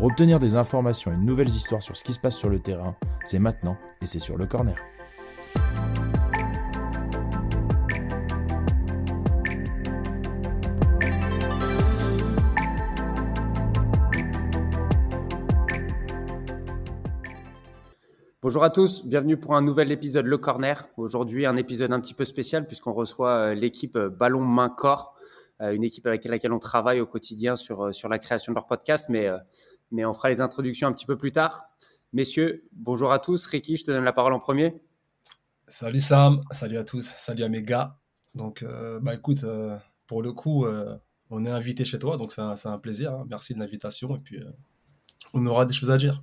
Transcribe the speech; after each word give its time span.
Pour 0.00 0.08
obtenir 0.08 0.40
des 0.40 0.56
informations 0.56 1.12
et 1.12 1.16
de 1.16 1.20
nouvelles 1.20 1.50
histoires 1.50 1.82
sur 1.82 1.94
ce 1.94 2.02
qui 2.02 2.14
se 2.14 2.18
passe 2.18 2.34
sur 2.34 2.48
le 2.48 2.58
terrain, 2.58 2.96
c'est 3.22 3.38
maintenant 3.38 3.76
et 4.00 4.06
c'est 4.06 4.18
sur 4.18 4.38
le 4.38 4.46
corner. 4.46 4.74
Bonjour 18.40 18.64
à 18.64 18.70
tous, 18.70 19.04
bienvenue 19.04 19.36
pour 19.36 19.54
un 19.54 19.60
nouvel 19.60 19.92
épisode 19.92 20.24
Le 20.24 20.38
Corner. 20.38 20.88
Aujourd'hui, 20.96 21.44
un 21.44 21.58
épisode 21.58 21.92
un 21.92 22.00
petit 22.00 22.14
peu 22.14 22.24
spécial 22.24 22.66
puisqu'on 22.66 22.94
reçoit 22.94 23.32
euh, 23.32 23.54
l'équipe 23.54 23.96
euh, 23.96 24.08
Ballon 24.08 24.40
Main 24.40 24.70
Corps, 24.70 25.14
euh, 25.60 25.72
une 25.72 25.84
équipe 25.84 26.06
avec 26.06 26.24
laquelle 26.24 26.54
on 26.54 26.58
travaille 26.58 27.02
au 27.02 27.06
quotidien 27.06 27.54
sur, 27.54 27.94
sur 27.94 28.08
la 28.08 28.18
création 28.18 28.52
de 28.52 28.54
leur 28.54 28.66
podcast, 28.66 29.10
mais 29.10 29.28
mais 29.90 30.04
on 30.04 30.14
fera 30.14 30.28
les 30.28 30.40
introductions 30.40 30.88
un 30.88 30.92
petit 30.92 31.06
peu 31.06 31.16
plus 31.16 31.32
tard. 31.32 31.64
Messieurs, 32.12 32.64
bonjour 32.72 33.12
à 33.12 33.18
tous. 33.18 33.46
Ricky, 33.46 33.76
je 33.76 33.84
te 33.84 33.90
donne 33.90 34.04
la 34.04 34.12
parole 34.12 34.32
en 34.32 34.40
premier. 34.40 34.74
Salut 35.68 36.00
Sam, 36.00 36.40
salut 36.50 36.78
à 36.78 36.84
tous, 36.84 37.14
salut 37.16 37.44
à 37.44 37.48
mes 37.48 37.62
gars. 37.62 37.96
Donc, 38.34 38.62
euh, 38.62 38.98
bah 39.00 39.14
écoute, 39.14 39.44
euh, 39.44 39.76
pour 40.06 40.22
le 40.22 40.32
coup, 40.32 40.64
euh, 40.64 40.96
on 41.30 41.44
est 41.44 41.50
invité 41.50 41.84
chez 41.84 41.98
toi, 41.98 42.16
donc 42.16 42.32
c'est 42.32 42.40
un, 42.40 42.78
plaisir. 42.78 43.12
Hein. 43.12 43.26
Merci 43.28 43.54
de 43.54 43.60
l'invitation 43.60 44.16
et 44.16 44.18
puis 44.18 44.40
on 45.34 45.46
aura 45.46 45.66
des 45.66 45.72
choses 45.72 45.90
à 45.90 45.96
dire. 45.96 46.22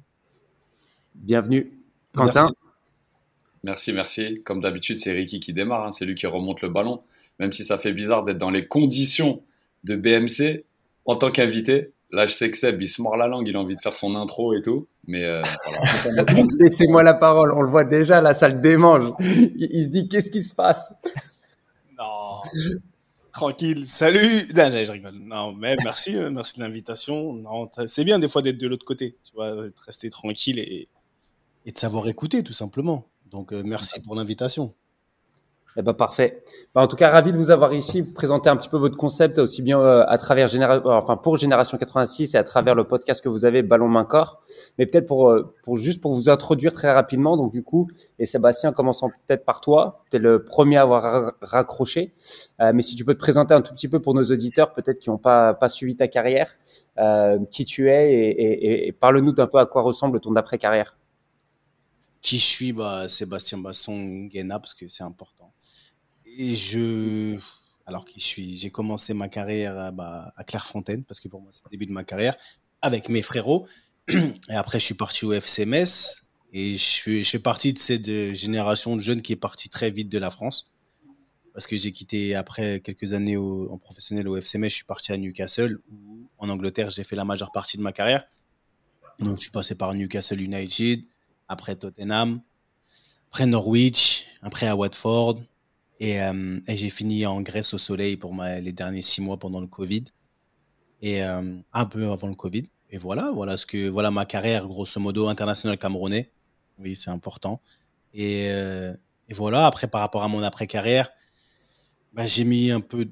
Bienvenue. 1.15 1.71
Quentin 2.13 2.49
Merci, 3.63 3.91
merci. 3.91 4.41
Comme 4.43 4.61
d'habitude, 4.61 4.99
c'est 4.99 5.11
Ricky 5.11 5.39
qui 5.39 5.53
démarre, 5.53 5.87
hein. 5.87 5.91
c'est 5.91 6.05
lui 6.05 6.15
qui 6.15 6.27
remonte 6.27 6.61
le 6.61 6.69
ballon. 6.69 7.03
Même 7.39 7.51
si 7.51 7.63
ça 7.63 7.77
fait 7.77 7.93
bizarre 7.93 8.23
d'être 8.23 8.37
dans 8.37 8.49
les 8.49 8.67
conditions 8.67 9.43
de 9.83 9.95
BMC 9.95 10.65
en 11.05 11.15
tant 11.15 11.31
qu'invité, 11.31 11.93
Là, 12.11 12.25
je 12.25 12.33
sais 12.33 12.49
que 12.49 12.57
Seb, 12.57 12.81
il 12.81 12.87
se 12.87 13.01
mord 13.01 13.17
la 13.17 13.27
langue, 13.27 13.47
il 13.47 13.55
a 13.55 13.59
envie 13.59 13.75
de 13.75 13.81
faire 13.81 13.95
son 13.95 14.15
intro 14.15 14.53
et 14.53 14.61
tout. 14.61 14.87
Mais 15.05 15.23
euh, 15.25 15.41
Laissez-moi 16.59 17.03
la 17.03 17.13
parole, 17.13 17.51
on 17.53 17.61
le 17.61 17.69
voit 17.69 17.83
déjà, 17.83 18.21
la 18.21 18.33
salle 18.33 18.61
démange. 18.61 19.11
Il, 19.19 19.85
se 19.85 19.89
dit, 19.89 20.07
qu'est-ce 20.07 20.31
qui 20.31 20.41
se 20.41 20.55
passe? 20.55 20.93
Non, 21.97 22.41
tranquille, 23.33 23.87
salut 23.87 24.47
non, 24.55 24.71
je 24.71 24.91
rigole. 24.91 25.15
Non, 25.15 25.51
mais 25.51 25.75
merci, 25.83 26.15
euh, 26.15 26.29
merci 26.29 26.57
de 26.57 26.63
l'invitation. 26.63 27.33
Non, 27.33 27.69
c'est 27.87 28.03
bien 28.03 28.19
des 28.19 28.29
fois 28.29 28.41
d'être 28.41 28.57
de 28.57 28.67
l'autre 28.67 28.85
côté, 28.85 29.17
tu 29.25 29.33
vois, 29.33 29.51
de 29.51 29.73
rester 29.85 30.09
tranquille 30.09 30.59
et, 30.59 30.87
et 31.65 31.71
de 31.71 31.77
savoir 31.77 32.07
écouter, 32.07 32.41
tout 32.41 32.53
simplement. 32.53 33.09
Donc, 33.29 33.51
euh, 33.51 33.63
merci 33.65 33.99
pour 33.99 34.15
l'invitation. 34.15 34.73
Eh 35.79 35.83
ben, 35.83 35.93
parfait. 35.93 36.41
Ben, 36.73 36.81
en 36.81 36.87
tout 36.87 36.95
cas, 36.95 37.11
ravi 37.11 37.31
de 37.31 37.37
vous 37.37 37.51
avoir 37.51 37.71
ici, 37.71 38.01
vous 38.01 38.11
présenter 38.11 38.49
un 38.49 38.57
petit 38.57 38.67
peu 38.67 38.77
votre 38.77 38.97
concept 38.97 39.37
aussi 39.37 39.61
bien 39.61 39.79
euh, 39.79 40.03
à 40.07 40.17
travers 40.17 40.49
euh, 40.55 40.81
enfin 40.85 41.17
pour 41.17 41.37
Génération 41.37 41.77
86 41.77 42.33
et 42.33 42.37
à 42.39 42.43
travers 42.43 42.73
le 42.73 42.85
podcast 42.85 43.23
que 43.23 43.29
vous 43.29 43.45
avez 43.45 43.61
Ballon 43.61 43.87
Main 43.87 44.03
Corps. 44.03 44.41
Mais 44.79 44.87
peut-être 44.87 45.05
pour, 45.05 45.29
euh, 45.29 45.53
pour 45.61 45.77
juste 45.77 46.01
pour 46.01 46.15
vous 46.15 46.29
introduire 46.29 46.73
très 46.73 46.91
rapidement. 46.91 47.37
Donc 47.37 47.51
du 47.51 47.61
coup, 47.61 47.87
et 48.17 48.25
Sébastien, 48.25 48.71
commençant 48.73 49.11
peut-être 49.27 49.45
par 49.45 49.61
toi, 49.61 50.03
tu 50.09 50.17
es 50.17 50.19
le 50.19 50.43
premier 50.43 50.77
à 50.77 50.81
avoir 50.81 51.33
raccroché. 51.41 52.15
mais 52.59 52.81
si 52.81 52.95
tu 52.95 53.05
peux 53.05 53.13
te 53.13 53.19
présenter 53.19 53.53
un 53.53 53.61
tout 53.61 53.75
petit 53.75 53.87
peu 53.87 53.99
pour 53.99 54.15
nos 54.15 54.23
auditeurs, 54.23 54.73
peut-être 54.73 54.97
qui 54.97 55.11
n'ont 55.11 55.19
pas, 55.19 55.53
pas 55.53 55.69
suivi 55.69 55.95
ta 55.95 56.07
carrière, 56.07 56.57
qui 57.51 57.65
tu 57.65 57.91
es 57.91 58.13
et, 58.13 58.29
et, 58.29 58.87
et 58.87 58.91
parle-nous 58.93 59.31
d'un 59.31 59.45
peu 59.45 59.59
à 59.59 59.67
quoi 59.67 59.83
ressemble 59.83 60.19
ton 60.21 60.31
d'après-carrière. 60.31 60.97
Qui 62.21 62.39
je 62.39 62.45
suis? 62.45 62.73
Bah, 62.73 63.07
Sébastien 63.07 63.59
Basson 63.59 64.25
Guéna, 64.25 64.59
parce 64.59 64.73
que 64.73 64.87
c'est 64.87 65.03
important. 65.03 65.53
Et 66.37 66.55
je. 66.55 67.39
Alors 67.87 68.05
qui 68.05 68.19
suis 68.19 68.57
J'ai 68.57 68.69
commencé 68.69 69.13
ma 69.13 69.27
carrière 69.27 69.77
à, 69.77 69.91
bah, 69.91 70.31
à 70.35 70.43
Clairefontaine, 70.43 71.03
parce 71.03 71.19
que 71.19 71.27
pour 71.27 71.41
moi, 71.41 71.49
c'est 71.51 71.63
le 71.65 71.71
début 71.71 71.87
de 71.87 71.91
ma 71.91 72.03
carrière, 72.03 72.37
avec 72.81 73.09
mes 73.09 73.21
frérots. 73.21 73.67
Et 74.09 74.53
après, 74.53 74.79
je 74.79 74.85
suis 74.85 74.93
parti 74.93 75.25
au 75.25 75.33
FCMS. 75.33 76.23
Et 76.53 76.73
je, 76.73 76.83
suis, 76.83 77.23
je 77.23 77.29
fais 77.29 77.39
partie 77.39 77.73
de 77.73 77.79
cette 77.79 78.33
génération 78.33 78.95
de 78.95 79.01
jeunes 79.01 79.21
qui 79.21 79.33
est 79.33 79.37
partie 79.37 79.69
très 79.69 79.89
vite 79.89 80.09
de 80.09 80.17
la 80.17 80.31
France. 80.31 80.71
Parce 81.53 81.65
que 81.65 81.75
j'ai 81.75 81.91
quitté, 81.91 82.35
après 82.35 82.81
quelques 82.81 83.13
années 83.13 83.35
en 83.35 83.77
professionnel 83.79 84.27
au 84.27 84.37
FCMS, 84.37 84.69
je 84.69 84.75
suis 84.75 84.85
parti 84.85 85.11
à 85.11 85.17
Newcastle, 85.17 85.79
où 85.91 86.29
en 86.37 86.49
Angleterre, 86.49 86.91
j'ai 86.91 87.03
fait 87.03 87.15
la 87.15 87.25
majeure 87.25 87.51
partie 87.51 87.77
de 87.77 87.81
ma 87.81 87.91
carrière. 87.91 88.25
Donc, 89.19 89.37
je 89.37 89.43
suis 89.43 89.51
passé 89.51 89.73
par 89.73 89.93
Newcastle 89.95 90.39
United, 90.39 91.03
après 91.47 91.75
Tottenham, 91.75 92.41
après 93.29 93.47
Norwich, 93.47 94.25
après 94.43 94.67
à 94.67 94.75
Watford. 94.75 95.41
Et, 95.99 96.21
euh, 96.21 96.59
et 96.67 96.75
j'ai 96.75 96.89
fini 96.89 97.25
en 97.25 97.41
Grèce 97.41 97.73
au 97.73 97.77
soleil 97.77 98.17
pour 98.17 98.35
les 98.61 98.71
derniers 98.71 99.01
six 99.01 99.21
mois 99.21 99.37
pendant 99.37 99.59
le 99.59 99.67
Covid. 99.67 100.05
Et 101.01 101.23
euh, 101.23 101.55
un 101.73 101.85
peu 101.85 102.09
avant 102.09 102.27
le 102.27 102.35
Covid. 102.35 102.67
Et 102.89 102.97
voilà, 102.97 103.31
voilà 103.31 103.57
ce 103.57 103.65
que 103.65 103.89
voilà 103.89 104.11
ma 104.11 104.25
carrière 104.25 104.67
grosso 104.67 104.99
modo 104.99 105.27
internationale 105.27 105.77
camerounais. 105.77 106.31
Oui, 106.79 106.95
c'est 106.95 107.09
important. 107.09 107.61
Et, 108.13 108.49
euh, 108.51 108.93
et, 109.27 109.33
voilà. 109.33 109.65
Après, 109.65 109.87
par 109.87 110.01
rapport 110.01 110.23
à 110.23 110.27
mon 110.27 110.43
après 110.43 110.67
carrière, 110.67 111.09
bah, 112.13 112.25
j'ai 112.25 112.43
mis 112.43 112.71
un 112.71 112.81
peu. 112.81 113.07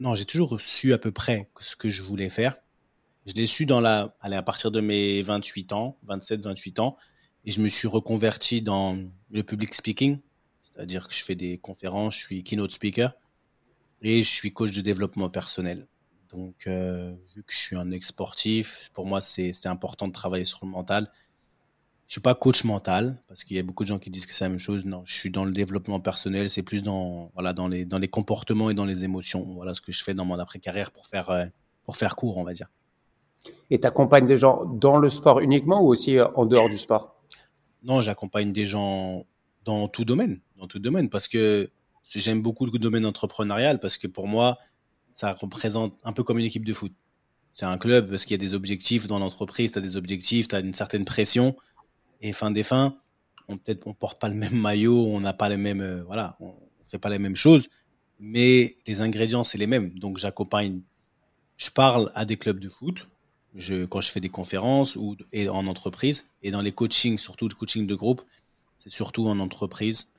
Non, 0.00 0.14
j'ai 0.14 0.24
toujours 0.26 0.60
su 0.60 0.92
à 0.92 0.98
peu 0.98 1.12
près 1.12 1.50
ce 1.60 1.76
que 1.76 1.88
je 1.88 2.02
voulais 2.02 2.28
faire. 2.28 2.56
Je 3.26 3.32
l'ai 3.32 3.46
su 3.46 3.66
à 3.70 4.42
partir 4.42 4.70
de 4.70 4.80
mes 4.80 5.22
28 5.22 5.72
ans, 5.72 5.96
27, 6.02 6.42
28 6.42 6.78
ans. 6.80 6.96
Et 7.46 7.50
je 7.50 7.60
me 7.60 7.68
suis 7.68 7.88
reconverti 7.88 8.62
dans 8.62 8.98
le 9.30 9.42
public 9.42 9.74
speaking, 9.74 10.18
c'est-à-dire 10.74 11.08
que 11.08 11.14
je 11.14 11.24
fais 11.24 11.34
des 11.34 11.58
conférences, 11.58 12.14
je 12.14 12.20
suis 12.20 12.44
keynote 12.44 12.72
speaker 12.72 13.14
et 14.02 14.22
je 14.22 14.28
suis 14.28 14.52
coach 14.52 14.72
de 14.72 14.80
développement 14.80 15.30
personnel. 15.30 15.86
Donc, 16.32 16.66
euh, 16.66 17.14
vu 17.34 17.42
que 17.44 17.52
je 17.52 17.58
suis 17.58 17.76
un 17.76 17.90
ex-sportif, 17.92 18.90
pour 18.92 19.06
moi, 19.06 19.20
c'est 19.20 19.66
important 19.66 20.08
de 20.08 20.12
travailler 20.12 20.44
sur 20.44 20.58
le 20.62 20.68
mental. 20.68 21.10
Je 22.06 22.14
suis 22.14 22.20
pas 22.20 22.34
coach 22.34 22.64
mental 22.64 23.22
parce 23.28 23.44
qu'il 23.44 23.56
y 23.56 23.60
a 23.60 23.62
beaucoup 23.62 23.84
de 23.84 23.88
gens 23.88 23.98
qui 23.98 24.10
disent 24.10 24.26
que 24.26 24.32
c'est 24.32 24.44
la 24.44 24.50
même 24.50 24.58
chose. 24.58 24.84
Non, 24.84 25.02
je 25.06 25.14
suis 25.14 25.30
dans 25.30 25.44
le 25.44 25.52
développement 25.52 26.00
personnel. 26.00 26.50
C'est 26.50 26.62
plus 26.62 26.82
dans 26.82 27.30
voilà 27.34 27.52
dans 27.52 27.66
les 27.66 27.86
dans 27.86 27.98
les 27.98 28.08
comportements 28.08 28.68
et 28.68 28.74
dans 28.74 28.84
les 28.84 29.04
émotions. 29.04 29.42
Voilà 29.54 29.74
ce 29.74 29.80
que 29.80 29.92
je 29.92 30.02
fais 30.02 30.12
dans 30.12 30.24
mon 30.24 30.38
après 30.38 30.58
carrière 30.58 30.90
pour 30.90 31.06
faire 31.06 31.30
euh, 31.30 31.46
pour 31.84 31.96
faire 31.96 32.14
court, 32.14 32.36
on 32.36 32.44
va 32.44 32.52
dire. 32.52 32.68
Et 33.70 33.80
tu 33.80 33.86
accompagnes 33.86 34.26
des 34.26 34.36
gens 34.36 34.64
dans 34.66 34.98
le 34.98 35.08
sport 35.08 35.40
uniquement 35.40 35.82
ou 35.82 35.86
aussi 35.86 36.18
euh, 36.18 36.26
en 36.34 36.44
dehors 36.46 36.68
du 36.68 36.78
sport? 36.78 37.22
Non, 37.82 38.02
j'accompagne 38.02 38.52
des 38.52 38.66
gens 38.66 39.24
dans 39.64 39.88
tout 39.88 40.04
domaine, 40.04 40.40
dans 40.56 40.66
tout 40.66 40.78
domaine, 40.78 41.08
parce 41.08 41.28
que 41.28 41.70
j'aime 42.04 42.42
beaucoup 42.42 42.66
le 42.66 42.78
domaine 42.78 43.06
entrepreneurial, 43.06 43.80
parce 43.80 43.98
que 43.98 44.06
pour 44.06 44.28
moi, 44.28 44.58
ça 45.12 45.32
représente 45.32 45.98
un 46.04 46.12
peu 46.12 46.22
comme 46.22 46.38
une 46.38 46.44
équipe 46.44 46.64
de 46.64 46.72
foot. 46.72 46.92
C'est 47.52 47.66
un 47.66 47.78
club 47.78 48.10
parce 48.10 48.24
qu'il 48.24 48.32
y 48.32 48.40
a 48.40 48.44
des 48.44 48.54
objectifs 48.54 49.06
dans 49.06 49.18
l'entreprise, 49.18 49.72
tu 49.72 49.78
as 49.78 49.80
des 49.80 49.96
objectifs, 49.96 50.48
tu 50.48 50.56
as 50.56 50.60
une 50.60 50.74
certaine 50.74 51.04
pression, 51.04 51.56
et 52.20 52.32
fin 52.32 52.50
des 52.50 52.64
fins, 52.64 52.96
on 53.48 53.56
peut-être 53.56 53.86
on 53.86 53.94
porte 53.94 54.20
pas 54.20 54.28
le 54.28 54.34
même 54.34 54.58
maillot, 54.60 55.06
on 55.06 55.20
n'a 55.20 55.32
pas 55.32 55.48
les 55.48 55.56
mêmes, 55.56 55.80
euh, 55.80 56.02
voilà, 56.04 56.36
on 56.40 56.54
fait 56.84 56.98
pas 56.98 57.10
les 57.10 57.18
mêmes 57.18 57.36
choses, 57.36 57.68
mais 58.18 58.76
les 58.86 59.00
ingrédients 59.00 59.44
c'est 59.44 59.58
les 59.58 59.66
mêmes. 59.66 59.96
Donc 59.98 60.18
j'accompagne, 60.18 60.80
je 61.56 61.70
parle 61.70 62.10
à 62.14 62.24
des 62.24 62.36
clubs 62.36 62.58
de 62.58 62.68
foot, 62.68 63.08
je, 63.54 63.84
quand 63.84 64.00
je 64.00 64.10
fais 64.10 64.20
des 64.20 64.28
conférences 64.30 64.96
ou 64.96 65.16
et 65.32 65.48
en 65.48 65.66
entreprise 65.66 66.30
et 66.42 66.50
dans 66.50 66.62
les 66.62 66.72
coachings, 66.72 67.18
surtout 67.18 67.48
le 67.48 67.54
coaching 67.54 67.86
de 67.86 67.94
groupe, 67.94 68.22
c'est 68.78 68.90
surtout 68.90 69.28
en 69.28 69.38
entreprise, 69.38 70.13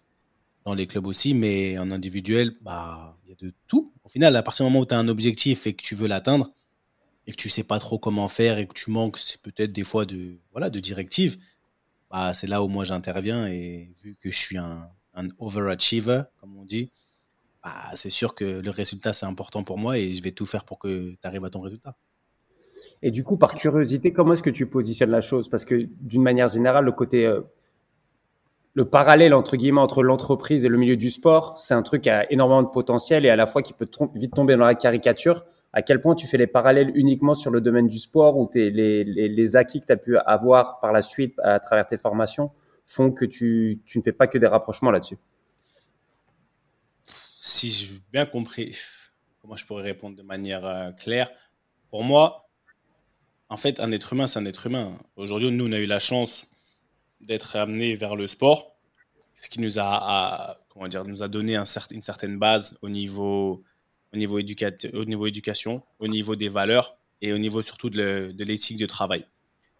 dans 0.65 0.73
les 0.73 0.87
clubs 0.87 1.05
aussi, 1.05 1.33
mais 1.33 1.77
en 1.77 1.91
individuel, 1.91 2.53
bah 2.61 3.17
il 3.23 3.29
y 3.29 3.33
a 3.33 3.35
de 3.35 3.53
tout. 3.67 3.93
Au 4.03 4.09
final, 4.09 4.35
à 4.35 4.43
partir 4.43 4.65
du 4.65 4.71
moment 4.71 4.81
où 4.81 4.85
tu 4.85 4.95
as 4.95 4.99
un 4.99 5.07
objectif 5.07 5.67
et 5.67 5.73
que 5.73 5.81
tu 5.81 5.95
veux 5.95 6.07
l'atteindre 6.07 6.51
et 7.27 7.31
que 7.31 7.37
tu 7.37 7.49
sais 7.49 7.63
pas 7.63 7.79
trop 7.79 7.99
comment 7.99 8.27
faire 8.27 8.57
et 8.57 8.67
que 8.67 8.73
tu 8.73 8.91
manques, 8.91 9.19
peut-être 9.43 9.71
des 9.71 9.83
fois 9.83 10.05
de 10.05 10.39
voilà 10.51 10.69
de 10.69 10.79
directives, 10.79 11.37
bah 12.11 12.33
c'est 12.33 12.47
là 12.47 12.63
où 12.63 12.67
moi 12.67 12.83
j'interviens 12.83 13.47
et 13.47 13.91
vu 14.03 14.15
que 14.19 14.31
je 14.31 14.37
suis 14.37 14.57
un, 14.57 14.89
un 15.13 15.27
overachiever, 15.39 16.23
comme 16.39 16.57
on 16.57 16.65
dit, 16.65 16.91
bah, 17.63 17.91
c'est 17.95 18.09
sûr 18.09 18.35
que 18.35 18.61
le 18.61 18.69
résultat 18.69 19.13
c'est 19.13 19.25
important 19.25 19.63
pour 19.63 19.77
moi 19.77 19.97
et 19.97 20.13
je 20.13 20.21
vais 20.23 20.31
tout 20.31 20.45
faire 20.45 20.65
pour 20.65 20.79
que 20.79 21.11
tu 21.11 21.27
arrives 21.27 21.45
à 21.45 21.49
ton 21.49 21.61
résultat. 21.61 21.95
Et 23.01 23.11
du 23.11 23.23
coup, 23.23 23.37
par 23.37 23.55
curiosité, 23.55 24.13
comment 24.13 24.33
est-ce 24.33 24.43
que 24.43 24.49
tu 24.49 24.67
positionnes 24.67 25.11
la 25.11 25.21
chose? 25.21 25.49
Parce 25.49 25.65
que 25.65 25.87
d'une 26.01 26.21
manière 26.23 26.47
générale, 26.47 26.85
le 26.85 26.91
côté, 26.91 27.25
euh, 27.25 27.41
le 28.75 28.83
parallèle 28.83 29.33
entre 29.33 29.55
guillemets 29.55 29.79
entre 29.79 30.03
l'entreprise 30.03 30.65
et 30.65 30.69
le 30.69 30.77
milieu 30.77 30.97
du 30.97 31.09
sport, 31.09 31.57
c'est 31.57 31.73
un 31.73 31.81
truc 31.81 32.03
qui 32.03 32.09
a 32.09 32.29
énormément 32.31 32.61
de 32.61 32.67
potentiel 32.67 33.25
et 33.25 33.29
à 33.29 33.37
la 33.37 33.45
fois 33.45 33.61
qui 33.61 33.71
peut 33.71 33.89
vite 34.13 34.33
tomber 34.33 34.57
dans 34.57 34.65
la 34.65 34.75
caricature. 34.75 35.45
À 35.71 35.81
quel 35.81 36.01
point 36.01 36.13
tu 36.13 36.27
fais 36.27 36.37
les 36.37 36.47
parallèles 36.47 36.91
uniquement 36.93 37.33
sur 37.33 37.51
le 37.51 37.61
domaine 37.61 37.87
du 37.87 37.99
sport 37.99 38.37
ou 38.37 38.49
les, 38.53 39.55
acquis 39.55 39.79
que 39.79 39.85
tu 39.85 39.93
as 39.93 39.97
pu 39.97 40.17
avoir 40.17 40.79
par 40.79 40.91
la 40.91 41.01
suite 41.01 41.39
à 41.41 41.59
travers 41.59 41.87
tes 41.87 41.97
formations 41.97 42.51
font 42.85 43.11
que 43.11 43.23
tu, 43.23 43.81
tu 43.85 43.97
ne 43.97 44.03
fais 44.03 44.11
pas 44.11 44.27
que 44.27 44.37
des 44.37 44.47
rapprochements 44.47 44.91
là-dessus? 44.91 45.17
Si 47.39 47.69
j'ai 47.69 47.93
bien 48.11 48.25
compris, 48.25 48.77
comment 49.41 49.55
je 49.55 49.65
pourrais 49.65 49.83
répondre 49.83 50.17
de 50.17 50.21
manière 50.21 50.65
euh, 50.65 50.87
claire 50.91 51.29
Pour 51.89 52.03
moi, 52.03 52.49
en 53.47 53.57
fait, 53.57 53.79
un 53.79 53.91
être 53.93 54.11
humain, 54.11 54.27
c'est 54.27 54.39
un 54.39 54.45
être 54.45 54.67
humain. 54.67 54.97
Aujourd'hui, 55.15 55.49
nous, 55.51 55.67
on 55.67 55.71
a 55.71 55.79
eu 55.79 55.85
la 55.85 55.99
chance 55.99 56.45
d'être 57.25 57.55
amené 57.55 57.95
vers 57.95 58.15
le 58.15 58.27
sport, 58.27 58.75
ce 59.33 59.49
qui 59.49 59.59
nous 59.59 59.79
a, 59.79 60.57
comment 60.69 60.87
dire, 60.87 61.03
nous 61.05 61.23
a 61.23 61.27
donné 61.27 61.55
un 61.55 61.65
une 61.91 62.01
certaine 62.01 62.37
base 62.37 62.77
au 62.81 62.89
niveau, 62.89 63.63
au 64.13 64.17
niveau, 64.17 64.39
au 64.39 65.05
niveau 65.05 65.27
éducation, 65.27 65.83
au 65.99 66.07
niveau 66.07 66.35
des 66.35 66.49
valeurs 66.49 66.97
et 67.21 67.33
au 67.33 67.37
niveau 67.37 67.61
surtout 67.61 67.89
de 67.89 68.33
l'éthique 68.39 68.77
de 68.77 68.85
travail. 68.85 69.25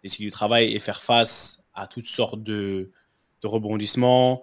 L'éthique 0.02 0.26
du 0.26 0.30
travail 0.30 0.74
et 0.74 0.78
faire 0.78 1.02
face 1.02 1.66
à 1.74 1.86
toutes 1.86 2.06
sortes 2.06 2.42
de, 2.42 2.90
de 3.42 3.46
rebondissements, 3.46 4.42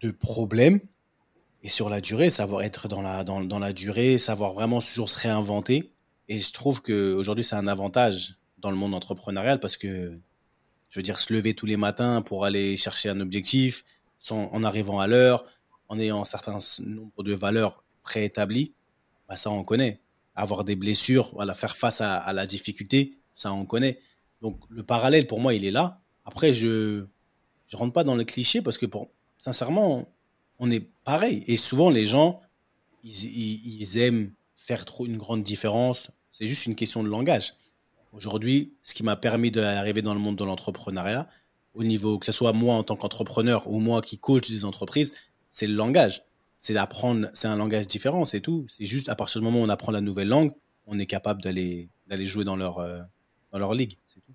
de 0.00 0.10
problèmes. 0.10 0.80
Et 1.62 1.68
sur 1.68 1.88
la 1.88 2.00
durée, 2.00 2.30
savoir 2.30 2.62
être 2.62 2.86
dans 2.86 3.02
la, 3.02 3.24
dans, 3.24 3.40
dans 3.40 3.58
la 3.58 3.72
durée, 3.72 4.18
savoir 4.18 4.52
vraiment 4.52 4.80
toujours 4.80 5.10
se 5.10 5.18
réinventer. 5.18 5.92
Et 6.28 6.38
je 6.38 6.52
trouve 6.52 6.82
qu'aujourd'hui, 6.82 7.44
c'est 7.44 7.56
un 7.56 7.66
avantage 7.66 8.36
dans 8.58 8.70
le 8.70 8.76
monde 8.76 8.94
entrepreneurial 8.94 9.58
parce 9.58 9.76
que, 9.76 10.20
je 10.88 10.98
veux 10.98 11.02
dire, 11.02 11.18
se 11.18 11.32
lever 11.32 11.54
tous 11.54 11.66
les 11.66 11.76
matins 11.76 12.22
pour 12.22 12.44
aller 12.44 12.76
chercher 12.76 13.08
un 13.08 13.20
objectif, 13.20 13.84
en 14.30 14.64
arrivant 14.64 15.00
à 15.00 15.06
l'heure, 15.06 15.44
en 15.88 15.98
ayant 15.98 16.20
un 16.20 16.24
certain 16.24 16.58
nombre 16.80 17.22
de 17.22 17.32
valeurs 17.32 17.82
préétablies, 18.02 18.74
bah 19.28 19.36
ça, 19.36 19.50
on 19.50 19.64
connaît. 19.64 20.00
Avoir 20.34 20.64
des 20.64 20.76
blessures, 20.76 21.32
faire 21.56 21.76
face 21.76 22.00
à, 22.00 22.16
à 22.16 22.32
la 22.32 22.46
difficulté, 22.46 23.18
ça, 23.34 23.52
on 23.52 23.64
connaît. 23.64 24.00
Donc, 24.42 24.60
le 24.68 24.82
parallèle, 24.82 25.26
pour 25.26 25.40
moi, 25.40 25.54
il 25.54 25.64
est 25.64 25.70
là. 25.70 26.00
Après, 26.24 26.52
je 26.52 27.06
je 27.66 27.76
rentre 27.76 27.92
pas 27.92 28.04
dans 28.04 28.16
le 28.16 28.24
cliché 28.24 28.62
parce 28.62 28.78
que, 28.78 28.86
pour, 28.86 29.10
sincèrement, 29.36 30.08
on 30.58 30.70
est 30.70 30.80
pareil. 31.04 31.44
Et 31.46 31.56
souvent, 31.56 31.90
les 31.90 32.06
gens, 32.06 32.40
ils, 33.04 33.80
ils 33.80 33.98
aiment 33.98 34.32
faire 34.56 34.84
trop 34.84 35.06
une 35.06 35.18
grande 35.18 35.42
différence. 35.42 36.10
C'est 36.32 36.46
juste 36.46 36.66
une 36.66 36.74
question 36.74 37.02
de 37.02 37.08
langage. 37.08 37.54
Aujourd'hui, 38.12 38.74
ce 38.82 38.94
qui 38.94 39.02
m'a 39.02 39.16
permis 39.16 39.50
d'arriver 39.50 40.02
dans 40.02 40.14
le 40.14 40.20
monde 40.20 40.36
de 40.36 40.44
l'entrepreneuriat, 40.44 41.28
au 41.74 41.84
niveau, 41.84 42.18
que 42.18 42.26
ce 42.26 42.32
soit 42.32 42.52
moi 42.52 42.74
en 42.74 42.82
tant 42.82 42.96
qu'entrepreneur 42.96 43.70
ou 43.70 43.78
moi 43.78 44.00
qui 44.00 44.18
coach 44.18 44.50
des 44.50 44.64
entreprises, 44.64 45.12
c'est 45.48 45.66
le 45.66 45.74
langage. 45.74 46.24
C'est 46.58 46.74
d'apprendre, 46.74 47.28
c'est 47.34 47.46
un 47.46 47.56
langage 47.56 47.86
différent, 47.86 48.24
c'est 48.24 48.40
tout. 48.40 48.66
C'est 48.68 48.84
juste 48.84 49.08
à 49.08 49.14
partir 49.14 49.40
du 49.40 49.44
moment 49.44 49.60
où 49.60 49.64
on 49.64 49.68
apprend 49.68 49.92
la 49.92 50.00
nouvelle 50.00 50.28
langue, 50.28 50.52
on 50.86 50.98
est 50.98 51.06
capable 51.06 51.42
d'aller, 51.42 51.88
jouer 52.10 52.44
dans 52.44 52.56
leur, 52.56 52.78
euh, 52.78 53.00
dans 53.52 53.58
leur 53.58 53.74
ligue, 53.74 53.96
c'est 54.06 54.20
tout. 54.20 54.32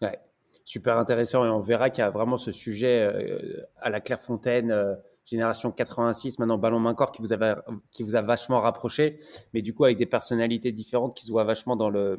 Ouais, 0.00 0.20
super 0.64 0.98
intéressant 0.98 1.44
et 1.44 1.48
on 1.48 1.60
verra 1.60 1.90
qu'il 1.90 2.02
y 2.02 2.06
a 2.06 2.10
vraiment 2.10 2.36
ce 2.36 2.52
sujet 2.52 3.00
euh, 3.00 3.66
à 3.80 3.90
la 3.90 4.00
Clairefontaine, 4.00 4.70
euh, 4.70 4.94
génération 5.24 5.72
86, 5.72 6.38
maintenant 6.38 6.58
ballon 6.58 6.78
main 6.78 6.94
corps 6.94 7.10
qui 7.10 7.22
vous, 7.22 7.32
avait, 7.32 7.54
qui 7.90 8.02
vous 8.02 8.14
a 8.14 8.22
vachement 8.22 8.60
rapproché, 8.60 9.18
mais 9.54 9.62
du 9.62 9.72
coup 9.72 9.84
avec 9.84 9.96
des 9.96 10.06
personnalités 10.06 10.70
différentes 10.70 11.16
qui 11.16 11.24
se 11.24 11.30
voient 11.30 11.44
vachement 11.44 11.74
dans 11.74 11.90
le, 11.90 12.18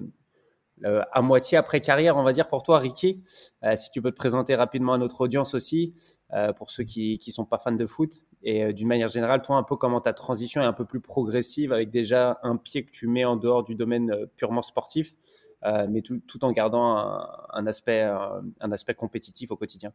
euh, 0.84 1.02
à 1.12 1.22
moitié 1.22 1.58
après 1.58 1.80
carrière, 1.80 2.18
on 2.18 2.24
va 2.24 2.34
dire 2.34 2.48
pour 2.50 2.62
toi, 2.62 2.80
Ricky. 2.80 3.24
Euh, 3.64 3.76
si 3.76 3.90
tu 3.92 4.02
peux 4.02 4.12
te 4.12 4.18
présenter 4.18 4.56
rapidement 4.56 4.94
à 4.94 4.98
notre 4.98 5.22
audience 5.22 5.54
aussi, 5.54 5.94
euh, 6.34 6.52
pour 6.52 6.70
ceux 6.70 6.84
qui 6.84 7.20
ne 7.26 7.32
sont 7.32 7.46
pas 7.46 7.58
fans 7.58 7.72
de 7.72 7.86
foot. 7.86 8.12
Et 8.44 8.74
d'une 8.74 8.88
manière 8.88 9.08
générale, 9.08 9.42
toi, 9.42 9.56
un 9.56 9.64
peu 9.64 9.78
comment 9.78 10.02
ta 10.02 10.14
transition 10.14 10.62
est 10.62 10.66
un 10.66 10.74
peu 10.74 10.86
plus 10.86 11.00
progressive, 11.00 11.72
avec 11.72 11.90
déjà 11.90 12.40
un 12.44 12.58
pied 12.58 12.84
que 12.84 12.92
tu 12.92 13.08
mets 13.08 13.26
en 13.26 13.38
dehors 13.38 13.64
du 13.64 13.76
domaine 13.76 14.14
purement 14.36 14.62
sportif, 14.62 15.16
mais 15.90 16.02
tout, 16.02 16.46
en 16.46 16.52
gardant 16.52 16.96
un, 16.96 17.66
aspect, 17.66 18.02
un, 18.02 18.72
aspect 18.72 18.94
compétitif 18.94 19.50
au 19.52 19.56
quotidien. 19.56 19.94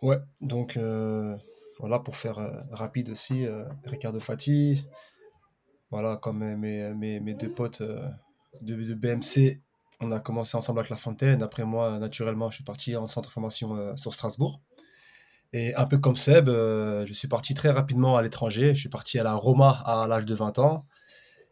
Ouais, 0.00 0.16
donc 0.40 0.78
voilà, 1.78 1.98
pour 1.98 2.16
faire 2.16 2.38
rapide 2.70 3.10
aussi, 3.10 3.46
Ricardo 3.84 4.20
Fati, 4.20 4.86
voilà, 5.90 6.16
comme 6.16 6.38
mes, 6.38 6.94
mes, 6.94 7.20
mes 7.20 7.34
deux 7.34 7.50
potes 7.50 7.82
de, 7.82 8.74
de 8.74 8.94
BMC 8.94 9.60
on 10.00 10.10
a 10.12 10.20
commencé 10.20 10.56
ensemble 10.56 10.80
avec 10.80 10.90
La 10.90 10.96
Fontaine. 10.96 11.42
Après 11.42 11.64
moi, 11.64 11.98
naturellement, 11.98 12.50
je 12.50 12.56
suis 12.56 12.64
parti 12.64 12.96
en 12.96 13.06
centre 13.06 13.28
de 13.28 13.32
formation 13.32 13.76
euh, 13.76 13.96
sur 13.96 14.14
Strasbourg. 14.14 14.60
Et 15.52 15.74
un 15.74 15.84
peu 15.86 15.98
comme 15.98 16.16
Seb, 16.16 16.48
euh, 16.48 17.04
je 17.06 17.12
suis 17.12 17.28
parti 17.28 17.54
très 17.54 17.70
rapidement 17.70 18.16
à 18.16 18.22
l'étranger. 18.22 18.74
Je 18.74 18.80
suis 18.80 18.88
parti 18.88 19.18
à 19.18 19.24
la 19.24 19.34
Roma 19.34 19.82
à 19.84 20.06
l'âge 20.06 20.24
de 20.24 20.34
20 20.34 20.58
ans. 20.58 20.86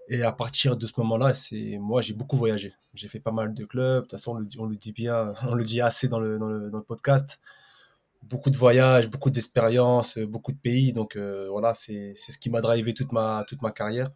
Et 0.08 0.22
à 0.22 0.32
partir 0.32 0.76
de 0.76 0.86
ce 0.86 0.92
moment-là, 0.98 1.34
c'est 1.34 1.78
moi, 1.78 2.00
j'ai 2.00 2.14
beaucoup 2.14 2.36
voyagé. 2.36 2.74
J'ai 2.94 3.08
fait 3.08 3.20
pas 3.20 3.32
mal 3.32 3.52
de 3.54 3.64
clubs. 3.64 3.96
De 3.96 4.00
toute 4.02 4.12
façon, 4.12 4.32
on 4.58 4.64
le, 4.66 4.76
dit 4.76 4.92
bien, 4.92 5.34
on 5.42 5.54
le 5.54 5.64
dit 5.64 5.80
assez 5.80 6.08
dans 6.08 6.20
le, 6.20 6.70
podcast. 6.86 7.40
Beaucoup 8.22 8.50
de 8.50 8.56
voyages, 8.56 9.08
beaucoup 9.08 9.30
d'expériences, 9.30 10.18
beaucoup 10.18 10.52
de 10.52 10.58
pays. 10.58 10.92
Donc 10.92 11.16
euh, 11.16 11.48
voilà, 11.50 11.74
c'est 11.74 12.14
ce 12.16 12.38
qui 12.38 12.50
m'a 12.50 12.60
drivé 12.60 12.94
toute 12.94 13.12
ma 13.12 13.44
carrière. 13.74 14.10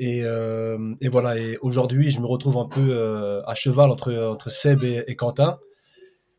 Euh, 0.00 0.94
et, 1.00 1.08
voilà, 1.08 1.38
et 1.38 1.58
aujourd'hui, 1.58 2.10
je 2.10 2.20
me 2.20 2.26
retrouve 2.26 2.58
un 2.58 2.66
peu 2.66 2.88
euh, 2.90 3.42
à 3.46 3.54
cheval 3.54 3.90
entre, 3.90 4.14
entre 4.14 4.50
Seb 4.50 4.82
et, 4.84 5.16
Quentin. 5.16 5.58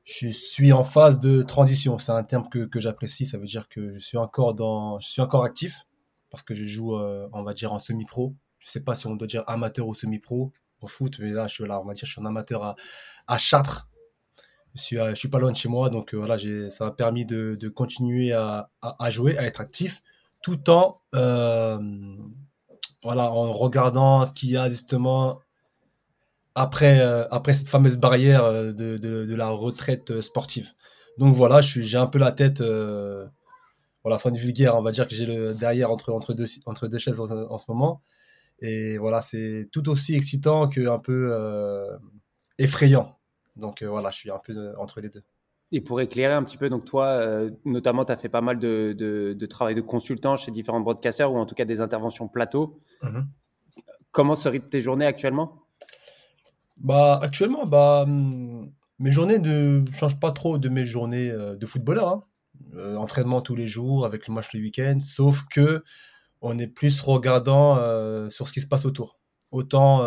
Je 0.03 0.30
suis 0.30 0.74
en 0.74 0.83
phase 0.83 1.19
de 1.19 1.44
transition. 1.44 1.98
C'est 1.98 2.12
un 2.12 2.24
terme 2.24 2.50
que, 2.50 2.65
que 2.65 2.80
j'apprécie. 2.80 3.25
Ça 3.25 3.38
veut 3.38 3.45
dire 3.45 3.69
que 3.69 3.92
je 3.92 4.00
suis 4.00 4.18
encore, 4.18 4.53
dans, 4.53 5.00
je 5.00 5.07
suis 5.07 5.21
encore 5.21 5.44
actif 5.44 5.86
parce 6.30 6.44
que 6.44 6.56
je 6.56 6.65
joue, 6.65 6.95
euh, 6.95 7.27
on 7.33 7.44
va 7.44 7.53
dire, 7.53 7.74
en 7.74 7.80
semi-pro. 7.80 8.33
Je 8.59 8.69
sais 8.69 8.81
pas 8.81 8.95
si 8.95 9.07
on 9.07 9.15
doit 9.15 9.27
dire 9.27 9.44
amateur 9.48 9.88
ou 9.88 9.94
semi-pro 9.94 10.51
au 10.81 10.88
foot, 10.88 11.18
mais 11.19 11.31
là, 11.31 11.48
je 11.48 11.56
suis 11.56 11.68
là, 11.68 11.80
on 11.80 11.86
va 11.86 11.94
dire, 11.94 12.06
je 12.06 12.12
suis 12.12 12.21
un 12.21 12.25
amateur 12.25 12.63
à, 12.63 12.75
à 13.27 13.38
Chartres. 13.38 13.88
Je 14.74 14.81
suis, 14.81 14.98
suis 15.15 15.27
pas 15.27 15.38
loin 15.38 15.51
de 15.51 15.57
chez 15.57 15.68
moi, 15.68 15.89
donc 15.89 16.15
voilà, 16.15 16.38
ça 16.69 16.86
m'a 16.86 16.92
permis 16.92 17.25
de, 17.25 17.53
de 17.59 17.69
continuer 17.69 18.31
à, 18.31 18.69
à, 18.81 19.09
jouer, 19.09 19.38
à 19.38 19.44
être 19.44 19.59
actif, 19.59 20.01
tout 20.42 20.69
en 20.69 21.01
voilà, 23.03 23.31
en 23.31 23.51
regardant 23.51 24.25
ce 24.25 24.33
qu'il 24.33 24.51
y 24.51 24.57
a 24.57 24.69
justement 24.69 25.39
après, 26.56 27.00
euh, 27.00 27.27
après 27.30 27.53
cette 27.53 27.69
fameuse 27.69 27.98
barrière 27.98 28.44
euh, 28.44 28.71
de, 28.71 28.98
de, 28.98 29.36
la 29.36 29.50
retraite 29.50 30.12
euh, 30.12 30.21
sportive. 30.21 30.69
Donc 31.18 31.33
voilà, 31.33 31.62
j'ai 31.62 31.98
un 31.98 32.07
peu 32.07 32.19
la 32.19 32.31
tête, 32.31 32.62
voilà, 32.62 34.18
sans 34.18 34.31
vulgaire, 34.31 34.75
on 34.75 34.81
va 34.81 34.92
dire 34.92 35.07
que 35.07 35.15
j'ai 35.15 35.25
le 35.25 35.53
derrière 35.53 35.92
entre, 35.92 36.12
entre, 36.13 36.33
deux, 36.33 36.45
entre 36.65 36.88
deux 36.88 36.98
chaises 37.00 37.19
en, 37.19 37.57
ce 37.57 37.65
moment. 37.68 38.01
Et 38.59 38.98
voilà, 38.98 39.21
c'est 39.21 39.69
tout 39.71 39.89
aussi 39.89 40.15
excitant 40.15 40.68
qu'un 40.69 41.00
peu 41.00 41.38
effrayant. 42.57 43.19
Donc 43.57 43.83
voilà, 43.83 44.09
je 44.09 44.18
suis 44.18 44.31
un 44.31 44.39
peu 44.39 44.74
entre 44.77 45.01
les 45.01 45.09
deux. 45.09 45.24
Et 45.74 45.80
pour 45.80 46.02
éclairer 46.02 46.34
un 46.34 46.44
petit 46.44 46.58
peu, 46.58 46.70
donc 46.70 46.84
toi, 46.84 47.06
euh, 47.06 47.50
notamment, 47.64 48.04
tu 48.04 48.12
as 48.12 48.18
fait 48.18 48.30
pas 48.30 48.42
mal 48.42 48.60
de, 48.60 48.94
de, 48.94 49.46
travail 49.46 49.74
de 49.74 49.82
consultant 49.82 50.36
chez 50.36 50.51
différents 50.51 50.82
broadcasters 50.82 51.32
ou 51.32 51.38
en 51.38 51.46
tout 51.46 51.56
cas 51.56 51.63
des 51.63 51.82
interventions 51.82 52.28
plateau. 52.28 52.82
Mhm. 53.01 53.28
Comment 54.12 54.36
se 54.36 54.50
rythment 54.50 54.70
tes 54.70 54.82
journées 54.82 55.06
actuellement? 55.06 55.63
Bah, 56.75 57.20
Actuellement, 57.22 57.66
bah, 57.66 58.04
hum, 58.04 58.70
mes 59.00 59.12
journées 59.12 59.40
ne 59.40 59.86
changent 59.94 60.20
pas 60.20 60.32
trop 60.32 60.58
de 60.58 60.68
mes 60.68 60.86
journées 60.86 61.30
euh, 61.30 61.56
de 61.56 61.66
footballeur. 61.66 62.08
Hein. 62.10 62.24
Euh, 62.75 62.98
entraînement 62.98 63.42
tous 63.42 63.56
les 63.56 63.68
jours 63.68 64.06
avec 64.06 64.28
le 64.28 64.34
match 64.34 64.54
le 64.54 64.60
week-end, 64.60 65.00
sauf 65.00 65.46
que 65.48 65.84
on 66.42 66.58
est 66.58 66.68
plus 66.68 67.01
regardant 67.01 67.75
sur 68.32 68.48
ce 68.48 68.54
qui 68.54 68.62
se 68.62 68.68
passe 68.68 68.86
autour. 68.86 69.20
Autant 69.51 70.04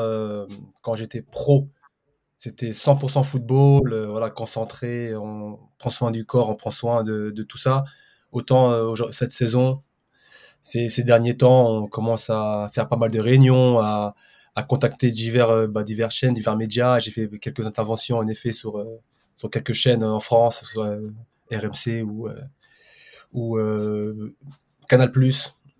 quand 0.82 0.96
j'étais 0.96 1.22
pro, 1.22 1.70
c'était 2.44 2.72
100% 2.72 3.22
football, 3.22 3.94
euh, 3.94 4.06
voilà, 4.06 4.28
concentré, 4.28 5.16
on 5.16 5.58
prend 5.78 5.88
soin 5.88 6.10
du 6.10 6.26
corps, 6.26 6.50
on 6.50 6.56
prend 6.56 6.70
soin 6.70 7.02
de, 7.02 7.30
tout 7.48 7.56
ça. 7.56 7.84
Autant 8.32 8.70
euh, 8.70 9.12
cette 9.12 9.30
saison, 9.32 9.82
ces, 10.60 10.90
derniers 11.04 11.38
temps, 11.38 11.70
on 11.70 11.86
commence 11.86 12.28
à 12.28 12.68
faire 12.74 12.86
pas 12.86 12.96
mal 12.96 13.10
de 13.10 13.18
réunions, 13.18 13.78
à, 13.78 14.14
contacter 14.68 15.10
divers, 15.10 15.48
euh, 15.48 15.66
bah, 15.66 15.84
divers 15.84 16.10
chaînes, 16.10 16.34
divers 16.34 16.54
médias. 16.58 17.00
J'ai 17.00 17.12
fait 17.12 17.30
quelques 17.38 17.66
interventions 17.66 18.18
en 18.18 18.28
effet 18.28 18.52
sur, 18.52 18.84
sur 19.36 19.48
quelques 19.48 19.72
chaînes 19.72 20.04
en 20.04 20.20
France, 20.20 20.64
sur 20.66 20.82
RMC 21.50 22.02
ou, 22.02 22.28
ou 23.32 23.58
Canal+. 24.86 25.10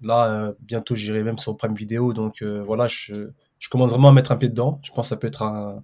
Là, 0.00 0.54
bientôt, 0.60 0.94
j'irai 0.94 1.24
même 1.24 1.36
sur 1.36 1.58
Prime 1.58 1.74
Vidéo. 1.74 2.14
Donc 2.14 2.42
voilà, 2.42 2.86
je, 2.88 3.28
je 3.58 3.68
commence 3.68 3.90
vraiment 3.90 4.08
à 4.08 4.12
mettre 4.12 4.32
un 4.32 4.36
pied 4.36 4.48
dedans. 4.48 4.80
Je 4.82 4.92
pense 4.92 5.06
que 5.06 5.10
ça 5.10 5.16
peut 5.18 5.26
être 5.26 5.42
un, 5.42 5.82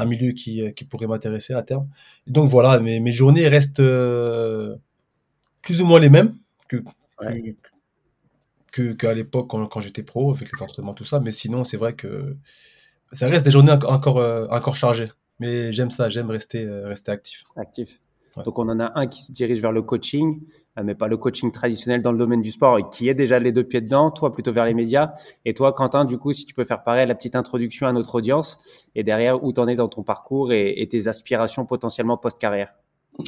un 0.00 0.04
milieu 0.04 0.32
qui, 0.32 0.62
euh, 0.62 0.70
qui 0.72 0.84
pourrait 0.84 1.06
m'intéresser 1.06 1.54
à 1.54 1.62
terme. 1.62 1.88
donc 2.26 2.48
voilà, 2.48 2.80
mes, 2.80 3.00
mes 3.00 3.12
journées 3.12 3.48
restent 3.48 3.80
euh, 3.80 4.76
plus 5.62 5.82
ou 5.82 5.86
moins 5.86 6.00
les 6.00 6.10
mêmes 6.10 6.36
que, 6.68 6.82
que 8.72 8.92
qu'à 8.92 9.14
l'époque 9.14 9.48
quand, 9.50 9.66
quand 9.66 9.80
j'étais 9.80 10.02
pro, 10.02 10.32
avec 10.34 10.50
les 10.52 10.62
entraînements, 10.62 10.94
tout 10.94 11.04
ça. 11.04 11.20
Mais 11.20 11.32
sinon, 11.32 11.64
c'est 11.64 11.76
vrai 11.76 11.94
que 11.94 12.36
ça 13.12 13.28
reste 13.28 13.44
des 13.44 13.50
journées 13.50 13.72
encore, 13.72 14.18
euh, 14.18 14.46
encore 14.50 14.76
chargées. 14.76 15.12
Mais 15.40 15.72
j'aime 15.72 15.90
ça, 15.90 16.08
j'aime 16.08 16.30
rester, 16.30 16.68
rester 16.68 17.10
actif. 17.12 17.44
Actif. 17.56 18.00
Donc 18.36 18.58
on 18.58 18.68
en 18.68 18.78
a 18.80 18.92
un 18.98 19.06
qui 19.06 19.22
se 19.22 19.32
dirige 19.32 19.60
vers 19.60 19.72
le 19.72 19.82
coaching, 19.82 20.40
euh, 20.78 20.82
mais 20.84 20.94
pas 20.94 21.08
le 21.08 21.16
coaching 21.16 21.50
traditionnel 21.50 22.02
dans 22.02 22.12
le 22.12 22.18
domaine 22.18 22.40
du 22.40 22.50
sport 22.50 22.78
et 22.78 22.84
qui 22.90 23.08
est 23.08 23.14
déjà 23.14 23.38
les 23.38 23.52
deux 23.52 23.64
pieds 23.64 23.80
dedans, 23.80 24.10
toi 24.10 24.32
plutôt 24.32 24.52
vers 24.52 24.64
les 24.64 24.74
médias. 24.74 25.12
Et 25.44 25.54
toi, 25.54 25.72
Quentin, 25.72 26.04
du 26.04 26.18
coup, 26.18 26.32
si 26.32 26.46
tu 26.46 26.54
peux 26.54 26.64
faire 26.64 26.82
pareil, 26.82 27.06
la 27.06 27.14
petite 27.14 27.36
introduction 27.36 27.86
à 27.86 27.92
notre 27.92 28.14
audience 28.14 28.86
et 28.94 29.02
derrière 29.02 29.42
où 29.42 29.52
tu 29.52 29.60
en 29.60 29.68
es 29.68 29.74
dans 29.74 29.88
ton 29.88 30.02
parcours 30.02 30.52
et, 30.52 30.86
tes 30.90 31.08
aspirations 31.08 31.66
potentiellement 31.66 32.16
post-carrière. 32.16 32.72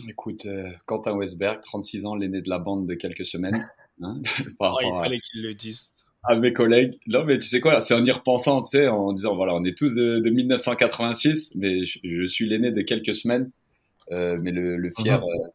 Écoute, 0.08 0.46
euh, 0.46 0.70
Quentin 0.86 1.14
Westberg, 1.14 1.60
36 1.60 2.06
ans, 2.06 2.14
l'aîné 2.14 2.40
de 2.40 2.48
la 2.48 2.58
bande 2.58 2.86
de 2.86 2.94
quelques 2.94 3.26
semaines. 3.26 3.62
Hein, 4.00 4.20
oh, 4.60 4.76
il 4.80 4.92
fallait 5.00 5.20
qu'il 5.20 5.42
le 5.42 5.54
dise. 5.54 5.92
À 6.24 6.36
mes 6.36 6.52
collègues. 6.52 6.98
Non, 7.08 7.24
mais 7.24 7.38
tu 7.38 7.48
sais 7.48 7.60
quoi, 7.60 7.80
c'est 7.80 7.94
en 7.94 8.04
y 8.04 8.10
repensant, 8.10 8.62
tu 8.62 8.70
sais, 8.70 8.88
en 8.88 9.12
disant, 9.12 9.34
voilà, 9.34 9.54
on 9.54 9.64
est 9.64 9.76
tous 9.76 9.94
de, 9.94 10.28
1986, 10.28 11.54
mais 11.56 11.84
je, 11.84 12.26
suis 12.26 12.48
l'aîné 12.48 12.70
de 12.70 12.80
quelques 12.82 13.14
semaines. 13.14 13.50
Euh, 14.12 14.36
mais 14.40 14.52
le, 14.52 14.90
fier, 14.96 15.20
uh-huh. 15.20 15.50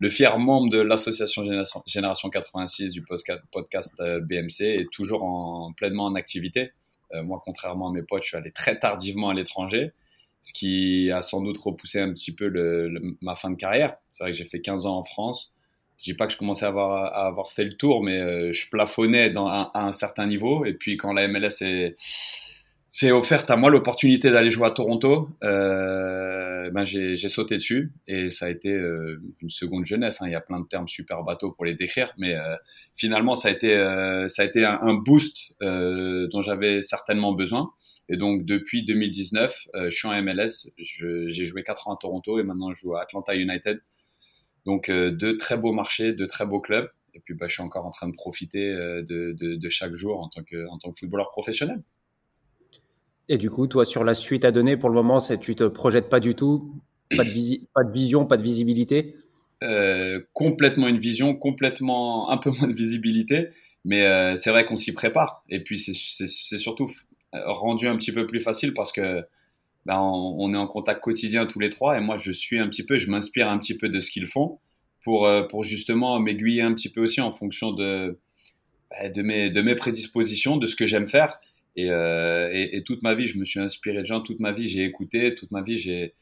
le 0.00 0.10
fier 0.10 0.38
membre 0.38 0.70
de 0.70 0.80
l'association 0.80 1.44
Génération, 1.86 2.30
86 2.30 2.92
du 2.92 3.02
podcast, 3.02 3.42
podcast 3.50 3.94
BMC 3.98 4.60
est 4.60 4.90
toujours 4.92 5.24
en, 5.24 5.72
pleinement 5.72 6.04
en 6.04 6.14
activité. 6.14 6.72
moi, 7.12 7.40
contrairement 7.44 7.88
à 7.88 7.92
mes 7.92 8.02
potes, 8.02 8.22
je 8.22 8.28
suis 8.28 8.36
allé 8.36 8.52
très 8.52 8.78
tardivement 8.78 9.30
à 9.30 9.34
l'étranger 9.34 9.92
ce 10.42 10.52
qui 10.52 11.10
a 11.10 11.22
sans 11.22 11.40
doute 11.40 11.58
repoussé 11.58 12.00
un 12.00 12.12
petit 12.12 12.34
peu 12.34 12.48
le, 12.48 13.16
ma 13.20 13.36
fin 13.36 13.48
de 13.48 13.54
carrière. 13.54 13.96
C'est 14.10 14.24
vrai 14.24 14.32
que 14.32 14.38
j'ai 14.38 14.44
fait 14.44 14.60
15 14.60 14.86
ans 14.86 14.98
en 14.98 15.04
France. 15.04 15.52
Je 15.98 16.04
dis 16.04 16.14
pas 16.14 16.26
que 16.26 16.32
je 16.32 16.38
commençais 16.38 16.64
à 16.64 16.68
avoir, 16.68 17.14
à 17.14 17.26
avoir 17.26 17.52
fait 17.52 17.62
le 17.62 17.76
tour, 17.76 18.02
mais 18.02 18.20
euh, 18.20 18.52
je 18.52 18.68
plafonnais 18.68 19.30
dans, 19.30 19.46
à, 19.46 19.70
un 19.74 19.92
certain 19.92 20.26
niveau. 20.26 20.64
Et 20.64 20.74
puis 20.74 20.96
quand 20.96 21.12
la 21.12 21.28
MLS 21.28 21.62
est, 21.62 21.96
s'est 22.92 23.10
offerte 23.10 23.50
à 23.50 23.56
moi 23.56 23.70
l'opportunité 23.70 24.30
d'aller 24.30 24.50
jouer 24.50 24.68
à 24.68 24.70
Toronto, 24.70 25.30
euh, 25.42 26.70
ben 26.70 26.84
j'ai, 26.84 27.16
sauté 27.16 27.56
dessus 27.56 27.92
et 28.06 28.30
ça 28.30 28.46
a 28.46 28.50
été 28.50 28.72
euh, 28.72 29.20
une 29.40 29.50
seconde 29.50 29.84
jeunesse. 29.84 30.22
Hein. 30.22 30.26
Il 30.28 30.32
y 30.32 30.36
a 30.36 30.40
plein 30.40 30.60
de 30.60 30.68
termes 30.68 30.88
super 30.88 31.24
bateaux 31.24 31.50
pour 31.50 31.64
les 31.64 31.74
décrire, 31.74 32.12
mais 32.18 32.36
euh, 32.36 32.54
finalement 32.94 33.34
ça 33.34 33.48
a 33.48 33.50
été, 33.50 33.74
ça 34.28 34.42
a 34.42 34.44
été 34.44 34.64
un, 34.64 34.78
un 34.80 34.94
boost 34.94 35.54
dont 35.60 36.42
j'avais 36.42 36.82
certainement 36.82 37.32
besoin. 37.32 37.72
Et 38.08 38.16
donc, 38.16 38.44
depuis 38.44 38.84
2019, 38.84 39.68
euh, 39.74 39.90
je 39.90 39.96
suis 39.96 40.06
en 40.06 40.22
MLS. 40.22 40.70
J'ai 40.76 41.44
joué 41.46 41.62
4 41.62 41.88
ans 41.88 41.94
à 41.94 41.98
Toronto 41.98 42.38
et 42.38 42.42
maintenant 42.42 42.74
je 42.74 42.80
joue 42.80 42.94
à 42.94 43.02
Atlanta 43.02 43.34
United. 43.34 43.80
Donc, 44.66 44.88
euh, 44.90 45.10
deux 45.10 45.36
très 45.36 45.56
beaux 45.56 45.72
marchés, 45.72 46.12
deux 46.12 46.26
très 46.26 46.46
beaux 46.46 46.60
clubs. 46.60 46.90
Et 47.14 47.20
puis, 47.20 47.34
bah, 47.34 47.46
je 47.48 47.54
suis 47.54 47.62
encore 47.62 47.86
en 47.86 47.90
train 47.90 48.08
de 48.08 48.14
profiter 48.14 48.68
euh, 48.68 49.02
de, 49.02 49.34
de, 49.38 49.68
chaque 49.70 49.94
jour 49.94 50.20
en 50.20 50.28
tant, 50.28 50.42
que, 50.42 50.66
en 50.68 50.78
tant 50.78 50.92
que 50.92 50.98
footballeur 50.98 51.30
professionnel. 51.30 51.82
Et 53.28 53.38
du 53.38 53.50
coup, 53.50 53.66
toi, 53.66 53.84
sur 53.84 54.04
la 54.04 54.14
suite 54.14 54.44
à 54.44 54.50
donner, 54.50 54.76
pour 54.76 54.88
le 54.88 54.94
moment, 54.94 55.20
tu 55.20 55.54
te 55.54 55.64
projettes 55.64 56.08
pas 56.08 56.20
du 56.20 56.34
tout? 56.34 56.74
Pas 57.16 57.24
de, 57.24 57.30
vision, 57.92 58.26
pas 58.26 58.36
de 58.36 58.42
visibilité? 58.42 59.16
Complètement 60.32 60.88
une 60.88 60.98
vision, 60.98 61.34
complètement 61.34 62.30
un 62.30 62.38
peu 62.38 62.50
moins 62.58 62.68
de 62.68 62.74
visibilité. 62.74 63.48
Mais 63.84 64.36
c'est 64.36 64.50
vrai 64.50 64.64
qu'on 64.64 64.76
s'y 64.76 64.92
prépare. 64.92 65.44
Et 65.48 65.62
puis, 65.62 65.78
c'est 65.78 66.58
surtout 66.58 66.88
rendu 67.32 67.88
un 67.88 67.96
petit 67.96 68.12
peu 68.12 68.26
plus 68.26 68.40
facile 68.40 68.74
parce 68.74 68.92
que 68.92 69.24
ben, 69.86 69.98
on, 69.98 70.54
est 70.54 70.56
en 70.56 70.66
contact 70.66 71.00
quotidien 71.00 71.46
tous 71.46 71.58
les 71.58 71.68
trois 71.68 71.98
et 71.98 72.00
moi 72.00 72.16
je 72.16 72.30
suis 72.30 72.58
un 72.58 72.68
petit 72.68 72.84
peu, 72.84 72.98
je 72.98 73.10
m'inspire 73.10 73.48
un 73.48 73.58
petit 73.58 73.76
peu 73.76 73.88
de 73.88 73.98
ce 73.98 74.10
qu'ils 74.10 74.28
font 74.28 74.58
pour, 75.02 75.26
euh, 75.26 75.42
pour 75.42 75.64
justement 75.64 76.20
m'aiguiller 76.20 76.62
un 76.62 76.72
petit 76.72 76.88
peu 76.88 77.02
aussi 77.02 77.20
en 77.20 77.32
fonction 77.32 77.72
de, 77.72 78.18
ben, 78.90 79.10
de, 79.10 79.22
mes, 79.22 79.50
de 79.50 79.60
mes 79.60 79.74
prédispositions, 79.74 80.56
de 80.56 80.66
ce 80.66 80.76
que 80.76 80.86
j'aime 80.86 81.08
faire. 81.08 81.40
Et, 81.76 81.90
euh, 81.90 82.50
et, 82.52 82.82
toute 82.82 83.02
ma 83.02 83.14
vie, 83.14 83.26
je 83.26 83.38
me 83.38 83.44
suis 83.44 83.60
inspiré 83.60 84.00
de 84.00 84.06
gens, 84.06 84.20
toute 84.20 84.40
ma 84.40 84.52
vie, 84.52 84.68
j'ai 84.68 84.84
écouté, 84.84 85.34
toute 85.34 85.50
ma 85.50 85.62
vie, 85.62 85.78
j'ai, 85.78 86.14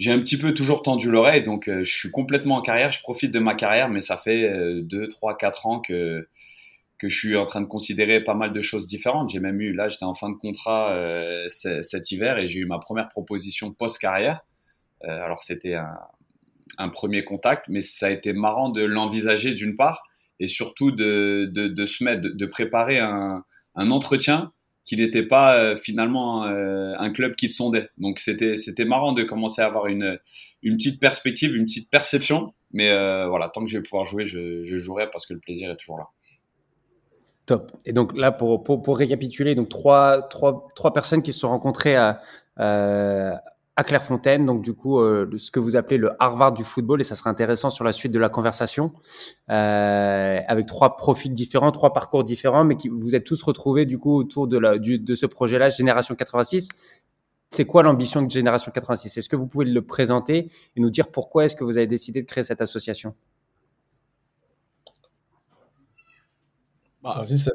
j'ai 0.00 0.10
un 0.10 0.18
petit 0.18 0.36
peu 0.36 0.52
toujours 0.52 0.82
tendu 0.82 1.10
l'oreille. 1.10 1.42
Donc, 1.42 1.68
euh, 1.68 1.84
je 1.84 1.94
suis 1.94 2.10
complètement 2.10 2.56
en 2.56 2.62
carrière, 2.62 2.90
je 2.90 3.00
profite 3.00 3.30
de 3.30 3.38
ma 3.38 3.54
carrière, 3.54 3.88
mais 3.88 4.00
ça 4.00 4.16
fait 4.16 4.50
2, 4.82 5.08
3, 5.08 5.36
4 5.36 5.66
ans 5.66 5.80
que, 5.80 6.28
que 6.98 7.08
je 7.08 7.16
suis 7.16 7.36
en 7.36 7.44
train 7.44 7.60
de 7.60 7.66
considérer 7.66 8.22
pas 8.22 8.34
mal 8.34 8.52
de 8.52 8.60
choses 8.60 8.88
différentes. 8.88 9.30
J'ai 9.30 9.38
même 9.38 9.60
eu, 9.60 9.72
là, 9.72 9.88
j'étais 9.88 10.04
en 10.04 10.14
fin 10.14 10.30
de 10.30 10.36
contrat 10.36 10.92
euh, 10.94 11.48
cet 11.48 12.10
hiver 12.10 12.38
et 12.38 12.46
j'ai 12.46 12.60
eu 12.60 12.66
ma 12.66 12.78
première 12.78 13.08
proposition 13.08 13.72
post-carrière. 13.72 14.40
Alors, 15.02 15.42
c'était 15.42 15.74
un, 15.74 16.88
premier 16.88 17.24
contact, 17.24 17.66
mais 17.68 17.82
ça 17.82 18.06
a 18.06 18.10
été 18.10 18.32
marrant 18.32 18.70
de 18.70 18.82
l'envisager 18.82 19.52
d'une 19.52 19.76
part 19.76 20.02
et 20.40 20.46
surtout 20.46 20.92
de, 20.92 21.50
de, 21.52 21.68
de 21.68 21.86
se 21.86 22.02
mettre, 22.02 22.22
de, 22.22 22.30
de 22.30 22.46
préparer 22.46 22.98
un, 22.98 23.44
un, 23.74 23.90
entretien 23.90 24.52
qui 24.84 24.96
n'était 24.96 25.22
pas 25.22 25.58
euh, 25.58 25.76
finalement 25.76 26.44
euh, 26.44 26.94
un 26.98 27.10
club 27.10 27.34
qui 27.36 27.50
sondait. 27.50 27.88
Donc, 27.98 28.18
c'était, 28.18 28.56
c'était 28.56 28.84
marrant 28.84 29.12
de 29.12 29.22
commencer 29.22 29.62
à 29.62 29.66
avoir 29.66 29.86
une, 29.86 30.18
une 30.62 30.76
petite 30.76 31.00
perspective, 31.00 31.56
une 31.56 31.64
petite 31.64 31.90
perception. 31.90 32.52
Mais 32.72 32.90
euh, 32.90 33.28
voilà, 33.28 33.48
tant 33.48 33.64
que 33.64 33.70
je 33.70 33.78
vais 33.78 33.82
pouvoir 33.82 34.04
jouer, 34.04 34.26
je, 34.26 34.64
je 34.64 34.78
jouerai 34.78 35.08
parce 35.10 35.26
que 35.26 35.32
le 35.32 35.40
plaisir 35.40 35.70
est 35.70 35.76
toujours 35.76 35.98
là. 35.98 36.08
Top. 37.46 37.72
Et 37.84 37.92
donc 37.92 38.16
là, 38.16 38.32
pour, 38.32 38.62
pour, 38.62 38.82
pour 38.82 38.98
récapituler, 38.98 39.54
donc 39.54 39.68
trois, 39.68 40.22
trois, 40.22 40.68
trois 40.74 40.92
personnes 40.92 41.22
qui 41.22 41.32
se 41.32 41.40
sont 41.40 41.50
rencontrées 41.50 41.94
à, 41.94 42.20
euh, 42.58 43.32
à 43.76 43.82
Clairefontaine, 43.82 44.46
donc 44.46 44.62
du 44.62 44.72
coup, 44.72 45.00
euh, 45.00 45.28
ce 45.36 45.50
que 45.50 45.58
vous 45.58 45.74
appelez 45.74 45.98
le 45.98 46.10
Harvard 46.22 46.52
du 46.52 46.62
football, 46.62 47.00
et 47.00 47.04
ça 47.04 47.16
sera 47.16 47.30
intéressant 47.30 47.70
sur 47.70 47.84
la 47.84 47.92
suite 47.92 48.12
de 48.12 48.20
la 48.20 48.28
conversation, 48.28 48.92
euh, 49.50 50.40
avec 50.46 50.66
trois 50.66 50.96
profils 50.96 51.32
différents, 51.32 51.72
trois 51.72 51.92
parcours 51.92 52.22
différents, 52.22 52.64
mais 52.64 52.76
qui 52.76 52.88
vous 52.88 53.16
êtes 53.16 53.24
tous 53.24 53.42
retrouvés 53.42 53.84
du 53.84 53.98
coup 53.98 54.16
autour 54.16 54.46
de, 54.46 54.58
la, 54.58 54.78
du, 54.78 55.00
de 55.00 55.14
ce 55.14 55.26
projet-là, 55.26 55.70
Génération 55.70 56.14
86. 56.14 56.68
C'est 57.50 57.64
quoi 57.64 57.82
l'ambition 57.82 58.22
de 58.22 58.30
Génération 58.30 58.70
86 58.72 59.16
Est-ce 59.16 59.28
que 59.28 59.36
vous 59.36 59.46
pouvez 59.46 59.64
le 59.64 59.82
présenter 59.82 60.50
et 60.76 60.80
nous 60.80 60.90
dire 60.90 61.10
pourquoi 61.10 61.44
est-ce 61.44 61.56
que 61.56 61.64
vous 61.64 61.76
avez 61.76 61.86
décidé 61.88 62.20
de 62.20 62.26
créer 62.26 62.44
cette 62.44 62.60
association? 62.60 63.14
Bah, 67.02 67.16
Vas-y, 67.18 67.38
c'est 67.38 67.52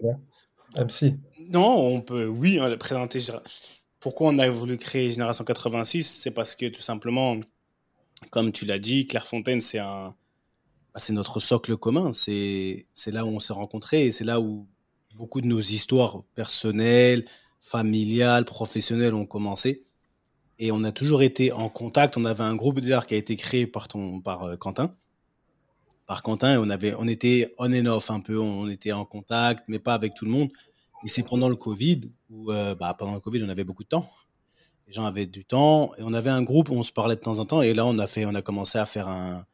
MC. 0.77 1.17
Non, 1.49 1.75
on 1.77 2.01
peut, 2.01 2.27
oui, 2.27 2.59
on 2.61 2.77
présenter. 2.77 3.19
Pourquoi 3.99 4.29
on 4.29 4.37
a 4.39 4.49
voulu 4.49 4.77
créer 4.77 5.11
Génération 5.11 5.43
86 5.43 6.03
C'est 6.03 6.31
parce 6.31 6.55
que 6.55 6.67
tout 6.67 6.81
simplement, 6.81 7.37
comme 8.31 8.51
tu 8.51 8.65
l'as 8.65 8.79
dit, 8.79 9.07
Clairefontaine, 9.07 9.61
c'est 9.61 9.79
un, 9.79 10.15
bah, 10.93 10.99
c'est 10.99 11.13
notre 11.13 11.39
socle 11.39 11.75
commun. 11.77 12.13
C'est, 12.13 12.85
c'est 12.93 13.11
là 13.11 13.25
où 13.25 13.29
on 13.29 13.39
s'est 13.39 13.53
rencontrés 13.53 14.05
et 14.05 14.11
c'est 14.11 14.23
là 14.23 14.39
où 14.39 14.67
beaucoup 15.15 15.41
de 15.41 15.47
nos 15.47 15.59
histoires 15.59 16.23
personnelles, 16.35 17.25
familiales, 17.59 18.45
professionnelles 18.45 19.13
ont 19.13 19.25
commencé. 19.25 19.85
Et 20.59 20.71
on 20.71 20.83
a 20.83 20.91
toujours 20.91 21.21
été 21.21 21.51
en 21.51 21.69
contact. 21.69 22.17
On 22.17 22.25
avait 22.25 22.43
un 22.43 22.55
groupe 22.55 22.79
déjà 22.79 23.01
qui 23.01 23.13
a 23.13 23.17
été 23.17 23.35
créé 23.35 23.67
par 23.67 23.87
ton, 23.87 24.21
par 24.21 24.43
euh, 24.43 24.55
Quentin 24.55 24.95
par 26.09 26.23
Quentin 26.23 26.59
on 26.59 26.71
avait, 26.71 26.95
on 26.97 27.07
était 27.07 27.53
on 27.59 27.71
and 27.71 27.85
off 27.85 28.09
un 28.09 28.19
peu, 28.19 28.39
on 28.39 28.67
était 28.67 28.91
en 28.91 29.05
contact, 29.05 29.65
mais 29.67 29.77
pas 29.77 29.93
avec 29.93 30.15
tout 30.15 30.25
le 30.25 30.31
monde. 30.31 30.49
Et 31.03 31.07
c'est 31.07 31.23
pendant 31.23 31.49
le 31.49 31.55
Covid 31.55 32.01
où, 32.29 32.51
euh, 32.51 32.75
bah, 32.75 32.93
pendant 32.97 33.13
le 33.13 33.19
Covid, 33.19 33.43
on 33.43 33.49
avait 33.49 33.63
beaucoup 33.63 33.83
de 33.83 33.89
temps. 33.89 34.09
Les 34.87 34.93
gens 34.93 35.05
avaient 35.05 35.27
du 35.27 35.45
temps 35.45 35.91
et 35.97 36.01
on 36.03 36.13
avait 36.13 36.29
un 36.29 36.41
groupe 36.41 36.69
où 36.69 36.73
on 36.73 36.83
se 36.83 36.91
parlait 36.91 37.15
de 37.15 37.21
temps 37.21 37.39
en 37.39 37.45
temps. 37.45 37.61
Et 37.61 37.73
là, 37.73 37.85
on 37.85 37.97
a 37.99 38.07
fait, 38.07 38.25
on 38.25 38.35
a 38.35 38.41
commencé 38.41 38.77
à 38.77 38.85
faire 38.85 39.07
un, 39.07 39.45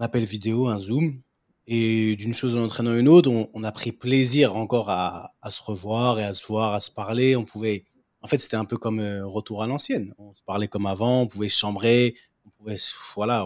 appel 0.00 0.24
vidéo, 0.24 0.68
un 0.68 0.78
Zoom. 0.78 1.20
Et 1.66 2.14
d'une 2.14 2.32
chose 2.32 2.54
en 2.54 2.62
entraînant 2.62 2.94
une 2.94 3.08
autre, 3.08 3.28
on, 3.28 3.64
a 3.64 3.72
pris 3.72 3.90
plaisir 3.90 4.54
encore 4.54 4.88
à, 4.88 5.32
se 5.50 5.60
revoir 5.60 6.20
et 6.20 6.24
à 6.24 6.32
se 6.32 6.46
voir, 6.46 6.74
à 6.74 6.80
se 6.80 6.92
parler. 6.92 7.34
On 7.34 7.44
pouvait, 7.44 7.84
en 8.22 8.28
fait, 8.28 8.38
c'était 8.38 8.56
un 8.56 8.64
peu 8.64 8.76
comme 8.76 9.00
euh, 9.00 9.26
retour 9.26 9.64
à 9.64 9.66
l'ancienne. 9.66 10.14
On 10.18 10.32
se 10.32 10.44
parlait 10.44 10.68
comme 10.68 10.86
avant, 10.86 11.22
on 11.22 11.26
pouvait 11.26 11.48
chambrer, 11.48 12.14
on 12.46 12.50
pouvait, 12.50 12.76
voilà, 13.16 13.44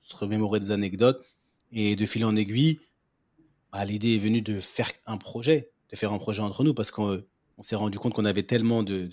se 0.00 0.16
remémorer 0.16 0.58
des 0.58 0.70
anecdotes. 0.70 1.22
Et 1.70 1.96
de 1.96 2.06
fil 2.06 2.24
en 2.24 2.34
aiguille, 2.34 2.80
bah, 3.72 3.84
l'idée 3.84 4.14
est 4.14 4.18
venue 4.18 4.42
de 4.42 4.60
faire 4.60 4.90
un 5.06 5.16
projet, 5.16 5.69
de 5.90 5.96
faire 5.96 6.12
un 6.12 6.18
projet 6.18 6.42
entre 6.42 6.64
nous, 6.64 6.74
parce 6.74 6.90
qu'on 6.90 7.22
s'est 7.62 7.76
rendu 7.76 7.98
compte 7.98 8.14
qu'on 8.14 8.24
avait 8.24 8.42
tellement 8.42 8.82
de, 8.82 9.08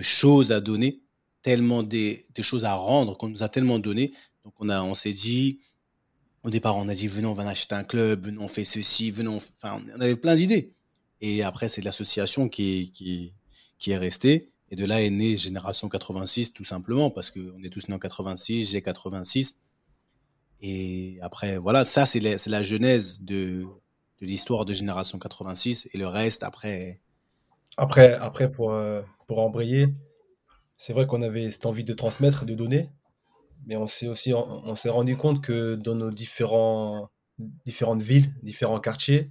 choses 0.00 0.52
à 0.52 0.60
donner, 0.60 1.02
tellement 1.42 1.82
des, 1.82 2.24
choses 2.40 2.64
à 2.64 2.74
rendre, 2.74 3.16
qu'on 3.16 3.28
nous 3.28 3.42
a 3.42 3.48
tellement 3.48 3.78
donné. 3.78 4.12
Donc 4.44 4.54
on, 4.58 4.68
on 4.70 4.94
s'est 4.94 5.12
dit, 5.12 5.60
au 6.42 6.50
départ, 6.50 6.76
on 6.76 6.88
a 6.88 6.94
dit, 6.94 7.08
venons, 7.08 7.30
on 7.30 7.34
va 7.34 7.48
acheter 7.48 7.74
un 7.74 7.84
club, 7.84 8.26
venons, 8.26 8.44
on 8.44 8.48
fait 8.48 8.64
ceci, 8.64 9.10
venons, 9.10 9.36
enfin, 9.36 9.80
on 9.96 10.00
avait 10.00 10.16
plein 10.16 10.34
d'idées. 10.34 10.74
Et 11.20 11.42
après, 11.42 11.68
c'est 11.68 11.80
l'association 11.80 12.48
qui, 12.48 13.32
est 13.86 13.96
restée. 13.96 14.50
Et 14.70 14.76
de 14.76 14.84
là 14.84 15.02
est 15.02 15.10
née 15.10 15.36
Génération 15.36 15.88
86, 15.88 16.52
tout 16.52 16.64
simplement, 16.64 17.10
parce 17.10 17.30
qu'on 17.30 17.62
est 17.62 17.70
tous 17.70 17.88
nés 17.88 17.94
en 17.94 17.98
86, 17.98 18.70
j'ai 18.70 18.82
86. 18.82 19.60
Et 20.60 21.18
après, 21.22 21.56
voilà, 21.56 21.84
ça, 21.84 22.04
c'est 22.04 22.20
la, 22.20 22.62
genèse 22.62 23.22
de, 23.22 23.66
l'histoire 24.24 24.64
de 24.64 24.74
Génération 24.74 25.18
86. 25.18 25.88
Et 25.92 25.98
le 25.98 26.06
reste, 26.06 26.42
après. 26.42 27.00
Après, 27.76 28.14
après 28.14 28.50
pour, 28.50 28.72
euh, 28.72 29.02
pour 29.26 29.40
embrayer, 29.40 29.88
c'est 30.78 30.92
vrai 30.92 31.06
qu'on 31.06 31.22
avait 31.22 31.50
cette 31.50 31.66
envie 31.66 31.84
de 31.84 31.92
transmettre, 31.92 32.44
de 32.44 32.54
donner. 32.54 32.90
Mais 33.66 33.76
on 33.76 33.86
s'est 33.86 34.06
aussi 34.06 34.32
on, 34.34 34.76
s'est 34.76 34.90
rendu 34.90 35.16
compte 35.16 35.42
que 35.42 35.74
dans 35.74 35.94
nos 35.94 36.10
différents, 36.10 37.08
différentes 37.64 38.02
villes, 38.02 38.34
différents 38.42 38.78
quartiers, 38.78 39.30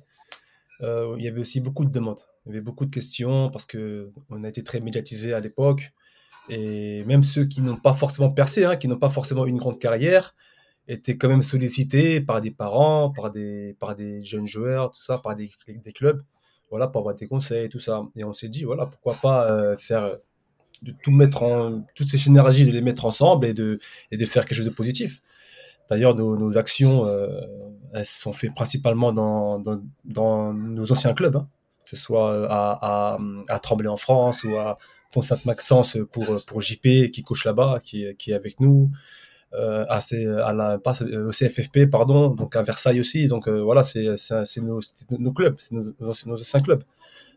euh, 0.81 1.15
il 1.17 1.23
y 1.23 1.27
avait 1.27 1.39
aussi 1.39 1.61
beaucoup 1.61 1.85
de 1.85 1.91
demandes. 1.91 2.21
Il 2.45 2.49
y 2.49 2.51
avait 2.55 2.61
beaucoup 2.61 2.85
de 2.85 2.89
questions 2.89 3.49
parce 3.51 3.65
qu'on 3.65 4.43
a 4.43 4.49
été 4.49 4.63
très 4.63 4.79
médiatisé 4.79 5.33
à 5.33 5.39
l'époque. 5.39 5.93
Et 6.49 7.03
même 7.05 7.23
ceux 7.23 7.45
qui 7.45 7.61
n'ont 7.61 7.77
pas 7.77 7.93
forcément 7.93 8.31
percé, 8.31 8.65
hein, 8.65 8.75
qui 8.75 8.87
n'ont 8.87 8.97
pas 8.97 9.09
forcément 9.09 9.45
une 9.45 9.57
grande 9.57 9.79
carrière, 9.79 10.35
était 10.87 11.17
quand 11.17 11.29
même 11.29 11.43
sollicité 11.43 12.21
par 12.21 12.41
des 12.41 12.51
parents, 12.51 13.09
par 13.09 13.31
des, 13.31 13.75
par 13.79 13.95
des 13.95 14.23
jeunes 14.23 14.47
joueurs, 14.47 14.91
tout 14.91 15.01
ça, 15.01 15.17
par 15.17 15.35
des, 15.35 15.49
des 15.67 15.93
clubs, 15.93 16.21
voilà, 16.69 16.87
pour 16.87 16.99
avoir 16.99 17.15
des 17.15 17.27
conseils, 17.27 17.69
tout 17.69 17.79
ça. 17.79 18.03
Et 18.15 18.23
on 18.23 18.33
s'est 18.33 18.49
dit, 18.49 18.63
voilà, 18.63 18.85
pourquoi 18.85 19.15
pas 19.15 19.49
euh, 19.49 19.77
faire, 19.77 20.11
de 20.81 20.93
tout 21.03 21.11
mettre 21.11 21.43
en, 21.43 21.85
toutes 21.95 22.09
ces 22.09 22.17
synergies, 22.17 22.65
de 22.65 22.71
les 22.71 22.81
mettre 22.81 23.05
ensemble 23.05 23.45
et 23.45 23.53
de, 23.53 23.79
et 24.11 24.17
de 24.17 24.25
faire 24.25 24.45
quelque 24.45 24.57
chose 24.57 24.65
de 24.65 24.71
positif. 24.71 25.21
D'ailleurs, 25.89 26.15
nos, 26.15 26.57
actions, 26.57 27.05
elles 27.93 28.05
sont 28.05 28.33
faites 28.33 28.53
principalement 28.53 29.13
dans, 29.13 29.59
dans, 30.05 30.53
nos 30.53 30.91
anciens 30.91 31.13
clubs, 31.13 31.35
hein. 31.35 31.47
que 31.83 31.89
ce 31.89 31.95
soit 31.97 32.47
à, 32.49 33.17
à, 33.49 33.59
Tremblay 33.59 33.89
en 33.89 33.97
France 33.97 34.43
ou 34.43 34.55
à 34.55 34.77
Pont-Sainte-Maxence 35.11 35.97
pour, 36.11 36.43
pour 36.45 36.61
JP 36.61 37.11
qui 37.11 37.21
couche 37.21 37.45
là-bas, 37.45 37.79
qui, 37.83 38.15
qui 38.15 38.31
est 38.31 38.33
avec 38.33 38.59
nous. 38.59 38.91
Euh, 39.55 39.85
à, 39.87 39.99
à 40.47 40.53
la, 40.53 40.79
pas, 40.79 40.93
au 41.03 41.29
CFFP, 41.29 41.85
pardon, 41.85 42.29
donc 42.29 42.55
à 42.55 42.63
Versailles 42.63 42.99
aussi. 42.99 43.27
Donc 43.27 43.47
euh, 43.47 43.61
voilà, 43.61 43.83
c'est 43.83 44.07
nos, 44.61 45.31
clubs, 45.31 45.55
c'est 45.59 45.73
nos, 45.75 45.93
nos, 45.99 46.33
anciens 46.33 46.61
clubs. 46.61 46.83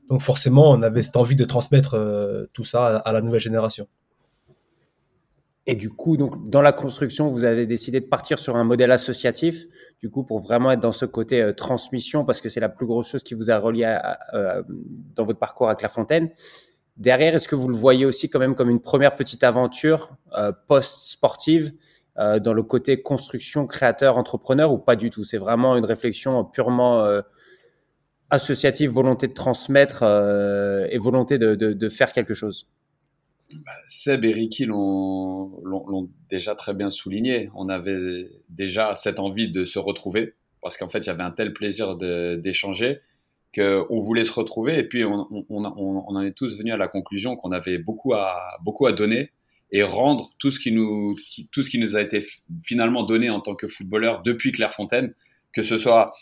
Donc 0.08 0.22
forcément, 0.22 0.70
on 0.70 0.80
avait 0.80 1.02
cette 1.02 1.16
envie 1.16 1.36
de 1.36 1.44
transmettre 1.44 1.94
euh, 1.94 2.46
tout 2.54 2.64
ça 2.64 2.86
à, 2.86 3.12
la 3.12 3.20
nouvelle 3.20 3.40
génération. 3.40 3.86
Et 5.66 5.74
du 5.74 5.90
coup, 5.90 6.16
donc, 6.16 6.48
dans 6.48 6.62
la 6.62 6.72
construction, 6.72 7.28
vous 7.28 7.44
avez 7.44 7.66
décidé 7.66 8.00
de 8.00 8.06
partir 8.06 8.38
sur 8.38 8.56
un 8.56 8.64
modèle 8.64 8.92
associatif, 8.92 9.66
du 10.00 10.08
coup, 10.08 10.22
pour 10.22 10.38
vraiment 10.38 10.70
être 10.70 10.80
dans 10.80 10.92
ce 10.92 11.04
côté 11.04 11.52
transmission, 11.54 12.24
parce 12.24 12.40
que 12.40 12.48
c'est 12.48 12.60
la 12.60 12.68
plus 12.68 12.86
grosse 12.86 13.08
chose 13.08 13.24
qui 13.24 13.34
vous 13.34 13.50
a 13.50 13.58
relié 13.58 13.98
dans 14.32 15.24
votre 15.24 15.40
parcours 15.40 15.68
à 15.68 15.74
Clairefontaine. 15.74 16.30
Derrière, 16.96 17.34
est-ce 17.34 17.48
que 17.48 17.56
vous 17.56 17.66
le 17.66 17.74
voyez 17.74 18.06
aussi 18.06 18.30
quand 18.30 18.38
même 18.38 18.54
comme 18.54 18.70
une 18.70 18.80
première 18.80 19.16
petite 19.16 19.42
aventure 19.42 20.16
post-sportive 20.68 21.72
euh, 22.18 22.38
dans 22.38 22.54
le 22.54 22.62
côté 22.62 23.02
construction, 23.02 23.66
créateur, 23.66 24.16
entrepreneur 24.16 24.72
ou 24.72 24.78
pas 24.78 24.96
du 24.96 25.10
tout? 25.10 25.24
C'est 25.24 25.38
vraiment 25.38 25.76
une 25.76 25.84
réflexion 25.84 26.44
purement 26.44 27.00
euh, 27.00 27.20
associative, 28.30 28.90
volonté 28.90 29.28
de 29.28 29.34
transmettre 29.34 30.02
euh, 30.02 30.86
et 30.90 30.98
volonté 30.98 31.38
de, 31.38 31.54
de, 31.54 31.88
faire 31.88 32.12
quelque 32.12 32.34
chose. 32.34 32.68
Bah, 33.52 33.72
Seb 33.86 34.24
et 34.24 34.32
Ricky 34.32 34.64
l'ont 34.64 36.08
déjà 36.28 36.54
très 36.54 36.74
bien 36.74 36.90
souligné. 36.90 37.50
On 37.54 37.68
avait 37.68 38.30
déjà 38.48 38.96
cette 38.96 39.20
envie 39.20 39.50
de 39.50 39.64
se 39.64 39.78
retrouver 39.78 40.34
parce 40.62 40.76
qu'en 40.76 40.88
fait, 40.88 40.98
il 40.98 41.06
y 41.06 41.10
avait 41.10 41.22
un 41.22 41.30
tel 41.30 41.52
plaisir 41.52 41.96
d'échanger 41.96 43.00
qu'on 43.54 44.00
voulait 44.00 44.24
se 44.24 44.32
retrouver. 44.32 44.78
Et 44.78 44.84
puis 44.84 45.04
on, 45.04 45.26
on, 45.30 45.64
on, 45.64 46.16
en 46.16 46.20
est 46.22 46.32
tous 46.32 46.58
venus 46.58 46.74
à 46.74 46.76
la 46.76 46.88
conclusion 46.88 47.36
qu'on 47.36 47.52
avait 47.52 47.78
beaucoup 47.78 48.14
à, 48.14 48.58
beaucoup 48.62 48.86
à 48.86 48.92
donner 48.92 49.30
et 49.72 49.82
rendre 49.82 50.30
tout 50.38 50.50
ce 50.50 50.60
qui 50.60 50.72
nous 50.72 51.16
tout 51.50 51.62
ce 51.62 51.70
qui 51.70 51.78
nous 51.78 51.96
a 51.96 52.02
été 52.02 52.24
finalement 52.64 53.02
donné 53.02 53.30
en 53.30 53.40
tant 53.40 53.54
que 53.54 53.68
footballeur 53.68 54.22
depuis 54.22 54.52
Clairefontaine, 54.52 55.14
que 55.52 55.62
ce 55.62 55.78
soit 55.78 56.12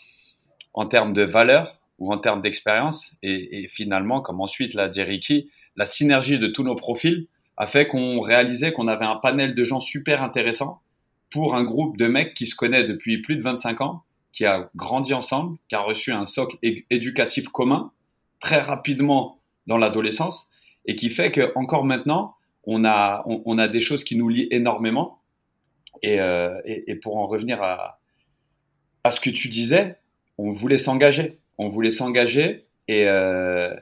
en 0.73 0.85
termes 0.85 1.13
de 1.13 1.23
valeur 1.23 1.79
ou 1.99 2.11
en 2.11 2.17
termes 2.17 2.41
d'expérience. 2.41 3.15
Et, 3.21 3.63
et, 3.63 3.67
finalement, 3.67 4.21
comme 4.21 4.41
ensuite 4.41 4.73
l'a 4.73 4.89
dit 4.89 5.01
Ricky, 5.01 5.49
la 5.75 5.85
synergie 5.85 6.39
de 6.39 6.47
tous 6.47 6.63
nos 6.63 6.75
profils 6.75 7.27
a 7.57 7.67
fait 7.67 7.87
qu'on 7.87 8.19
réalisait 8.19 8.73
qu'on 8.73 8.87
avait 8.87 9.05
un 9.05 9.15
panel 9.15 9.55
de 9.55 9.63
gens 9.63 9.79
super 9.79 10.21
intéressants 10.21 10.81
pour 11.31 11.55
un 11.55 11.63
groupe 11.63 11.97
de 11.97 12.07
mecs 12.07 12.33
qui 12.33 12.45
se 12.45 12.55
connaît 12.55 12.83
depuis 12.83 13.21
plus 13.21 13.35
de 13.35 13.41
25 13.41 13.81
ans, 13.81 14.03
qui 14.31 14.45
a 14.45 14.69
grandi 14.75 15.13
ensemble, 15.13 15.57
qui 15.69 15.75
a 15.75 15.81
reçu 15.81 16.11
un 16.11 16.25
socle 16.25 16.57
éducatif 16.61 17.47
commun 17.49 17.91
très 18.39 18.59
rapidement 18.59 19.39
dans 19.67 19.77
l'adolescence 19.77 20.49
et 20.85 20.95
qui 20.95 21.09
fait 21.09 21.31
que 21.31 21.51
encore 21.55 21.85
maintenant, 21.85 22.35
on 22.65 22.85
a, 22.85 23.23
on, 23.27 23.57
a 23.57 23.67
des 23.67 23.81
choses 23.81 24.03
qui 24.03 24.15
nous 24.15 24.29
lient 24.29 24.47
énormément. 24.51 25.19
Et, 26.01 26.19
euh, 26.19 26.59
et, 26.65 26.95
pour 26.95 27.17
en 27.17 27.27
revenir 27.27 27.61
à, 27.61 27.99
à 29.03 29.11
ce 29.11 29.19
que 29.19 29.29
tu 29.29 29.49
disais, 29.49 29.95
on 30.37 30.51
voulait 30.51 30.77
s'engager. 30.77 31.39
On 31.57 31.69
voulait 31.69 31.89
s'engager 31.89 32.65
et, 32.87 33.07
euh, 33.07 33.73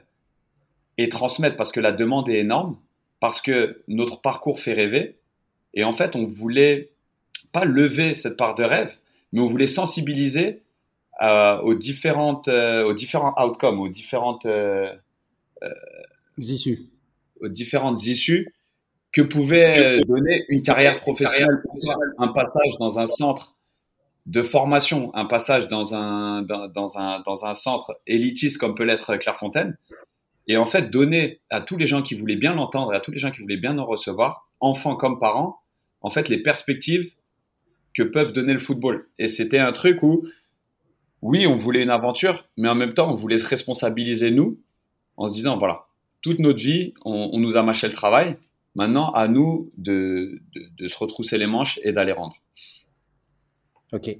et 0.98 1.08
transmettre 1.08 1.56
parce 1.56 1.72
que 1.72 1.80
la 1.80 1.92
demande 1.92 2.28
est 2.28 2.38
énorme, 2.38 2.78
parce 3.20 3.40
que 3.40 3.82
notre 3.88 4.20
parcours 4.20 4.60
fait 4.60 4.72
rêver. 4.72 5.18
Et 5.74 5.82
en 5.82 5.92
fait, 5.92 6.14
on 6.14 6.26
voulait 6.26 6.92
pas 7.52 7.64
lever 7.64 8.14
cette 8.14 8.36
part 8.36 8.54
de 8.54 8.64
rêve, 8.64 8.96
mais 9.32 9.40
on 9.40 9.46
voulait 9.46 9.66
sensibiliser 9.66 10.62
euh, 11.22 11.58
aux, 11.60 11.74
différentes, 11.74 12.48
euh, 12.48 12.84
aux 12.84 12.92
différents 12.92 13.34
outcomes, 13.42 13.80
aux 13.80 13.88
différentes 13.88 14.46
euh, 14.46 14.92
issues. 16.38 16.88
Aux 17.40 17.48
différentes 17.48 18.06
issues 18.06 18.53
que 19.14 19.22
pouvait 19.22 20.00
donner 20.00 20.44
une 20.48 20.60
carrière 20.62 21.00
professionnelle, 21.00 21.62
un 22.18 22.28
passage 22.28 22.76
dans 22.80 22.98
un 22.98 23.06
centre 23.06 23.54
de 24.26 24.42
formation, 24.42 25.14
un 25.14 25.24
passage 25.24 25.68
dans 25.68 25.94
un, 25.94 26.42
dans, 26.42 26.98
un, 26.98 27.20
dans 27.20 27.46
un 27.46 27.54
centre 27.54 27.98
élitiste 28.06 28.58
comme 28.58 28.74
peut 28.74 28.82
l'être 28.82 29.16
Clairefontaine, 29.16 29.76
et 30.48 30.56
en 30.56 30.64
fait 30.66 30.90
donner 30.90 31.40
à 31.48 31.60
tous 31.60 31.76
les 31.76 31.86
gens 31.86 32.02
qui 32.02 32.16
voulaient 32.16 32.36
bien 32.36 32.54
l'entendre 32.54 32.92
et 32.92 32.96
à 32.96 33.00
tous 33.00 33.12
les 33.12 33.18
gens 33.18 33.30
qui 33.30 33.40
voulaient 33.40 33.56
bien 33.56 33.78
en 33.78 33.86
recevoir, 33.86 34.48
enfants 34.60 34.96
comme 34.96 35.18
parents, 35.18 35.60
en 36.00 36.10
fait 36.10 36.28
les 36.28 36.38
perspectives 36.38 37.12
que 37.94 38.02
peuvent 38.02 38.32
donner 38.32 38.52
le 38.52 38.58
football. 38.58 39.08
Et 39.20 39.28
c'était 39.28 39.60
un 39.60 39.70
truc 39.70 40.02
où, 40.02 40.26
oui, 41.22 41.46
on 41.46 41.56
voulait 41.56 41.82
une 41.82 41.90
aventure, 41.90 42.46
mais 42.56 42.68
en 42.68 42.74
même 42.74 42.94
temps, 42.94 43.12
on 43.12 43.14
voulait 43.14 43.38
se 43.38 43.48
responsabiliser 43.48 44.32
nous, 44.32 44.58
en 45.16 45.28
se 45.28 45.34
disant, 45.34 45.56
voilà, 45.56 45.86
toute 46.20 46.40
notre 46.40 46.58
vie, 46.58 46.94
on, 47.04 47.30
on 47.32 47.38
nous 47.38 47.56
a 47.56 47.62
mâché 47.62 47.86
le 47.86 47.92
travail, 47.92 48.36
Maintenant, 48.74 49.10
à 49.12 49.28
nous 49.28 49.70
de, 49.76 50.40
de, 50.78 50.88
se 50.88 50.96
retrousser 50.96 51.38
les 51.38 51.46
manches 51.46 51.78
et 51.82 51.92
d'aller 51.92 52.12
rendre. 52.12 52.36
Ok. 53.92 54.16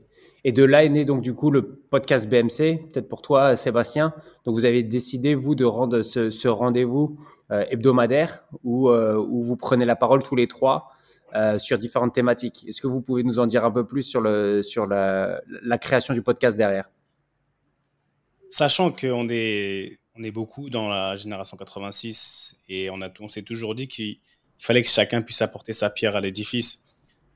Et 0.46 0.52
de 0.52 0.62
là 0.62 0.84
est 0.84 0.90
né 0.90 1.04
donc 1.04 1.22
du 1.22 1.34
coup 1.34 1.50
le 1.50 1.62
podcast 1.90 2.28
BMC, 2.28 2.90
peut-être 2.92 3.08
pour 3.08 3.22
toi 3.22 3.56
Sébastien. 3.56 4.14
Donc 4.44 4.54
vous 4.54 4.66
avez 4.66 4.82
décidé 4.82 5.34
vous 5.34 5.54
de 5.54 5.64
rendre 5.64 6.02
ce, 6.02 6.48
rendez-vous 6.48 7.18
euh, 7.50 7.64
hebdomadaire 7.70 8.44
où, 8.62 8.90
euh, 8.90 9.16
où, 9.16 9.42
vous 9.42 9.56
prenez 9.56 9.86
la 9.86 9.96
parole 9.96 10.22
tous 10.22 10.36
les 10.36 10.46
trois 10.46 10.90
euh, 11.34 11.58
sur 11.58 11.78
différentes 11.78 12.14
thématiques. 12.14 12.66
Est-ce 12.68 12.80
que 12.80 12.86
vous 12.86 13.00
pouvez 13.00 13.24
nous 13.24 13.38
en 13.38 13.46
dire 13.46 13.64
un 13.64 13.70
peu 13.70 13.86
plus 13.86 14.02
sur, 14.02 14.20
le, 14.20 14.62
sur 14.62 14.86
la, 14.86 15.40
la 15.46 15.78
création 15.78 16.12
du 16.14 16.22
podcast 16.22 16.56
derrière? 16.56 16.90
Sachant 18.48 18.92
qu'on 18.92 19.26
est, 19.30 19.98
on 20.14 20.22
est 20.22 20.30
beaucoup 20.30 20.70
dans 20.70 20.88
la 20.88 21.16
génération 21.16 21.56
86 21.56 22.56
et 22.68 22.90
on, 22.90 23.00
a, 23.00 23.08
on 23.18 23.28
s'est 23.28 23.42
toujours 23.42 23.74
dit 23.74 23.88
qu'il 23.88 24.04
il 24.04 24.20
fallait 24.64 24.82
que 24.82 24.88
chacun 24.88 25.20
puisse 25.20 25.42
apporter 25.42 25.72
sa 25.72 25.90
pierre 25.90 26.16
à 26.16 26.20
l'édifice. 26.20 26.82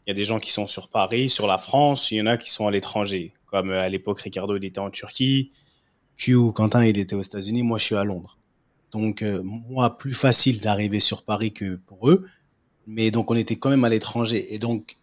Il 0.07 0.11
y 0.11 0.13
a 0.13 0.15
des 0.15 0.25
gens 0.25 0.39
qui 0.39 0.51
sont 0.51 0.67
sur 0.67 0.89
Paris, 0.89 1.29
sur 1.29 1.47
la 1.47 1.59
France, 1.59 2.11
il 2.11 2.17
y 2.17 2.23
en 2.23 2.27
a 2.27 2.39
qui 2.39 2.51
sont 2.51 2.67
à 2.67 2.71
l'étranger. 2.71 3.35
Comme 3.47 3.71
euh, 3.71 3.83
à 3.83 3.89
l'époque, 3.89 4.21
Ricardo, 4.21 4.57
il 4.57 4.65
était 4.65 4.79
en 4.79 4.91
Turquie. 4.91 5.51
Q, 6.17 6.53
Quentin, 6.55 6.85
il 6.85 6.99
était 6.99 7.15
aux 7.15 7.23
États-Unis. 7.23 7.63
Moi, 7.63 7.79
je 7.79 7.85
suis 7.85 7.97
à 7.97 8.05
Londres. 8.05 8.39
Donc, 8.93 9.21
euh, 9.23 9.43
moi, 9.45 9.99
plus 9.99 10.15
facile 10.15 10.61
d'arriver 10.61 11.01
sur 11.01 11.23
Paris 11.23 11.53
que 11.53 11.77
pour 11.77 12.09
eux. 12.09 12.27
Mais 12.87 13.11
donc, 13.11 13.31
on 13.31 13.37
était 13.37 13.57
quand 13.57 13.69
même 13.69 13.85
à 13.85 13.91
l'étranger. 13.91 14.55
Et 14.55 14.59
donc, 14.59 14.97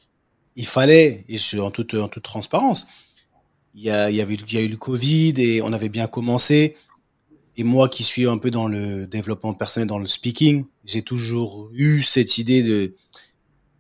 il 0.55 0.65
fallait, 0.65 1.25
et 1.29 1.38
je, 1.38 1.59
en 1.59 1.69
toute, 1.69 1.93
en 1.93 2.07
toute 2.07 2.23
transparence, 2.23 2.88
il 3.75 3.81
il, 3.83 4.15
il 4.15 4.53
y 4.53 4.57
a 4.57 4.61
eu 4.61 4.67
le 4.67 4.77
Covid 4.77 5.33
et 5.38 5.61
on 5.61 5.71
avait 5.73 5.89
bien 5.89 6.07
commencé. 6.07 6.75
Et 7.57 7.63
moi 7.63 7.88
qui 7.88 8.03
suis 8.03 8.25
un 8.25 8.38
peu 8.38 8.49
dans 8.51 8.67
le 8.67 9.05
développement 9.05 9.53
personnel, 9.53 9.88
dans 9.88 9.99
le 9.99 10.07
speaking, 10.07 10.65
j'ai 10.85 11.01
toujours 11.01 11.69
eu 11.73 12.01
cette 12.01 12.37
idée 12.37 12.63
de... 12.63 12.95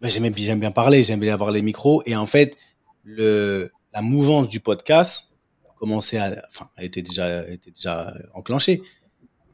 Ben, 0.01 0.09
j'aime 0.09 0.59
bien, 0.59 0.71
parler, 0.71 1.03
j'aime 1.03 1.19
bien 1.21 1.33
avoir 1.33 1.51
les 1.51 1.61
micros. 1.61 2.03
Et 2.05 2.15
en 2.15 2.25
fait, 2.25 2.57
le, 3.03 3.71
la 3.93 4.01
mouvance 4.01 4.49
du 4.49 4.59
podcast 4.59 5.33
commençait 5.77 6.17
à... 6.17 6.35
Enfin, 6.49 6.69
était 6.79 7.01
déjà, 7.01 7.47
était 7.49 7.71
déjà 7.71 8.13
enclenchée. 8.33 8.81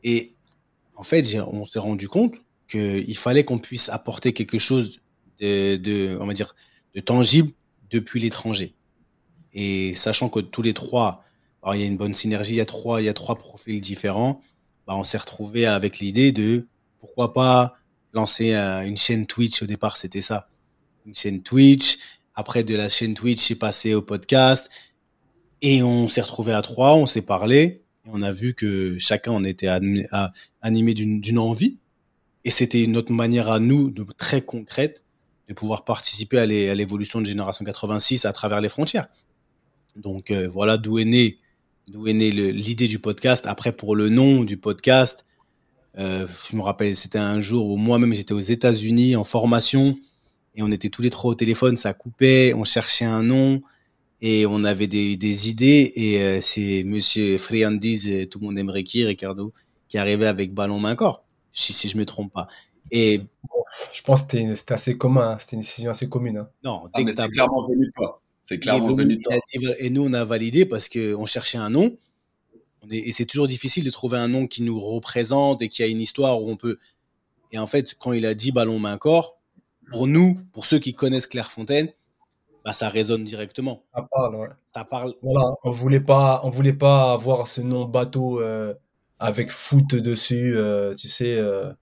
Et 0.03 0.33
en 0.95 1.03
fait, 1.03 1.37
on 1.51 1.65
s'est 1.65 1.79
rendu 1.79 2.07
compte 2.07 2.35
qu'il 2.67 3.17
fallait 3.17 3.43
qu'on 3.43 3.59
puisse 3.59 3.89
apporter 3.89 4.33
quelque 4.33 4.57
chose 4.57 4.99
de, 5.39 5.75
de, 5.75 6.17
on 6.19 6.25
va 6.25 6.33
dire, 6.33 6.55
de 6.95 7.01
tangible 7.01 7.51
depuis 7.89 8.19
l'étranger. 8.19 8.73
Et 9.53 9.93
sachant 9.95 10.29
que 10.29 10.39
tous 10.39 10.61
les 10.61 10.73
trois, 10.73 11.23
il 11.73 11.79
y 11.79 11.83
a 11.83 11.85
une 11.85 11.97
bonne 11.97 12.13
synergie, 12.13 12.53
il 12.53 12.57
y 12.57 12.61
a 12.61 12.65
trois, 12.65 13.01
il 13.01 13.05
y 13.05 13.09
a 13.09 13.13
trois 13.13 13.35
profils 13.35 13.81
différents. 13.81 14.41
Bah, 14.87 14.95
on 14.95 15.03
s'est 15.03 15.17
retrouvé 15.17 15.65
avec 15.65 15.99
l'idée 15.99 16.31
de 16.31 16.67
pourquoi 17.01 17.33
pas 17.33 17.75
lancer 18.13 18.53
une 18.53 18.95
chaîne 18.95 19.25
Twitch. 19.25 19.61
Au 19.61 19.65
départ, 19.65 19.97
c'était 19.97 20.21
ça. 20.21 20.47
Une 21.05 21.15
chaîne 21.15 21.41
Twitch. 21.41 21.97
Après, 22.35 22.63
de 22.63 22.75
la 22.75 22.87
chaîne 22.87 23.15
Twitch, 23.15 23.39
c'est 23.39 23.55
passé 23.55 23.93
au 23.93 24.01
podcast. 24.01 24.69
Et 25.61 25.83
on 25.83 26.07
s'est 26.07 26.21
retrouvé 26.21 26.53
à 26.53 26.61
trois, 26.61 26.95
on 26.95 27.05
s'est 27.05 27.21
parlé. 27.21 27.83
Et 28.05 28.09
on 28.13 28.21
a 28.21 28.31
vu 28.31 28.53
que 28.53 28.97
chacun 28.99 29.31
en 29.31 29.43
était 29.43 29.67
animé 29.67 30.93
d'une 30.93 31.39
envie. 31.39 31.79
Et 32.43 32.51
c'était 32.51 32.83
une 32.83 32.97
autre 32.97 33.11
manière 33.11 33.51
à 33.51 33.59
nous, 33.59 33.91
de, 33.91 34.05
très 34.17 34.41
concrète, 34.41 35.03
de 35.49 35.53
pouvoir 35.53 35.83
participer 35.83 36.39
à 36.39 36.45
l'évolution 36.45 37.19
de 37.19 37.25
Génération 37.25 37.65
86 37.65 38.25
à 38.25 38.31
travers 38.31 38.61
les 38.61 38.69
frontières. 38.69 39.07
Donc 39.95 40.31
euh, 40.31 40.47
voilà 40.47 40.77
d'où 40.77 40.99
est 40.99 41.05
né 41.05 41.39
d'où 41.87 42.07
est 42.07 42.13
née 42.13 42.31
l'idée 42.31 42.87
du 42.87 42.99
podcast. 42.99 43.45
Après, 43.47 43.71
pour 43.71 43.95
le 43.95 44.09
nom 44.09 44.43
du 44.43 44.55
podcast, 44.55 45.25
euh, 45.97 46.25
je 46.49 46.55
me 46.55 46.61
rappelle, 46.61 46.95
c'était 46.95 47.19
un 47.19 47.39
jour 47.39 47.67
où 47.67 47.77
moi-même 47.77 48.13
j'étais 48.13 48.33
aux 48.33 48.39
États-Unis 48.39 49.15
en 49.15 49.23
formation 49.23 49.95
et 50.55 50.63
on 50.63 50.71
était 50.71 50.89
tous 50.89 51.01
les 51.01 51.09
trois 51.09 51.31
au 51.31 51.35
téléphone, 51.35 51.77
ça 51.77 51.93
coupait, 51.93 52.53
on 52.53 52.63
cherchait 52.63 53.05
un 53.05 53.23
nom 53.23 53.61
et 54.21 54.45
on 54.45 54.63
avait 54.63 54.87
des, 54.87 55.17
des 55.17 55.49
idées 55.49 55.91
et 55.95 56.21
euh, 56.21 56.39
c'est 56.41 56.83
Monsieur 56.83 57.37
Friandis, 57.37 58.03
euh, 58.07 58.25
tout 58.25 58.39
le 58.39 58.45
monde 58.45 58.57
aimerait 58.57 58.83
qui, 58.83 59.03
Ricardo, 59.03 59.53
qui 59.87 59.97
arrivait 59.97 60.27
avec 60.27 60.53
ballon 60.53 60.79
main 60.79 60.95
corps, 60.95 61.23
si, 61.51 61.73
si 61.73 61.89
je 61.89 61.97
me 61.97 62.05
trompe 62.05 62.31
pas. 62.31 62.47
Et 62.91 63.21
je 63.93 64.01
pense 64.01 64.23
que 64.23 64.55
c'était 64.55 64.73
assez 64.73 64.97
commun, 64.97 65.31
hein. 65.31 65.37
c'était 65.39 65.55
une 65.55 65.61
décision 65.61 65.91
assez 65.91 66.09
commune. 66.09 66.37
Hein. 66.37 66.49
Non, 66.63 66.83
dès 66.95 67.03
ah, 67.07 67.13
c'est 67.13 67.29
clairement 67.29 67.67
venu 67.67 67.85
de 67.85 67.91
toi. 67.95 68.21
C'est 68.43 68.59
clairement 68.59 68.93
venu 68.93 69.15
de 69.15 69.83
Et 69.85 69.89
nous, 69.89 70.03
on 70.03 70.13
a 70.13 70.25
validé 70.25 70.65
parce 70.65 70.89
qu'on 70.89 71.25
cherchait 71.25 71.57
un 71.57 71.69
nom. 71.69 71.95
Et 72.89 73.11
c'est 73.11 73.25
toujours 73.25 73.47
difficile 73.47 73.83
de 73.83 73.91
trouver 73.91 74.17
un 74.17 74.27
nom 74.27 74.47
qui 74.47 74.63
nous 74.63 74.79
représente 74.79 75.61
et 75.61 75.69
qui 75.69 75.83
a 75.83 75.87
une 75.87 76.01
histoire 76.01 76.41
où 76.41 76.49
on 76.49 76.55
peut. 76.55 76.77
Et 77.51 77.59
en 77.59 77.67
fait, 77.67 77.95
quand 77.99 78.13
il 78.13 78.25
a 78.25 78.33
dit 78.33 78.51
ballon 78.51 78.79
main 78.79 78.97
corps, 78.97 79.37
pour 79.91 80.07
nous, 80.07 80.39
pour 80.53 80.65
ceux 80.65 80.79
qui 80.79 80.93
connaissent 80.93 81.27
Clairefontaine, 81.27 81.89
bah, 82.65 82.73
ça 82.73 82.89
résonne 82.89 83.23
directement. 83.23 83.83
Ça 83.93 84.07
parle, 84.11 84.35
ouais. 84.35 84.47
Ça 84.73 84.83
parle. 84.85 85.13
Voilà, 85.21 85.53
on 85.63 85.69
voulait 85.69 85.99
pas, 85.99 86.41
on 86.43 86.49
voulait 86.49 86.73
pas 86.73 87.13
avoir 87.13 87.47
ce 87.47 87.61
nom 87.61 87.85
bateau 87.85 88.39
euh, 88.39 88.73
avec 89.19 89.51
foot 89.51 89.95
dessus, 89.95 90.55
euh, 90.55 90.95
tu 90.95 91.07
sais, 91.07 91.37
euh, 91.37 91.73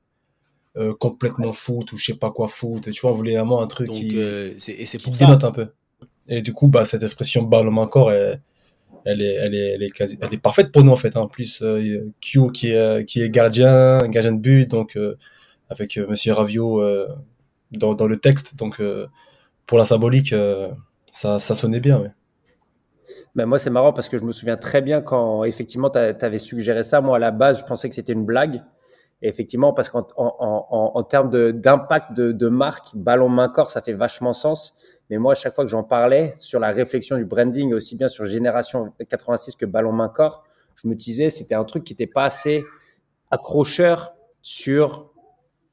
complètement 1.00 1.54
foot 1.54 1.92
ou 1.92 1.98
je 1.98 2.06
sais 2.06 2.14
pas 2.14 2.32
quoi 2.32 2.48
foot. 2.48 2.92
Tu 2.92 3.02
vois, 3.02 3.12
on 3.12 3.14
voulait 3.14 3.36
vraiment 3.36 3.62
un 3.62 3.68
truc 3.68 3.92
qui, 3.92 4.18
c'est, 4.58 4.86
c'est 4.86 5.02
pour 5.02 5.14
dénote 5.14 5.44
un 5.44 5.52
peu. 5.52 5.68
Et 6.28 6.42
du 6.42 6.54
coup, 6.54 6.68
bah, 6.68 6.86
cette 6.86 7.04
expression 7.04 7.44
ballon 7.44 7.72
main 7.72 7.88
corps, 7.88 8.12
elle, 8.12 8.42
elle 9.06 9.22
est, 9.22 9.34
elle 9.34 9.56
est, 9.56 9.74
elle 9.74 9.84
est 9.84 9.90
quasi, 9.90 10.18
elle 10.22 10.34
est 10.34 10.42
parfaite 10.42 10.72
pour 10.72 10.84
nous 10.84 10.92
en 10.92 10.96
fait. 10.96 11.18
Hein. 11.18 11.22
En 11.22 11.28
plus, 11.28 11.64
Q 12.22 12.52
qui 12.54 12.72
est, 12.72 13.16
est 13.16 13.30
gardien, 13.30 14.00
gardien 14.08 14.34
de 14.34 14.40
but, 14.40 14.70
donc 14.70 14.98
avec 15.70 15.98
Monsieur 15.98 16.34
Ravio 16.34 16.82
dans, 17.72 18.08
le 18.08 18.18
texte, 18.18 18.56
donc 18.56 18.82
pour 19.70 19.78
la 19.78 19.86
symbolique, 19.86 20.34
euh, 20.34 20.72
ça, 21.12 21.40
sonnait 21.40 21.80
bien. 21.80 22.12
Ben 23.36 23.46
moi, 23.46 23.60
c'est 23.60 23.70
marrant 23.70 23.94
parce 23.94 24.10
que 24.10 24.18
je 24.18 24.24
me 24.24 24.32
souviens 24.32 24.58
très 24.58 24.82
bien 24.82 25.00
quand 25.02 25.44
effectivement 25.44 25.92
tu 25.92 26.00
avais 26.00 26.40
suggéré 26.40 26.82
ça. 26.82 27.02
Moi, 27.02 27.18
à 27.18 27.20
la 27.20 27.30
base, 27.30 27.60
je 27.60 27.66
pensais 27.66 27.88
que 27.88 27.94
c'était 27.94 28.14
une 28.14 28.26
blague. 28.26 28.64
Et 29.22 29.28
effectivement, 29.28 29.72
parce 29.72 29.90
qu'en 29.90 30.08
en, 30.18 30.36
en, 30.40 30.92
en, 30.96 31.04
termes 31.04 31.30
d'impact 31.52 32.14
de, 32.14 32.32
de, 32.32 32.48
marque, 32.48 32.96
ballon 32.96 33.30
main 33.30 33.48
corps, 33.48 33.70
ça 33.70 33.82
fait 33.82 33.94
vachement 33.94 34.34
sens. 34.34 34.74
Mais 35.10 35.18
moi, 35.18 35.32
à 35.32 35.36
chaque 35.36 35.56
fois 35.56 35.64
que 35.64 35.72
j'en 35.72 35.84
parlais 35.84 36.36
sur 36.38 36.60
la 36.60 36.72
réflexion 36.72 37.18
du 37.18 37.26
branding, 37.26 37.74
aussi 37.74 37.96
bien 37.96 38.10
sur 38.10 38.26
Génération 38.26 38.94
86 39.08 39.56
que 39.56 39.66
ballon 39.66 39.92
main 39.92 40.10
corps, 40.10 40.44
je 40.76 40.88
me 40.88 40.96
disais 40.96 41.30
c'était 41.30 41.56
un 41.56 41.66
truc 41.66 41.84
qui 41.84 41.94
n'était 41.94 42.08
pas 42.08 42.26
assez 42.26 42.64
accrocheur 43.32 44.12
sur 44.42 45.12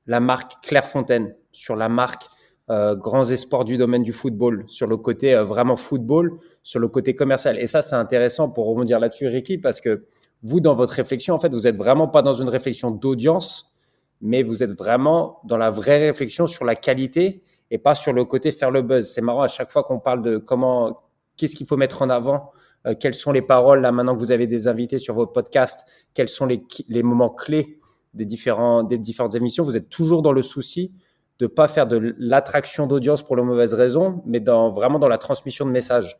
la 0.07 0.21
marque 0.21 0.53
Clairefontaine, 0.63 1.35
sur 1.53 1.77
la 1.77 1.89
marque 1.89 2.25
euh, 2.69 2.97
grands 2.97 3.25
espoirs 3.31 3.65
du 3.65 3.77
domaine 3.77 4.03
du 4.03 4.13
football, 4.13 4.65
sur 4.67 4.87
le 4.87 4.97
côté 4.97 5.35
euh, 5.35 5.45
vraiment 5.45 5.77
football, 5.77 6.39
sur 6.63 6.81
le 6.81 6.89
côté 6.89 7.15
commercial. 7.15 7.59
Et 7.61 7.67
ça, 7.67 7.81
c'est 7.81 7.95
intéressant 7.95 8.51
pour 8.51 8.67
rebondir 8.67 8.99
là-dessus, 8.99 9.29
Ricky, 9.29 9.59
parce 9.59 9.81
que 9.81 10.07
vous, 10.43 10.61
dans 10.61 10.75
votre 10.75 10.93
réflexion, 10.93 11.35
en 11.35 11.39
fait, 11.39 11.53
vous 11.53 11.67
êtes 11.67 11.77
vraiment 11.77 12.09
pas 12.09 12.23
dans 12.23 12.33
une 12.33 12.49
réflexion 12.49 12.91
d'audience, 12.91 13.73
mais 14.21 14.43
vous 14.43 14.63
êtes 14.63 14.77
vraiment 14.77 15.41
dans 15.45 15.59
la 15.59 15.71
vraie 15.71 15.99
réflexion 15.99 16.47
sur 16.47 16.65
la 16.65 16.75
qualité 16.75 17.43
et 17.71 17.79
pas 17.79 17.95
sur 17.95 18.13
le 18.13 18.25
côté 18.25 18.53
faire 18.53 18.71
le 18.71 18.83
buzz. 18.83 19.11
C'est 19.11 19.21
marrant 19.21 19.43
à 19.43 19.49
chaque 19.49 19.71
fois 19.71 19.85
qu'on 19.85 19.99
parle 19.99 20.23
de 20.23 20.39
comment, 20.39 21.01
qu'est-ce 21.37 21.57
qu'il 21.57 21.67
faut 21.67 21.77
mettre 21.77 22.03
en 22.03 22.11
avant, 22.11 22.51
euh, 22.87 22.95
quelles 22.99 23.15
sont 23.15 23.33
les 23.33 23.43
paroles 23.43 23.81
là 23.81 23.93
maintenant 23.93 24.15
que 24.15 24.21
vous 24.21 24.33
avez 24.33 24.47
des 24.47 24.69
invités 24.69 24.99
sur 24.99 25.15
vos 25.15 25.27
podcasts, 25.27 25.87
quels 26.15 26.29
sont 26.29 26.47
les, 26.47 26.63
les 26.89 27.03
moments 27.03 27.31
clés 27.31 27.79
des 28.15 28.25
différents 28.25 28.83
des 28.83 28.99
différentes 28.99 29.35
émissions. 29.35 29.65
Vous 29.65 29.77
êtes 29.77 29.91
toujours 29.91 30.23
dans 30.23 30.33
le 30.33 30.43
souci 30.43 30.95
de 31.39 31.47
pas 31.47 31.69
faire 31.69 31.87
de 31.87 32.15
l'attraction 32.19 32.87
d'audience 32.87 33.23
pour 33.23 33.37
la 33.37 33.43
mauvaise 33.43 33.75
raison, 33.75 34.23
mais 34.25 34.41
vraiment 34.41 34.99
dans 34.99 35.09
la 35.09 35.19
transmission 35.19 35.67
de 35.67 35.71
messages. 35.71 36.19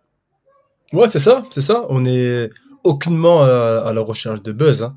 Ouais, 0.93 1.09
c'est 1.09 1.19
ça, 1.19 1.45
c'est 1.51 1.63
ça. 1.63 1.87
On 1.89 2.05
est 2.05 2.51
aucunement 2.85 3.45
euh, 3.45 3.83
à, 3.83 3.93
la 3.93 4.01
recherche 4.03 4.43
de 4.43 4.53
buzz. 4.53 4.83
Hein. 4.83 4.95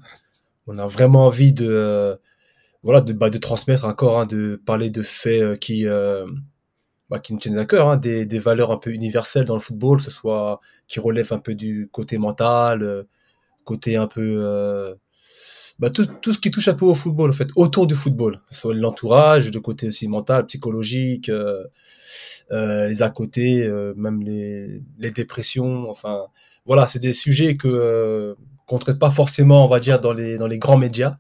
On 0.67 0.77
a 0.77 0.85
vraiment 0.87 1.25
envie 1.25 1.53
de, 1.53 1.67
euh, 1.67 2.15
voilà, 2.83 3.01
de, 3.01 3.13
bah, 3.13 3.29
de 3.29 3.37
transmettre 3.37 3.85
encore, 3.85 4.19
hein, 4.19 4.25
de 4.25 4.61
parler 4.65 4.89
de 4.89 5.01
faits 5.01 5.41
euh, 5.41 5.55
qui, 5.57 5.85
bah, 7.09 7.19
qui 7.19 7.33
nous 7.33 7.39
tiennent 7.39 7.57
à 7.57 7.65
cœur, 7.65 7.89
hein, 7.89 7.97
des, 7.97 8.25
des, 8.25 8.39
valeurs 8.39 8.71
un 8.71 8.77
peu 8.77 8.91
universelles 8.91 9.45
dans 9.45 9.55
le 9.55 9.59
football, 9.59 9.97
que 9.97 10.03
ce 10.05 10.11
soit 10.11 10.59
qui 10.87 10.99
relèvent 10.99 11.33
un 11.33 11.39
peu 11.39 11.55
du 11.55 11.89
côté 11.91 12.17
mental, 12.17 13.05
côté 13.65 13.95
un 13.95 14.07
peu 14.07 14.97
bah, 15.79 15.89
tout, 15.89 16.05
tout, 16.21 16.33
ce 16.33 16.39
qui 16.39 16.51
touche 16.51 16.67
un 16.67 16.73
peu 16.73 16.85
au 16.85 16.93
football, 16.93 17.29
en 17.29 17.33
fait, 17.33 17.49
autour 17.55 17.87
du 17.87 17.95
football, 17.95 18.41
soit 18.49 18.73
l'entourage, 18.73 19.49
le 19.51 19.61
côté 19.61 19.87
aussi 19.87 20.09
mental, 20.09 20.45
psychologique, 20.45 21.29
euh, 21.29 21.63
euh, 22.51 22.87
les 22.87 23.01
à 23.01 23.09
côté, 23.09 23.63
euh, 23.63 23.93
même 23.95 24.21
les, 24.21 24.81
les 24.97 25.11
dépressions, 25.11 25.89
enfin, 25.89 26.25
voilà, 26.65 26.85
c'est 26.85 26.99
des 26.99 27.13
sujets 27.13 27.55
que 27.55 27.67
euh, 27.69 28.35
qu'on 28.65 28.77
traite 28.77 28.99
pas 28.99 29.11
forcément, 29.11 29.63
on 29.65 29.69
va 29.69 29.79
dire, 29.79 30.01
dans 30.01 30.13
les 30.13 30.37
dans 30.37 30.47
les 30.47 30.57
grands 30.59 30.77
médias, 30.77 31.17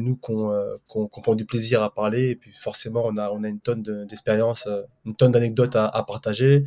nous 0.00 0.16
qu'on 0.16 0.52
euh, 0.52 0.76
qu'on 0.86 1.08
prend 1.08 1.34
du 1.34 1.44
plaisir 1.44 1.82
à 1.82 1.92
parler, 1.92 2.30
et 2.30 2.36
puis 2.36 2.52
forcément, 2.52 3.02
on 3.06 3.16
a 3.16 3.30
on 3.30 3.44
a 3.44 3.48
une 3.48 3.60
tonne 3.60 3.82
d'expérience, 4.06 4.68
une 5.04 5.14
tonne 5.14 5.32
d'anecdotes 5.32 5.76
à, 5.76 6.04
partager, 6.06 6.64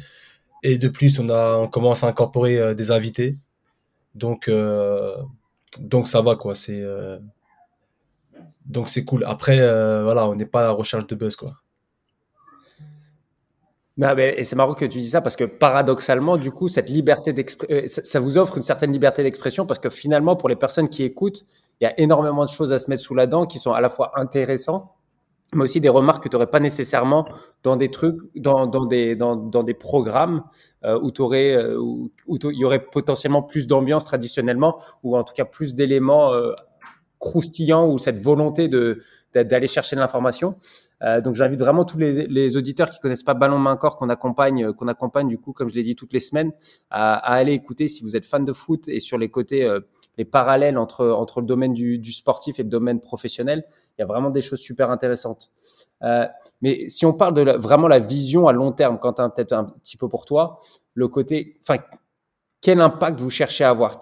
et 0.63 0.77
de 0.77 0.87
plus, 0.87 1.19
on 1.19 1.29
a 1.29 1.57
on 1.57 1.67
commence 1.67 2.03
à 2.03 2.07
incorporer 2.07 2.75
des 2.75 2.91
invités, 2.91 3.35
donc 4.15 4.49
donc 5.77 6.07
ça 6.07 6.21
va 6.21 6.35
quoi. 6.35 6.55
C'est 6.55 6.81
euh, 6.81 7.19
donc 8.65 8.89
c'est 8.89 9.05
cool. 9.05 9.23
Après 9.25 9.59
euh, 9.59 10.03
voilà 10.03 10.27
on 10.27 10.35
n'est 10.35 10.45
pas 10.45 10.61
à 10.61 10.63
la 10.63 10.71
recherche 10.71 11.07
de 11.07 11.15
buzz 11.15 11.35
quoi. 11.35 11.53
Non, 13.97 14.13
mais, 14.15 14.35
et 14.37 14.45
c'est 14.45 14.55
marrant 14.55 14.75
que 14.75 14.85
tu 14.85 14.99
dis 14.99 15.09
ça 15.09 15.19
parce 15.19 15.35
que 15.35 15.43
paradoxalement, 15.43 16.37
du 16.37 16.51
coup, 16.51 16.69
cette 16.69 16.89
liberté 16.89 17.33
d'expression, 17.33 17.75
euh, 17.75 17.85
ça 17.85 18.21
vous 18.21 18.37
offre 18.37 18.55
une 18.55 18.63
certaine 18.63 18.93
liberté 18.93 19.23
d'expression 19.23 19.65
parce 19.65 19.81
que 19.81 19.89
finalement, 19.89 20.37
pour 20.37 20.47
les 20.47 20.55
personnes 20.55 20.87
qui 20.87 21.03
écoutent, 21.03 21.45
il 21.81 21.85
y 21.85 21.87
a 21.87 21.99
énormément 21.99 22.45
de 22.45 22.49
choses 22.49 22.73
à 22.73 22.79
se 22.79 22.89
mettre 22.89 23.03
sous 23.03 23.15
la 23.15 23.27
dent 23.27 23.45
qui 23.45 23.59
sont 23.59 23.73
à 23.73 23.81
la 23.81 23.89
fois 23.89 24.11
intéressantes 24.15 24.89
mais 25.53 25.63
aussi 25.63 25.81
des 25.81 25.89
remarques 25.89 26.23
que 26.23 26.29
tu 26.29 26.35
n'aurais 26.35 26.49
pas 26.49 26.59
nécessairement 26.59 27.25
dans 27.63 27.75
des 27.75 27.89
trucs, 27.89 28.19
dans, 28.35 28.67
dans, 28.67 28.85
des, 28.85 29.15
dans, 29.15 29.35
dans 29.35 29.63
des 29.63 29.73
programmes 29.73 30.43
euh, 30.85 30.99
où, 31.01 31.11
aurais, 31.19 31.53
euh, 31.55 31.77
où, 31.79 32.11
il 32.27 32.57
y 32.57 32.65
aurait 32.65 32.83
potentiellement 32.83 33.41
plus 33.41 33.67
d'ambiance 33.67 34.05
traditionnellement, 34.05 34.79
ou 35.03 35.17
en 35.17 35.23
tout 35.23 35.33
cas 35.33 35.45
plus 35.45 35.75
d'éléments 35.75 36.33
euh, 36.33 36.53
croustillants, 37.17 37.89
ou 37.89 37.97
cette 37.97 38.19
volonté 38.19 38.67
de 38.67 39.01
d'aller 39.31 39.67
chercher 39.67 39.95
de 39.95 40.01
l'information. 40.01 40.55
Euh, 41.03 41.21
donc 41.21 41.35
j'invite 41.35 41.59
vraiment 41.59 41.85
tous 41.85 41.99
les, 41.99 42.57
auditeurs 42.57 42.89
qui 42.89 42.97
connaissent 42.99 43.21
pas 43.21 43.35
Ballon 43.35 43.59
Main 43.59 43.77
Corps 43.77 43.95
qu'on 43.95 44.09
accompagne, 44.09 44.73
qu'on 44.73 44.87
accompagne 44.87 45.27
du 45.27 45.37
coup, 45.37 45.53
comme 45.53 45.69
je 45.69 45.75
l'ai 45.75 45.83
dit 45.83 45.95
toutes 45.95 46.13
les 46.13 46.19
semaines, 46.19 46.51
à, 46.89 47.13
à, 47.13 47.35
aller 47.35 47.53
écouter 47.53 47.87
si 47.87 48.01
vous 48.01 48.15
êtes 48.15 48.25
fan 48.25 48.43
de 48.43 48.53
foot 48.53 48.87
et 48.87 48.99
sur 48.99 49.19
les 49.19 49.29
côtés, 49.29 49.69
les 50.17 50.25
parallèles 50.25 50.77
entre 50.77 51.07
entre 51.07 51.41
le 51.41 51.47
domaine 51.47 51.73
du, 51.73 52.11
sportif 52.11 52.59
et 52.59 52.63
le 52.63 52.69
domaine 52.69 52.99
professionnel 52.99 53.63
il 53.99 54.01
y 54.01 54.03
a 54.03 54.05
vraiment 54.05 54.29
des 54.29 54.41
choses 54.41 54.59
super 54.59 54.91
intéressantes. 54.91 55.51
Euh, 56.03 56.25
mais 56.61 56.87
si 56.87 57.05
on 57.05 57.11
parle 57.11 57.33
de 57.33 57.51
vraiment 57.57 57.89
la 57.89 57.99
vision 57.99 58.47
à 58.47 58.53
long 58.53 58.71
terme, 58.71 58.97
Quentin, 58.97 59.29
peut-être 59.29 59.51
un 59.51 59.65
petit 59.65 59.97
peu 59.97 60.07
pour 60.07 60.23
toi, 60.23 60.59
le 60.93 61.09
côté, 61.09 61.57
enfin, 61.61 61.81
quel 62.61 62.79
impact 62.79 63.19
vous 63.19 63.29
cherchez 63.29 63.65
à 63.65 63.71
avoir? 63.71 63.99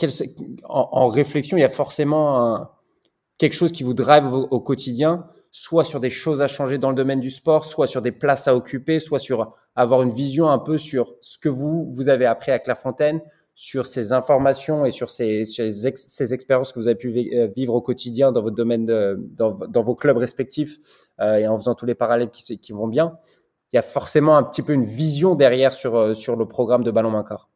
En, 0.65 1.07
réflexion, 1.07 1.57
il 1.57 1.61
y 1.61 1.63
a 1.63 1.69
forcément 1.69 2.69
quelque 3.39 3.53
chose 3.53 3.71
qui 3.71 3.81
vous 3.81 3.95
drive 3.95 4.31
au, 4.31 4.47
au, 4.51 4.59
quotidien, 4.59 5.25
soit 5.49 5.83
sur 5.83 5.99
des 5.99 6.11
choses 6.11 6.43
à 6.43 6.47
changer 6.47 6.77
dans 6.77 6.89
le 6.91 6.95
domaine 6.95 7.19
du 7.19 7.31
sport, 7.31 7.65
soit 7.65 7.87
sur 7.87 8.03
des 8.03 8.11
places 8.11 8.47
à 8.47 8.55
occuper, 8.55 8.99
soit 8.99 9.19
sur 9.19 9.55
avoir 9.75 10.03
une 10.03 10.11
vision 10.11 10.47
un 10.49 10.59
peu 10.59 10.77
sur 10.77 11.15
ce 11.21 11.39
que 11.39 11.49
vous, 11.49 11.87
vous 11.87 12.09
avez 12.09 12.27
appris 12.27 12.51
à 12.51 12.59
Clairefontaine, 12.59 13.21
sur 13.59 13.87
ces 13.87 14.11
informations 14.13 14.85
et 14.85 14.91
sur 14.91 15.09
ces, 15.09 15.43
ces, 15.43 15.87
ex, 15.87 16.05
ces, 16.07 16.31
expériences 16.31 16.71
que 16.71 16.77
vous 16.77 16.87
avez 16.87 16.95
pu 16.95 17.09
euh, 17.33 17.47
vivre 17.47 17.73
au 17.73 17.81
quotidien 17.81 18.31
dans 18.31 18.43
votre 18.43 18.55
domaine, 18.55 18.85
dans, 18.85 19.83
vos 19.83 19.95
clubs 19.95 20.15
respectifs 20.15 20.77
euh, 21.19 21.37
et 21.37 21.47
en 21.47 21.57
faisant 21.57 21.73
tous 21.73 21.87
les 21.87 21.95
parallèles 21.95 22.29
qui, 22.29 22.59
qui, 22.59 22.71
vont 22.71 22.87
bien, 22.87 23.17
il 23.73 23.77
y 23.77 23.79
a 23.79 23.81
forcément 23.81 24.37
un 24.37 24.43
petit 24.43 24.61
peu 24.61 24.73
une 24.73 24.85
vision 24.85 25.33
derrière 25.33 25.73
sur, 25.73 25.95
euh, 25.95 26.13
sur 26.13 26.35
le 26.35 26.47
programme 26.47 26.83
de 26.83 26.91
Ballon 26.91 27.09
Main 27.09 27.23
Corps. 27.23 27.49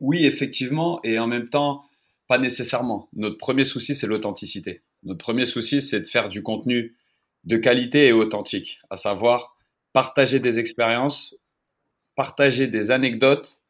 Oui, 0.00 0.24
effectivement, 0.24 0.98
et 1.04 1.18
en 1.18 1.26
même 1.26 1.50
temps, 1.50 1.82
pas 2.26 2.38
nécessairement. 2.38 3.10
Notre 3.12 3.36
premier 3.36 3.64
souci, 3.64 3.94
c'est 3.94 4.06
l'authenticité. 4.06 4.82
Notre 5.02 5.22
premier 5.22 5.44
souci, 5.44 5.82
c'est 5.82 6.00
de 6.00 6.06
faire 6.06 6.30
du 6.30 6.42
contenu 6.42 6.96
de 7.44 7.58
qualité 7.58 8.06
et 8.06 8.12
authentique, 8.12 8.80
à 8.88 8.96
savoir 8.96 9.58
partager 9.92 10.40
des 10.40 10.58
expériences, 10.58 11.36
partager 12.16 12.66
des 12.66 12.90
anecdotes 12.90 13.60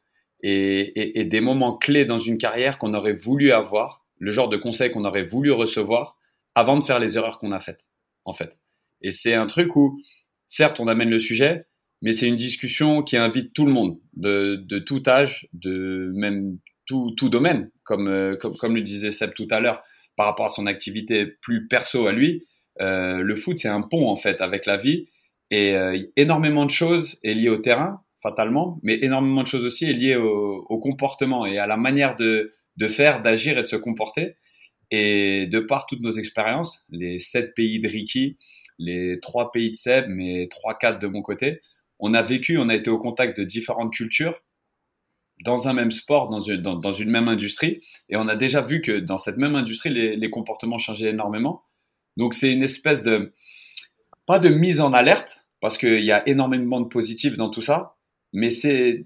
et, 0.41 1.19
et, 1.19 1.25
des 1.25 1.41
moments 1.41 1.75
clés 1.77 2.05
dans 2.05 2.19
une 2.19 2.37
carrière 2.37 2.77
qu'on 2.77 2.93
aurait 2.93 3.15
voulu 3.15 3.51
avoir, 3.51 4.05
le 4.19 4.31
genre 4.31 4.49
de 4.49 4.57
conseils 4.57 4.91
qu'on 4.91 5.05
aurait 5.05 5.23
voulu 5.23 5.51
recevoir 5.51 6.17
avant 6.53 6.77
de 6.77 6.85
faire 6.85 6.99
les 6.99 7.17
erreurs 7.17 7.39
qu'on 7.39 7.51
a 7.51 7.59
faites, 7.59 7.85
en 8.25 8.33
fait. 8.33 8.57
Et 9.01 9.11
c'est 9.11 9.33
un 9.33 9.47
truc 9.47 9.75
où, 9.75 9.99
certes, 10.47 10.79
on 10.79 10.87
amène 10.87 11.09
le 11.09 11.19
sujet, 11.19 11.65
mais 12.01 12.11
c'est 12.11 12.27
une 12.27 12.35
discussion 12.35 13.01
qui 13.01 13.17
invite 13.17 13.53
tout 13.53 13.65
le 13.65 13.71
monde, 13.71 13.99
de, 14.15 14.63
de 14.67 14.79
tout 14.79 15.03
âge, 15.07 15.47
de 15.53 16.11
même 16.13 16.59
tout, 16.85 17.13
tout 17.17 17.29
domaine, 17.29 17.71
comme, 17.83 18.07
euh, 18.07 18.35
comme, 18.35 18.75
le 18.75 18.81
disait 18.81 19.11
Seb 19.11 19.33
tout 19.33 19.47
à 19.49 19.59
l'heure, 19.59 19.83
par 20.15 20.27
rapport 20.27 20.45
à 20.45 20.49
son 20.49 20.65
activité 20.65 21.25
plus 21.25 21.67
perso 21.67 22.07
à 22.07 22.13
lui. 22.13 22.45
Euh, 22.81 23.21
le 23.21 23.35
foot, 23.35 23.57
c'est 23.57 23.67
un 23.67 23.81
pont, 23.81 24.07
en 24.07 24.15
fait, 24.15 24.41
avec 24.41 24.65
la 24.65 24.77
vie. 24.77 25.07
Et 25.51 25.75
euh, 25.75 25.97
énormément 26.15 26.65
de 26.65 26.71
choses 26.71 27.19
est 27.23 27.33
liées 27.33 27.49
au 27.49 27.57
terrain, 27.57 28.01
fatalement, 28.21 28.79
mais 28.83 28.99
énormément 29.01 29.43
de 29.43 29.47
choses 29.47 29.65
aussi 29.65 29.85
est 29.85 29.93
liées 29.93 30.15
au, 30.15 30.79
comportement 30.79 31.45
et 31.45 31.57
à 31.57 31.67
la 31.67 31.77
manière 31.77 32.15
de, 32.15 32.51
faire, 32.87 33.21
d'agir 33.21 33.57
et 33.57 33.61
de 33.61 33.67
se 33.67 33.75
comporter. 33.75 34.35
Et 34.91 35.47
de 35.47 35.59
par 35.59 35.87
toutes 35.87 36.01
nos 36.01 36.11
expériences, 36.11 36.85
les 36.89 37.19
sept 37.19 37.55
pays 37.55 37.79
de 37.79 37.87
Ricky, 37.87 38.37
les 38.77 39.19
trois 39.19 39.51
pays 39.51 39.71
de 39.71 39.75
Seb, 39.75 40.05
mais 40.09 40.47
trois, 40.49 40.77
quatre 40.77 40.99
de 40.99 41.07
mon 41.07 41.21
côté, 41.21 41.59
on 41.97 42.13
a 42.13 42.21
vécu, 42.21 42.57
on 42.57 42.69
a 42.69 42.75
été 42.75 42.89
au 42.89 42.99
contact 42.99 43.39
de 43.39 43.43
différentes 43.43 43.93
cultures 43.93 44.41
dans 45.43 45.67
un 45.67 45.73
même 45.73 45.91
sport, 45.91 46.29
dans 46.29 46.39
une, 46.39 46.61
dans, 46.61 46.91
une 46.91 47.09
même 47.09 47.27
industrie. 47.27 47.81
Et 48.09 48.15
on 48.15 48.27
a 48.27 48.35
déjà 48.35 48.61
vu 48.61 48.81
que 48.81 48.99
dans 48.99 49.17
cette 49.17 49.37
même 49.37 49.55
industrie, 49.55 49.89
les, 49.89 50.15
les 50.15 50.29
comportements 50.29 50.77
changeaient 50.77 51.09
énormément. 51.09 51.63
Donc 52.15 52.33
c'est 52.33 52.51
une 52.51 52.63
espèce 52.63 53.03
de, 53.03 53.33
pas 54.25 54.39
de 54.39 54.49
mise 54.49 54.79
en 54.81 54.93
alerte, 54.93 55.45
parce 55.59 55.77
qu'il 55.77 56.03
y 56.03 56.11
a 56.11 56.27
énormément 56.27 56.79
de 56.79 56.87
positifs 56.87 57.37
dans 57.37 57.49
tout 57.49 57.61
ça, 57.61 57.94
mais 58.35 58.49
c'est 58.49 59.05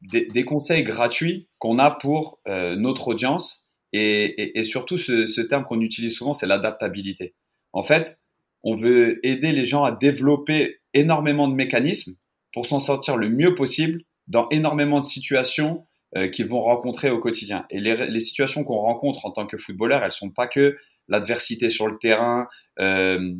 des, 0.00 0.44
conseils 0.44 0.82
gratuits 0.82 1.48
qu'on 1.58 1.78
a 1.78 1.90
pour 1.90 2.40
euh, 2.48 2.74
notre 2.74 3.08
audience. 3.08 3.66
Et, 3.92 4.62
surtout, 4.62 4.96
ce, 4.96 5.40
terme 5.42 5.64
qu'on 5.64 5.80
utilise 5.80 6.14
souvent, 6.14 6.32
c'est 6.32 6.46
l'adaptabilité. 6.46 7.34
En 7.72 7.82
fait, 7.82 8.18
on 8.62 8.74
veut 8.74 9.24
aider 9.26 9.52
les 9.52 9.64
gens 9.64 9.84
à 9.84 9.92
développer 9.92 10.80
énormément 10.94 11.48
de 11.48 11.54
mécanismes 11.54 12.14
pour 12.52 12.66
s'en 12.66 12.78
sortir 12.78 13.16
le 13.16 13.28
mieux 13.28 13.54
possible 13.54 14.02
dans 14.26 14.48
énormément 14.48 15.00
de 15.00 15.04
situations 15.04 15.86
euh, 16.16 16.28
qu'ils 16.28 16.46
vont 16.46 16.60
rencontrer 16.60 17.10
au 17.10 17.18
quotidien. 17.18 17.66
Et 17.68 17.78
les, 17.78 18.20
situations 18.20 18.64
qu'on 18.64 18.78
rencontre 18.78 19.26
en 19.26 19.32
tant 19.32 19.46
que 19.46 19.58
footballeur, 19.58 20.02
elles 20.02 20.12
sont 20.12 20.30
pas 20.30 20.46
que 20.46 20.78
l'adversité 21.08 21.68
sur 21.68 21.88
le 21.88 21.98
terrain, 21.98 22.48
euh, 22.78 23.34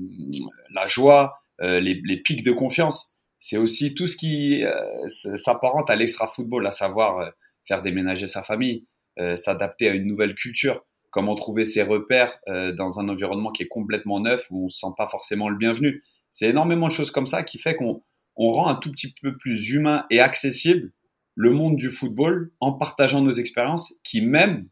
la 0.75 0.87
joie, 0.87 1.43
les, 1.61 2.21
pics 2.23 2.43
de 2.43 2.53
confiance. 2.53 3.10
C'est 3.41 3.57
aussi 3.57 3.95
tout 3.95 4.07
ce 4.07 4.17
qui 4.17 4.63
euh, 4.65 5.09
s'apparente 5.09 5.89
à 5.89 5.97
l'extra-football, 5.97 6.67
à 6.67 6.73
savoir 6.73 7.19
euh, 7.19 7.31
faire 7.65 7.81
déménager 7.81 8.27
sa 8.27 8.43
famille, 8.43 8.87
euh, 9.19 9.35
s'adapter 9.35 9.89
à 9.89 9.95
une 9.95 10.07
nouvelle 10.07 10.35
culture, 10.35 10.85
comment 11.11 11.35
trouver 11.35 11.65
ses 11.65 11.83
repères 11.83 12.39
dans 12.47 13.01
un 13.01 13.09
environnement 13.09 13.51
qui 13.51 13.65
est 13.65 13.69
complètement 13.69 14.21
neuf, 14.21 14.47
où 14.51 14.63
on 14.63 14.65
ne 14.67 14.69
se 14.69 14.79
sent 14.79 14.93
pas 14.97 15.09
forcément 15.09 15.49
le 15.49 15.57
bienvenu. 15.57 16.05
C'est 16.31 16.51
énormément 16.51 16.87
de 16.87 16.93
choses 16.93 17.11
comme 17.11 17.27
ça 17.27 17.43
qui 17.43 17.59
fait 17.59 17.75
qu'on 17.75 18.05
on 18.37 18.53
rend 18.53 18.69
un 18.69 18.77
tout 18.77 18.93
petit 18.93 19.13
peu 19.21 19.37
plus 19.37 19.71
humain 19.73 20.07
et 20.11 20.21
accessible 20.21 20.93
le 21.35 21.51
monde 21.51 21.75
du 21.75 21.91
football 21.91 22.53
en 22.61 22.75
partageant 22.75 23.23
nos 23.23 23.33
expériences 23.33 23.93
qui 24.05 24.21
même 24.21 24.69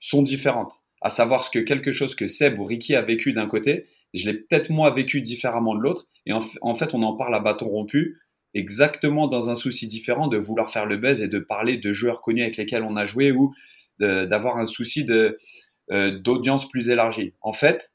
sont 0.00 0.22
différentes. 0.22 0.82
À 1.02 1.10
savoir 1.10 1.44
ce 1.44 1.50
que 1.50 1.58
quelque 1.58 1.90
chose 1.90 2.14
que 2.14 2.26
Seb 2.26 2.58
ou 2.58 2.64
Ricky 2.64 2.94
a 2.94 3.02
vécu 3.02 3.34
d'un 3.34 3.46
côté, 3.46 3.86
je 4.14 4.30
l'ai 4.30 4.34
peut-être 4.34 4.70
moi 4.70 4.90
vécu 4.90 5.20
différemment 5.20 5.74
de 5.74 5.80
l'autre. 5.80 6.06
Et 6.26 6.32
en, 6.32 6.74
fait, 6.74 6.94
on 6.94 7.02
en 7.02 7.14
parle 7.16 7.34
à 7.34 7.40
bâton 7.40 7.68
rompu, 7.68 8.20
exactement 8.54 9.26
dans 9.26 9.50
un 9.50 9.54
souci 9.54 9.86
différent 9.86 10.28
de 10.28 10.38
vouloir 10.38 10.70
faire 10.70 10.86
le 10.86 10.96
buzz 10.96 11.20
et 11.20 11.28
de 11.28 11.38
parler 11.38 11.76
de 11.76 11.92
joueurs 11.92 12.20
connus 12.20 12.42
avec 12.42 12.56
lesquels 12.56 12.82
on 12.82 12.96
a 12.96 13.04
joué 13.04 13.32
ou 13.32 13.54
d'avoir 13.98 14.56
un 14.56 14.66
souci 14.66 15.06
euh, 15.10 16.18
d'audience 16.20 16.68
plus 16.68 16.88
élargie. 16.88 17.34
En 17.42 17.52
fait, 17.52 17.92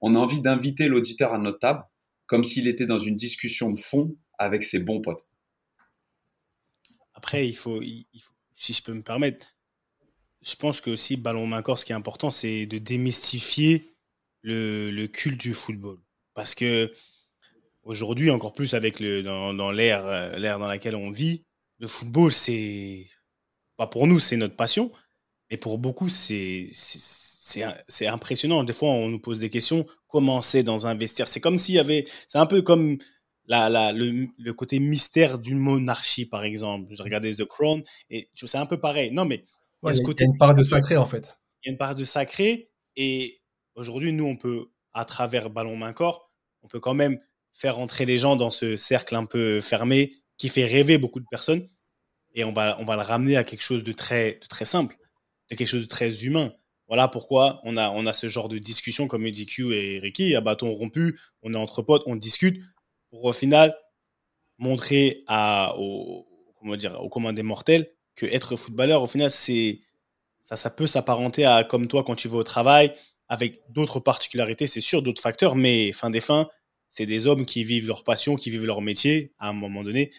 on 0.00 0.14
a 0.14 0.18
envie 0.18 0.40
d'inviter 0.40 0.88
l'auditeur 0.88 1.32
à 1.32 1.38
notre 1.38 1.58
table 1.58 1.84
comme 2.26 2.44
s'il 2.44 2.68
était 2.68 2.86
dans 2.86 2.98
une 2.98 3.16
discussion 3.16 3.70
de 3.70 3.78
fond 3.78 4.14
avec 4.38 4.62
ses 4.62 4.78
bons 4.78 5.00
potes. 5.00 5.26
Après, 7.14 7.48
il 7.48 7.54
faut 7.54 7.80
si 8.52 8.72
je 8.72 8.82
peux 8.82 8.92
me 8.92 9.02
permettre, 9.02 9.56
je 10.42 10.54
pense 10.54 10.80
que 10.80 10.90
aussi 10.90 11.16
ballon 11.16 11.46
main 11.46 11.62
corps, 11.62 11.78
ce 11.78 11.84
qui 11.84 11.92
est 11.92 11.96
important, 11.96 12.30
c'est 12.30 12.66
de 12.66 12.78
démystifier 12.78 13.86
le, 14.42 14.90
le, 14.90 15.06
culte 15.06 15.40
du 15.40 15.54
football. 15.54 15.98
Parce 16.34 16.54
que 16.54 16.92
aujourd'hui, 17.82 18.30
encore 18.30 18.52
plus 18.52 18.74
avec 18.74 19.00
le, 19.00 19.22
dans, 19.22 19.54
dans 19.54 19.70
l'ère, 19.70 20.06
euh, 20.06 20.36
l'ère 20.36 20.58
dans 20.58 20.68
laquelle 20.68 20.96
on 20.96 21.10
vit, 21.10 21.44
le 21.78 21.86
football, 21.86 22.32
c'est 22.32 23.06
pas 23.76 23.86
pour 23.86 24.06
nous, 24.06 24.18
c'est 24.18 24.36
notre 24.36 24.56
passion, 24.56 24.92
mais 25.50 25.56
pour 25.56 25.78
beaucoup, 25.78 26.08
c'est, 26.08 26.66
c'est, 26.70 27.64
c'est 27.88 28.06
impressionnant. 28.06 28.64
Des 28.64 28.72
fois, 28.72 28.90
on 28.90 29.08
nous 29.08 29.18
pose 29.18 29.40
des 29.40 29.50
questions. 29.50 29.86
Comment 30.06 30.40
c'est 30.40 30.62
dans 30.62 30.86
un 30.86 30.94
vestiaire? 30.94 31.28
C'est 31.28 31.40
comme 31.40 31.58
s'il 31.58 31.76
y 31.76 31.78
avait. 31.78 32.04
C'est 32.28 32.38
un 32.38 32.46
peu 32.46 32.62
comme 32.62 32.98
la, 33.46 33.68
la, 33.68 33.92
le, 33.92 34.28
le, 34.38 34.54
côté 34.54 34.78
mystère 34.78 35.38
d'une 35.38 35.58
monarchie, 35.58 36.26
par 36.26 36.44
exemple. 36.44 36.94
Je 36.94 37.02
regardais 37.02 37.32
The 37.32 37.46
Crown 37.46 37.82
et 38.10 38.30
c'est 38.34 38.58
un 38.58 38.66
peu 38.66 38.78
pareil. 38.78 39.10
Non, 39.10 39.24
mais 39.24 39.44
Ouais, 39.82 39.92
il 39.94 39.98
y 39.98 40.00
a, 40.00 40.04
côté, 40.04 40.24
une 40.24 40.36
part 40.36 40.54
de 40.54 40.64
sacré 40.64 40.96
en 40.96 41.06
fait. 41.06 41.38
Il 41.62 41.68
y 41.68 41.70
a 41.70 41.72
une 41.72 41.78
part 41.78 41.94
de 41.94 42.04
sacré 42.04 42.70
et 42.96 43.39
aujourd'hui, 43.74 44.12
nous, 44.12 44.24
on 44.24 44.36
peut, 44.36 44.70
à 44.92 45.04
travers 45.04 45.50
Ballon 45.50 45.76
Main 45.76 45.92
Corps, 45.92 46.30
on 46.62 46.68
peut 46.68 46.80
quand 46.80 46.94
même 46.94 47.18
faire 47.52 47.78
entrer 47.78 48.06
les 48.06 48.18
gens 48.18 48.36
dans 48.36 48.50
ce 48.50 48.76
cercle 48.76 49.14
un 49.14 49.24
peu 49.24 49.60
fermé 49.60 50.14
qui 50.36 50.48
fait 50.48 50.64
rêver 50.64 50.98
beaucoup 50.98 51.20
de 51.20 51.26
personnes 51.30 51.68
et 52.34 52.44
on 52.44 52.52
va, 52.52 52.76
on 52.80 52.84
va 52.84 52.96
le 52.96 53.02
ramener 53.02 53.36
à 53.36 53.44
quelque 53.44 53.62
chose 53.62 53.84
de 53.84 53.92
très, 53.92 54.38
très 54.48 54.64
simple, 54.64 54.96
de 55.50 55.56
quelque 55.56 55.68
chose 55.68 55.82
de 55.82 55.88
très 55.88 56.24
humain. 56.24 56.52
Voilà 56.86 57.08
pourquoi 57.08 57.60
on 57.64 57.76
a, 57.76 57.90
on 57.90 58.06
a 58.06 58.12
ce 58.12 58.28
genre 58.28 58.48
de 58.48 58.58
discussion 58.58 59.06
comme 59.06 59.26
EDQ 59.26 59.74
et 59.74 59.98
Ricky, 60.00 60.34
à 60.34 60.40
bâton 60.40 60.72
rompu, 60.72 61.18
on 61.42 61.54
est 61.54 61.56
entre 61.56 61.82
potes, 61.82 62.02
on 62.06 62.16
discute 62.16 62.62
pour 63.10 63.24
au 63.24 63.32
final 63.32 63.76
montrer 64.58 65.24
à, 65.26 65.74
au, 65.78 66.26
comment 66.58 66.76
dire, 66.76 67.00
aux 67.00 67.08
commandes 67.08 67.40
mortels 67.42 67.90
que 68.16 68.26
être 68.26 68.56
footballeur, 68.56 69.02
au 69.02 69.06
final, 69.06 69.30
c'est 69.30 69.80
ça, 70.40 70.56
ça 70.56 70.70
peut 70.70 70.86
s'apparenter 70.86 71.44
à 71.44 71.64
comme 71.64 71.86
toi 71.86 72.02
quand 72.04 72.16
tu 72.16 72.28
vas 72.28 72.38
au 72.38 72.42
travail, 72.42 72.92
avec 73.30 73.60
d'autres 73.70 74.00
particularités, 74.00 74.66
c'est 74.66 74.80
sûr, 74.80 75.02
d'autres 75.02 75.22
facteurs, 75.22 75.54
mais 75.54 75.92
fin 75.92 76.10
des 76.10 76.20
fins, 76.20 76.48
c'est 76.88 77.06
des 77.06 77.28
hommes 77.28 77.46
qui 77.46 77.62
vivent 77.62 77.86
leur 77.86 78.02
passion, 78.02 78.34
qui 78.34 78.50
vivent 78.50 78.66
leur 78.66 78.82
métier 78.82 79.32
à 79.38 79.48
un 79.48 79.52
moment 79.52 79.84
donné. 79.84 80.10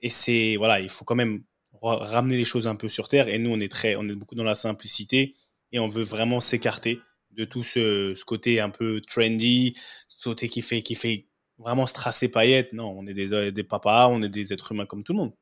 Et 0.00 0.08
c'est 0.08 0.54
voilà, 0.56 0.78
il 0.78 0.88
faut 0.88 1.04
quand 1.04 1.16
même 1.16 1.42
ramener 1.82 2.36
les 2.36 2.44
choses 2.44 2.68
un 2.68 2.76
peu 2.76 2.88
sur 2.88 3.08
terre. 3.08 3.28
Et 3.28 3.38
nous, 3.38 3.50
on 3.50 3.58
est 3.58 3.70
très, 3.70 3.96
on 3.96 4.08
est 4.08 4.14
beaucoup 4.14 4.36
dans 4.36 4.44
la 4.44 4.54
simplicité 4.54 5.34
et 5.72 5.80
on 5.80 5.88
veut 5.88 6.04
vraiment 6.04 6.40
s'écarter 6.40 7.00
de 7.32 7.44
tout 7.44 7.64
ce, 7.64 8.14
côté 8.24 8.60
un 8.60 8.70
peu 8.70 9.00
trendy, 9.00 9.74
ce 10.06 10.22
côté 10.22 10.48
qui 10.48 10.62
fait, 10.62 10.82
qui 10.82 10.94
fait 10.94 11.26
vraiment 11.58 11.88
strasser 11.88 12.30
paillettes. 12.30 12.72
Non, 12.72 12.94
on 12.96 13.04
est 13.08 13.14
des, 13.14 13.50
des 13.50 13.64
papas, 13.64 14.06
on 14.08 14.22
est 14.22 14.28
des 14.28 14.52
êtres 14.52 14.70
humains 14.70 14.86
comme 14.86 15.02
tout 15.02 15.12
le 15.12 15.18
monde. 15.18 15.32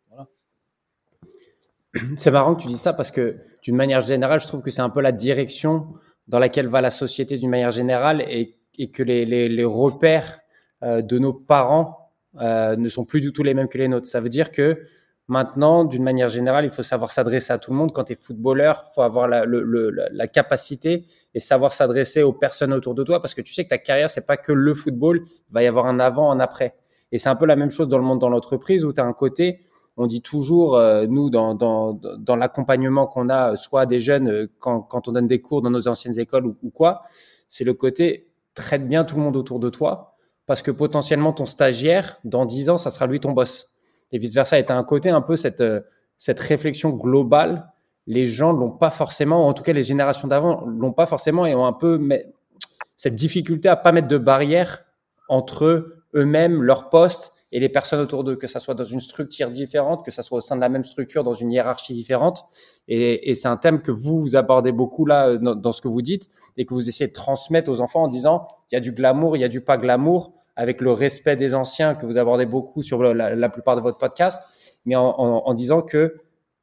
C'est 2.17 2.31
marrant 2.31 2.55
que 2.55 2.63
tu 2.63 2.69
dis 2.69 2.79
ça 2.79 2.95
parce 2.95 3.11
que 3.11 3.37
d'une 3.63 3.77
manière 3.77 4.01
générale, 4.01 4.41
je 4.41 4.47
trouve 4.47 4.63
que 4.63 4.71
c'est 4.71 4.81
un 4.81 4.91
peu 4.91 5.03
la 5.03 5.13
direction 5.13 5.89
dans 6.29 6.39
laquelle 6.39 6.69
va 6.69 6.81
la 6.81 6.91
société 6.91 7.39
d'une 7.39 7.51
manière 7.51 7.71
générale 7.71 8.23
et, 8.23 8.57
et 8.79 8.91
que 8.91 9.03
les, 9.03 9.25
les, 9.25 9.49
les, 9.49 9.65
repères 9.65 10.41
euh, 10.83 11.03
de 11.03 11.19
nos 11.19 11.33
parents 11.33 12.13
euh, 12.41 12.77
ne 12.77 12.89
sont 12.89 13.05
plus 13.05 13.21
du 13.21 13.33
tout 13.33 13.43
les 13.43 13.55
mêmes 13.55 13.69
que 13.69 13.79
les 13.79 13.89
nôtres. 13.89 14.07
Ça 14.07 14.21
veut 14.21 14.29
dire 14.29 14.53
que 14.53 14.83
maintenant, 15.27 15.85
d'une 15.85 16.03
manière 16.03 16.29
générale, 16.29 16.65
il 16.65 16.71
faut 16.71 16.83
savoir 16.83 17.11
s'adresser 17.11 17.53
à 17.53 17.59
tout 17.59 17.71
le 17.71 17.77
monde. 17.77 17.93
Quand 17.93 18.05
tu 18.05 18.13
es 18.13 18.17
footballeur, 18.17 18.85
il 18.87 18.95
faut 18.95 19.03
avoir 19.03 19.27
la, 19.27 19.45
la 19.47 20.29
capacité 20.29 21.07
et 21.35 21.41
savoir 21.41 21.73
s'adresser 21.73 22.23
aux 22.23 22.33
personnes 22.33 22.73
autour 22.73 22.95
de 22.95 23.03
toi 23.03 23.21
parce 23.21 23.35
que 23.35 23.43
tu 23.43 23.53
sais 23.53 23.65
que 23.65 23.71
ta 23.71 23.79
carrière, 23.79 24.11
c'est 24.11 24.27
pas 24.27 24.37
que 24.37 24.53
le 24.53 24.75
football, 24.75 25.23
il 25.27 25.53
va 25.53 25.63
y 25.63 25.67
avoir 25.67 25.87
un 25.87 25.99
avant, 25.99 26.31
un 26.31 26.41
après. 26.41 26.75
Et 27.11 27.19
c'est 27.19 27.31
un 27.31 27.37
peu 27.37 27.47
la 27.47 27.57
même 27.57 27.71
chose 27.71 27.89
dans 27.89 27.99
le 27.99 28.05
monde 28.05 28.21
dans 28.21 28.29
l'entreprise 28.29 28.85
où 28.85 28.93
tu 28.93 29.01
as 29.01 29.05
un 29.05 29.15
côté 29.15 29.61
on 29.99 30.07
dit 30.07 30.23
toujours, 30.23 30.77
euh, 30.77 31.07
nous, 31.09 31.29
dans, 31.29 31.55
dans, 31.55 32.37
l'accompagnement 32.37 33.09
qu'on 33.09 33.29
a, 33.29 33.57
soit 33.57 33.85
des 33.85 33.99
jeunes, 33.99 34.29
euh, 34.29 34.47
quand, 34.61 34.81
quand, 34.81 35.09
on 35.09 35.13
donne 35.13 35.27
des 35.27 35.41
cours 35.41 35.61
dans 35.61 35.71
nos 35.71 35.89
anciennes 35.89 36.19
écoles 36.19 36.47
ou, 36.47 36.71
quoi, 36.71 37.03
c'est 37.49 37.65
le 37.65 37.75
côté 37.75 38.31
traite 38.55 38.87
bien 38.89 39.05
tout 39.05 39.17
le 39.17 39.23
monde 39.23 39.37
autour 39.37 39.59
de 39.59 39.69
toi, 39.69 40.17
parce 40.47 40.63
que 40.63 40.71
potentiellement 40.71 41.33
ton 41.33 41.45
stagiaire, 41.45 42.21
dans 42.25 42.47
10 42.47 42.71
ans, 42.71 42.77
ça 42.77 42.91
sera 42.91 43.09
lui 43.09 43.19
ton 43.19 43.33
boss. 43.33 43.75
Et 44.13 44.19
vice-versa, 44.19 44.59
et 44.59 44.65
un 44.71 44.85
côté 44.85 45.11
un 45.11 45.21
peu 45.21 45.35
cette, 45.35 45.61
euh, 45.61 45.81
cette 46.17 46.39
réflexion 46.39 46.91
globale, 46.91 47.69
les 48.07 48.25
gens 48.25 48.53
l'ont 48.53 48.71
pas 48.71 48.91
forcément, 48.91 49.49
en 49.49 49.53
tout 49.53 49.65
cas 49.65 49.73
les 49.73 49.83
générations 49.83 50.29
d'avant 50.29 50.65
l'ont 50.65 50.93
pas 50.93 51.07
forcément 51.07 51.45
et 51.45 51.55
ont 51.55 51.67
un 51.67 51.75
peu 51.75 51.99
mais, 51.99 52.33
cette 52.97 53.17
difficulté 53.17 53.69
à 53.69 53.77
pas 53.77 53.93
mettre 53.93 54.09
de 54.09 54.17
barrière 54.17 54.85
entre 55.29 55.99
eux-mêmes, 56.15 56.63
leur 56.63 56.89
poste 56.89 57.35
et 57.53 57.61
les 57.61 57.69
personnes 57.69 58.01
autour 58.01 58.25
d'eux, 58.25 58.37
que 58.37 58.47
ça 58.47 58.61
soit 58.61 58.75
dans 58.75 58.85
une 58.85 59.01
structure 59.01 59.51
différente, 59.51 60.05
que 60.05 60.11
ça 60.11 60.23
soit 60.23 60.39
au 60.39 60.41
sein 60.41 60.57
de 60.57 60.61
la 60.61 60.69
même 60.69 60.85
structure, 60.85 61.25
dans 61.25 61.33
une 61.33 61.51
hiérarchie 61.51 61.95
différente. 61.95 62.45
Et, 62.89 63.33
c'est 63.35 63.49
un 63.49 63.57
thème 63.57 63.81
que 63.81 63.91
vous, 63.91 64.21
vous 64.21 64.37
abordez 64.37 64.73
beaucoup 64.73 65.07
là 65.07 65.37
dans, 65.37 65.55
dans, 65.55 65.73
ce 65.73 65.81
que 65.81 65.89
vous 65.89 66.03
dites 66.03 66.29
et 66.57 66.67
que 66.67 66.75
vous 66.75 66.89
essayez 66.89 67.09
de 67.09 67.15
transmettre 67.15 67.71
aux 67.71 67.81
enfants 67.81 68.03
en 68.03 68.09
disant 68.09 68.47
il 68.71 68.75
y 68.75 68.79
a 68.79 68.81
du 68.81 68.93
glamour, 68.93 69.37
il 69.37 69.41
y 69.41 69.45
a 69.45 69.49
du 69.49 69.61
pas 69.61 69.79
glamour, 69.79 70.35
avec 70.57 70.81
le 70.81 70.91
respect 70.91 71.37
des 71.37 71.55
anciens 71.55 71.95
que 71.95 72.05
vous 72.05 72.19
abordez 72.19 72.45
beaucoup 72.45 72.83
sur 72.83 73.03
la, 73.03 73.49
plupart 73.49 73.77
de 73.77 73.81
votre 73.81 73.99
podcast, 73.99 74.77
mais 74.85 74.97
en, 74.97 75.05
en 75.07 75.55
disant 75.55 75.83
que 75.83 76.17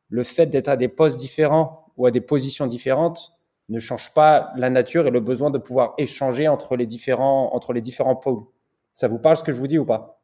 le 0.10 0.24
fait 0.24 0.48
d'être 0.48 0.67
à 0.67 0.76
des 0.76 0.89
postes 0.89 1.17
différents 1.17 1.86
ou 1.98 2.06
à 2.06 2.12
des 2.12 2.21
positions 2.21 2.67
différentes 2.67 3.39
ne 3.69 3.80
change 3.80 4.13
pas 4.13 4.52
la 4.56 4.69
nature 4.69 5.08
et 5.08 5.12
le 5.12 5.19
besoin 5.19 5.50
de 5.50 5.58
pouvoir 5.58 5.93
échanger 5.98 6.48
entre 6.48 6.76
les 6.76 6.86
différents, 6.86 7.54
entre 7.54 7.74
les 7.74 7.82
différents 7.82 8.15
pôles. 8.15 8.43
Ça 8.93 9.08
vous 9.08 9.19
parle 9.19 9.38
ce 9.38 9.43
que 9.43 9.52
je 9.52 9.60
vous 9.60 9.67
dis 9.67 9.80
ou 9.80 9.86
pas? 9.86 10.14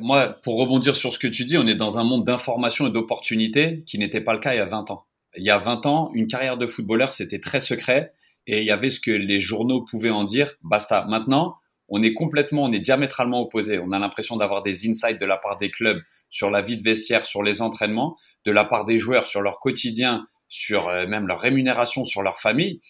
Moi, 0.00 0.28
pour 0.42 0.58
rebondir 0.58 0.96
sur 0.96 1.12
ce 1.12 1.18
que 1.18 1.28
tu 1.28 1.44
dis, 1.44 1.56
on 1.56 1.66
est 1.66 1.74
dans 1.74 1.98
un 1.98 2.04
monde 2.04 2.24
d'information 2.24 2.86
et 2.86 2.90
d'opportunités 2.90 3.82
qui 3.86 3.98
n'était 3.98 4.20
pas 4.20 4.34
le 4.34 4.40
cas 4.40 4.54
il 4.54 4.58
y 4.58 4.60
a 4.60 4.66
20 4.66 4.90
ans. 4.90 5.06
Il 5.36 5.44
y 5.44 5.50
a 5.50 5.58
20 5.58 5.86
ans, 5.86 6.10
une 6.14 6.26
carrière 6.26 6.56
de 6.56 6.66
footballeur, 6.66 7.12
c'était 7.12 7.40
très 7.40 7.60
secret 7.60 8.12
et 8.46 8.60
il 8.60 8.64
y 8.64 8.70
avait 8.70 8.90
ce 8.90 8.98
que 8.98 9.10
les 9.10 9.40
journaux 9.40 9.84
pouvaient 9.84 10.10
en 10.10 10.24
dire, 10.24 10.54
basta. 10.62 11.04
Maintenant, 11.08 11.56
on 11.88 12.02
est 12.02 12.14
complètement, 12.14 12.64
on 12.64 12.72
est 12.72 12.80
diamétralement 12.80 13.42
opposés. 13.42 13.78
On 13.78 13.92
a 13.92 13.98
l'impression 13.98 14.36
d'avoir 14.36 14.62
des 14.62 14.88
insights 14.88 15.20
de 15.20 15.26
la 15.26 15.36
part 15.36 15.56
des 15.56 15.70
clubs 15.70 16.00
sur 16.28 16.50
la 16.50 16.60
vie 16.62 16.76
de 16.76 16.82
vestiaire, 16.82 17.26
sur 17.26 17.42
les 17.42 17.62
entraînements, 17.62 18.16
de 18.44 18.52
la 18.52 18.64
part 18.64 18.84
des 18.84 18.98
joueurs 18.98 19.26
sur 19.26 19.40
leur 19.42 19.58
quotidien, 19.58 20.26
sur 20.48 20.88
euh, 20.88 21.06
même 21.06 21.26
leur 21.26 21.40
rémunération, 21.40 22.04
sur 22.04 22.22
leur 22.22 22.40
famille. 22.40 22.80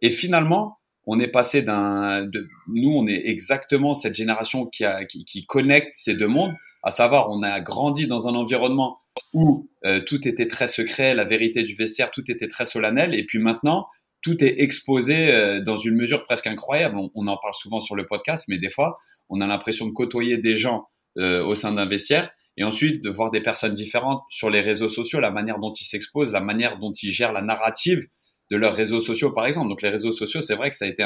Et 0.00 0.10
finalement, 0.10 0.78
on 1.06 1.20
est 1.20 1.28
passé 1.28 1.62
d'un, 1.62 2.28
nous, 2.68 2.90
on 2.90 3.06
est 3.06 3.26
exactement 3.26 3.94
cette 3.94 4.14
génération 4.14 4.66
qui, 4.66 4.84
a, 4.84 5.04
qui, 5.04 5.24
qui, 5.24 5.46
connecte 5.46 5.92
ces 5.94 6.14
deux 6.14 6.26
mondes, 6.26 6.52
à 6.82 6.90
savoir, 6.90 7.30
on 7.30 7.42
a 7.42 7.60
grandi 7.60 8.06
dans 8.06 8.28
un 8.28 8.34
environnement 8.34 8.98
où 9.32 9.68
euh, 9.84 10.00
tout 10.00 10.26
était 10.28 10.48
très 10.48 10.68
secret, 10.68 11.14
la 11.14 11.24
vérité 11.24 11.62
du 11.62 11.74
vestiaire, 11.74 12.10
tout 12.10 12.30
était 12.30 12.48
très 12.48 12.64
solennel. 12.64 13.14
Et 13.14 13.24
puis 13.24 13.38
maintenant, 13.38 13.86
tout 14.22 14.42
est 14.42 14.60
exposé 14.60 15.34
euh, 15.34 15.60
dans 15.60 15.78
une 15.78 15.94
mesure 15.94 16.22
presque 16.22 16.46
incroyable. 16.46 16.96
On, 17.14 17.26
en 17.26 17.36
parle 17.36 17.54
souvent 17.54 17.80
sur 17.80 17.96
le 17.96 18.06
podcast, 18.06 18.46
mais 18.48 18.58
des 18.58 18.70
fois, 18.70 18.98
on 19.28 19.40
a 19.40 19.46
l'impression 19.46 19.86
de 19.86 19.92
côtoyer 19.92 20.38
des 20.38 20.56
gens 20.56 20.88
euh, 21.18 21.44
au 21.44 21.54
sein 21.54 21.72
d'un 21.72 21.86
vestiaire 21.86 22.30
et 22.56 22.64
ensuite 22.64 23.02
de 23.02 23.10
voir 23.10 23.30
des 23.30 23.40
personnes 23.40 23.74
différentes 23.74 24.22
sur 24.30 24.50
les 24.50 24.60
réseaux 24.60 24.88
sociaux, 24.88 25.20
la 25.20 25.30
manière 25.30 25.58
dont 25.58 25.72
ils 25.72 25.84
s'exposent, 25.84 26.32
la 26.32 26.40
manière 26.40 26.78
dont 26.78 26.92
ils 26.92 27.10
gèrent 27.10 27.32
la 27.32 27.42
narrative 27.42 28.06
de 28.50 28.56
leurs 28.56 28.74
réseaux 28.74 29.00
sociaux, 29.00 29.32
par 29.32 29.46
exemple. 29.46 29.68
Donc 29.68 29.82
les 29.82 29.88
réseaux 29.88 30.12
sociaux, 30.12 30.40
c'est 30.40 30.54
vrai 30.54 30.70
que 30.70 30.76
ça 30.76 30.84
a 30.84 30.88
été 30.88 31.02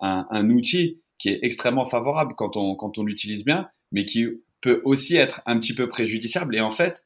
un, 0.00 0.50
outil 0.50 1.02
qui 1.18 1.28
est 1.30 1.40
extrêmement 1.42 1.84
favorable 1.84 2.34
quand 2.36 2.56
on, 2.56 3.02
l'utilise 3.02 3.44
bien, 3.44 3.68
mais 3.92 4.04
qui 4.04 4.26
peut 4.60 4.80
aussi 4.84 5.16
être 5.16 5.42
un 5.46 5.58
petit 5.58 5.74
peu 5.74 5.88
préjudiciable. 5.88 6.56
Et 6.56 6.60
en 6.60 6.70
fait, 6.70 7.04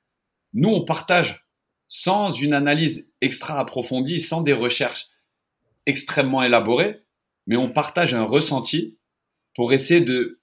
nous, 0.54 0.68
on 0.68 0.84
partage 0.84 1.44
sans 1.88 2.30
une 2.30 2.54
analyse 2.54 3.10
extra 3.20 3.58
approfondie, 3.58 4.20
sans 4.20 4.42
des 4.42 4.52
recherches 4.52 5.08
extrêmement 5.86 6.42
élaborées, 6.42 7.02
mais 7.46 7.56
on 7.56 7.70
partage 7.70 8.14
un 8.14 8.24
ressenti 8.24 8.98
pour 9.54 9.72
essayer 9.72 10.00
de 10.00 10.40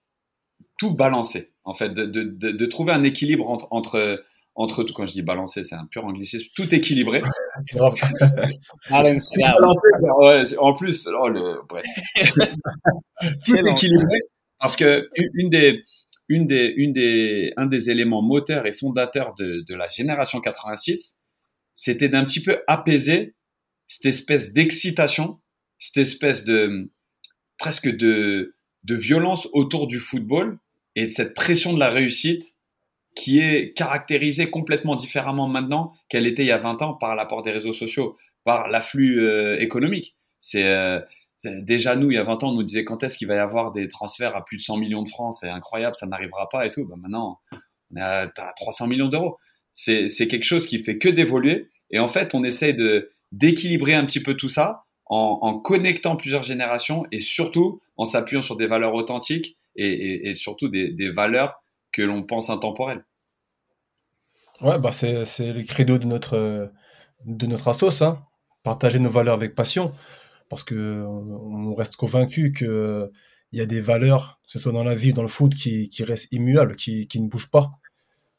tout 0.78 0.92
balancer, 0.92 1.54
en 1.64 1.74
fait, 1.74 1.94
de, 1.94 2.66
trouver 2.66 2.92
un 2.92 3.04
équilibre 3.04 3.48
entre, 3.72 4.24
entre 4.56 4.84
tout. 4.84 4.94
Quand 4.94 5.06
je 5.06 5.14
dis 5.14 5.22
balancer, 5.22 5.64
c'est 5.64 5.76
un 5.76 5.86
pur 5.86 6.06
anglicisme, 6.06 6.48
tout 6.56 6.74
équilibré. 6.74 7.22
en 10.58 10.74
plus, 10.74 11.08
oh, 11.08 11.28
le, 11.28 11.62
bref. 11.68 11.86
tout 13.46 13.56
équilibré, 13.56 14.20
parce 14.60 14.76
que 14.76 15.10
une 15.34 15.50
des, 15.50 15.84
une 16.30 16.48
des, 16.48 16.74
une 16.76 16.94
des, 16.94 17.54
un 17.58 17.66
des 17.66 17.90
éléments 17.90 18.22
moteurs 18.22 18.66
et 18.66 18.74
fondateurs 18.74 19.34
de, 19.38 19.64
de 19.68 19.76
la 19.76 19.88
génération 19.88 20.40
86, 20.40 21.20
c'était 21.74 22.10
d'un 22.10 22.26
petit 22.26 22.42
peu 22.42 22.60
apaiser 22.68 23.36
cette 23.88 24.06
espèce 24.06 24.54
d'excitation, 24.54 25.40
cette 25.78 25.98
espèce 25.98 26.46
de 26.46 26.90
presque 27.58 27.90
de, 27.90 28.56
de 28.84 28.96
violence 28.96 29.48
autour 29.54 29.88
du 29.88 30.00
football 30.00 30.58
et 30.96 31.06
de 31.06 31.12
cette 31.12 31.34
pression 31.34 31.74
de 31.74 31.80
la 31.80 31.90
réussite 31.90 32.55
qui 33.16 33.40
est 33.40 33.74
caractérisée 33.74 34.50
complètement 34.50 34.96
différemment 34.96 35.48
maintenant 35.48 35.94
qu'elle 36.10 36.28
était 36.28 36.44
il 36.44 36.50
y 36.50 36.52
a 36.52 36.58
20 36.58 36.82
ans 36.82 36.94
par 36.94 37.16
l'apport 37.16 37.42
des 37.42 37.52
réseaux 37.52 37.74
sociaux, 37.74 38.18
par 38.44 38.68
l'afflux 38.68 39.22
euh, 39.22 39.58
économique. 39.60 40.16
C'est 40.40 40.66
euh, 40.66 41.00
déjà 41.44 41.96
nous, 41.96 42.12
il 42.12 42.16
y 42.16 42.18
a 42.20 42.24
20 42.24 42.44
ans, 42.44 42.50
on 42.50 42.56
nous 42.56 42.64
disait 42.64 42.84
quand 42.84 43.04
est-ce 43.04 43.18
qu'il 43.18 43.28
va 43.28 43.36
y 43.36 43.40
avoir 43.40 43.72
des 43.72 43.88
transferts 43.88 44.36
à 44.36 44.44
plus 44.44 44.58
de 44.58 44.62
100 44.62 44.78
millions 44.78 45.02
de 45.02 45.10
francs, 45.10 45.34
c'est 45.34 45.50
incroyable, 45.50 45.96
ça 45.96 46.06
n'arrivera 46.06 46.50
pas 46.50 46.66
et 46.66 46.72
tout. 46.72 46.86
Ben 46.86 46.98
maintenant, 46.98 47.40
on 47.92 47.96
est 47.96 48.02
à, 48.02 48.28
300 48.58 48.88
millions 48.88 49.08
d'euros. 49.08 49.38
C'est 49.72 50.28
quelque 50.28 50.44
chose 50.44 50.66
qui 50.66 50.80
fait 50.80 50.98
que 50.98 51.10
d'évoluer. 51.10 51.70
Et 51.92 52.00
en 52.00 52.10
fait, 52.10 52.36
on 52.36 52.44
essaie 52.44 52.74
de 52.74 53.12
d'équilibrer 53.32 53.94
un 53.94 54.06
petit 54.06 54.22
peu 54.22 54.36
tout 54.36 54.48
ça 54.50 54.86
en, 55.08 55.40
en, 55.42 55.60
connectant 55.60 56.16
plusieurs 56.16 56.44
générations 56.44 57.06
et 57.12 57.20
surtout 57.20 57.82
en 57.98 58.06
s'appuyant 58.06 58.42
sur 58.42 58.56
des 58.56 58.66
valeurs 58.66 58.94
authentiques 58.94 59.58
et, 59.76 59.88
et, 59.88 60.30
et 60.30 60.36
surtout 60.36 60.70
des, 60.70 60.92
des, 60.92 61.10
valeurs 61.10 61.62
que 61.96 62.02
l'on 62.02 62.24
pense 62.24 62.50
intemporelles. 62.50 63.06
Ouais, 64.62 64.78
bah 64.80 64.92
c'est 64.92 65.24
le 65.54 65.64
credo 65.64 65.98
de 65.98 66.06
notre, 66.06 66.72
de 67.26 67.48
notre 67.48 67.70
assos, 67.70 68.04
hein. 68.04 68.24
partager 68.64 69.00
nos 69.00 69.10
valeurs 69.10 69.34
avec 69.34 69.56
passion 69.56 69.94
parce 70.50 70.64
que 70.64 71.04
on 71.06 71.74
reste 71.74 71.96
convaincu 71.96 72.52
que 72.52 73.12
il 73.52 73.60
y 73.60 73.62
a 73.62 73.66
des 73.66 73.80
valeurs, 73.80 74.42
que 74.46 74.52
ce 74.52 74.60
soit 74.60 74.74
dans 74.74 74.84
la 74.84 74.96
vie 74.96 75.12
ou 75.12 75.14
dans 75.14 75.22
le 75.22 75.30
foot, 75.30 75.56
qui, 75.56 75.90
qui 75.90 76.04
restent 76.04 76.32
immuables, 76.34 76.76
qui, 76.76 77.08
qui 77.08 77.22
ne 77.22 77.30
bougent 77.30 77.52
pas. 77.52 77.72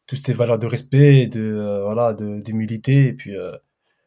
Toutes 0.06 0.18
ces 0.18 0.34
valeurs 0.34 0.58
de 0.58 0.66
respect, 0.66 1.26
de 1.26 1.40
euh, 1.40 1.84
voilà, 1.84 2.14
d'humilité 2.14 3.06
et 3.06 3.12
puis 3.14 3.34
euh, 3.34 3.56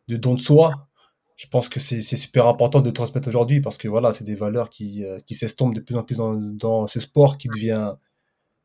de 0.07 0.17
don 0.17 0.35
de 0.35 0.39
soi. 0.39 0.87
Je 1.35 1.47
pense 1.47 1.69
que 1.69 1.79
c'est 1.79 2.01
super 2.01 2.47
important 2.47 2.81
de 2.81 2.91
transmettre 2.91 3.27
aujourd'hui 3.27 3.61
parce 3.61 3.77
que 3.77 3.87
voilà, 3.87 4.13
c'est 4.13 4.25
des 4.25 4.35
valeurs 4.35 4.69
qui, 4.69 5.03
euh, 5.03 5.17
qui 5.25 5.33
s'estompent 5.33 5.73
de 5.73 5.79
plus 5.79 5.95
en 5.95 6.03
plus 6.03 6.17
dans 6.17 6.85
ce 6.85 6.99
sport 6.99 7.37
qui 7.37 7.47
devient 7.47 7.95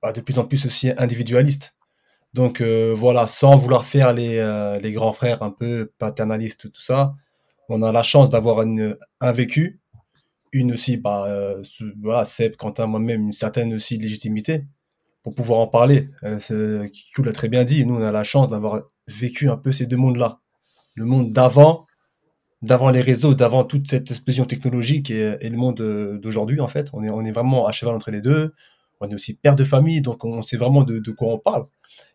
bah, 0.05 0.13
de 0.13 0.21
plus 0.21 0.39
en 0.39 0.45
plus 0.45 0.67
aussi 0.67 0.93
individualiste. 0.97 1.75
Donc 2.35 2.61
voilà, 2.61 3.27
sans 3.27 3.57
vouloir 3.57 3.85
faire 3.85 4.13
les, 4.13 4.37
les 4.83 4.93
grands 4.93 5.13
frères 5.13 5.43
un 5.43 5.51
peu 5.51 5.93
paternalistes, 5.99 6.71
tout 6.73 6.81
ça, 6.81 7.15
on 7.69 7.83
a 7.83 7.93
la 7.93 8.03
chance 8.03 8.29
d'avoir 8.29 8.65
un 9.21 9.33
vécu, 9.33 9.81
une 10.55 10.73
aussi, 10.73 10.97
bah, 10.97 11.25
euh, 11.27 11.63
voilà, 12.01 12.25
Seb, 12.25 12.57
Quentin, 12.57 12.87
moi-même, 12.87 13.27
une 13.27 13.33
certaine 13.33 13.75
aussi 13.75 13.99
légitimité 13.99 14.65
pour 15.23 15.35
pouvoir 15.35 15.59
en 15.59 15.67
parler. 15.67 16.11
Euh, 16.23 16.89
l'a 17.19 17.33
très 17.33 17.49
bien 17.49 17.65
dit, 17.65 17.85
nous, 17.85 17.97
on 17.97 18.03
a 18.03 18.13
la 18.13 18.25
chance 18.25 18.49
d'avoir 18.49 18.83
vécu 19.09 19.51
un 19.51 19.57
peu 19.57 19.73
ces 19.73 19.87
deux 19.87 19.97
mondes-là. 19.97 20.39
Le 20.95 21.05
monde 21.05 21.33
d'avant, 21.33 21.87
d'avant 22.63 22.91
les 22.91 23.01
réseaux, 23.01 23.35
d'avant 23.35 23.65
toute 23.65 23.89
cette 23.89 24.11
explosion 24.11 24.45
technologique 24.45 25.11
et, 25.11 25.37
le 25.43 25.57
monde 25.57 25.81
euh, 25.81 26.19
d'aujourd'hui, 26.19 26.61
en 26.61 26.69
fait. 26.69 26.89
On 26.93 27.03
est, 27.03 27.11
on 27.11 27.25
est 27.25 27.33
vraiment 27.33 27.67
à 27.67 27.73
cheval 27.73 27.97
entre 27.97 28.13
les 28.13 28.21
deux. 28.21 28.55
On 29.01 29.09
est 29.09 29.15
aussi 29.15 29.35
père 29.35 29.57
de 29.57 29.65
famille, 29.65 30.01
donc 30.01 30.25
on 30.25 30.43
sait 30.43 30.57
vraiment 30.57 30.83
de, 30.85 31.11
quoi 31.11 31.35
on 31.35 31.39
parle. 31.39 31.67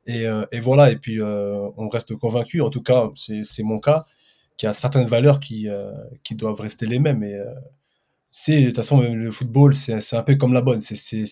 Et, 0.05 0.25
euh, 0.25 0.45
et, 0.51 0.59
voilà, 0.59 0.91
et 0.91 0.97
puis 0.97 1.21
on 1.21 1.89
reste 1.89 2.15
convaincu, 2.15 2.61
en 2.61 2.69
tout 2.69 2.81
cas, 2.81 3.09
c'est 3.15 3.63
mon 3.63 3.79
cas, 3.79 4.05
qui 4.59 4.67
a 4.67 4.73
certaines 4.73 5.07
valeurs 5.07 5.39
qui, 5.39 5.69
euh, 5.69 5.93
qui 6.23 6.35
doivent 6.35 6.59
rester 6.59 6.85
les 6.85 6.99
mêmes. 6.99 7.23
Et, 7.23 7.33
euh, 7.33 7.45
c'est 8.29 8.59
de 8.61 8.65
toute 8.67 8.75
façon 8.75 9.01
le 9.01 9.31
football, 9.31 9.73
c'est 9.73 10.15
un 10.15 10.21
peu 10.21 10.35
comme 10.35 10.53
la 10.53 10.61
bonne. 10.61 10.81
C'est 10.81 11.25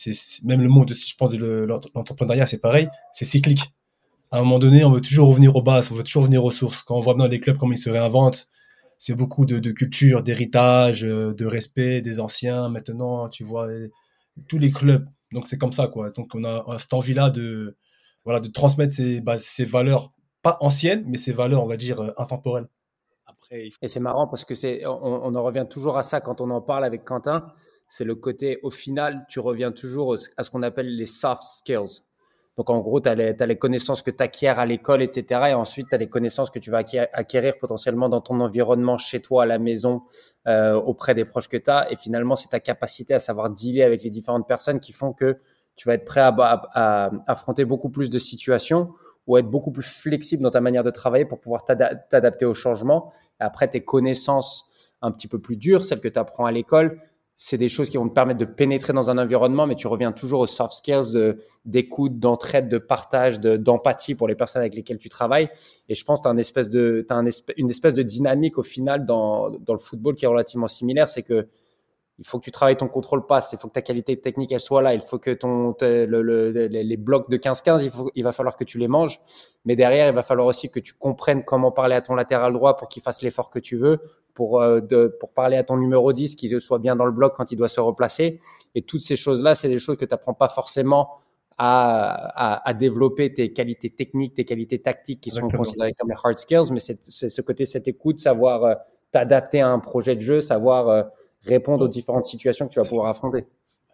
même 0.45 0.61
le 0.61 0.69
monde, 0.69 0.91
je 0.93 1.15
pense, 1.15 1.31
de 1.31 1.67
l'entrepreneuriat, 1.93 2.47
c'est 2.47 2.61
pareil, 2.61 2.89
c'est 3.13 3.25
cyclique. 3.25 3.73
À 4.31 4.37
un 4.37 4.39
moment 4.39 4.59
donné, 4.59 4.83
on 4.83 4.91
veut 4.91 5.01
toujours 5.01 5.27
revenir 5.27 5.55
aux 5.55 5.61
bases, 5.61 5.91
on 5.91 5.95
veut 5.95 6.03
toujours 6.03 6.23
revenir 6.23 6.43
aux 6.43 6.51
sources. 6.51 6.81
Quand 6.83 6.95
on 6.97 7.01
voit 7.01 7.13
dans 7.13 7.27
les 7.27 7.39
clubs 7.39 7.57
comment 7.57 7.73
ils 7.73 7.77
se 7.77 7.89
réinventent, 7.89 8.49
c'est 8.97 9.13
beaucoup 9.13 9.45
de, 9.45 9.59
de 9.59 9.71
culture, 9.71 10.23
d'héritage, 10.23 11.03
euh, 11.03 11.33
de 11.33 11.45
respect 11.45 12.01
des 12.01 12.19
anciens. 12.19 12.69
Maintenant, 12.69 13.29
tu 13.29 13.43
vois 13.43 13.67
tous 14.47 14.57
les 14.57 14.71
clubs. 14.71 15.05
Donc 15.31 15.47
c'est 15.47 15.57
comme 15.57 15.73
ça, 15.73 15.87
quoi. 15.87 16.09
Donc 16.11 16.33
on 16.35 16.43
a 16.43 16.77
cette 16.77 16.93
envie-là 16.93 17.29
de 17.29 17.77
voilà 18.25 18.39
de 18.39 18.47
transmettre 18.47 18.93
ces, 18.93 19.21
bah, 19.21 19.37
ces 19.37 19.65
valeurs 19.65 20.13
pas 20.41 20.57
anciennes, 20.61 21.03
mais 21.07 21.17
ces 21.17 21.31
valeurs, 21.31 21.63
on 21.63 21.67
va 21.67 21.77
dire, 21.77 22.13
intemporelles. 22.17 22.67
Et 23.51 23.69
c'est 23.87 23.99
marrant 23.99 24.27
parce 24.27 24.45
que 24.45 24.55
c'est, 24.55 24.85
on, 24.85 25.35
en 25.35 25.43
revient 25.43 25.65
toujours 25.69 25.97
à 25.97 26.03
ça 26.03 26.21
quand 26.21 26.41
on 26.41 26.49
en 26.49 26.61
parle 26.61 26.85
avec 26.85 27.03
Quentin. 27.03 27.53
C'est 27.87 28.03
le 28.03 28.15
côté, 28.15 28.59
au 28.63 28.71
final, 28.71 29.25
tu 29.29 29.39
reviens 29.39 29.71
toujours 29.71 30.15
à 30.35 30.43
ce 30.43 30.49
qu'on 30.49 30.63
appelle 30.63 30.95
les 30.95 31.05
soft 31.05 31.43
skills. 31.43 32.01
Donc, 32.57 32.71
en 32.71 32.79
gros, 32.79 32.99
tu 32.99 33.07
as, 33.07 33.15
les 33.15 33.57
connaissances 33.57 34.01
que 34.01 34.09
tu 34.09 34.23
acquiers 34.23 34.49
à 34.49 34.65
l'école, 34.65 35.03
etc. 35.03 35.41
Et 35.49 35.53
ensuite, 35.53 35.89
tu 35.89 35.95
as 35.95 35.99
les 35.99 36.09
connaissances 36.09 36.49
que 36.49 36.57
tu 36.57 36.71
vas 36.71 36.81
acquérir 37.13 37.59
potentiellement 37.59 38.09
dans 38.09 38.19
ton 38.19 38.39
environnement, 38.39 38.97
chez 38.97 39.21
toi, 39.21 39.43
à 39.43 39.45
la 39.45 39.59
maison, 39.59 40.01
euh, 40.47 40.73
auprès 40.73 41.13
des 41.13 41.23
proches 41.23 41.49
que 41.49 41.57
tu 41.57 41.69
as. 41.69 41.91
Et 41.91 41.95
finalement, 41.95 42.35
c'est 42.35 42.49
ta 42.49 42.59
capacité 42.59 43.13
à 43.13 43.19
savoir 43.19 43.51
dealer 43.51 43.83
avec 43.83 44.01
les 44.01 44.09
différentes 44.09 44.47
personnes 44.47 44.79
qui 44.79 44.91
font 44.91 45.13
que 45.13 45.37
tu 45.75 45.87
vas 45.87 45.93
être 45.93 46.05
prêt 46.05 46.21
à, 46.21 47.11
affronter 47.27 47.63
beaucoup 47.63 47.89
plus 47.89 48.09
de 48.09 48.17
situations 48.17 48.89
ou 49.27 49.37
être 49.37 49.47
beaucoup 49.47 49.71
plus 49.71 49.83
flexible 49.83 50.41
dans 50.41 50.49
ta 50.49 50.61
manière 50.61 50.83
de 50.83 50.89
travailler 50.89 51.25
pour 51.25 51.39
pouvoir 51.39 51.63
t'adapter 51.63 52.45
au 52.45 52.55
changement. 52.55 53.11
après, 53.39 53.67
tes 53.67 53.81
connaissances 53.81 54.65
un 55.03 55.11
petit 55.11 55.27
peu 55.27 55.39
plus 55.39 55.57
dures, 55.57 55.83
celles 55.83 56.01
que 56.01 56.07
tu 56.07 56.17
apprends 56.17 56.45
à 56.45 56.51
l'école, 56.51 56.99
c'est 57.39 57.59
des 57.59 57.69
choses 57.69 57.91
qui 57.91 57.97
vont 57.97 58.09
te 58.09 58.15
permettre 58.15 58.39
de 58.39 58.45
pénétrer 58.45 58.93
dans 58.93 59.11
un 59.11 59.17
environnement, 59.19 59.67
mais 59.67 59.75
tu 59.75 59.85
reviens 59.85 60.11
toujours 60.11 60.39
aux 60.39 60.47
soft 60.47 60.73
skills 60.73 61.11
de, 61.13 61.37
d'écoute, 61.65 62.17
d'entraide, 62.17 62.67
de 62.67 62.79
partage, 62.79 63.39
de, 63.39 63.57
d'empathie 63.57 64.15
pour 64.15 64.27
les 64.27 64.33
personnes 64.33 64.61
avec 64.61 64.73
lesquelles 64.73 64.97
tu 64.97 65.07
travailles. 65.07 65.47
Et 65.87 65.93
je 65.93 66.03
pense 66.03 66.19
que 66.19 66.23
tu 66.23 66.27
as, 66.29 66.31
une 66.31 66.39
espèce 67.69 67.93
de, 67.93 68.01
dynamique 68.01 68.57
au 68.57 68.63
final 68.63 69.05
dans, 69.05 69.49
le 69.49 69.77
football 69.77 70.15
qui 70.15 70.25
est 70.25 70.27
relativement 70.27 70.67
similaire. 70.67 71.07
C'est 71.07 71.21
que 71.21 71.47
il 72.17 72.25
faut 72.25 72.39
que 72.39 72.43
tu 72.43 72.51
travailles 72.51 72.77
ton 72.77 72.87
contrôle 72.87 73.27
passe, 73.27 73.51
il 73.53 73.59
faut 73.59 73.67
que 73.67 73.73
ta 73.73 73.83
qualité 73.83 74.19
technique 74.19 74.51
elle 74.51 74.59
soit 74.59 74.81
là, 74.81 74.95
il 74.95 75.01
faut 75.01 75.19
que 75.19 75.29
ton 75.29 75.75
le, 75.79 76.49
les 76.49 76.97
blocs 76.97 77.29
de 77.29 77.37
15-15, 77.37 77.83
il, 77.83 77.91
faut, 77.91 78.09
il 78.15 78.23
va 78.23 78.31
falloir 78.31 78.57
que 78.57 78.63
tu 78.63 78.79
les 78.79 78.87
manges, 78.87 79.21
mais 79.65 79.75
derrière 79.75 80.07
il 80.07 80.15
va 80.15 80.23
falloir 80.23 80.47
aussi 80.47 80.71
que 80.71 80.79
tu 80.79 80.95
comprennes 80.95 81.43
comment 81.43 81.71
parler 81.71 81.93
à 81.93 82.01
ton 82.01 82.15
latéral 82.15 82.53
droit 82.53 82.75
pour 82.75 82.89
qu'il 82.89 83.03
fasse 83.03 83.21
l'effort 83.21 83.51
que 83.51 83.59
tu 83.59 83.77
veux, 83.77 83.99
pour 84.37 84.61
euh, 84.61 84.81
de, 84.81 85.07
pour 85.19 85.33
parler 85.33 85.57
à 85.57 85.63
ton 85.63 85.77
numéro 85.77 86.13
10 86.13 86.35
qu'il 86.35 86.61
soit 86.61 86.77
bien 86.77 86.95
dans 86.95 87.05
le 87.05 87.11
bloc 87.11 87.33
quand 87.35 87.51
il 87.51 87.55
doit 87.55 87.69
se 87.69 87.79
replacer 87.79 88.39
et 88.75 88.83
toutes 88.83 89.01
ces 89.01 89.15
choses 89.15 89.41
là, 89.41 89.55
c'est 89.55 89.67
des 89.67 89.79
choses 89.79 89.97
que 89.97 90.05
tu 90.05 90.13
n'apprends 90.13 90.35
pas 90.35 90.47
forcément 90.47 91.09
à, 91.57 92.11
à, 92.35 92.69
à, 92.69 92.73
développer 92.75 93.33
tes 93.33 93.51
qualités 93.51 93.89
techniques, 93.89 94.35
tes 94.35 94.45
qualités 94.45 94.79
tactiques 94.79 95.21
qui 95.21 95.31
sont 95.31 95.49
considérées 95.49 95.93
comme 95.93 96.09
les 96.09 96.15
hard 96.23 96.37
skills, 96.37 96.71
mais 96.71 96.79
c'est 96.79 97.01
ce 97.01 97.41
côté 97.41 97.65
cette 97.65 97.87
écoute, 97.87 98.19
savoir 98.19 98.63
euh, 98.63 98.75
t'adapter 99.09 99.61
à 99.61 99.69
un 99.69 99.79
projet 99.79 100.15
de 100.15 100.21
jeu, 100.21 100.39
savoir 100.39 100.87
euh, 100.87 101.01
répondre 101.41 101.85
aux 101.85 101.87
différentes 101.87 102.25
situations 102.25 102.67
que 102.67 102.73
tu 102.73 102.79
vas 102.79 102.87
pouvoir 102.87 103.07
affronter. 103.07 103.47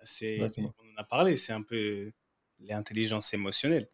C'est, 0.03 0.39
on 0.57 0.67
en 0.67 0.97
a 0.97 1.05
parlé, 1.05 1.37
c'est 1.37 1.53
un 1.53 1.61
peu 1.61 2.11
l'intelligence 2.59 3.33
émotionnelle. 3.33 3.87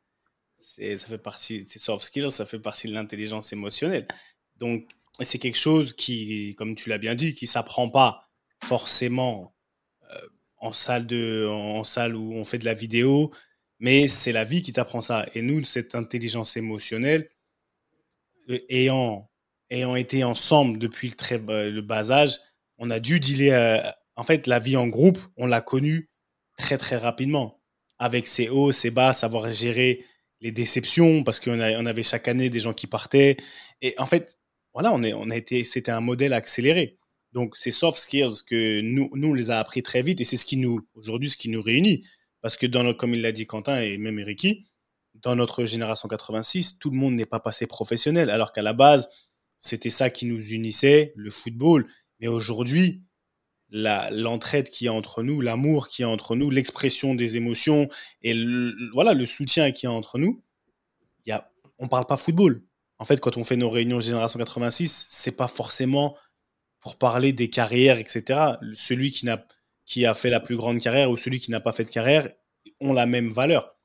C'est, 0.58 0.98
ça 0.98 1.06
fait 1.06 1.20
partie, 1.20 1.64
c'est 1.68 1.78
soft 1.78 2.04
skills, 2.06 2.32
ça 2.32 2.48
fait 2.48 2.60
partie 2.60 2.88
de 2.88 2.94
l'intelligence 2.94 3.54
émotionnelle. 3.54 4.08
Donc, 4.58 4.88
c'est 5.26 5.40
quelque 5.40 5.58
chose 5.58 5.94
qui, 5.94 6.56
comme 6.58 6.76
tu 6.76 6.90
l'as 6.90 6.98
bien 6.98 7.16
dit, 7.16 7.36
qui 7.36 7.48
s'apprend 7.48 7.90
pas 7.90 8.30
forcément 8.64 9.56
euh, 10.12 10.20
en 10.58 10.74
salle 10.74 11.06
de, 11.08 11.50
salle 11.84 12.16
où 12.16 12.34
on 12.34 12.44
fait 12.44 12.58
de 12.58 12.66
la 12.66 12.74
vidéo. 12.74 13.32
Mais 13.80 14.08
c'est 14.08 14.32
la 14.32 14.44
vie 14.44 14.62
qui 14.62 14.74
t'apprend 14.74 15.02
ça. 15.02 15.26
Et 15.34 15.42
nous, 15.42 15.64
cette 15.64 15.96
intelligence 15.96 16.58
émotionnelle, 16.58 17.30
euh, 18.50 18.60
ayant, 18.70 19.30
ayant 19.70 19.96
été 19.96 20.24
ensemble 20.24 20.78
depuis 20.78 21.10
le, 21.10 21.16
très, 21.16 21.38
le 21.38 21.82
bas 21.82 22.12
âge, 22.12 22.40
on 22.78 22.90
a 22.90 23.00
dû 23.00 23.20
dealer. 23.20 23.52
Euh, 23.52 23.92
en 24.16 24.24
fait, 24.24 24.48
la 24.48 24.60
vie 24.60 24.76
en 24.76 24.88
groupe, 24.88 25.20
on 25.38 25.46
l'a 25.46 25.62
connue 25.62 26.10
très, 26.58 26.78
très 26.78 26.98
rapidement. 26.98 27.62
Avec 28.00 28.28
ses 28.28 28.50
hauts, 28.50 28.72
ses 28.72 28.92
bas, 28.92 29.14
savoir 29.14 29.52
gérer 29.52 30.06
les 30.42 30.52
déceptions, 30.52 31.24
parce 31.24 31.40
qu'on 31.40 31.60
on 31.60 31.86
avait 31.86 32.04
chaque 32.04 32.28
année 32.28 32.50
des 32.50 32.60
gens 32.60 32.74
qui 32.74 32.88
partaient. 32.88 33.38
Et 33.82 33.94
en 33.98 34.06
fait, 34.06 34.39
voilà, 34.80 34.96
on, 34.96 35.04
est, 35.04 35.12
on 35.12 35.30
a 35.30 35.36
été, 35.36 35.66
c'était 35.66 35.92
un 35.92 36.00
modèle 36.00 36.32
accéléré. 36.32 36.98
Donc, 37.34 37.58
ces 37.58 37.70
soft 37.70 37.98
skills 37.98 38.46
que 38.48 38.80
nous, 38.80 39.10
nous, 39.14 39.32
on 39.32 39.34
les 39.34 39.52
a 39.52 39.60
appris 39.60 39.84
très 39.84 40.02
vite 40.02 40.22
et 40.22 40.24
c'est 40.24 40.38
ce 40.38 40.46
qui 40.46 40.56
nous, 40.56 40.88
aujourd'hui, 40.94 41.30
ce 41.30 41.36
qui 41.36 41.50
nous 41.50 41.62
réunit. 41.62 42.08
Parce 42.40 42.56
que, 42.56 42.66
dans 42.66 42.94
comme 42.94 43.14
il 43.14 43.22
l'a 43.22 43.34
dit 43.34 43.46
Quentin 43.46 43.82
et 43.82 43.98
même 43.98 44.20
Ericky, 44.20 44.68
dans 45.16 45.36
notre 45.36 45.66
génération 45.66 46.08
86, 46.08 46.80
tout 46.80 46.92
le 46.92 46.96
monde 46.96 47.16
n'est 47.16 47.26
pas 47.26 47.42
passé 47.42 47.68
professionnel, 47.68 48.30
alors 48.30 48.54
qu'à 48.54 48.62
la 48.62 48.72
base, 48.72 49.10
c'était 49.58 49.90
ça 49.90 50.10
qui 50.10 50.26
nous 50.26 50.42
unissait, 50.54 51.12
le 51.18 51.30
football. 51.30 51.86
Mais 52.22 52.28
aujourd'hui, 52.28 53.02
l'entraide 53.72 54.70
qui 54.70 54.86
est 54.86 54.90
entre 54.90 55.24
nous, 55.24 55.42
l'amour 55.42 55.90
qui 55.90 56.04
est 56.04 56.06
entre 56.06 56.38
nous, 56.38 56.50
l'expression 56.50 57.16
des 57.16 57.36
émotions 57.36 57.90
et 58.22 58.34
le, 58.34 58.74
voilà 58.94 59.14
le 59.14 59.26
soutien 59.26 59.72
qui 59.74 59.88
est 59.88 59.90
entre 59.90 60.20
nous, 60.20 60.42
y 61.26 61.32
a, 61.32 61.52
on 61.80 61.90
parle 61.90 62.06
pas 62.06 62.16
football. 62.16 62.64
En 63.00 63.06
fait, 63.06 63.20
quand 63.20 63.38
on 63.38 63.44
fait 63.44 63.56
nos 63.56 63.70
réunions 63.70 64.02
génération 64.02 64.38
86, 64.38 65.08
c'est 65.10 65.32
pas 65.32 65.48
forcément 65.48 66.18
pour 66.80 66.98
parler 66.98 67.34
des 67.34 67.50
carrières, 67.50 67.98
etc. 67.98 68.40
Celui 68.74 69.12
qui, 69.12 69.26
n'a, 69.26 69.46
qui 69.86 70.06
a 70.06 70.14
fait 70.14 70.30
la 70.30 70.40
plus 70.40 70.58
grande 70.58 70.80
carrière 70.80 71.10
ou 71.10 71.18
celui 71.18 71.40
qui 71.40 71.50
n'a 71.52 71.62
pas 71.62 71.74
fait 71.74 71.86
de 71.86 71.90
carrière 71.90 72.30
ont 72.82 72.94
la 72.94 73.06
même 73.06 73.30
valeur. 73.30 73.76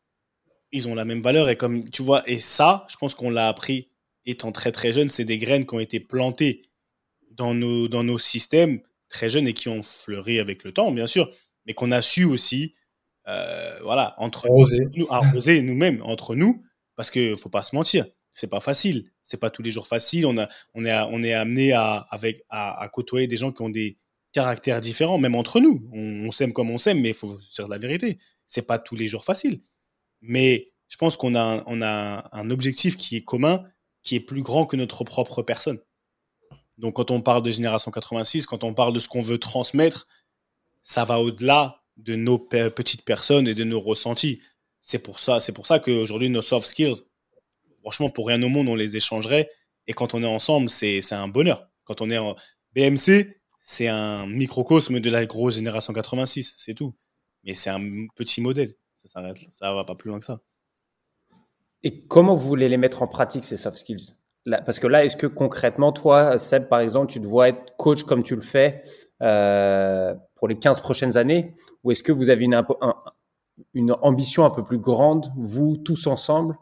Ils 0.72 0.88
ont 0.88 0.94
la 0.96 1.04
même 1.04 1.20
valeur 1.20 1.48
et 1.48 1.56
comme 1.56 1.88
tu 1.88 2.02
vois, 2.02 2.28
et 2.28 2.40
ça, 2.40 2.86
je 2.90 2.96
pense 2.96 3.14
qu'on 3.14 3.30
l'a 3.30 3.48
appris 3.48 3.90
étant 4.26 4.50
très 4.50 4.72
très 4.72 4.92
jeune, 4.92 5.08
c'est 5.08 5.24
des 5.24 5.38
graines 5.38 5.66
qui 5.66 5.74
ont 5.74 5.80
été 5.80 6.00
plantées 6.00 6.62
dans 7.30 7.54
nos, 7.54 7.88
dans 7.88 8.02
nos 8.02 8.18
systèmes 8.18 8.80
très 9.08 9.28
jeunes 9.28 9.46
et 9.46 9.52
qui 9.52 9.68
ont 9.68 9.82
fleuri 9.82 10.40
avec 10.40 10.64
le 10.64 10.72
temps, 10.72 10.90
bien 10.90 11.06
sûr, 11.06 11.30
mais 11.66 11.74
qu'on 11.74 11.92
a 11.92 12.02
su 12.02 12.24
aussi, 12.24 12.74
euh, 13.28 13.78
voilà, 13.82 14.14
entre 14.18 14.48
nous, 14.48 15.06
arroser 15.10 15.62
nous-mêmes, 15.62 16.02
entre 16.02 16.34
nous, 16.34 16.64
parce 16.96 17.10
qu'il 17.10 17.36
faut 17.36 17.48
pas 17.48 17.62
se 17.62 17.76
mentir 17.76 18.06
c'est 18.34 18.48
pas 18.48 18.60
facile. 18.60 19.04
C'est 19.22 19.38
pas 19.38 19.48
tous 19.48 19.62
les 19.62 19.70
jours 19.70 19.86
facile. 19.86 20.26
On, 20.26 20.36
on, 20.74 20.84
est, 20.84 21.00
on 21.10 21.22
est 21.22 21.32
amené 21.32 21.72
à, 21.72 22.06
avec, 22.10 22.44
à, 22.50 22.86
côtoyer 22.92 23.28
des 23.28 23.36
gens 23.36 23.52
qui 23.52 23.62
ont 23.62 23.70
des 23.70 23.96
caractères 24.32 24.80
différents, 24.80 25.18
même 25.18 25.36
entre 25.36 25.60
nous. 25.60 25.88
On, 25.92 26.32
s'aime 26.32 26.52
comme 26.52 26.68
on 26.68 26.76
s'aime, 26.76 27.00
mais 27.00 27.10
il 27.10 27.14
faut 27.14 27.38
dire 27.54 27.68
la 27.68 27.78
vérité. 27.78 28.18
C'est 28.48 28.66
pas 28.66 28.80
tous 28.80 28.96
les 28.96 29.06
jours 29.06 29.24
facile. 29.24 29.62
Mais 30.20 30.72
je 30.88 30.96
pense 30.96 31.16
qu'on 31.16 31.36
a, 31.36 31.62
on 31.66 31.80
a 31.80 32.28
un 32.32 32.50
objectif 32.50 32.96
qui 32.96 33.16
est 33.16 33.24
commun, 33.24 33.62
qui 34.02 34.16
est 34.16 34.20
plus 34.20 34.42
grand 34.42 34.66
que 34.66 34.76
notre 34.76 35.04
propre 35.04 35.42
personne. 35.42 35.78
Donc, 36.76 36.96
quand 36.96 37.12
on 37.12 37.20
parle 37.20 37.42
de 37.42 37.52
génération 37.52 37.92
86, 37.92 38.46
quand 38.46 38.64
on 38.64 38.74
parle 38.74 38.92
de 38.92 38.98
ce 38.98 39.08
qu'on 39.08 39.22
veut 39.22 39.38
transmettre, 39.38 40.08
ça 40.82 41.04
va 41.04 41.20
au-delà 41.20 41.82
de 41.96 42.16
nos 42.16 42.38
petites 42.38 43.04
personnes 43.04 43.46
et 43.46 43.54
de 43.54 43.62
nos 43.62 43.80
ressentis. 43.80 44.42
C'est 44.82 44.98
pour 44.98 45.20
ça, 45.20 45.38
c'est 45.38 45.52
pour 45.52 45.68
ça 45.68 45.78
qu'aujourd'hui, 45.78 46.30
nos 46.30 46.42
soft 46.42 46.66
skills, 46.66 46.96
franchement, 47.84 48.08
pour 48.08 48.28
rien 48.28 48.42
au 48.42 48.48
monde, 48.48 48.68
on 48.68 48.74
les 48.74 48.96
échangerait. 48.96 49.50
Et 49.86 49.92
quand 49.92 50.14
on 50.14 50.22
est 50.22 50.26
ensemble, 50.26 50.70
c'est 50.70 51.12
un 51.12 51.28
bonheur. 51.28 51.68
Quand 51.84 52.00
on 52.00 52.08
est 52.08 52.16
en 52.16 52.34
BMC, 52.74 53.36
c'est 53.58 53.88
un 53.88 54.26
microcosme 54.26 55.00
de 55.00 55.10
la 55.10 55.26
grosse 55.26 55.56
génération 55.56 55.92
86, 55.92 56.54
c'est 56.56 56.72
tout. 56.72 56.94
Mais 57.44 57.52
c'est 57.52 57.68
un 57.68 58.06
petit 58.16 58.40
modèle. 58.40 58.74
Ça 59.04 59.22
Ça 59.50 59.74
va 59.74 59.84
pas 59.84 59.94
plus 59.94 60.08
loin 60.08 60.18
que 60.18 60.24
ça. 60.24 60.40
Et 61.82 62.06
comment 62.06 62.34
vous 62.34 62.48
voulez 62.48 62.70
les 62.70 62.78
mettre 62.78 63.02
en 63.02 63.06
pratique, 63.06 63.44
ces 63.44 63.58
soft 63.58 63.76
skills? 63.76 64.14
Parce 64.64 64.78
que 64.78 64.86
là, 64.86 65.04
est-ce 65.04 65.18
que 65.18 65.26
concrètement, 65.26 65.92
toi, 65.92 66.38
Seb, 66.38 66.68
par 66.68 66.80
exemple, 66.80 67.12
tu 67.12 67.20
dois 67.20 67.50
être 67.50 67.76
coach 67.76 68.04
comme 68.04 68.22
tu 68.22 68.34
le 68.34 68.42
fais 68.42 68.82
euh, 69.20 70.14
pour 70.36 70.48
les 70.48 70.58
15 70.58 70.80
prochaines 70.80 71.18
années? 71.18 71.54
Ou 71.82 71.90
est-ce 71.90 72.02
que 72.02 72.12
vous 72.12 72.30
avez 72.30 72.46
une 73.74 73.92
ambition 74.00 74.46
un 74.46 74.50
peu 74.50 74.64
plus 74.64 74.78
grande, 74.78 75.30
vous, 75.36 75.76
tous 75.76 76.06
ensemble, 76.06 76.56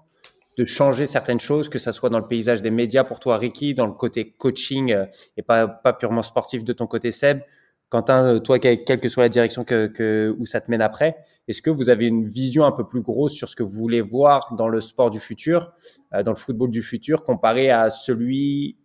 de 0.58 0.64
changer 0.64 1.06
certaines 1.06 1.40
choses, 1.40 1.68
que 1.68 1.78
ça 1.78 1.92
soit 1.92 2.10
dans 2.10 2.18
le 2.18 2.26
paysage 2.26 2.62
des 2.62 2.70
médias 2.70 3.04
pour 3.04 3.20
toi, 3.20 3.38
Ricky, 3.38 3.74
dans 3.74 3.86
le 3.86 3.92
côté 3.92 4.32
coaching 4.32 4.92
euh, 4.92 5.06
et 5.36 5.42
pas, 5.42 5.66
pas 5.66 5.92
purement 5.92 6.22
sportif 6.22 6.64
de 6.64 6.72
ton 6.72 6.86
côté, 6.86 7.10
Seb. 7.10 7.40
Quentin, 7.88 8.24
euh, 8.24 8.38
toi, 8.38 8.58
quelle 8.58 9.00
que 9.00 9.08
soit 9.08 9.24
la 9.24 9.28
direction 9.28 9.64
que, 9.64 10.34
où 10.38 10.46
ça 10.46 10.60
te 10.60 10.70
mène 10.70 10.80
après, 10.80 11.16
est-ce 11.46 11.60
que 11.60 11.70
vous 11.70 11.90
avez 11.90 12.06
une 12.06 12.26
vision 12.26 12.64
un 12.64 12.72
peu 12.72 12.86
plus 12.86 13.02
grosse 13.02 13.34
sur 13.34 13.48
ce 13.48 13.56
que 13.56 13.62
vous 13.62 13.78
voulez 13.78 14.00
voir 14.00 14.54
dans 14.54 14.68
le 14.68 14.80
sport 14.80 15.10
du 15.10 15.20
futur, 15.20 15.72
euh, 16.14 16.22
dans 16.22 16.30
le 16.30 16.36
football 16.36 16.70
du 16.70 16.82
futur, 16.82 17.22
comparé 17.22 17.70
à 17.70 17.90
celui, 17.90 18.78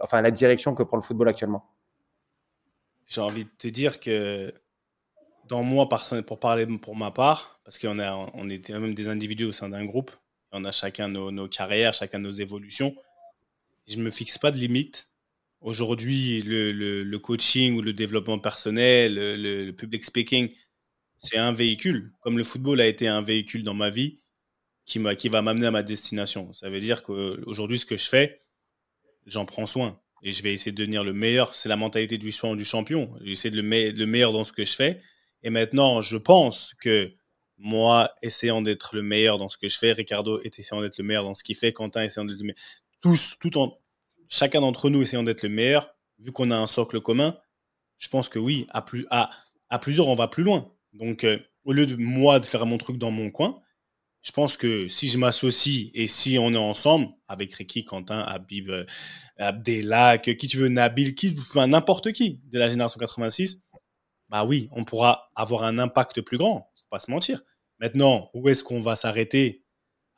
enfin, 0.00 0.22
la 0.22 0.30
direction 0.30 0.74
que 0.74 0.82
prend 0.82 0.96
le 0.96 1.02
football 1.02 1.28
actuellement? 1.28 1.66
J'ai 3.06 3.20
envie 3.20 3.44
de 3.44 3.50
te 3.58 3.68
dire 3.68 4.00
que 4.00 4.52
dans 5.46 5.62
moi, 5.62 5.88
pour 6.26 6.40
parler 6.40 6.66
pour 6.78 6.96
ma 6.96 7.10
part, 7.10 7.60
parce 7.64 7.78
qu'on 7.78 7.98
on 8.34 8.50
était 8.50 8.78
même 8.78 8.94
des 8.94 9.08
individus 9.08 9.44
au 9.44 9.52
sein 9.52 9.68
d'un 9.68 9.84
groupe, 9.84 10.10
on 10.52 10.64
a 10.64 10.72
chacun 10.72 11.08
nos, 11.08 11.48
carrières, 11.48 11.94
chacun 11.94 12.18
nos 12.18 12.32
évolutions. 12.32 12.94
Je 13.86 13.96
ne 13.96 14.02
me 14.02 14.10
fixe 14.10 14.38
pas 14.38 14.50
de 14.50 14.56
limite. 14.56 15.08
Aujourd'hui, 15.60 16.42
le, 16.42 17.16
coaching 17.16 17.76
ou 17.76 17.82
le 17.82 17.92
développement 17.92 18.38
personnel, 18.38 19.14
le, 19.14 19.70
public 19.72 20.04
speaking, 20.04 20.50
c'est 21.18 21.38
un 21.38 21.52
véhicule. 21.52 22.12
Comme 22.20 22.38
le 22.38 22.44
football 22.44 22.80
a 22.80 22.86
été 22.86 23.08
un 23.08 23.20
véhicule 23.20 23.64
dans 23.64 23.74
ma 23.74 23.90
vie 23.90 24.18
qui, 24.84 24.98
va 24.98 25.42
m'amener 25.42 25.66
à 25.66 25.70
ma 25.70 25.82
destination. 25.82 26.52
Ça 26.52 26.70
veut 26.70 26.80
dire 26.80 27.02
qu'aujourd'hui, 27.02 27.78
ce 27.78 27.86
que 27.86 27.96
je 27.96 28.08
fais, 28.08 28.42
j'en 29.26 29.44
prends 29.44 29.66
soin. 29.66 30.00
Et 30.22 30.32
je 30.32 30.42
vais 30.42 30.52
essayer 30.52 30.72
de 30.72 30.76
devenir 30.76 31.04
le 31.04 31.12
meilleur. 31.12 31.54
C'est 31.54 31.68
la 31.68 31.76
mentalité 31.76 32.18
du, 32.18 32.30
du 32.30 32.64
champion. 32.64 33.14
J'essaie 33.22 33.50
de 33.50 33.60
le, 33.60 33.90
le 33.90 34.06
meilleur 34.06 34.32
dans 34.32 34.44
ce 34.44 34.52
que 34.52 34.64
je 34.64 34.74
fais. 34.74 35.00
Et 35.42 35.50
maintenant, 35.50 36.00
je 36.00 36.16
pense 36.16 36.74
que 36.80 37.12
moi 37.58 38.10
essayant 38.22 38.62
d'être 38.62 38.94
le 38.94 39.02
meilleur 39.02 39.38
dans 39.38 39.48
ce 39.48 39.58
que 39.58 39.68
je 39.68 39.78
fais, 39.78 39.92
Ricardo 39.92 40.40
essayant 40.42 40.80
d'être 40.80 40.98
le 40.98 41.04
meilleur 41.04 41.24
dans 41.24 41.34
ce 41.34 41.42
qu'il 41.42 41.56
fait, 41.56 41.72
Quentin 41.72 42.04
essayant 42.04 42.24
d'être 42.24 42.38
le 42.38 42.44
meilleur. 42.44 42.62
Tous, 43.00 43.36
tout 43.40 43.58
en, 43.58 43.78
chacun 44.28 44.60
d'entre 44.60 44.90
nous 44.90 45.02
essayant 45.02 45.22
d'être 45.22 45.42
le 45.42 45.48
meilleur, 45.48 45.94
vu 46.18 46.32
qu'on 46.32 46.50
a 46.50 46.56
un 46.56 46.66
socle 46.66 47.00
commun, 47.00 47.36
je 47.96 48.08
pense 48.08 48.28
que 48.28 48.38
oui, 48.38 48.66
à, 48.70 48.82
plus, 48.82 49.06
à, 49.10 49.30
à 49.70 49.78
plusieurs, 49.78 50.08
on 50.08 50.14
va 50.14 50.28
plus 50.28 50.44
loin. 50.44 50.72
Donc, 50.92 51.24
euh, 51.24 51.38
au 51.64 51.72
lieu 51.72 51.86
de 51.86 51.96
moi 51.96 52.40
de 52.40 52.44
faire 52.44 52.64
mon 52.66 52.78
truc 52.78 52.96
dans 52.96 53.10
mon 53.10 53.30
coin, 53.30 53.60
je 54.22 54.32
pense 54.32 54.56
que 54.56 54.88
si 54.88 55.08
je 55.08 55.18
m'associe 55.18 55.90
et 55.94 56.06
si 56.06 56.38
on 56.38 56.52
est 56.52 56.56
ensemble 56.56 57.08
avec 57.28 57.54
Ricky, 57.54 57.84
Quentin, 57.84 58.20
Habib, 58.20 58.68
euh, 58.70 58.84
Abdelak, 59.38 60.36
qui 60.36 60.48
tu 60.48 60.56
veux, 60.56 60.68
Nabil, 60.68 61.14
qui, 61.14 61.36
n'importe 61.54 62.12
qui 62.12 62.40
de 62.46 62.58
la 62.58 62.68
génération 62.68 62.98
86, 62.98 63.64
bah 64.28 64.44
oui, 64.44 64.68
on 64.72 64.84
pourra 64.84 65.30
avoir 65.34 65.62
un 65.64 65.78
impact 65.78 66.20
plus 66.20 66.36
grand 66.36 66.70
pas 66.88 66.98
se 66.98 67.10
mentir. 67.10 67.42
Maintenant, 67.80 68.30
où 68.34 68.48
est-ce 68.48 68.64
qu'on 68.64 68.80
va 68.80 68.96
s'arrêter? 68.96 69.64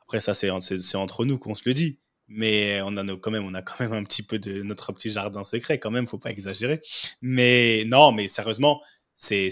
Après, 0.01 0.19
ça, 0.19 0.33
c'est 0.33 0.49
entre 0.49 1.25
nous 1.25 1.37
qu'on 1.37 1.55
se 1.55 1.63
le 1.65 1.73
dit. 1.73 1.99
Mais 2.33 2.81
on 2.81 2.95
a 2.95 3.03
quand 3.17 3.31
même, 3.31 3.45
on 3.45 3.53
a 3.53 3.61
quand 3.61 3.79
même 3.81 3.91
un 3.91 4.03
petit 4.03 4.23
peu 4.23 4.39
de 4.39 4.61
notre 4.61 4.93
petit 4.93 5.11
jardin 5.11 5.43
secret, 5.43 5.79
quand 5.79 5.91
même, 5.91 6.07
faut 6.07 6.17
pas 6.17 6.31
exagérer. 6.31 6.81
Mais 7.21 7.83
non, 7.87 8.13
mais 8.13 8.29
sérieusement, 8.29 8.81
c'est 9.15 9.51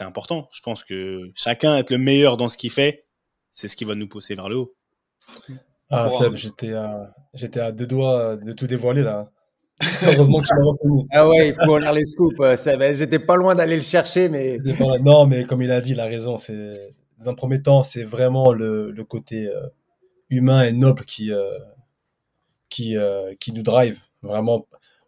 important. 0.00 0.48
Je 0.50 0.60
pense 0.60 0.82
que 0.82 1.30
chacun 1.34 1.76
être 1.76 1.90
le 1.90 1.98
meilleur 1.98 2.36
dans 2.36 2.48
ce 2.48 2.58
qu'il 2.58 2.70
fait, 2.70 3.06
c'est 3.52 3.68
ce 3.68 3.76
qui 3.76 3.84
va 3.84 3.94
nous 3.94 4.08
pousser 4.08 4.34
vers 4.34 4.48
le 4.48 4.56
haut. 4.56 4.74
Ah, 5.88 6.10
Seb, 6.10 6.34
j'étais 6.34 6.72
à, 6.72 7.14
j'étais 7.32 7.60
à 7.60 7.70
deux 7.72 7.86
doigts 7.86 8.36
de 8.36 8.52
tout 8.52 8.66
dévoiler 8.66 9.02
là. 9.02 9.30
Heureusement 10.02 10.40
que 10.40 10.46
tu 10.46 10.54
m'as 10.54 10.64
reconnu. 10.64 11.06
Ah 11.10 11.28
ouais, 11.28 11.48
il 11.48 11.54
faut 11.54 11.78
lire 11.78 11.92
les 11.92 12.04
scoops. 12.04 12.36
Euh, 12.40 12.92
j'étais 12.92 13.18
pas 13.18 13.36
loin 13.36 13.54
d'aller 13.54 13.76
le 13.76 13.82
chercher, 13.82 14.28
mais. 14.28 14.58
Non, 15.02 15.26
mais 15.26 15.44
comme 15.44 15.62
il 15.62 15.70
a 15.70 15.80
dit, 15.80 15.92
il 15.92 16.00
a 16.00 16.04
raison. 16.04 16.36
C'est, 16.36 16.92
dans 17.18 17.30
un 17.30 17.34
premier 17.34 17.62
temps, 17.62 17.82
c'est 17.82 18.04
vraiment 18.04 18.52
le, 18.52 18.90
le 18.90 19.04
côté 19.04 19.46
euh, 19.46 19.68
humain 20.28 20.64
et 20.64 20.72
noble 20.72 21.04
qui, 21.04 21.32
euh, 21.32 21.58
qui, 22.68 22.96
qui 23.40 23.52
nous 23.52 23.62
drive. 23.62 23.98
Vraiment, 24.22 24.66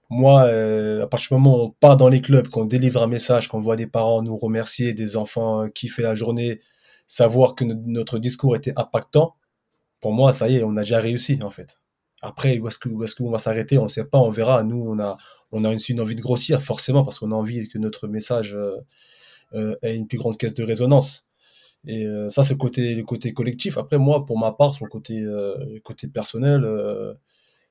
moi, 0.09 0.45
à 0.45 1.07
partir 1.07 1.37
du 1.37 1.43
moment 1.43 1.59
où 1.59 1.66
on 1.66 1.70
part 1.70 1.99
dans 1.99 2.09
les 2.09 2.23
clubs, 2.23 2.49
qu'on 2.49 2.64
délivre 2.64 3.03
un 3.03 3.07
message, 3.07 3.49
qu'on 3.49 3.61
voit 3.61 3.77
des 3.77 3.87
parents 3.87 4.23
nous 4.23 4.37
remercier, 4.37 4.95
des 4.95 5.16
enfants 5.16 5.68
qui 5.68 5.89
fait 5.89 6.03
la 6.03 6.14
journée, 6.14 6.61
savoir 7.07 7.55
que 7.55 7.64
notre 7.64 8.18
discours 8.18 8.57
était 8.57 8.73
impactant, 8.77 9.35
pour 10.01 10.12
moi, 10.12 10.33
ça 10.33 10.49
y 10.49 10.57
est, 10.57 10.64
on 10.64 10.77
a 10.77 10.81
déjà 10.81 10.99
réussi, 10.99 11.39
en 11.43 11.51
fait. 11.51 11.82
Après, 12.23 12.59
où 12.61 12.68
est-ce 12.68 13.14
qu'on 13.16 13.31
va 13.31 13.39
s'arrêter? 13.39 13.79
On 13.79 13.85
ne 13.85 13.89
sait 13.89 14.05
pas, 14.05 14.18
on 14.18 14.31
verra. 14.31 14.62
Nous, 14.62 14.81
on 14.81 14.99
a, 15.01 15.16
on 15.51 15.64
a 15.64 15.73
une, 15.73 16.01
envie 16.01 16.14
de 16.14 16.20
grossir, 16.20 16.62
forcément, 16.62 17.05
parce 17.05 17.18
qu'on 17.18 17.33
a 17.33 17.35
envie 17.35 17.68
que 17.68 17.79
notre 17.79 18.07
message 18.07 18.55
euh, 18.55 18.77
euh, 19.55 19.75
ait 19.83 19.97
une 19.97 20.07
plus 20.07 20.18
grande 20.18 20.39
caisse 20.39 20.55
de 20.55 20.62
résonance. 20.62 21.27
Et 21.87 22.07
euh, 22.07 22.31
ça, 22.31 22.45
c'est 22.45 22.55
le 22.55 22.59
côté, 22.59 22.95
le 22.95 23.03
côté 23.03 23.33
collectif. 23.35 23.77
Après, 23.77 23.99
moi, 23.99 24.25
pour 24.25 24.39
ma 24.39 24.53
part, 24.53 24.77
sur 24.77 24.85
le 24.85 24.91
côté, 24.91 25.25
côté 25.83 26.07
personnel, 26.07 26.64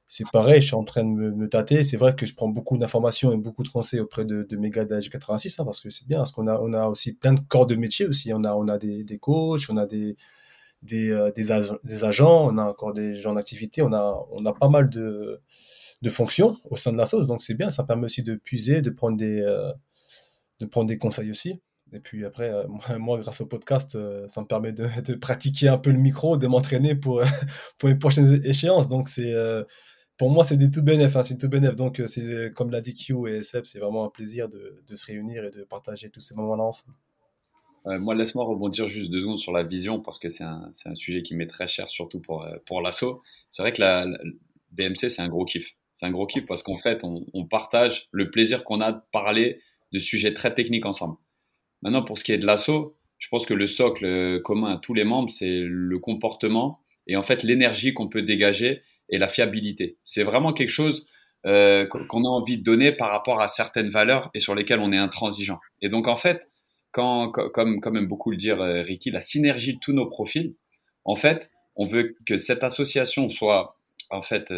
c'est 0.05 0.29
pareil, 0.29 0.61
je 0.61 0.67
suis 0.67 0.75
en 0.75 0.83
train 0.83 1.05
de 1.05 1.09
me, 1.09 1.47
tâter. 1.47 1.83
C'est 1.83 1.95
vrai 1.95 2.13
que 2.13 2.25
je 2.25 2.35
prends 2.35 2.49
beaucoup 2.49 2.77
d'informations 2.77 3.31
et 3.31 3.37
beaucoup 3.37 3.63
de 3.63 3.69
conseils 3.69 4.01
auprès 4.01 4.25
de, 4.25 4.43
de 4.43 4.57
mes 4.57 4.69
gars 4.69 4.83
de 4.83 4.99
86, 4.99 5.61
hein, 5.61 5.63
parce 5.63 5.79
que 5.79 5.89
c'est 5.89 6.05
bien, 6.05 6.17
parce 6.17 6.33
qu'on 6.33 6.47
a, 6.47 6.59
on 6.59 6.73
a 6.73 6.87
aussi 6.87 7.13
plein 7.13 7.31
de 7.33 7.39
corps 7.39 7.65
de 7.65 7.75
métier 7.75 8.05
aussi. 8.05 8.33
On 8.33 8.43
a, 8.43 8.53
on 8.53 8.67
a 8.67 8.77
des, 8.77 9.05
des 9.05 9.17
coachs, 9.17 9.69
on 9.69 9.77
a 9.77 9.85
des, 9.85 10.17
des, 10.81 11.11
euh, 11.11 11.31
des, 11.31 11.51
agents, 12.03 12.47
on 12.47 12.57
a 12.57 12.65
encore 12.65 12.93
des 12.93 13.15
gens 13.15 13.33
d'activité, 13.33 13.81
on 13.81 13.93
a, 13.93 14.27
on 14.31 14.45
a 14.45 14.53
pas 14.53 14.69
mal 14.69 14.89
de, 14.89 15.41
de 16.01 16.09
fonctions 16.09 16.57
au 16.69 16.75
sein 16.75 16.91
de 16.91 16.97
la 16.97 17.05
sauce. 17.05 17.27
Donc 17.27 17.43
c'est 17.43 17.53
bien, 17.53 17.69
ça 17.69 17.83
permet 17.83 18.05
aussi 18.05 18.23
de 18.23 18.35
puiser, 18.35 18.81
de 18.81 18.89
prendre 18.89 19.17
des, 19.17 19.41
euh, 19.41 19.71
de 20.59 20.65
prendre 20.65 20.87
des 20.87 20.97
conseils 20.97 21.29
aussi. 21.29 21.61
Et 21.93 21.99
puis 21.99 22.25
après, 22.25 22.49
euh, 22.49 22.63
moi, 22.99 23.19
grâce 23.19 23.41
au 23.41 23.45
podcast, 23.45 23.97
ça 24.27 24.41
me 24.41 24.47
permet 24.47 24.71
de, 24.73 24.87
de, 25.01 25.15
pratiquer 25.15 25.67
un 25.67 25.77
peu 25.77 25.91
le 25.91 25.99
micro, 25.99 26.37
de 26.37 26.47
m'entraîner 26.47 26.95
pour, 26.95 27.23
pour 27.77 27.89
une 27.89 27.99
prochaine 27.99 28.41
échéance. 28.43 28.89
Donc, 28.89 29.09
c'est, 29.09 29.33
pour 30.17 30.31
moi, 30.31 30.43
c'est 30.43 30.57
du 30.57 30.71
tout 30.71 30.83
bénéf. 30.83 31.15
Hein, 31.15 31.23
c'est 31.23 31.37
tout 31.37 31.49
bénéf. 31.49 31.75
Donc, 31.75 32.01
c'est, 32.07 32.51
comme 32.55 32.71
l'a 32.71 32.81
dit 32.81 32.93
Q 32.95 33.27
et 33.27 33.43
Seb, 33.43 33.65
c'est 33.65 33.79
vraiment 33.79 34.05
un 34.05 34.09
plaisir 34.09 34.49
de, 34.49 34.83
de, 34.87 34.95
se 34.95 35.05
réunir 35.05 35.43
et 35.45 35.51
de 35.51 35.63
partager 35.63 36.09
tous 36.09 36.21
ces 36.21 36.35
moments-là 36.35 36.63
ensemble. 36.63 36.95
Moi, 37.85 38.15
laisse-moi 38.15 38.45
rebondir 38.45 38.87
juste 38.87 39.11
deux 39.11 39.21
secondes 39.21 39.39
sur 39.39 39.51
la 39.51 39.63
vision 39.63 39.99
parce 39.99 40.19
que 40.19 40.29
c'est 40.29 40.43
un, 40.43 40.71
un 40.85 40.95
sujet 40.95 41.23
qui 41.23 41.35
m'est 41.35 41.47
très 41.47 41.67
cher, 41.67 41.89
surtout 41.89 42.19
pour, 42.19 42.45
pour 42.65 42.81
l'assaut. 42.81 43.23
C'est 43.49 43.63
vrai 43.63 43.73
que 43.73 43.81
la, 43.81 44.05
la 44.05 44.17
DMC, 44.71 45.09
c'est 45.09 45.21
un 45.21 45.29
gros 45.29 45.45
kiff. 45.45 45.75
C'est 45.95 46.05
un 46.07 46.11
gros 46.11 46.25
kiff 46.25 46.45
parce 46.45 46.63
qu'en 46.63 46.77
fait, 46.77 47.03
on, 47.03 47.45
partage 47.45 48.07
le 48.11 48.31
plaisir 48.31 48.63
qu'on 48.63 48.81
a 48.81 48.91
de 48.91 49.01
parler 49.11 49.61
de 49.91 49.99
sujets 49.99 50.33
très 50.33 50.53
techniques 50.53 50.85
ensemble. 50.85 51.17
Maintenant, 51.83 52.01
pour 52.01 52.17
ce 52.17 52.23
qui 52.23 52.31
est 52.31 52.37
de 52.37 52.45
l'assaut, 52.45 52.97
je 53.19 53.27
pense 53.27 53.45
que 53.45 53.53
le 53.53 53.67
socle 53.67 54.05
euh, 54.05 54.39
commun 54.39 54.73
à 54.73 54.77
tous 54.77 54.95
les 54.95 55.03
membres, 55.03 55.29
c'est 55.29 55.59
le 55.59 55.99
comportement 55.99 56.79
et 57.05 57.15
en 57.15 57.23
fait 57.23 57.43
l'énergie 57.43 57.93
qu'on 57.93 58.07
peut 58.07 58.23
dégager 58.23 58.81
et 59.09 59.19
la 59.19 59.27
fiabilité. 59.27 59.97
C'est 60.03 60.23
vraiment 60.23 60.53
quelque 60.53 60.69
chose 60.69 61.05
euh, 61.45 61.85
qu'on 61.85 62.23
a 62.23 62.27
envie 62.27 62.57
de 62.57 62.63
donner 62.63 62.91
par 62.91 63.11
rapport 63.11 63.39
à 63.41 63.47
certaines 63.47 63.89
valeurs 63.89 64.31
et 64.33 64.39
sur 64.39 64.55
lesquelles 64.55 64.79
on 64.79 64.91
est 64.91 64.97
intransigeant. 64.97 65.59
Et 65.81 65.89
donc 65.89 66.07
en 66.07 66.15
fait, 66.15 66.49
quand, 66.91 67.31
comme, 67.31 67.79
comme 67.79 67.97
aime 67.97 68.07
beaucoup 68.07 68.31
le 68.31 68.37
dire 68.37 68.61
euh, 68.61 68.81
Ricky, 68.81 69.11
la 69.11 69.21
synergie 69.21 69.75
de 69.75 69.79
tous 69.79 69.93
nos 69.93 70.07
profils, 70.07 70.55
en 71.05 71.15
fait, 71.15 71.51
on 71.75 71.85
veut 71.85 72.17
que 72.25 72.37
cette 72.37 72.63
association 72.63 73.29
soit 73.29 73.77
en 74.09 74.21
fait 74.21 74.53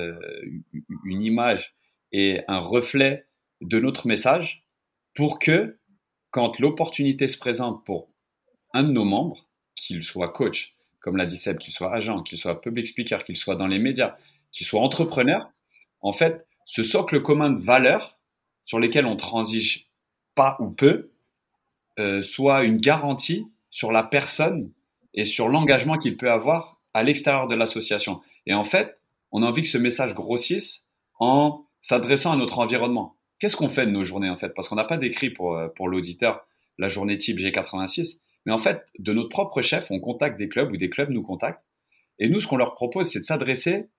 une 1.06 1.22
image 1.22 1.76
et 2.12 2.42
un 2.48 2.60
reflet 2.60 3.28
de 3.62 3.80
notre 3.80 4.08
message 4.08 4.64
pour 5.14 5.40
que 5.40 5.78
quand 6.32 6.60
l'opportunité 6.60 7.28
se 7.28 7.38
présente 7.38 7.86
pour 7.86 8.10
un 8.74 8.84
de 8.84 8.92
nos 8.92 9.06
membres, 9.06 9.48
qu'il 9.76 10.04
soit 10.04 10.30
coach, 10.30 10.76
comme 11.00 11.18
l'a 11.18 11.26
dit 11.26 11.38
Seb, 11.38 11.60
qu'il 11.60 11.74
soit 11.74 11.94
agent, 11.94 12.24
qu'il 12.24 12.38
soit 12.38 12.60
public 12.60 12.88
speaker, 12.88 13.24
qu'il 13.24 13.38
soit 13.38 13.56
dans 13.56 13.68
les 13.68 13.80
médias, 13.80 14.18
qu'il 14.52 14.66
soit 14.66 14.82
entrepreneur, 14.82 15.52
en 16.02 16.14
fait, 16.14 16.48
ce 16.66 16.84
socle 16.84 17.22
commun 17.22 17.52
de 17.52 17.62
valeurs 17.62 18.18
sur 18.66 18.80
lesquelles 18.80 19.06
on 19.06 19.16
transige 19.16 19.88
pas 20.36 20.58
ou 20.60 20.70
peu, 20.70 21.12
euh, 22.00 22.22
soit 22.22 22.64
une 22.64 22.78
garantie 22.78 23.46
sur 23.70 23.92
la 23.92 24.04
personne 24.04 24.72
et 25.14 25.26
sur 25.26 25.48
l'engagement 25.48 25.98
qu'il 25.98 26.18
peut 26.18 26.32
avoir 26.32 26.82
à 26.94 27.04
l'extérieur 27.04 27.48
de 27.48 27.56
l'association. 27.56 28.22
Et 28.46 28.54
en 28.54 28.64
fait, 28.64 29.00
on 29.32 29.44
a 29.44 29.48
envie 29.48 29.62
que 29.62 29.68
ce 29.68 29.78
message 29.78 30.14
grossisse 30.14 30.88
en 31.20 31.66
s'adressant 31.82 32.32
à 32.32 32.36
notre 32.36 32.60
environnement. 32.60 33.16
Qu'est-ce 33.40 33.56
qu'on 33.56 33.70
fait 33.70 33.86
de 33.86 33.92
nos 33.92 34.04
journées 34.04 34.30
en 34.30 34.38
fait? 34.38 34.50
Parce 34.50 34.70
qu'on 34.70 34.76
n'a 34.76 34.84
pas 34.84 34.98
décrit 34.98 35.30
pour, 35.30 35.56
euh, 35.56 35.68
pour 35.70 35.88
l'auditeur 35.88 36.46
la 36.78 36.88
journée 36.88 37.18
type 37.18 37.38
G86, 37.38 38.22
mais 38.46 38.52
en 38.52 38.58
fait, 38.58 38.86
de 39.00 39.14
notre 39.14 39.30
propre 39.30 39.62
chef, 39.62 39.92
on 39.92 40.00
contacte 40.00 40.38
des 40.38 40.50
clubs 40.50 40.72
ou 40.72 40.78
des 40.78 40.90
clubs 40.90 41.10
nous 41.10 41.22
contactent. 41.22 41.66
Et 42.20 42.28
nous, 42.28 42.40
ce 42.40 42.48
qu'on 42.48 42.58
leur 42.58 42.74
propose, 42.74 43.08
c'est 43.08 43.20
de 43.20 43.24
s'adresser 43.24 43.90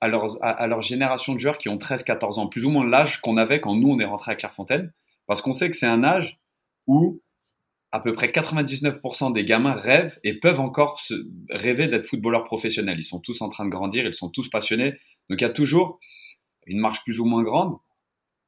à 0.00 0.08
leur, 0.08 0.82
génération 0.82 1.32
de 1.32 1.38
joueurs 1.38 1.56
qui 1.56 1.68
ont 1.68 1.76
13-14 1.76 2.38
ans, 2.38 2.46
plus 2.46 2.64
ou 2.64 2.70
moins 2.70 2.86
l'âge 2.86 3.20
qu'on 3.20 3.36
avait 3.36 3.60
quand 3.60 3.74
nous, 3.74 3.88
on 3.88 3.98
est 3.98 4.04
rentré 4.04 4.32
à 4.32 4.34
Clairefontaine, 4.34 4.92
parce 5.26 5.40
qu'on 5.40 5.52
sait 5.52 5.70
que 5.70 5.76
c'est 5.76 5.86
un 5.86 6.04
âge 6.04 6.38
où 6.86 7.22
à 7.94 8.00
peu 8.00 8.12
près 8.12 8.26
99% 8.26 9.32
des 9.32 9.44
gamins 9.44 9.76
rêvent 9.76 10.18
et 10.24 10.34
peuvent 10.34 10.58
encore 10.58 11.00
se 11.00 11.14
rêver 11.48 11.86
d'être 11.86 12.06
footballeurs 12.06 12.42
professionnels. 12.42 12.98
Ils 12.98 13.04
sont 13.04 13.20
tous 13.20 13.40
en 13.40 13.48
train 13.48 13.64
de 13.64 13.70
grandir, 13.70 14.04
ils 14.04 14.12
sont 14.12 14.30
tous 14.30 14.48
passionnés. 14.48 14.94
Donc 15.30 15.40
il 15.40 15.42
y 15.42 15.44
a 15.44 15.50
toujours 15.50 16.00
une 16.66 16.80
marche 16.80 17.04
plus 17.04 17.20
ou 17.20 17.24
moins 17.24 17.44
grande, 17.44 17.76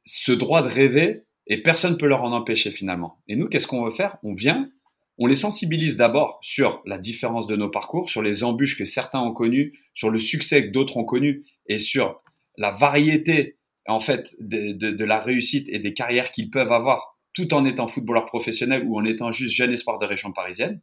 ce 0.03 0.32
droit 0.32 0.62
de 0.62 0.68
rêver 0.68 1.22
et 1.47 1.62
personne 1.62 1.92
ne 1.92 1.97
peut 1.97 2.09
leur 2.09 2.22
en 2.22 2.32
empêcher 2.32 2.72
finalement. 2.72 3.22
Et 3.28 3.36
nous, 3.36 3.47
qu'est-ce 3.49 3.68
qu'on 3.68 3.84
veut 3.84 3.92
faire? 3.92 4.16
On 4.24 4.34
vient, 4.34 4.68
on 5.16 5.28
les 5.28 5.36
sensibilise 5.36 5.97
d'abord 5.97 6.40
sur 6.42 6.82
la 6.84 6.99
différence 6.99 7.47
de 7.47 7.55
nos 7.55 7.70
parcours, 7.70 8.11
sur 8.11 8.22
les 8.22 8.42
embûches 8.42 8.76
que 8.76 8.84
certains 8.84 9.20
ont 9.20 9.32
connues, 9.32 9.78
sur 9.94 10.11
le 10.11 10.18
succès 10.18 10.66
que 10.66 10.72
d'autres 10.72 10.97
ont 10.97 11.05
connu 11.05 11.44
et 11.68 11.78
sur 11.78 12.20
la 12.59 12.72
variété 12.72 13.59
en 13.86 14.01
fait 14.01 14.34
de, 14.40 14.72
de, 14.72 15.05
la 15.05 15.20
réussite 15.20 15.68
et 15.68 15.78
des 15.78 15.92
carrières 15.92 16.32
qu'ils 16.32 16.51
peuvent 16.51 16.72
avoir 16.72 17.15
tout 17.37 17.53
en 17.53 17.66
étant 17.66 17.87
footballeur 17.87 18.24
professionnel 18.24 18.84
ou 18.87 18.99
en 18.99 19.05
étant 19.05 19.30
juste 19.30 19.55
jeune 19.55 19.70
espoir 19.70 19.99
de 19.99 20.07
région 20.07 20.32
parisienne. 20.32 20.80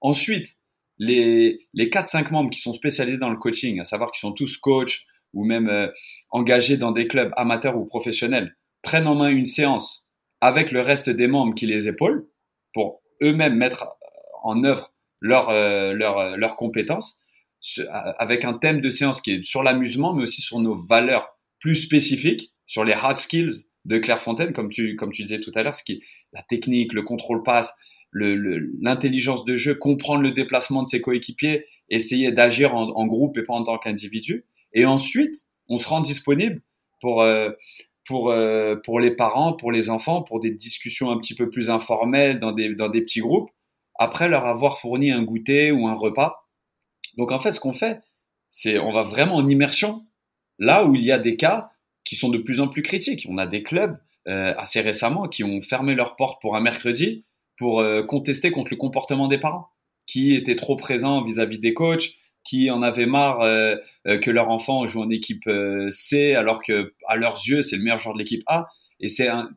Ensuite, 0.00 0.56
les, 0.98 1.66
les 1.74 1.90
4-5 1.90 2.30
membres 2.30 2.48
qui 2.48 2.60
sont 2.60 2.72
spécialisés 2.72 3.18
dans 3.18 3.28
le 3.28 3.36
coaching, 3.36 3.80
à 3.80 3.84
savoir 3.84 4.12
qu'ils 4.12 4.20
sont 4.20 4.32
tous 4.32 4.56
coachs 4.56 5.04
ou 5.34 5.44
même 5.44 5.68
euh, 5.68 5.88
engagés 6.30 6.76
dans 6.76 6.92
des 6.92 7.08
clubs 7.08 7.32
amateurs 7.36 7.76
ou 7.76 7.84
professionnels, 7.86 8.56
prennent 8.82 9.08
en 9.08 9.16
main 9.16 9.28
une 9.28 9.44
séance 9.44 10.08
avec 10.40 10.70
le 10.70 10.80
reste 10.80 11.10
des 11.10 11.26
membres 11.26 11.54
qui 11.54 11.66
les 11.66 11.88
épaulent 11.88 12.28
pour 12.72 13.02
eux-mêmes 13.20 13.56
mettre 13.56 13.88
en 14.44 14.62
œuvre 14.62 14.94
leurs 15.20 15.50
leur, 15.50 15.94
leur, 15.94 16.18
euh, 16.18 16.36
leur 16.36 16.56
compétences 16.56 17.20
avec 18.18 18.44
un 18.44 18.54
thème 18.54 18.80
de 18.80 18.90
séance 18.90 19.20
qui 19.20 19.32
est 19.32 19.44
sur 19.44 19.64
l'amusement, 19.64 20.14
mais 20.14 20.22
aussi 20.22 20.40
sur 20.40 20.60
nos 20.60 20.76
valeurs 20.76 21.36
plus 21.58 21.74
spécifiques, 21.74 22.52
sur 22.66 22.84
les 22.84 22.92
hard 22.92 23.16
skills 23.16 23.65
de 23.86 23.98
Clairefontaine, 23.98 24.52
comme 24.52 24.68
tu, 24.68 24.96
comme 24.96 25.12
tu 25.12 25.22
disais 25.22 25.40
tout 25.40 25.52
à 25.54 25.62
l'heure, 25.62 25.76
la 26.32 26.42
technique, 26.42 26.92
le 26.92 27.02
contrôle 27.02 27.42
passe, 27.42 27.74
l'intelligence 28.12 29.44
de 29.44 29.56
jeu, 29.56 29.74
comprendre 29.74 30.22
le 30.22 30.32
déplacement 30.32 30.82
de 30.82 30.88
ses 30.88 31.00
coéquipiers, 31.00 31.66
essayer 31.88 32.32
d'agir 32.32 32.74
en, 32.74 32.88
en, 32.88 33.06
groupe 33.06 33.38
et 33.38 33.42
pas 33.42 33.54
en 33.54 33.62
tant 33.62 33.78
qu'individu. 33.78 34.44
Et 34.72 34.86
ensuite, 34.86 35.44
on 35.68 35.78
se 35.78 35.88
rend 35.88 36.00
disponible 36.00 36.62
pour, 37.00 37.22
euh, 37.22 37.50
pour, 38.06 38.30
euh, 38.30 38.74
pour 38.76 38.98
les 38.98 39.12
parents, 39.12 39.52
pour 39.52 39.70
les 39.70 39.88
enfants, 39.88 40.22
pour 40.22 40.40
des 40.40 40.50
discussions 40.50 41.10
un 41.10 41.18
petit 41.18 41.34
peu 41.34 41.48
plus 41.48 41.70
informelles 41.70 42.40
dans 42.40 42.52
des, 42.52 42.74
dans 42.74 42.88
des 42.88 43.02
petits 43.02 43.20
groupes, 43.20 43.50
après 43.98 44.28
leur 44.28 44.46
avoir 44.46 44.78
fourni 44.78 45.12
un 45.12 45.22
goûter 45.22 45.70
ou 45.70 45.86
un 45.86 45.94
repas. 45.94 46.48
Donc 47.16 47.30
en 47.30 47.38
fait, 47.38 47.52
ce 47.52 47.60
qu'on 47.60 47.72
fait, 47.72 48.00
c'est 48.48 48.78
on 48.78 48.92
va 48.92 49.04
vraiment 49.04 49.36
en 49.36 49.46
immersion, 49.46 50.04
là 50.58 50.84
où 50.84 50.94
il 50.94 51.04
y 51.04 51.12
a 51.12 51.18
des 51.18 51.36
cas 51.36 51.70
qui 52.06 52.16
sont 52.16 52.30
de 52.30 52.38
plus 52.38 52.60
en 52.60 52.68
plus 52.68 52.80
critiques. 52.80 53.26
On 53.28 53.36
a 53.36 53.46
des 53.46 53.62
clubs 53.62 53.98
euh, 54.28 54.54
assez 54.56 54.80
récemment 54.80 55.28
qui 55.28 55.44
ont 55.44 55.60
fermé 55.60 55.94
leurs 55.94 56.16
portes 56.16 56.40
pour 56.40 56.56
un 56.56 56.60
mercredi 56.60 57.26
pour 57.58 57.80
euh, 57.80 58.02
contester 58.02 58.50
contre 58.50 58.68
le 58.70 58.76
comportement 58.76 59.28
des 59.28 59.38
parents, 59.38 59.68
qui 60.06 60.34
étaient 60.34 60.56
trop 60.56 60.76
présents 60.76 61.22
vis-à-vis 61.22 61.56
-vis 61.56 61.60
des 61.60 61.74
coachs, 61.74 62.12
qui 62.44 62.70
en 62.70 62.82
avaient 62.82 63.06
marre 63.06 63.40
euh, 63.40 63.76
que 64.04 64.30
leur 64.30 64.48
enfant 64.48 64.86
joue 64.86 65.02
en 65.02 65.10
équipe 65.10 65.50
C 65.90 66.34
alors 66.34 66.62
que 66.62 66.94
à 67.08 67.16
leurs 67.16 67.40
yeux 67.46 67.62
c'est 67.62 67.76
le 67.76 67.82
meilleur 67.82 67.98
joueur 67.98 68.14
de 68.14 68.20
l'équipe 68.20 68.42
A. 68.46 68.66
Et 69.00 69.08
c'est 69.08 69.28
un 69.28 69.50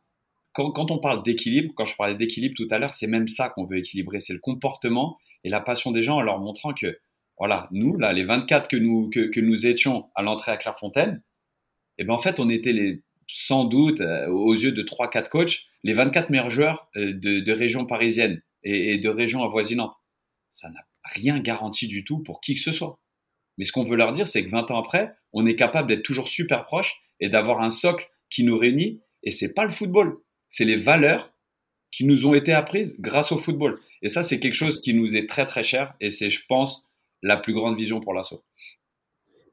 quand, 0.53 0.71
quand, 0.71 0.91
on 0.91 0.99
parle 0.99 1.23
d'équilibre, 1.23 1.73
quand 1.75 1.85
je 1.85 1.95
parlais 1.95 2.15
d'équilibre 2.15 2.55
tout 2.57 2.67
à 2.71 2.79
l'heure, 2.79 2.93
c'est 2.95 3.07
même 3.07 3.27
ça 3.27 3.49
qu'on 3.49 3.65
veut 3.65 3.77
équilibrer, 3.77 4.19
c'est 4.19 4.33
le 4.33 4.39
comportement 4.39 5.17
et 5.43 5.49
la 5.49 5.61
passion 5.61 5.91
des 5.91 6.01
gens 6.01 6.17
en 6.17 6.21
leur 6.21 6.39
montrant 6.39 6.73
que 6.73 6.99
voilà, 7.37 7.69
nous 7.71 7.95
là, 7.97 8.11
les 8.11 8.23
24 8.23 8.67
que 8.67 8.77
nous 8.77 9.09
que, 9.09 9.29
que 9.29 9.39
nous 9.39 9.67
étions 9.67 10.09
à 10.15 10.23
l'entrée 10.23 10.51
à 10.51 10.57
Clairefontaine, 10.57 11.21
et 11.99 12.03
ben 12.03 12.15
en 12.15 12.17
fait 12.17 12.39
on 12.39 12.49
était 12.49 12.73
les 12.73 13.03
sans 13.27 13.65
doute 13.65 14.01
aux 14.01 14.53
yeux 14.53 14.71
de 14.71 14.81
3-4 14.81 15.29
coachs 15.29 15.65
les 15.83 15.93
24 15.93 16.31
meilleurs 16.31 16.49
joueurs 16.49 16.89
de, 16.95 17.39
de 17.39 17.51
région 17.51 17.85
parisienne 17.85 18.41
et, 18.63 18.97
de 18.97 19.09
régions 19.09 19.43
avoisinantes. 19.43 19.95
Ça 20.49 20.69
n'a 20.69 20.81
rien 21.03 21.39
garanti 21.39 21.87
du 21.87 22.03
tout 22.03 22.19
pour 22.19 22.41
qui 22.41 22.55
que 22.55 22.59
ce 22.59 22.71
soit. 22.71 22.99
Mais 23.57 23.65
ce 23.65 23.71
qu'on 23.71 23.83
veut 23.83 23.97
leur 23.97 24.11
dire, 24.11 24.27
c'est 24.27 24.43
que 24.43 24.49
20 24.49 24.71
ans 24.71 24.79
après, 24.79 25.13
on 25.33 25.45
est 25.45 25.55
capable 25.55 25.89
d'être 25.89 26.03
toujours 26.03 26.27
super 26.27 26.65
proche 26.65 27.01
et 27.19 27.29
d'avoir 27.29 27.61
un 27.61 27.69
socle 27.69 28.09
qui 28.29 28.43
nous 28.43 28.57
réunit. 28.57 29.01
Et 29.23 29.31
c'est 29.31 29.49
pas 29.49 29.65
le 29.65 29.71
football, 29.71 30.17
c'est 30.47 30.65
les 30.65 30.77
valeurs 30.77 31.33
qui 31.91 32.05
nous 32.05 32.25
ont 32.25 32.33
été 32.33 32.53
apprises 32.53 32.95
grâce 32.99 33.31
au 33.31 33.37
football. 33.37 33.79
Et 34.01 34.09
ça, 34.09 34.23
c'est 34.23 34.39
quelque 34.39 34.53
chose 34.53 34.81
qui 34.81 34.93
nous 34.93 35.15
est 35.15 35.27
très 35.27 35.45
très 35.45 35.63
cher 35.63 35.93
et 35.99 36.09
c'est, 36.09 36.29
je 36.29 36.45
pense, 36.47 36.87
la 37.21 37.35
plus 37.35 37.53
grande 37.53 37.77
vision 37.77 37.99
pour 37.99 38.13
l'assaut. 38.13 38.43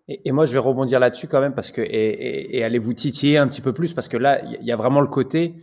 Et, 0.09 0.31
moi, 0.31 0.45
je 0.45 0.53
vais 0.53 0.59
rebondir 0.59 1.01
là-dessus 1.01 1.27
quand 1.27 1.41
même 1.41 1.55
parce 1.55 1.73
que 1.73 1.81
et, 1.81 2.57
et, 2.57 2.63
allez 2.63 2.79
vous 2.79 2.95
titiller 2.95 3.39
un 3.39 3.49
petit 3.49 3.61
peu 3.61 3.73
plus 3.73 3.93
parce 3.93 4.07
que 4.07 4.17
là, 4.17 4.41
il 4.45 4.65
y 4.65 4.71
a 4.71 4.77
vraiment 4.77 5.01
le 5.01 5.09
côté 5.09 5.57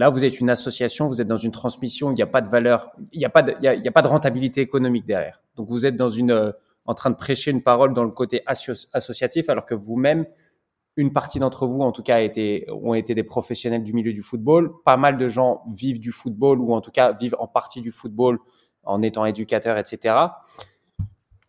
Là, 0.00 0.08
vous 0.08 0.24
êtes 0.24 0.40
une 0.40 0.48
association, 0.48 1.08
vous 1.08 1.20
êtes 1.20 1.28
dans 1.28 1.36
une 1.36 1.50
transmission, 1.50 2.10
il 2.10 2.14
n'y 2.14 2.22
a 2.22 2.26
pas 2.26 2.40
de 2.40 2.48
valeur, 2.48 2.90
il 3.12 3.18
n'y 3.18 3.26
a, 3.26 3.28
pas 3.28 3.44
il 3.60 3.62
y 3.62 3.88
a, 3.88 3.92
pas 3.92 4.00
de 4.00 4.06
rentabilité 4.06 4.62
économique 4.62 5.04
derrière. 5.04 5.42
Donc, 5.56 5.68
vous 5.68 5.84
êtes 5.84 5.96
dans 5.96 6.08
une, 6.08 6.30
euh, 6.30 6.52
en 6.86 6.94
train 6.94 7.10
de 7.10 7.16
prêcher 7.16 7.50
une 7.50 7.62
parole 7.62 7.92
dans 7.92 8.04
le 8.04 8.10
côté 8.10 8.42
associatif, 8.46 9.50
alors 9.50 9.66
que 9.66 9.74
vous-même, 9.74 10.24
une 10.96 11.12
partie 11.12 11.38
d'entre 11.38 11.66
vous, 11.66 11.82
en 11.82 11.92
tout 11.92 12.02
cas, 12.02 12.16
a 12.16 12.20
été, 12.20 12.66
ont 12.70 12.94
été 12.94 13.14
des 13.14 13.24
professionnels 13.24 13.82
du 13.82 13.92
milieu 13.92 14.14
du 14.14 14.22
football. 14.22 14.72
Pas 14.84 14.96
mal 14.96 15.18
de 15.18 15.28
gens 15.28 15.62
vivent 15.70 16.00
du 16.00 16.12
football 16.12 16.60
ou 16.60 16.72
en 16.72 16.80
tout 16.80 16.90
cas 16.90 17.12
vivent 17.12 17.36
en 17.38 17.46
partie 17.46 17.80
du 17.82 17.90
football 17.90 18.38
en 18.84 19.02
étant 19.02 19.26
éducateurs, 19.26 19.76
etc. 19.76 20.14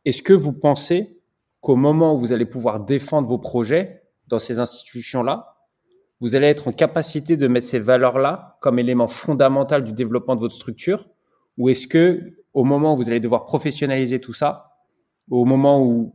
Est-ce 0.03 0.21
que 0.21 0.33
vous 0.33 0.51
pensez 0.51 1.20
qu'au 1.61 1.75
moment 1.75 2.15
où 2.15 2.19
vous 2.19 2.33
allez 2.33 2.45
pouvoir 2.45 2.79
défendre 2.79 3.27
vos 3.27 3.37
projets, 3.37 4.01
dans 4.27 4.39
ces 4.39 4.59
institutions-là, 4.59 5.55
vous 6.19 6.35
allez 6.35 6.47
être 6.47 6.67
en 6.67 6.71
capacité 6.71 7.37
de 7.37 7.47
mettre 7.47 7.67
ces 7.67 7.79
valeurs-là 7.79 8.57
comme 8.61 8.79
élément 8.79 9.07
fondamental 9.07 9.83
du 9.83 9.93
développement 9.93 10.35
de 10.35 10.39
votre 10.39 10.53
structure 10.53 11.09
Ou 11.57 11.69
est-ce 11.69 11.87
que 11.87 12.33
au 12.53 12.63
moment 12.63 12.93
où 12.93 12.97
vous 12.97 13.09
allez 13.09 13.19
devoir 13.19 13.45
professionnaliser 13.45 14.19
tout 14.19 14.33
ça, 14.33 14.77
au 15.29 15.45
moment 15.45 15.83
où 15.83 16.13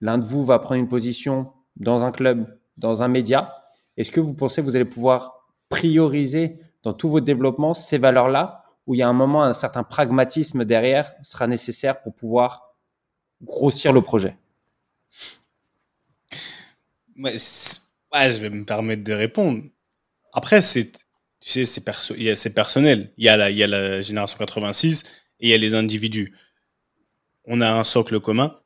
l'un 0.00 0.18
de 0.18 0.24
vous 0.24 0.44
va 0.44 0.58
prendre 0.58 0.80
une 0.80 0.88
position 0.88 1.52
dans 1.76 2.04
un 2.04 2.10
club, 2.10 2.46
dans 2.76 3.02
un 3.02 3.08
média, 3.08 3.54
est-ce 3.96 4.10
que 4.10 4.20
vous 4.20 4.34
pensez 4.34 4.60
que 4.60 4.66
vous 4.66 4.76
allez 4.76 4.84
pouvoir 4.84 5.46
prioriser 5.68 6.58
dans 6.82 6.92
tout 6.92 7.08
votre 7.08 7.24
développement 7.24 7.74
ces 7.74 7.98
valeurs-là, 7.98 8.64
où 8.86 8.94
il 8.94 8.98
y 8.98 9.02
a 9.02 9.08
un 9.08 9.12
moment, 9.12 9.42
un 9.42 9.54
certain 9.54 9.82
pragmatisme 9.82 10.64
derrière 10.64 11.12
sera 11.22 11.46
nécessaire 11.46 12.02
pour 12.02 12.14
pouvoir 12.14 12.74
grossir 13.42 13.92
le 13.92 14.00
projet? 14.00 14.36
Je 18.30 18.38
vais 18.38 18.50
me 18.50 18.64
permettre 18.64 19.04
de 19.04 19.12
répondre. 19.12 19.62
Après, 20.32 20.62
c'est 20.62 20.92
tu 21.46 21.64
sais, 21.64 21.64
c'est 21.64 22.50
personnel. 22.54 23.12
Il 23.18 23.24
y, 23.24 23.28
a 23.28 23.36
la, 23.36 23.50
il 23.50 23.56
y 23.56 23.62
a 23.62 23.68
la 23.68 24.00
génération 24.00 24.36
86 24.36 25.04
et 25.38 25.46
il 25.46 25.50
y 25.50 25.54
a 25.54 25.58
les 25.58 25.74
individus. 25.74 26.34
On 27.44 27.60
a 27.60 27.70
un 27.70 27.84
socle 27.84 28.18
commun. 28.18 28.58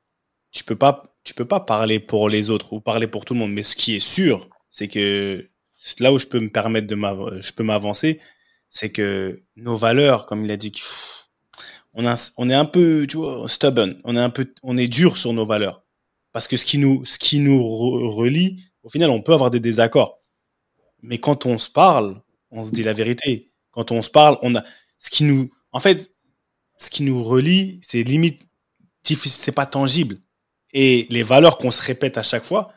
Tu 0.50 0.64
peux 0.64 0.76
peux 0.76 1.44
pas 1.44 1.60
parler 1.60 2.00
pour 2.00 2.30
les 2.30 2.48
autres 2.48 2.72
ou 2.72 2.80
parler 2.80 3.06
pour 3.06 3.26
tout 3.26 3.34
le 3.34 3.40
monde. 3.40 3.52
Mais 3.52 3.62
ce 3.64 3.76
qui 3.76 3.96
est 3.96 4.00
sûr, 4.00 4.48
c'est 4.70 4.88
que 4.88 5.50
là 5.98 6.10
où 6.10 6.18
je 6.18 6.26
peux 6.26 6.40
me 6.40 6.50
permettre 6.50 6.86
de 6.86 7.62
m'avancer, 7.62 8.18
c'est 8.70 8.90
que 8.90 9.42
nos 9.56 9.76
valeurs, 9.76 10.24
comme 10.24 10.46
il 10.46 10.50
a 10.50 10.56
dit, 10.56 10.72
on, 11.92 12.04
on 12.38 12.50
est 12.50 12.54
un 12.54 12.64
peu, 12.64 13.06
tu 13.06 13.18
vois, 13.18 13.46
stubborn. 13.46 14.00
On 14.04 14.16
est 14.16 14.20
un 14.20 14.30
peu, 14.30 14.54
on 14.62 14.78
est 14.78 14.88
dur 14.88 15.18
sur 15.18 15.34
nos 15.34 15.44
valeurs. 15.44 15.84
Parce 16.32 16.48
que 16.48 16.56
ce 16.56 16.64
qui 16.64 16.78
nous, 16.78 17.04
ce 17.04 17.18
qui 17.18 17.40
nous 17.40 17.62
relie, 18.10 18.62
au 18.82 18.88
final, 18.88 19.10
on 19.10 19.22
peut 19.22 19.32
avoir 19.32 19.50
des 19.50 19.60
désaccords. 19.60 20.20
Mais 21.02 21.18
quand 21.18 21.46
on 21.46 21.58
se 21.58 21.68
parle, 21.68 22.20
on 22.50 22.64
se 22.64 22.70
dit 22.70 22.82
la 22.82 22.92
vérité. 22.92 23.50
Quand 23.70 23.90
on 23.92 24.02
se 24.02 24.10
parle, 24.10 24.38
on 24.42 24.54
a 24.54 24.62
ce 24.98 25.10
qui 25.10 25.24
nous, 25.24 25.50
en 25.72 25.80
fait, 25.80 26.12
ce 26.78 26.90
qui 26.90 27.02
nous 27.02 27.22
relie, 27.22 27.78
c'est 27.82 28.02
limite, 28.02 28.40
c'est 29.02 29.52
pas 29.52 29.66
tangible. 29.66 30.20
Et 30.72 31.06
les 31.10 31.22
valeurs 31.22 31.58
qu'on 31.58 31.70
se 31.70 31.82
répète 31.82 32.16
à 32.18 32.22
chaque 32.22 32.44
fois, 32.44 32.72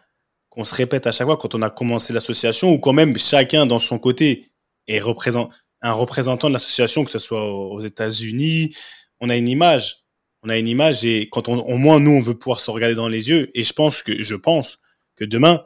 qu'on 0.49 0.65
se 0.65 0.75
répète 0.75 1.07
à 1.07 1.11
chaque 1.11 1.27
fois 1.27 1.37
quand 1.37 1.55
on 1.55 1.61
a 1.61 1.69
commencé 1.69 2.13
l'association, 2.13 2.71
ou 2.71 2.79
quand 2.79 2.93
même 2.93 3.17
chacun 3.17 3.65
dans 3.65 3.79
son 3.79 3.99
côté 3.99 4.51
est 4.87 4.99
représent, 4.99 5.49
un 5.81 5.93
représentant 5.93 6.47
de 6.47 6.53
l'association, 6.53 7.03
que 7.05 7.11
ce 7.11 7.19
soit 7.19 7.43
aux 7.43 7.81
États-Unis, 7.81 8.75
on 9.19 9.29
a 9.29 9.35
une 9.35 9.47
image. 9.47 10.02
On 10.43 10.49
a 10.49 10.57
une 10.57 10.67
image 10.67 11.05
et 11.05 11.29
quand 11.29 11.47
on, 11.47 11.59
au 11.59 11.77
moins 11.77 11.99
nous, 11.99 12.11
on 12.11 12.21
veut 12.21 12.37
pouvoir 12.37 12.59
se 12.59 12.69
regarder 12.69 12.95
dans 12.95 13.07
les 13.07 13.29
yeux. 13.29 13.49
Et 13.57 13.63
je 13.63 13.73
pense 13.73 14.03
que, 14.03 14.21
je 14.21 14.35
pense 14.35 14.79
que 15.15 15.23
demain, 15.25 15.65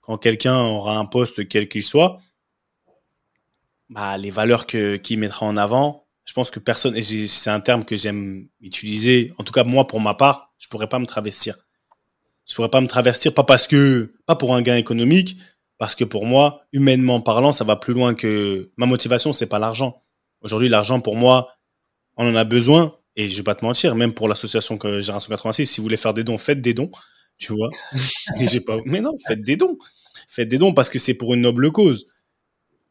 quand 0.00 0.18
quelqu'un 0.18 0.58
aura 0.58 0.96
un 0.98 1.06
poste 1.06 1.48
quel 1.48 1.68
qu'il 1.68 1.82
soit, 1.82 2.20
bah, 3.88 4.18
les 4.18 4.30
valeurs 4.30 4.66
que 4.66 4.96
qu'il 4.96 5.18
mettra 5.18 5.46
en 5.46 5.56
avant, 5.56 6.06
je 6.24 6.32
pense 6.32 6.50
que 6.50 6.58
personne, 6.58 6.96
et 6.96 7.02
c'est 7.02 7.50
un 7.50 7.60
terme 7.60 7.84
que 7.84 7.96
j'aime 7.96 8.48
utiliser, 8.60 9.32
en 9.38 9.44
tout 9.44 9.52
cas 9.52 9.62
moi 9.62 9.86
pour 9.86 10.00
ma 10.00 10.14
part, 10.14 10.52
je 10.58 10.66
pourrais 10.68 10.88
pas 10.88 10.98
me 10.98 11.06
travestir. 11.06 11.56
Je 12.46 12.54
pourrais 12.54 12.68
pas 12.68 12.80
me 12.80 12.86
travestir, 12.86 13.32
pas 13.34 13.44
parce 13.44 13.66
que, 13.66 14.14
pas 14.26 14.36
pour 14.36 14.54
un 14.54 14.62
gain 14.62 14.76
économique, 14.76 15.36
parce 15.78 15.94
que 15.94 16.04
pour 16.04 16.26
moi, 16.26 16.62
humainement 16.72 17.20
parlant, 17.20 17.52
ça 17.52 17.64
va 17.64 17.76
plus 17.76 17.94
loin 17.94 18.14
que 18.14 18.70
ma 18.76 18.86
motivation, 18.86 19.32
c'est 19.32 19.46
pas 19.46 19.58
l'argent. 19.58 20.02
Aujourd'hui, 20.40 20.68
l'argent 20.68 21.00
pour 21.00 21.16
moi, 21.16 21.52
on 22.16 22.28
en 22.28 22.36
a 22.36 22.44
besoin, 22.44 22.96
et 23.16 23.28
je 23.28 23.36
vais 23.36 23.42
pas 23.42 23.54
te 23.54 23.64
mentir, 23.64 23.94
même 23.94 24.12
pour 24.12 24.28
l'association 24.28 24.78
Génération 24.82 25.30
86, 25.30 25.66
si 25.66 25.80
vous 25.80 25.84
voulez 25.84 25.96
faire 25.96 26.14
des 26.14 26.24
dons, 26.24 26.38
faites 26.38 26.60
des 26.60 26.74
dons 26.74 26.90
tu 27.38 27.52
vois. 27.52 27.70
j'ai 28.40 28.60
pas, 28.60 28.78
mais 28.84 29.00
non, 29.00 29.16
faites 29.26 29.42
des 29.42 29.56
dons. 29.56 29.78
Faites 30.28 30.48
des 30.48 30.58
dons 30.58 30.72
parce 30.72 30.88
que 30.88 30.98
c'est 30.98 31.14
pour 31.14 31.34
une 31.34 31.42
noble 31.42 31.70
cause. 31.70 32.06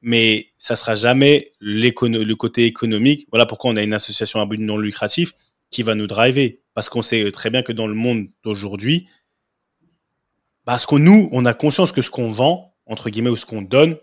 Mais 0.01 0.51
ça 0.57 0.75
sera 0.75 0.95
jamais 0.95 1.53
le 1.59 2.33
côté 2.33 2.65
économique. 2.65 3.27
Voilà 3.31 3.45
pourquoi 3.45 3.71
on 3.71 3.75
a 3.75 3.81
une 3.81 3.93
association 3.93 4.39
à 4.39 4.45
but 4.45 4.59
non 4.59 4.77
lucratif 4.77 5.33
qui 5.71 5.81
va 5.81 5.95
nous 5.95 6.07
driver. 6.07 6.61
Parce 6.73 6.89
qu'on 6.89 7.01
sait 7.01 7.31
très 7.31 7.49
bien 7.49 7.63
que 7.63 7.71
dans 7.71 7.87
le 7.87 7.95
monde 7.95 8.27
d'aujourd'hui, 8.43 9.07
parce 10.63 10.85
que 10.85 10.95
nous, 10.95 11.29
on 11.31 11.45
a 11.45 11.53
conscience 11.53 11.91
que 11.91 12.01
ce 12.01 12.11
qu'on 12.11 12.27
vend, 12.27 12.75
entre 12.85 13.09
guillemets, 13.09 13.29
ou 13.29 13.37
ce 13.37 13.45
qu'on 13.45 13.61
donne, 13.61 13.97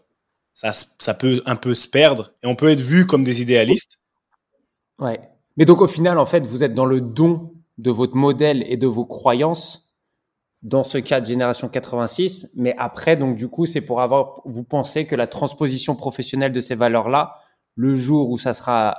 ça, 0.52 0.72
ça 0.72 1.14
peut 1.14 1.42
un 1.46 1.56
peu 1.56 1.74
se 1.74 1.86
perdre 1.86 2.32
et 2.42 2.46
on 2.46 2.56
peut 2.56 2.68
être 2.68 2.80
vu 2.80 3.06
comme 3.06 3.24
des 3.24 3.42
idéalistes. 3.42 3.98
Ouais. 4.98 5.20
Mais 5.56 5.64
donc 5.64 5.80
au 5.80 5.86
final, 5.86 6.18
en 6.18 6.26
fait, 6.26 6.46
vous 6.46 6.64
êtes 6.64 6.74
dans 6.74 6.86
le 6.86 7.00
don 7.00 7.52
de 7.78 7.90
votre 7.90 8.16
modèle 8.16 8.64
et 8.68 8.76
de 8.76 8.86
vos 8.86 9.04
croyances 9.04 9.92
dans 10.62 10.84
ce 10.84 10.98
cas 10.98 11.20
de 11.20 11.26
génération 11.26 11.68
86, 11.68 12.52
mais 12.54 12.74
après, 12.78 13.16
donc 13.16 13.36
du 13.36 13.48
coup, 13.48 13.66
c'est 13.66 13.80
pour 13.80 14.00
avoir, 14.00 14.40
vous 14.44 14.62
pensez 14.62 15.06
que 15.06 15.16
la 15.16 15.26
transposition 15.26 15.96
professionnelle 15.96 16.52
de 16.52 16.60
ces 16.60 16.76
valeurs-là, 16.76 17.40
le 17.74 17.96
jour 17.96 18.30
où 18.30 18.38
ça 18.38 18.54
sera 18.54 18.96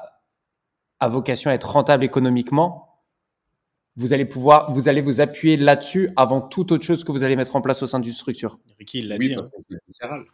à 1.00 1.08
vocation 1.08 1.50
à 1.50 1.54
être 1.54 1.70
rentable 1.70 2.04
économiquement, 2.04 2.90
vous 3.96 4.12
allez 4.12 4.26
pouvoir, 4.26 4.72
vous 4.74 4.90
allez 4.90 5.02
vous 5.02 5.22
appuyer 5.22 5.56
là-dessus 5.56 6.10
avant 6.16 6.42
toute 6.42 6.72
autre 6.72 6.84
chose 6.84 7.04
que 7.04 7.12
vous 7.12 7.24
allez 7.24 7.36
mettre 7.36 7.56
en 7.56 7.62
place 7.62 7.82
au 7.84 7.86
sein 7.86 8.00
d'une 8.00 8.12
structure. 8.12 8.60
Ricky, 8.80 9.00
il 9.00 9.08
l'a 9.08 9.18
dit. 9.18 9.34
Hein. 9.34 9.44
C'est 9.60 9.78
viscéral. 9.88 10.26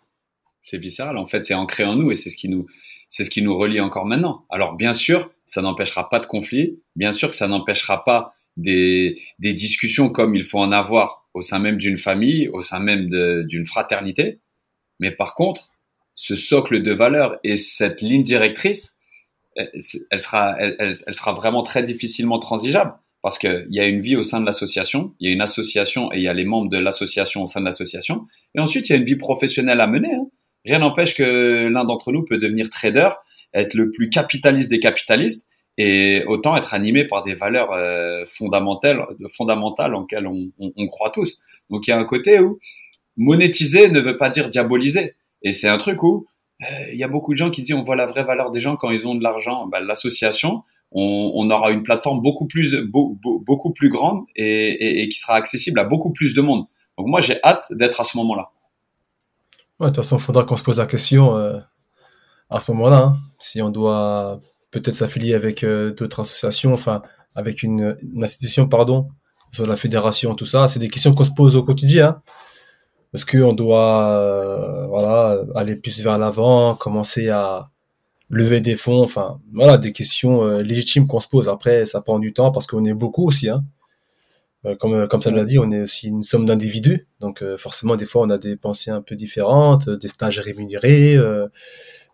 C'est 0.61 0.77
viscéral. 0.77 1.17
En 1.17 1.25
fait, 1.25 1.43
c'est 1.43 1.53
ancré 1.53 1.83
en 1.83 1.95
nous 1.95 2.11
et 2.11 2.15
c'est 2.15 2.29
ce 2.29 2.37
qui 2.37 2.49
nous, 2.49 2.67
c'est 3.09 3.23
ce 3.23 3.29
qui 3.29 3.41
nous 3.41 3.57
relie 3.57 3.81
encore 3.81 4.05
maintenant. 4.05 4.45
Alors, 4.49 4.75
bien 4.75 4.93
sûr, 4.93 5.29
ça 5.49 5.63
n'empêchera 5.63 6.09
pas 6.09 6.19
de 6.19 6.27
conflit. 6.27 6.79
Bien 6.95 7.11
sûr 7.11 7.27
que 7.27 7.35
ça 7.35 7.47
n'empêchera 7.47 8.03
pas 8.03 8.33
des, 8.55 9.19
des 9.39 9.55
discussions 9.55 10.09
comme 10.09 10.35
il 10.35 10.43
faut 10.43 10.59
en 10.59 10.71
avoir 10.71 11.27
au 11.33 11.41
sein 11.41 11.57
même 11.57 11.77
d'une 11.77 11.97
famille, 11.97 12.47
au 12.49 12.61
sein 12.61 12.79
même 12.79 13.09
d'une 13.47 13.65
fraternité. 13.65 14.39
Mais 14.99 15.11
par 15.11 15.33
contre, 15.33 15.71
ce 16.13 16.35
socle 16.35 16.83
de 16.83 16.93
valeurs 16.93 17.39
et 17.43 17.57
cette 17.57 18.01
ligne 18.01 18.21
directrice, 18.21 18.95
elle 19.55 20.19
sera, 20.19 20.55
elle, 20.59 20.95
sera 20.95 21.33
vraiment 21.33 21.63
très 21.63 21.81
difficilement 21.81 22.37
transigeable 22.37 22.93
parce 23.23 23.39
qu'il 23.39 23.67
y 23.71 23.79
a 23.79 23.85
une 23.85 24.01
vie 24.01 24.15
au 24.15 24.23
sein 24.23 24.39
de 24.39 24.45
l'association, 24.45 25.15
il 25.19 25.27
y 25.27 25.31
a 25.31 25.33
une 25.33 25.41
association 25.41 26.11
et 26.13 26.17
il 26.17 26.23
y 26.23 26.27
a 26.27 26.33
les 26.33 26.45
membres 26.45 26.69
de 26.69 26.77
l'association 26.77 27.43
au 27.43 27.47
sein 27.47 27.59
de 27.59 27.65
l'association. 27.65 28.27
Et 28.53 28.59
ensuite, 28.59 28.87
il 28.87 28.93
y 28.93 28.95
a 28.95 28.99
une 28.99 29.05
vie 29.05 29.17
professionnelle 29.17 29.81
à 29.81 29.87
mener. 29.87 30.13
Hein. 30.13 30.27
Rien 30.63 30.79
n'empêche 30.79 31.15
que 31.15 31.67
l'un 31.67 31.85
d'entre 31.85 32.11
nous 32.11 32.23
peut 32.23 32.37
devenir 32.37 32.69
trader, 32.69 33.09
être 33.53 33.73
le 33.73 33.91
plus 33.91 34.09
capitaliste 34.09 34.69
des 34.69 34.79
capitalistes 34.79 35.47
et 35.77 36.23
autant 36.27 36.57
être 36.57 36.73
animé 36.73 37.05
par 37.05 37.23
des 37.23 37.35
valeurs 37.35 37.71
euh, 37.71 38.25
fondamentales, 38.27 39.05
fondamentales 39.35 39.95
en 39.95 40.01
lesquelles 40.01 40.27
on, 40.27 40.87
croit 40.87 41.09
tous. 41.09 41.39
Donc 41.69 41.87
il 41.87 41.91
y 41.91 41.93
a 41.93 41.97
un 41.97 42.03
côté 42.03 42.39
où 42.39 42.59
monétiser 43.15 43.89
ne 43.89 43.99
veut 43.99 44.17
pas 44.17 44.29
dire 44.29 44.49
diaboliser. 44.49 45.15
Et 45.41 45.53
c'est 45.53 45.69
un 45.69 45.77
truc 45.77 46.03
où 46.03 46.27
euh, 46.61 46.65
il 46.91 46.99
y 46.99 47.03
a 47.03 47.07
beaucoup 47.07 47.31
de 47.31 47.37
gens 47.37 47.49
qui 47.49 47.61
disent 47.61 47.75
on 47.75 47.83
voit 47.83 47.95
la 47.95 48.07
vraie 48.07 48.25
valeur 48.25 48.51
des 48.51 48.59
gens 48.59 48.75
quand 48.75 48.91
ils 48.91 49.07
ont 49.07 49.15
de 49.15 49.23
l'argent. 49.23 49.67
Ben, 49.67 49.79
L'association, 49.79 50.63
on, 50.91 51.49
aura 51.49 51.71
une 51.71 51.83
plateforme 51.83 52.21
beaucoup 52.21 52.45
plus, 52.45 52.75
beaucoup 52.91 53.71
plus 53.71 53.89
grande 53.89 54.25
et, 54.35 55.07
qui 55.09 55.17
sera 55.17 55.35
accessible 55.35 55.79
à 55.79 55.85
beaucoup 55.85 56.11
plus 56.11 56.33
de 56.33 56.41
monde. 56.41 56.65
Donc 56.97 57.07
moi 57.07 57.21
j'ai 57.21 57.39
hâte 57.43 57.67
d'être 57.71 58.01
à 58.01 58.03
ce 58.03 58.17
moment-là. 58.17 58.49
Ouais, 59.79 59.87
de 59.87 59.93
toute 59.93 60.03
façon, 60.03 60.17
il 60.17 60.21
faudra 60.21 60.43
qu'on 60.43 60.57
se 60.57 60.63
pose 60.63 60.77
la 60.79 60.87
question 60.87 61.37
euh, 61.37 61.59
à 62.49 62.59
ce 62.59 62.71
moment-là. 62.71 62.97
Hein, 62.97 63.17
si 63.39 63.61
on 63.61 63.69
doit 63.69 64.39
peut-être 64.71 64.93
s'affilier 64.93 65.33
avec 65.33 65.63
euh, 65.63 65.93
d'autres 65.93 66.21
associations, 66.21 66.73
enfin 66.73 67.01
avec 67.35 67.63
une, 67.63 67.97
institution, 68.21 68.67
pardon, 68.67 69.07
sur 69.51 69.65
la 69.65 69.75
fédération, 69.75 70.35
tout 70.35 70.45
ça. 70.45 70.67
C'est 70.67 70.79
des 70.79 70.89
questions 70.89 71.13
qu'on 71.13 71.23
se 71.23 71.31
pose 71.31 71.55
au 71.55 71.63
quotidien. 71.63 72.21
Est-ce 73.13 73.25
qu'on 73.25 73.53
doit 73.53 74.11
euh, 74.11 74.87
voilà, 74.87 75.41
aller 75.55 75.75
plus 75.75 76.01
vers 76.01 76.17
l'avant, 76.17 76.75
commencer 76.75 77.29
à 77.29 77.69
lever 78.29 78.61
des 78.61 78.75
fonds, 78.75 79.01
enfin 79.01 79.39
voilà, 79.53 79.77
des 79.77 79.91
questions 79.91 80.43
euh, 80.43 80.61
légitimes 80.61 81.07
qu'on 81.07 81.19
se 81.19 81.27
pose. 81.27 81.49
Après, 81.49 81.85
ça 81.85 82.01
prend 82.01 82.19
du 82.19 82.33
temps 82.33 82.51
parce 82.51 82.67
qu'on 82.67 82.85
est 82.85 82.93
beaucoup 82.93 83.27
aussi. 83.27 83.49
Hein. 83.49 83.63
Comme, 84.79 85.07
comme 85.07 85.21
ça 85.21 85.31
l'a 85.31 85.45
dit, 85.45 85.57
on 85.57 85.71
est 85.71 85.81
aussi 85.81 86.09
une 86.09 86.21
somme 86.21 86.45
d'individus. 86.45 87.07
Donc 87.21 87.41
forcément, 87.55 87.95
des 87.95 88.05
fois, 88.05 88.23
on 88.23 88.29
a 88.29 88.37
des 88.37 88.57
pensées 88.57 88.91
un 88.91 89.01
peu 89.01 89.15
différentes, 89.15 89.89
des 89.89 90.09
stages 90.09 90.39
rémunérés 90.39 91.17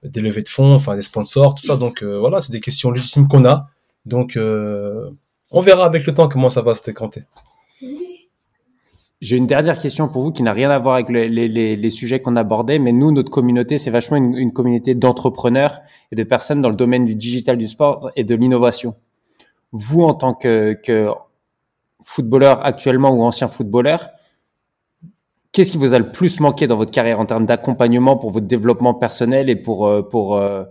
des 0.10 0.22
levées 0.22 0.44
de 0.44 0.50
fonds, 0.50 0.74
enfin 0.74 0.96
des 0.96 1.02
sponsors, 1.02 1.56
tout 1.56 1.66
ça. 1.66 1.76
Donc 1.76 2.04
euh, 2.04 2.20
voilà, 2.20 2.40
c'est 2.42 2.52
des 2.52 2.62
questions 2.62 2.92
légitimes 2.92 3.28
qu'on 3.28 3.46
a. 3.46 3.68
Donc 4.06 4.38
euh, 4.38 5.10
on 5.52 5.60
verra 5.60 5.86
avec 5.86 6.06
le 6.06 6.14
temps 6.14 6.28
comment 6.28 6.50
ça 6.50 6.62
va 6.62 6.74
se 6.76 6.84
décanter. 6.84 7.24
J'ai 9.22 9.38
une 9.38 9.48
dernière 9.48 9.82
question 9.82 10.08
pour 10.08 10.22
vous 10.22 10.32
qui 10.32 10.44
n'a 10.44 10.54
rien 10.54 10.70
à 10.70 10.78
voir 10.78 10.96
avec 10.96 11.10
les, 11.10 11.30
les, 11.30 11.76
les 11.76 11.90
sujets 11.90 12.22
qu'on 12.22 12.36
abordait, 12.36 12.80
mais 12.80 12.92
nous, 12.92 13.12
notre 13.12 13.32
communauté, 13.32 13.78
c'est 13.78 13.90
vachement 13.90 14.18
une, 14.18 14.36
une 14.38 14.52
communauté 14.54 14.94
d'entrepreneurs 14.94 15.80
et 16.12 16.16
de 16.16 16.24
personnes 16.24 16.62
dans 16.62 16.70
le 16.70 16.76
domaine 16.76 17.06
du 17.06 17.16
digital, 17.16 17.58
du 17.58 17.68
sport 17.68 18.12
et 18.16 18.24
de 18.24 18.36
l'innovation. 18.36 18.96
Vous, 19.72 20.04
en 20.04 20.14
tant 20.14 20.34
que, 20.34 20.74
que 20.74 21.08
footballeur 22.04 22.64
actuellement 22.66 23.10
ou 23.12 23.24
ancien 23.24 23.48
footballeur, 23.48 24.10
Qu'est-ce 25.56 25.72
qui 25.72 25.78
vous 25.78 25.94
a 25.94 26.00
le 26.00 26.12
plus 26.12 26.42
manqué 26.42 26.68
dans 26.68 26.76
votre 26.76 26.92
carrière 26.92 27.22
en 27.22 27.26
termes 27.26 27.46
d'accompagnement 27.46 28.18
pour 28.18 28.30
votre 28.30 28.46
développement 28.46 28.94
personnel 28.94 29.50
et 29.50 29.56
pour, 29.56 29.88
euh, 29.88 30.02
pour, 30.02 30.36
euh, 30.36 30.66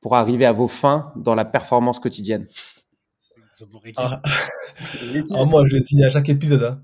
pour 0.00 0.16
arriver 0.16 0.46
à 0.46 0.52
vos 0.52 0.68
fins 0.68 1.12
dans 1.16 1.34
la 1.34 1.44
performance 1.44 1.98
quotidienne? 1.98 2.46
Ah. 3.98 4.22
ah. 4.24 5.44
moi, 5.44 5.64
je 5.68 5.76
le 5.76 5.82
dis 5.82 6.02
à 6.02 6.08
chaque 6.08 6.30
épisode. 6.30 6.62
Hein. 6.62 6.80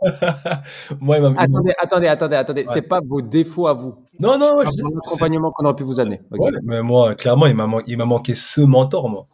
Moi, 1.00 1.18
il 1.18 1.24
Attendez, 1.36 1.72
attendez, 1.78 2.06
attendez, 2.06 2.36
attendez. 2.36 2.60
Ouais. 2.62 2.72
C'est 2.72 2.88
pas 2.88 3.00
vos 3.06 3.20
défauts 3.20 3.66
à 3.66 3.74
vous. 3.74 3.94
Non, 4.18 4.38
non, 4.38 4.50
C'est 4.72 4.82
l'accompagnement 4.82 5.50
qu'on 5.50 5.66
aurait 5.66 5.76
pu 5.76 5.82
vous 5.82 6.00
amener. 6.00 6.22
Ouais, 6.30 6.50
mais 6.62 6.80
moi, 6.80 7.14
clairement, 7.16 7.46
il 7.46 7.54
m'a 7.54 7.66
man- 7.66 7.82
il 7.86 7.98
m'a 7.98 8.06
manqué 8.06 8.34
ce 8.34 8.62
mentor, 8.62 9.10
moi. 9.10 9.26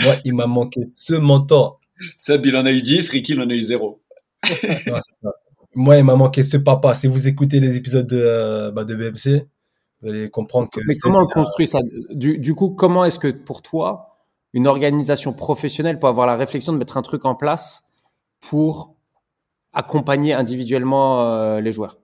Moi, 0.00 0.14
il 0.24 0.34
m'a 0.34 0.46
manqué 0.46 0.82
ce 0.86 1.14
mentor. 1.14 1.80
Seb, 2.16 2.46
il 2.46 2.54
en 2.56 2.64
a 2.64 2.70
eu 2.70 2.82
10, 2.82 3.08
Ricky, 3.08 3.32
il 3.32 3.40
en 3.40 3.50
a 3.50 3.54
eu 3.54 3.60
0. 3.60 4.00
Ouais, 4.48 4.54
c'est 4.54 4.90
ça. 5.20 5.32
Moi, 5.78 5.96
il 5.96 6.02
m'a 6.02 6.16
manqué 6.16 6.42
ce 6.42 6.56
papa. 6.56 6.92
Si 6.92 7.06
vous 7.06 7.28
écoutez 7.28 7.60
les 7.60 7.76
épisodes 7.76 8.06
de, 8.08 8.20
euh, 8.20 8.72
bah, 8.72 8.82
de 8.82 8.96
BMC, 8.96 9.46
vous 10.02 10.08
allez 10.08 10.28
comprendre 10.28 10.68
que 10.68 10.80
Mais 10.84 10.96
comment 11.00 11.20
on 11.20 11.26
construit 11.26 11.68
ça? 11.68 11.78
Du, 12.10 12.38
du 12.38 12.56
coup, 12.56 12.70
comment 12.70 13.04
est-ce 13.04 13.20
que 13.20 13.28
pour 13.28 13.62
toi, 13.62 14.16
une 14.52 14.66
organisation 14.66 15.32
professionnelle 15.32 16.00
peut 16.00 16.08
avoir 16.08 16.26
la 16.26 16.34
réflexion 16.34 16.72
de 16.72 16.78
mettre 16.78 16.96
un 16.96 17.02
truc 17.02 17.24
en 17.24 17.36
place 17.36 17.84
pour 18.40 18.96
accompagner 19.72 20.32
individuellement 20.32 21.22
euh, 21.22 21.60
les 21.60 21.70
joueurs? 21.70 21.98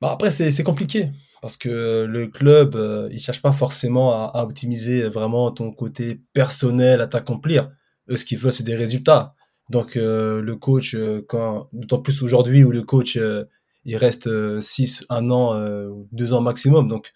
Bah, 0.00 0.12
après, 0.12 0.30
c'est 0.30 0.52
c'est 0.52 0.62
compliqué 0.62 1.10
parce 1.42 1.56
que 1.56 2.06
le 2.08 2.28
club, 2.28 2.76
euh, 2.76 3.08
il 3.10 3.18
cherche 3.18 3.42
pas 3.42 3.52
forcément 3.52 4.12
à, 4.12 4.30
à 4.38 4.44
optimiser 4.44 5.08
vraiment 5.08 5.50
ton 5.50 5.72
côté 5.72 6.20
personnel, 6.32 7.00
à 7.00 7.08
t'accomplir. 7.08 7.72
Eux, 8.08 8.16
ce 8.16 8.24
qu'ils 8.24 8.38
veulent, 8.38 8.52
c'est 8.52 8.62
des 8.62 8.76
résultats. 8.76 9.34
Donc, 9.70 9.96
euh, 9.96 10.40
le 10.42 10.56
coach, 10.56 10.94
euh, 10.94 11.24
quand, 11.26 11.68
d'autant 11.72 12.00
plus 12.00 12.22
aujourd'hui 12.22 12.64
où 12.64 12.70
le 12.70 12.82
coach, 12.82 13.16
euh, 13.16 13.44
il 13.84 13.96
reste 13.96 14.28
6, 14.60 15.06
1 15.08 15.30
an, 15.30 15.54
euh, 15.54 15.90
2 16.12 16.32
ans 16.32 16.40
maximum. 16.40 16.88
Donc, 16.88 17.12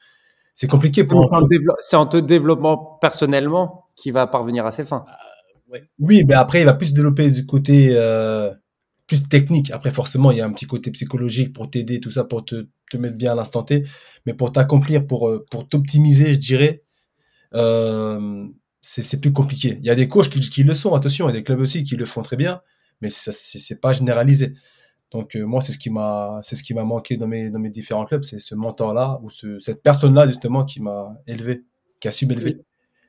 c'est 0.54 0.66
compliqué 0.66 1.04
pour 1.04 1.24
C'est 1.24 1.34
en, 1.36 1.42
dévelop- 1.42 1.76
c'est 1.80 1.96
en 1.96 2.06
te 2.06 2.16
développant 2.16 2.98
personnellement 3.00 3.86
qui 3.96 4.10
va 4.10 4.26
parvenir 4.26 4.66
à 4.66 4.70
ses 4.70 4.84
fins. 4.84 5.04
Oui, 5.98 6.24
mais 6.26 6.34
après, 6.34 6.60
il 6.60 6.64
va 6.64 6.74
plus 6.74 6.88
se 6.88 6.94
développer 6.94 7.30
du 7.30 7.44
côté 7.44 7.90
euh, 7.92 8.50
plus 9.06 9.28
technique. 9.28 9.70
Après, 9.70 9.90
forcément, 9.92 10.30
il 10.30 10.38
y 10.38 10.40
a 10.40 10.46
un 10.46 10.52
petit 10.52 10.66
côté 10.66 10.90
psychologique 10.90 11.52
pour 11.52 11.70
t'aider, 11.70 12.00
tout 12.00 12.10
ça, 12.10 12.24
pour 12.24 12.44
te, 12.44 12.66
te 12.90 12.96
mettre 12.96 13.16
bien 13.16 13.32
à 13.32 13.34
l'instant 13.34 13.62
T. 13.62 13.84
Mais 14.26 14.34
pour 14.34 14.50
t'accomplir, 14.52 15.06
pour, 15.06 15.30
pour 15.50 15.68
t'optimiser, 15.68 16.32
je 16.34 16.38
dirais, 16.38 16.82
euh, 17.54 18.46
c'est 18.88 19.20
plus 19.20 19.32
compliqué. 19.32 19.78
Il 19.80 19.86
y 19.86 19.90
a 19.90 19.94
des 19.94 20.08
coachs 20.08 20.30
qui, 20.30 20.40
qui 20.40 20.62
le 20.62 20.74
sont, 20.74 20.94
attention, 20.94 21.28
il 21.28 21.32
y 21.32 21.36
a 21.36 21.38
des 21.38 21.44
clubs 21.44 21.60
aussi 21.60 21.84
qui 21.84 21.96
le 21.96 22.04
font 22.04 22.22
très 22.22 22.36
bien, 22.36 22.62
mais 23.00 23.10
c'est 23.10 23.80
pas 23.80 23.92
généralisé. 23.92 24.54
Donc, 25.10 25.36
euh, 25.36 25.44
moi, 25.44 25.60
c'est 25.60 25.72
ce 25.72 25.78
qui 25.78 25.90
m'a 25.90 26.40
c'est 26.42 26.56
ce 26.56 26.62
qui 26.62 26.74
m'a 26.74 26.84
manqué 26.84 27.16
dans 27.16 27.26
mes, 27.26 27.50
dans 27.50 27.58
mes 27.58 27.70
différents 27.70 28.04
clubs, 28.04 28.24
c'est 28.24 28.38
ce 28.38 28.54
mentor-là, 28.54 29.20
ou 29.22 29.30
ce, 29.30 29.58
cette 29.58 29.82
personne-là, 29.82 30.26
justement, 30.26 30.64
qui 30.64 30.80
m'a 30.80 31.16
élevé, 31.26 31.64
qui 32.00 32.08
a 32.08 32.12
su 32.12 32.26
m'élever. 32.26 32.60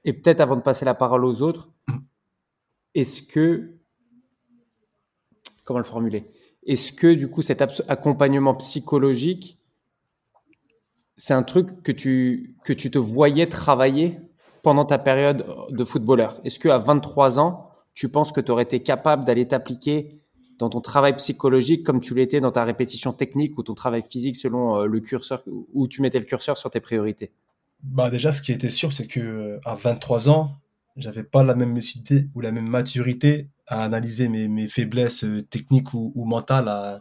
Et 0.06 0.14
peut-être 0.14 0.40
avant 0.42 0.56
de 0.56 0.62
passer 0.62 0.86
la 0.86 0.96
parole 0.96 1.26
aux 1.26 1.42
autres, 1.42 1.72
est-ce 2.96 3.22
que. 3.22 3.76
Comment 5.64 5.80
le 5.80 5.86
formuler? 5.86 6.32
Est-ce 6.66 6.92
que 6.92 7.14
du 7.14 7.30
coup 7.30 7.42
cet 7.42 7.62
accompagnement 7.88 8.56
psychologique, 8.56 9.60
c'est 11.16 11.34
un 11.34 11.44
truc 11.44 11.84
que 11.84 11.92
tu, 11.92 12.56
que 12.66 12.74
tu 12.74 12.92
te 12.92 12.98
voyais 12.98 13.48
travailler? 13.48 14.20
Pendant 14.64 14.86
ta 14.86 14.98
période 14.98 15.46
de 15.70 15.84
footballeur 15.84 16.40
Est-ce 16.44 16.60
qu'à 16.60 16.78
23 16.78 17.40
ans, 17.40 17.70
tu 17.94 18.10
penses 18.10 18.32
que 18.32 18.42
tu 18.42 18.52
aurais 18.52 18.64
été 18.64 18.82
capable 18.82 19.24
d'aller 19.26 19.48
t'appliquer 19.48 20.22
dans 20.58 20.70
ton 20.70 20.82
travail 20.82 21.16
psychologique 21.16 21.86
comme 21.86 22.02
tu 22.02 22.14
l'étais 22.14 22.42
dans 22.42 22.52
ta 22.52 22.66
répétition 22.66 23.14
technique 23.14 23.58
ou 23.58 23.64
ton 23.64 23.74
travail 23.74 24.04
physique 24.08 24.36
selon 24.36 24.82
euh, 24.82 24.86
le 24.86 25.00
curseur, 25.00 25.42
où 25.48 25.88
tu 25.88 26.02
mettais 26.02 26.20
le 26.20 26.26
curseur 26.26 26.58
sur 26.58 26.70
tes 26.70 26.82
priorités? 26.82 27.32
Bah 27.82 28.10
déjà, 28.10 28.34
ce 28.34 28.42
qui 28.42 28.52
était 28.52 28.70
sûr, 28.70 28.92
c'est 28.92 29.08
que 29.08 29.20
euh, 29.20 29.60
à 29.66 29.74
23 29.74 30.30
ans, 30.30 30.58
j'avais 30.98 31.24
pas 31.24 31.44
la 31.44 31.56
même 31.56 31.74
lucidité 31.74 32.28
ou 32.36 32.42
la 32.42 32.52
même 32.52 32.68
maturité 32.68 33.50
à 33.68 33.84
analyser 33.84 34.28
mes, 34.28 34.68
faiblesses 34.68 35.24
euh, 35.24 35.44
techniques 35.44 35.94
ou, 35.94 36.26
mentales 36.26 37.00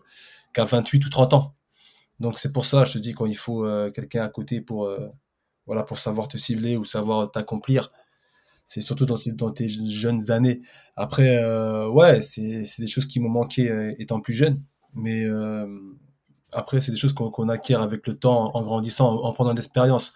qu'à 0.52 0.64
28 0.64 1.04
ou 1.06 1.10
30 1.10 1.34
ans. 1.34 1.54
Donc 2.20 2.38
c'est 2.38 2.52
pour 2.52 2.64
ça, 2.64 2.84
je 2.84 2.94
te 2.94 2.98
dis, 2.98 3.12
quand 3.12 3.26
il 3.26 3.36
faut 3.36 3.64
quelqu'un 3.94 4.24
à 4.24 4.28
côté 4.28 4.60
pour, 4.60 4.90
voilà, 5.68 5.84
pour 5.84 5.98
savoir 5.98 6.26
te 6.26 6.36
cibler 6.36 6.76
ou 6.76 6.84
savoir 6.84 7.30
t'accomplir, 7.30 7.92
c'est 8.66 8.80
surtout 8.80 9.06
dans, 9.06 9.16
tes- 9.52 9.68
jeunes 9.68 10.30
années. 10.30 10.62
Après, 10.96 11.36
euh, 11.36 11.88
ouais, 11.88 12.22
c'est 12.22 12.64
des 12.78 12.88
choses 12.88 13.06
qui 13.06 13.20
m'ont 13.20 13.30
manqué 13.30 13.70
euh, 13.70 13.94
étant 14.00 14.20
plus 14.20 14.34
jeune, 14.34 14.60
mais 14.94 15.24
euh, 15.24 15.66
après, 16.52 16.80
c'est 16.80 16.90
des 16.90 16.98
choses 16.98 17.12
qu'on 17.12 17.48
acquiert 17.48 17.82
avec 17.82 18.06
le 18.06 18.18
temps, 18.18 18.50
en 18.56 18.62
grandissant, 18.62 19.08
en, 19.08 19.28
en 19.28 19.32
prenant 19.32 19.52
de 19.52 19.56
l'expérience 19.58 20.14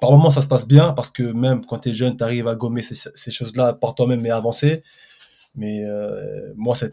par 0.00 0.10
moments 0.10 0.30
ça 0.30 0.42
se 0.42 0.48
passe 0.48 0.66
bien 0.66 0.92
parce 0.92 1.10
que 1.10 1.22
même 1.22 1.64
quand 1.64 1.78
tu 1.78 1.90
es 1.90 1.92
jeune, 1.92 2.16
tu 2.16 2.24
arrives 2.24 2.48
à 2.48 2.56
gommer 2.56 2.82
ces, 2.82 3.30
choses-là 3.30 3.74
par 3.74 3.94
toi-même 3.94 4.26
et 4.26 4.30
avancer. 4.30 4.82
Mais 5.54 5.84
euh, 5.84 6.52
moi, 6.56 6.74
ça 6.74 6.88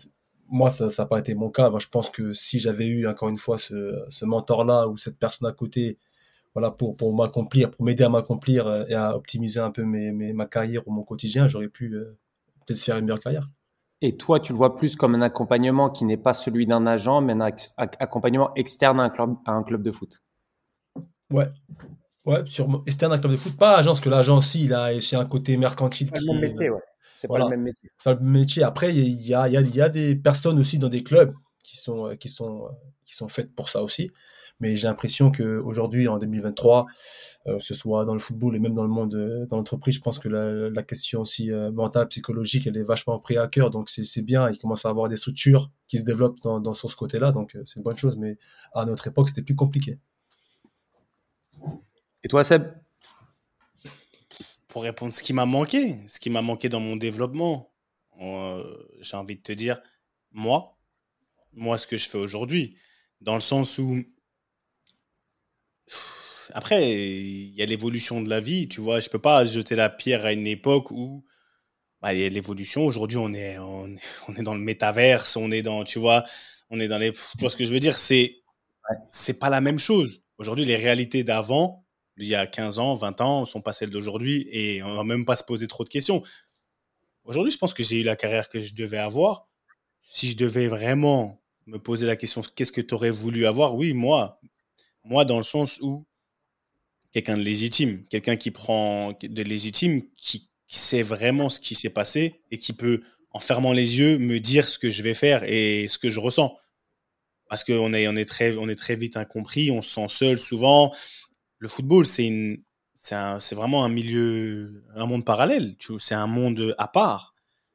n'a 0.97 1.05
pas 1.05 1.19
été 1.19 1.33
mon 1.33 1.49
cas. 1.49 1.69
Moi, 1.69 1.79
je 1.79 1.87
pense 1.87 2.09
que 2.09 2.33
si 2.33 2.59
j'avais 2.59 2.87
eu 2.87 3.07
encore 3.07 3.29
une 3.29 3.37
fois 3.37 3.57
ce 3.59 4.25
mentor-là 4.25 4.87
ou 4.87 4.97
cette 4.97 5.17
personne 5.17 5.49
à 5.49 5.51
côté, 5.51 5.97
voilà, 6.53 6.71
pour, 6.71 6.97
pour 6.97 7.15
m'accomplir, 7.15 7.71
pour 7.71 7.85
m'aider 7.85 8.03
à 8.03 8.09
m'accomplir 8.09 8.67
euh, 8.67 8.83
et 8.87 8.93
à 8.93 9.15
optimiser 9.15 9.59
un 9.59 9.71
peu 9.71 9.83
mes, 9.83 10.11
mes- 10.11 10.33
ma 10.33 10.45
carrière 10.45 10.87
ou 10.87 10.91
mon 10.91 11.03
quotidien, 11.03 11.47
j'aurais 11.47 11.69
pu 11.69 11.93
euh, 11.93 12.17
peut-être 12.65 12.79
faire 12.79 12.97
une 12.97 13.05
meilleure 13.05 13.19
carrière. 13.19 13.49
Et 14.01 14.17
toi, 14.17 14.39
tu 14.39 14.51
le 14.53 14.57
vois 14.57 14.75
plus 14.75 14.95
comme 14.95 15.13
un 15.15 15.21
accompagnement 15.21 15.89
qui 15.91 16.05
n'est 16.05 16.17
pas 16.17 16.33
celui 16.33 16.65
d'un 16.65 16.87
agent, 16.87 17.21
mais 17.21 17.33
un 17.33 17.39
ac- 17.39 17.71
ac- 17.77 17.95
accompagnement 17.99 18.53
externe 18.55 18.99
à 18.99 19.03
un 19.03 19.09
club, 19.09 19.35
à 19.45 19.51
un 19.53 19.63
club 19.63 19.83
de 19.83 19.91
foot. 19.91 20.21
Ouais. 21.31 21.47
Ouais, 22.25 22.43
sur 22.45 22.83
externe 22.85 23.13
un 23.13 23.19
club 23.19 23.31
de 23.31 23.37
foot, 23.37 23.57
pas 23.57 23.77
agence, 23.77 23.99
parce 23.99 24.01
que 24.01 24.09
l'agence, 24.09 24.53
il 24.55 24.73
a 24.73 24.93
aussi 24.95 25.15
un 25.15 25.25
côté 25.25 25.57
mercantile. 25.57 26.11
qui 26.11 26.17
est- 26.29 26.69
ouais. 26.69 26.79
C'est 27.11 27.27
Voilà. 27.27 27.45
pas 27.45 27.51
le 27.51 27.57
même 27.57 27.65
métier. 27.65 27.89
faire 27.99 28.15
le 28.15 28.25
métier. 28.25 28.63
Après, 28.63 28.95
il 28.95 29.21
y 29.21 29.33
a, 29.33 29.47
il 29.47 29.53
y, 29.53 29.57
a, 29.57 29.61
il 29.61 29.75
y 29.75 29.81
a 29.81 29.89
des 29.89 30.15
personnes 30.15 30.59
aussi 30.59 30.77
dans 30.77 30.89
des 30.89 31.03
clubs 31.03 31.31
qui 31.63 31.77
sont, 31.77 32.07
euh, 32.07 32.15
qui 32.15 32.29
sont, 32.29 32.65
euh, 32.65 32.69
qui 33.05 33.15
sont 33.15 33.27
faites 33.27 33.53
pour 33.53 33.69
ça 33.69 33.83
aussi. 33.83 34.11
Mais 34.61 34.75
j'ai 34.77 34.87
l'impression 34.87 35.31
qu'aujourd'hui, 35.31 36.07
en 36.07 36.17
2023, 36.17 36.85
euh, 37.47 37.57
que 37.57 37.63
ce 37.63 37.73
soit 37.73 38.05
dans 38.05 38.13
le 38.13 38.19
football 38.19 38.55
et 38.55 38.59
même 38.59 38.75
dans 38.75 38.83
le 38.83 38.89
monde, 38.89 39.15
euh, 39.15 39.45
dans 39.47 39.57
l'entreprise, 39.57 39.95
je 39.95 40.01
pense 40.01 40.19
que 40.19 40.29
la, 40.29 40.69
la 40.69 40.83
question 40.83 41.21
aussi 41.21 41.51
euh, 41.51 41.71
mentale, 41.71 42.07
psychologique, 42.07 42.67
elle 42.67 42.77
est 42.77 42.83
vachement 42.83 43.17
prise 43.19 43.39
à 43.39 43.47
cœur. 43.47 43.71
Donc 43.71 43.89
c'est 43.89 44.03
c'est 44.03 44.21
bien, 44.21 44.49
il 44.49 44.57
commence 44.57 44.85
à 44.85 44.89
avoir 44.89 45.09
des 45.09 45.17
structures 45.17 45.71
qui 45.87 45.97
se 45.97 46.03
développent 46.03 46.39
dans, 46.41 46.59
dans, 46.59 46.73
sur 46.73 46.89
ce 46.89 46.95
côté-là. 46.95 47.31
Donc 47.31 47.55
euh, 47.55 47.63
c'est 47.65 47.77
une 47.77 47.83
bonne 47.83 47.97
chose. 47.97 48.15
Mais 48.17 48.37
à 48.73 48.85
notre 48.85 49.07
époque, 49.07 49.29
c'était 49.29 49.41
plus 49.41 49.55
compliqué. 49.55 49.97
Et 52.23 52.27
toi, 52.27 52.43
Seb? 52.43 52.63
Pour 54.67 54.83
répondre, 54.83 55.11
ce 55.11 55.21
qui 55.21 55.33
m'a 55.33 55.45
manqué, 55.45 55.97
ce 56.07 56.19
qui 56.19 56.29
m'a 56.29 56.41
manqué 56.41 56.69
dans 56.69 56.79
mon 56.79 56.95
développement, 56.95 57.73
euh, 58.21 58.63
j'ai 59.01 59.17
envie 59.17 59.35
de 59.35 59.41
te 59.41 59.51
dire, 59.51 59.81
moi, 60.31 60.77
moi, 61.53 61.77
ce 61.77 61.87
que 61.87 61.97
je 61.97 62.07
fais 62.07 62.17
aujourd'hui, 62.17 62.77
dans 63.19 63.33
le 63.33 63.41
sens 63.41 63.79
où, 63.79 64.01
après, 66.53 66.91
il 66.91 67.55
y 67.55 67.61
a 67.61 67.65
l'évolution 67.65 68.21
de 68.21 68.29
la 68.29 68.39
vie, 68.39 68.67
tu 68.67 68.81
vois, 68.81 68.99
je 68.99 69.09
peux 69.09 69.19
pas 69.19 69.45
jeter 69.45 69.75
la 69.75 69.89
pierre 69.89 70.25
à 70.25 70.33
une 70.33 70.47
époque 70.47 70.91
où 70.91 71.23
bah, 72.01 72.13
il 72.13 72.21
y 72.21 72.25
a 72.25 72.29
l'évolution. 72.29 72.85
Aujourd'hui, 72.85 73.17
on 73.17 73.33
est, 73.33 73.57
on, 73.59 73.87
est- 73.89 73.99
on 74.29 74.35
est 74.35 74.43
dans 74.43 74.55
le 74.55 74.61
métaverse, 74.61 75.37
on 75.37 75.51
est 75.51 75.61
dans, 75.63 75.83
tu 75.85 75.99
vois, 75.99 76.23
on 76.69 76.79
est 76.79 76.87
dans 76.87 76.99
les, 76.99 77.13
tu 77.13 77.19
vois 77.41 77.49
ce 77.49 77.57
que 77.57 77.65
je 77.65 77.71
veux 77.73 77.79
dire, 77.81 77.97
c'est, 77.97 78.37
c'est 79.09 79.39
pas 79.39 79.49
la 79.49 79.61
même 79.61 79.79
chose. 79.79 80.23
Aujourd'hui, 80.37 80.65
les 80.65 80.77
réalités 80.77 81.23
d'avant, 81.23 81.85
il 82.17 82.27
y 82.27 82.35
a 82.35 82.47
15 82.47 82.79
ans, 82.79 82.95
20 82.95 83.19
ans, 83.21 83.45
sont 83.45 83.61
pas 83.61 83.73
celles 83.73 83.89
d'aujourd'hui 83.91 84.47
et 84.51 84.83
on 84.83 84.95
va 84.95 85.03
même 85.03 85.25
pas 85.25 85.35
se 85.35 85.43
poser 85.43 85.67
trop 85.67 85.83
de 85.83 85.89
questions. 85.89 86.23
Aujourd'hui, 87.23 87.51
je 87.51 87.57
pense 87.57 87.73
que 87.73 87.83
j'ai 87.83 87.99
eu 88.01 88.03
la 88.03 88.15
carrière 88.15 88.49
que 88.49 88.61
je 88.61 88.73
devais 88.73 88.97
avoir. 88.97 89.47
Si 90.03 90.29
je 90.29 90.37
devais 90.37 90.67
vraiment 90.67 91.41
me 91.67 91.79
poser 91.79 92.07
la 92.07 92.15
question, 92.17 92.41
qu'est-ce 92.55 92.71
que 92.73 92.81
tu 92.81 92.93
aurais 92.95 93.11
voulu 93.11 93.45
avoir? 93.45 93.75
Oui, 93.75 93.93
moi. 93.93 94.41
Moi, 95.03 95.25
dans 95.25 95.37
le 95.37 95.43
sens 95.43 95.79
où 95.81 96.05
quelqu'un 97.11 97.37
de 97.37 97.43
légitime, 97.43 98.05
quelqu'un 98.07 98.37
qui 98.37 98.51
prend 98.51 99.13
de 99.21 99.41
légitime, 99.41 100.03
qui, 100.15 100.47
sait 100.73 101.01
vraiment 101.01 101.49
ce 101.49 101.59
qui 101.59 101.75
s'est 101.75 101.89
passé 101.89 102.39
et 102.49 102.57
qui 102.57 102.71
peut, 102.71 103.01
en 103.31 103.41
fermant 103.41 103.73
les 103.73 103.99
yeux, 103.99 104.17
me 104.17 104.39
dire 104.39 104.69
ce 104.69 104.79
que 104.79 104.89
je 104.89 105.03
vais 105.03 105.13
faire 105.13 105.43
et 105.43 105.87
ce 105.89 105.99
que 105.99 106.09
je 106.09 106.21
ressens. 106.21 106.55
Parce 107.49 107.65
qu'on 107.65 107.91
est, 107.91 108.07
on 108.07 108.15
est, 108.15 108.23
très, 108.23 108.55
est 108.55 108.75
très 108.77 108.95
vite 108.95 109.17
incompris, 109.17 109.69
on 109.69 109.81
se 109.81 109.89
sent 109.89 110.07
seul 110.07 110.39
souvent. 110.39 110.93
Le 111.57 111.67
football, 111.67 112.05
c'est 112.05 112.61
c'est 112.95 113.55
vraiment 113.55 113.83
un 113.83 113.89
milieu, 113.89 114.83
un 114.95 115.05
monde 115.07 115.25
parallèle. 115.25 115.75
C'est 115.97 116.15
un 116.15 116.27
monde 116.27 116.75
à 116.77 116.87
part. 116.87 117.33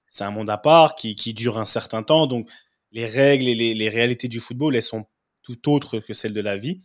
C'est 0.09 0.25
un 0.25 0.31
monde 0.31 0.49
à 0.49 0.57
part 0.57 0.95
qui, 0.95 1.17
qui 1.17 1.35
dure 1.35 1.59
un 1.59 1.65
certain 1.65 2.03
temps. 2.03 2.27
Donc, 2.27 2.49
les 2.93 3.07
règles 3.07 3.49
et 3.49 3.55
les, 3.55 3.75
les 3.75 3.89
réalités 3.89 4.29
du 4.29 4.41
football, 4.41 4.77
elles 4.77 4.83
sont 4.83 5.05
tout 5.43 5.69
autres 5.69 5.99
que 5.99 6.15
celles 6.15 6.33
de 6.33 6.41
la 6.41 6.57
vie. 6.57 6.81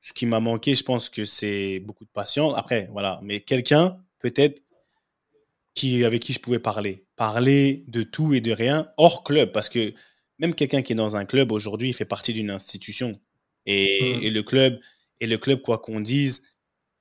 Ce 0.00 0.12
qui 0.12 0.26
m'a 0.26 0.40
manqué, 0.40 0.74
je 0.74 0.84
pense 0.84 1.08
que 1.08 1.24
c'est 1.24 1.80
beaucoup 1.80 2.04
de 2.04 2.10
patience. 2.10 2.54
Après, 2.56 2.88
voilà. 2.92 3.20
Mais 3.22 3.40
quelqu'un, 3.40 3.98
peut-être, 4.20 4.62
qui, 5.74 6.04
avec 6.04 6.22
qui 6.22 6.32
je 6.32 6.40
pouvais 6.40 6.58
parler. 6.58 7.04
Parler 7.16 7.84
de 7.88 8.02
tout 8.02 8.34
et 8.34 8.40
de 8.40 8.52
rien 8.52 8.88
hors 8.96 9.24
club. 9.24 9.52
Parce 9.52 9.68
que 9.68 9.92
même 10.38 10.54
quelqu'un 10.54 10.82
qui 10.82 10.92
est 10.92 10.96
dans 10.96 11.16
un 11.16 11.24
club 11.24 11.52
aujourd'hui, 11.52 11.90
il 11.90 11.92
fait 11.92 12.04
partie 12.04 12.32
d'une 12.32 12.50
institution. 12.50 13.12
Et, 13.66 14.26
et 14.26 14.30
le 14.30 14.42
club, 14.42 14.78
et 15.20 15.26
le 15.26 15.38
club, 15.38 15.60
quoi 15.62 15.78
qu'on 15.78 16.00
dise, 16.00 16.44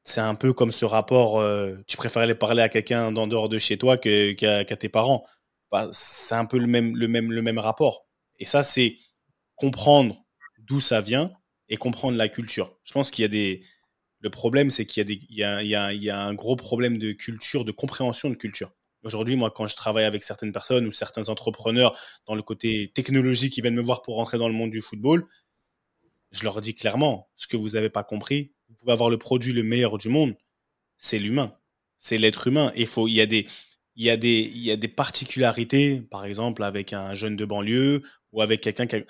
c'est 0.03 0.21
un 0.21 0.35
peu 0.35 0.53
comme 0.53 0.71
ce 0.71 0.85
rapport. 0.85 1.39
euh, 1.39 1.77
tu 1.87 1.97
préfères 1.97 2.23
aller 2.23 2.35
parler 2.35 2.61
à 2.61 2.69
quelqu'un 2.69 3.11
d'en 3.11 3.27
dehors 3.27 3.49
de 3.49 3.59
chez 3.59 3.77
toi 3.77 3.97
que- 3.97 4.31
qu'à 4.33 4.63
tes 4.65 4.89
parents. 4.89 5.25
Bah, 5.71 5.89
c'est 5.91 6.35
un 6.35 6.45
peu 6.45 6.57
le 6.57 6.67
même, 6.67 6.95
le, 6.95 7.07
même, 7.07 7.31
le 7.31 7.41
même 7.41 7.59
rapport. 7.59 8.05
Et 8.39 8.45
ça, 8.45 8.63
c'est 8.63 8.97
comprendre 9.55 10.23
d'où 10.59 10.79
ça 10.81 11.01
vient 11.01 11.31
et 11.70 11.78
comprendre 11.78 12.18
la 12.18 12.30
culture. 12.30 12.78
Je 12.84 12.93
pense 12.93 13.11
qu'il 13.11 13.24
y 13.24 13.26
a 13.26 13.30
des. 13.30 13.61
Le 14.20 14.30
problème, 14.30 14.70
c'est 14.70 14.86
qu'il 14.86 15.01
y, 15.01 15.01
a 15.01 15.03
des... 15.03 15.20
il 15.30 15.38
y, 15.38 15.43
a, 15.43 15.61
il 15.93 16.03
y, 16.03 16.09
a, 16.09 16.20
un 16.20 16.34
gros 16.34 16.55
problème 16.55 16.97
de 16.97 17.11
culture, 17.11 17.63
de 17.63 17.72
compréhension 17.72 18.30
de 18.30 18.36
culture. 18.36 18.72
Aujourd'hui, 19.03 19.36
moi, 19.36 19.51
quand 19.51 19.68
je 19.68 19.76
travaille 19.76 20.05
avec 20.05 20.24
certaines 20.24 20.51
personnes 20.51 20.88
ou 20.88 20.91
certains 20.91 21.30
entrepreneurs 21.30 21.95
dans 22.26 22.34
le 22.34 22.41
côté 22.41 22.88
technologique 22.88 23.53
qui 23.53 23.61
viennent 23.61 23.76
me 23.76 23.82
voir 23.82 24.01
pour 24.01 24.16
rentrer 24.16 24.39
dans 24.39 24.47
le 24.47 24.55
monde 24.55 24.72
du 24.72 24.82
football, 24.82 25.28
je 26.32 26.43
leur 26.43 26.59
dis 26.59 26.74
clairement, 26.74 27.30
ce 27.36 27.45
que 27.45 27.55
vous 27.55 27.70
n'avez 27.70 27.89
pas 27.89 28.03
compris, 28.03 28.51
vous 28.68 28.76
pouvez 28.76 28.91
avoir 28.91 29.11
le 29.11 29.18
produit 29.18 29.53
le 29.53 29.61
meilleur 29.61 29.99
du 29.99 30.09
monde, 30.09 30.36
c'est 30.97 31.20
l'humain, 31.20 31.55
c'est 31.97 32.18
l'être 32.18 32.47
humain. 32.47 32.72
il 32.76 32.88
faut, 32.88 33.07
il 33.07 33.13
y 33.13 33.22
a 33.22 33.28
des, 33.28 33.45
il 33.95 34.03
y 34.03 34.09
a 34.09 34.18
des, 34.18 34.51
il 34.53 34.63
y 34.63 34.72
a 34.72 34.76
des 34.76 34.88
particularités, 34.88 36.01
par 36.01 36.26
exemple 36.26 36.63
avec 36.63 36.93
un 36.93 37.13
jeune 37.13 37.36
de 37.36 37.45
banlieue 37.45 38.01
ou 38.32 38.41
avec 38.41 38.61
quelqu'un 38.61 38.88
qui, 38.88 38.97
a... 38.97 39.03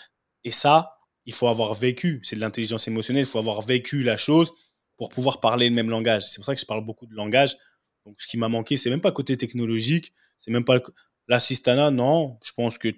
et 0.44 0.52
ça, 0.52 0.95
il 1.26 1.34
faut 1.34 1.48
avoir 1.48 1.74
vécu. 1.74 2.22
C'est 2.24 2.36
de 2.36 2.42
l'intelligence 2.42 2.88
émotionnelle. 2.88 3.24
Il 3.24 3.30
faut 3.30 3.40
avoir 3.40 3.62
vécu 3.62 4.04
la 4.04 4.18
chose 4.18 4.54
pour 4.98 5.10
pouvoir 5.10 5.40
parler 5.40 5.70
le 5.70 5.76
même 5.76 5.90
langage. 5.90 6.24
C'est 6.24 6.38
pour 6.38 6.46
ça 6.46 6.56
que 6.56 6.62
je 6.62 6.66
parle 6.66 6.86
beaucoup 6.86 7.06
de 7.06 7.14
langage. 7.14 7.58
Donc, 8.06 8.22
ce 8.22 8.28
qui 8.28 8.38
m'a 8.38 8.50
manqué, 8.50 8.78
c'est 8.78 8.90
même 8.90 9.02
pas 9.02 9.12
côté 9.12 9.38
technologique, 9.38 10.14
c'est 10.38 10.52
même 10.52 10.64
pas 10.64 10.80
l'assistana. 11.28 11.90
Non, 11.92 12.38
je 12.44 12.52
pense 12.54 12.78
que 12.78 12.90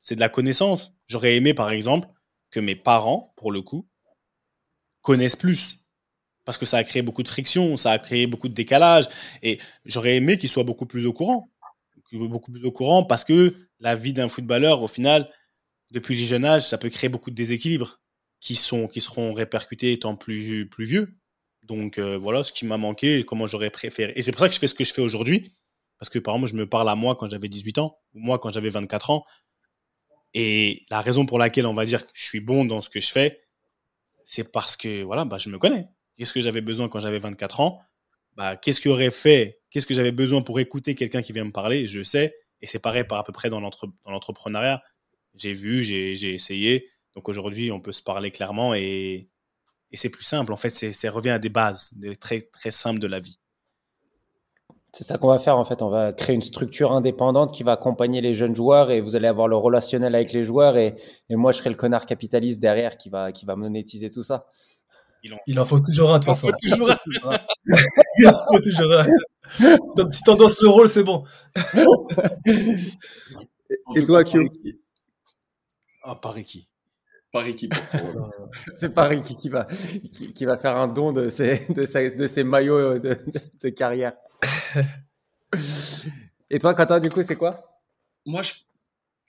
c'est 0.00 0.14
de 0.16 0.20
la 0.20 0.28
connaissance. 0.28 0.92
J'aurais 1.06 1.36
aimé, 1.36 1.54
par 1.54 1.70
exemple, 1.70 2.08
que 2.50 2.60
mes 2.60 2.74
parents, 2.74 3.32
pour 3.36 3.52
le 3.52 3.62
coup, 3.62 3.88
connaissent 5.02 5.36
plus. 5.36 5.78
Parce 6.44 6.58
que 6.58 6.66
ça 6.66 6.78
a 6.78 6.84
créé 6.84 7.02
beaucoup 7.02 7.22
de 7.22 7.28
friction, 7.28 7.76
ça 7.76 7.92
a 7.92 7.98
créé 7.98 8.26
beaucoup 8.26 8.48
de 8.48 8.54
décalage. 8.54 9.06
Et 9.42 9.58
j'aurais 9.84 10.16
aimé 10.16 10.36
qu'ils 10.36 10.50
soient 10.50 10.64
beaucoup 10.64 10.86
plus 10.86 11.06
au 11.06 11.12
courant. 11.12 11.48
Beaucoup 12.12 12.52
plus 12.52 12.64
au 12.64 12.70
courant 12.70 13.02
parce 13.02 13.24
que 13.24 13.54
la 13.80 13.96
vie 13.96 14.12
d'un 14.12 14.28
footballeur, 14.28 14.82
au 14.82 14.86
final, 14.86 15.30
depuis 15.90 16.18
le 16.18 16.26
jeune 16.26 16.44
âge, 16.44 16.68
ça 16.68 16.78
peut 16.78 16.88
créer 16.90 17.10
beaucoup 17.10 17.30
de 17.30 17.34
déséquilibres 17.34 18.00
qui, 18.40 18.54
sont, 18.54 18.88
qui 18.88 19.00
seront 19.00 19.32
répercutés 19.32 19.92
étant 19.92 20.16
plus, 20.16 20.68
plus 20.68 20.84
vieux. 20.84 21.16
Donc 21.62 21.98
euh, 21.98 22.18
voilà 22.18 22.44
ce 22.44 22.52
qui 22.52 22.66
m'a 22.66 22.76
manqué 22.76 23.18
et 23.18 23.24
comment 23.24 23.46
j'aurais 23.46 23.70
préféré. 23.70 24.12
Et 24.16 24.22
c'est 24.22 24.32
pour 24.32 24.40
ça 24.40 24.48
que 24.48 24.54
je 24.54 24.58
fais 24.58 24.66
ce 24.66 24.74
que 24.74 24.84
je 24.84 24.92
fais 24.92 25.02
aujourd'hui. 25.02 25.54
Parce 25.98 26.10
que 26.10 26.18
par 26.18 26.34
exemple, 26.34 26.50
je 26.50 26.56
me 26.56 26.68
parle 26.68 26.88
à 26.88 26.94
moi 26.94 27.16
quand 27.16 27.28
j'avais 27.28 27.48
18 27.48 27.78
ans, 27.78 27.98
ou 28.14 28.18
moi 28.18 28.38
quand 28.38 28.50
j'avais 28.50 28.68
24 28.68 29.10
ans. 29.10 29.24
Et 30.34 30.84
la 30.90 31.00
raison 31.00 31.24
pour 31.24 31.38
laquelle 31.38 31.66
on 31.66 31.74
va 31.74 31.84
dire 31.84 32.04
que 32.04 32.12
je 32.12 32.24
suis 32.24 32.40
bon 32.40 32.64
dans 32.64 32.80
ce 32.80 32.90
que 32.90 33.00
je 33.00 33.10
fais, 33.10 33.42
c'est 34.24 34.50
parce 34.50 34.76
que 34.76 35.02
voilà, 35.02 35.24
bah, 35.24 35.38
je 35.38 35.48
me 35.48 35.58
connais. 35.58 35.86
Qu'est-ce 36.16 36.32
que 36.32 36.40
j'avais 36.40 36.60
besoin 36.60 36.88
quand 36.88 37.00
j'avais 37.00 37.18
24 37.18 37.60
ans? 37.60 37.80
Bah, 38.34 38.56
Qu'est-ce 38.56 38.80
qui 38.80 38.88
aurait 38.88 39.10
fait 39.10 39.60
Qu'est-ce 39.70 39.86
que 39.86 39.94
j'avais 39.94 40.12
besoin 40.12 40.42
pour 40.42 40.58
écouter 40.60 40.94
quelqu'un 40.94 41.22
qui 41.22 41.32
vient 41.32 41.44
me 41.44 41.52
parler? 41.52 41.86
Je 41.86 42.02
sais. 42.02 42.34
Et 42.60 42.66
c'est 42.66 42.78
pareil 42.78 43.04
par 43.04 43.18
à 43.18 43.24
peu 43.24 43.32
près 43.32 43.50
dans 43.50 43.60
l'entrepreneuriat. 43.60 44.82
J'ai 45.34 45.52
vu, 45.52 45.82
j'ai 45.82 46.34
essayé. 46.34 46.88
Donc 47.14 47.28
aujourd'hui, 47.28 47.70
on 47.72 47.80
peut 47.80 47.92
se 47.92 48.02
parler 48.02 48.30
clairement 48.30 48.74
et, 48.74 49.28
et 49.90 49.96
c'est 49.96 50.10
plus 50.10 50.24
simple. 50.24 50.52
En 50.52 50.56
fait, 50.56 50.70
ça 50.70 51.10
revient 51.10 51.30
à 51.30 51.38
des 51.38 51.48
bases 51.48 51.92
des 51.94 52.16
très, 52.16 52.40
très 52.40 52.70
simples 52.70 53.00
de 53.00 53.06
la 53.06 53.20
vie. 53.20 53.38
C'est 54.92 55.02
ça 55.02 55.18
qu'on 55.18 55.28
va 55.28 55.40
faire 55.40 55.58
en 55.58 55.64
fait. 55.64 55.82
On 55.82 55.88
va 55.88 56.12
créer 56.12 56.36
une 56.36 56.42
structure 56.42 56.92
indépendante 56.92 57.52
qui 57.52 57.64
va 57.64 57.72
accompagner 57.72 58.20
les 58.20 58.32
jeunes 58.32 58.54
joueurs 58.54 58.92
et 58.92 59.00
vous 59.00 59.16
allez 59.16 59.26
avoir 59.26 59.48
le 59.48 59.56
relationnel 59.56 60.14
avec 60.14 60.32
les 60.32 60.44
joueurs 60.44 60.76
et, 60.76 60.94
et 61.28 61.34
moi 61.34 61.50
je 61.50 61.58
serai 61.58 61.70
le 61.70 61.74
connard 61.76 62.06
capitaliste 62.06 62.60
derrière 62.60 62.96
qui 62.96 63.08
va, 63.08 63.32
qui 63.32 63.44
va 63.44 63.56
monétiser 63.56 64.08
tout 64.08 64.22
ça. 64.22 64.46
Il 65.46 65.58
en, 65.58 65.64
faut 65.64 65.80
toujours 65.80 66.14
un 66.14 66.18
de 66.18 66.24
toute 66.24 66.34
façon. 66.34 66.52
Il 66.62 66.74
en 66.74 66.86
faut 66.86 66.94
toujours 67.04 67.32
un. 67.32 67.38
Il 68.18 68.28
en 68.28 68.46
faut 68.46 68.60
toujours 68.60 68.92
un. 68.92 70.10
si 70.10 70.22
t'endosses 70.22 70.60
le 70.60 70.68
rôle, 70.68 70.88
c'est 70.88 71.02
bon. 71.02 71.24
et 73.96 74.02
toi, 74.04 74.22
Kyo? 74.22 74.42
Ah, 76.06 76.16
par 76.16 76.34
qui 76.44 76.68
Par 77.32 77.46
équipe. 77.46 77.74
c'est 78.76 78.92
Paris 78.92 79.22
qui, 79.22 79.36
qui, 79.36 79.48
va, 79.48 79.66
qui, 80.34 80.44
va 80.44 80.58
faire 80.58 80.76
un 80.76 80.86
don 80.86 81.12
de 81.12 81.30
ses, 81.30 81.66
de, 81.70 82.16
de 82.16 82.26
ses 82.26 82.44
maillots 82.44 82.98
de, 82.98 83.18
de 83.62 83.68
carrière. 83.70 84.12
Et 86.50 86.58
toi, 86.58 86.74
Quentin, 86.74 87.00
du 87.00 87.08
coup, 87.08 87.22
c'est 87.22 87.36
quoi? 87.36 87.80
Moi, 88.26 88.42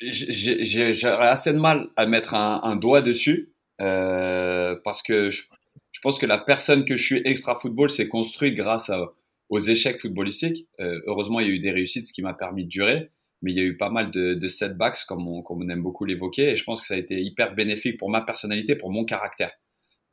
j'aurais 0.02 1.28
assez 1.28 1.54
de 1.54 1.60
mal 1.60 1.88
à 1.96 2.06
mettre 2.06 2.34
un, 2.34 2.76
doigt 2.76 3.02
dessus 3.02 3.54
euh, 3.82 4.76
parce 4.84 5.02
que 5.02 5.32
je, 5.32 5.44
pense 6.02 6.20
que 6.20 6.26
la 6.26 6.38
personne 6.38 6.84
que 6.84 6.98
je 6.98 7.04
suis 7.04 7.22
extra 7.24 7.56
football 7.56 7.90
s'est 7.90 8.10
construite 8.10 8.54
grâce 8.54 8.92
aux 9.50 9.60
échecs 9.60 10.02
footballistiques. 10.02 10.68
Euh, 10.82 11.00
heureusement, 11.08 11.40
il 11.40 11.48
y 11.48 11.52
a 11.52 11.54
eu 11.54 11.60
des 11.60 11.72
réussites, 11.72 12.06
ce 12.06 12.12
qui 12.12 12.22
m'a 12.22 12.34
permis 12.34 12.66
de 12.66 12.70
durer, 12.70 13.12
mais 13.46 13.52
il 13.52 13.58
y 13.58 13.62
a 13.62 13.64
eu 13.64 13.78
pas 13.78 13.92
mal 13.92 14.10
de, 14.10 14.48
setbacks, 14.48 15.06
comme 15.08 15.28
on, 15.28 15.44
comme 15.44 15.62
on 15.62 15.70
aime 15.70 15.84
beaucoup 15.84 16.04
l'évoquer, 16.04 16.50
et 16.50 16.56
je 16.56 16.64
pense 16.64 16.82
que 16.82 16.88
ça 16.88 16.96
a 16.96 16.98
été 16.98 17.22
hyper 17.22 17.54
bénéfique 17.54 18.00
pour 18.00 18.10
ma 18.10 18.22
personnalité, 18.22 18.76
pour 18.76 18.92
mon 18.92 19.06
caractère. 19.06 19.52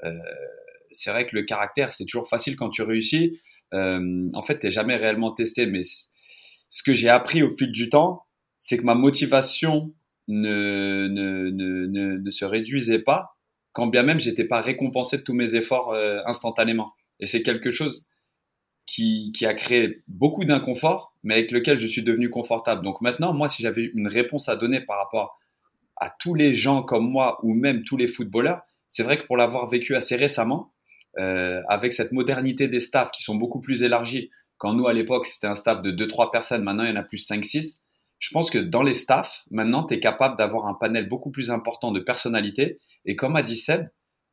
Euh, 0.05 0.13
c'est 0.91 1.11
vrai 1.11 1.25
que 1.25 1.35
le 1.35 1.43
caractère, 1.45 1.95
c'est 1.95 2.05
toujours 2.05 2.29
facile 2.29 2.57
quand 2.57 2.69
tu 2.69 2.83
réussis. 2.83 3.41
Euh, 3.73 4.29
en 4.35 4.43
fait, 4.43 4.59
tu 4.59 4.71
jamais 4.71 4.97
réellement 4.97 5.33
testé. 5.33 5.65
Mais 5.65 5.81
ce 5.83 6.83
que 6.83 6.93
j'ai 6.93 7.09
appris 7.09 7.43
au 7.43 7.49
fil 7.49 7.73
du 7.73 7.89
temps, 7.89 8.27
c'est 8.59 8.77
que 8.77 8.83
ma 8.83 8.95
motivation 8.95 9.95
ne, 10.29 11.09
ne, 11.09 11.49
ne, 11.49 12.17
ne, 12.19 12.31
se 12.31 12.45
réduisait 12.45 12.99
pas, 12.99 13.39
quand 13.73 13.87
bien 13.87 14.03
même 14.03 14.21
j'étais 14.21 14.45
pas 14.45 14.61
récompensé 14.61 15.17
de 15.17 15.23
tous 15.23 15.33
mes 15.33 15.55
efforts 15.55 15.95
euh, 15.95 16.19
instantanément. 16.27 16.93
Et 17.19 17.27
c'est 17.27 17.41
quelque 17.41 17.71
chose 17.71 18.07
qui, 18.93 19.47
a 19.47 19.55
créé 19.55 20.03
beaucoup 20.07 20.45
d'inconfort, 20.45 21.15
mais 21.23 21.35
avec 21.35 21.51
lequel 21.51 21.79
je 21.79 21.87
suis 21.87 22.03
devenu 22.03 22.29
confortable. 22.29 22.85
Donc 22.85 23.01
maintenant, 23.01 23.33
moi, 23.33 23.49
si 23.49 23.63
j'avais 23.63 23.91
une 23.95 24.07
réponse 24.07 24.51
à 24.51 24.57
donner 24.57 24.81
par 24.83 24.99
rapport 24.99 25.41
à 25.97 26.11
tous 26.11 26.35
les 26.35 26.53
gens 26.53 26.83
comme 26.83 27.09
moi 27.09 27.39
ou 27.43 27.55
même 27.55 27.85
tous 27.85 27.97
les 27.97 28.07
footballeurs, 28.07 28.61
c'est 28.89 29.03
vrai 29.03 29.17
que 29.17 29.27
pour 29.27 29.39
l'avoir 29.39 29.67
vécu 29.69 29.97
assez 29.97 30.15
récemment, 30.15 30.75
euh, 31.19 31.63
avec 31.69 31.95
cette 31.95 32.13
modernité 32.13 32.69
des 32.69 32.81
staffs 32.81 33.11
qui 33.13 33.23
sont 33.23 33.35
beaucoup 33.35 33.61
plus 33.61 33.83
élargis. 33.83 34.31
Quand 34.59 34.75
nous, 34.75 34.87
à 34.87 34.93
l'époque, 34.93 35.27
c'était 35.27 35.47
un 35.47 35.55
staff 35.55 35.81
de 35.81 35.91
2-3 35.91 36.31
personnes, 36.31 36.63
maintenant 36.63 36.85
il 36.85 36.91
y 36.91 36.93
en 36.93 36.97
a 36.97 37.03
plus 37.03 37.27
5-6. 37.27 37.81
Je 38.19 38.31
pense 38.31 38.51
que 38.51 38.59
dans 38.59 38.83
les 38.83 38.93
staffs, 38.93 39.43
maintenant, 39.51 39.85
tu 39.85 39.95
es 39.95 40.01
capable 40.01 40.37
d'avoir 40.37 40.67
un 40.67 40.75
panel 40.75 41.09
beaucoup 41.09 41.31
plus 41.31 41.51
important 41.51 41.93
de 41.93 42.01
personnalités. 42.01 42.79
Et 43.07 43.17
comme 43.17 43.37
a 43.37 43.43
dit 43.43 43.57
Seb, 43.57 43.89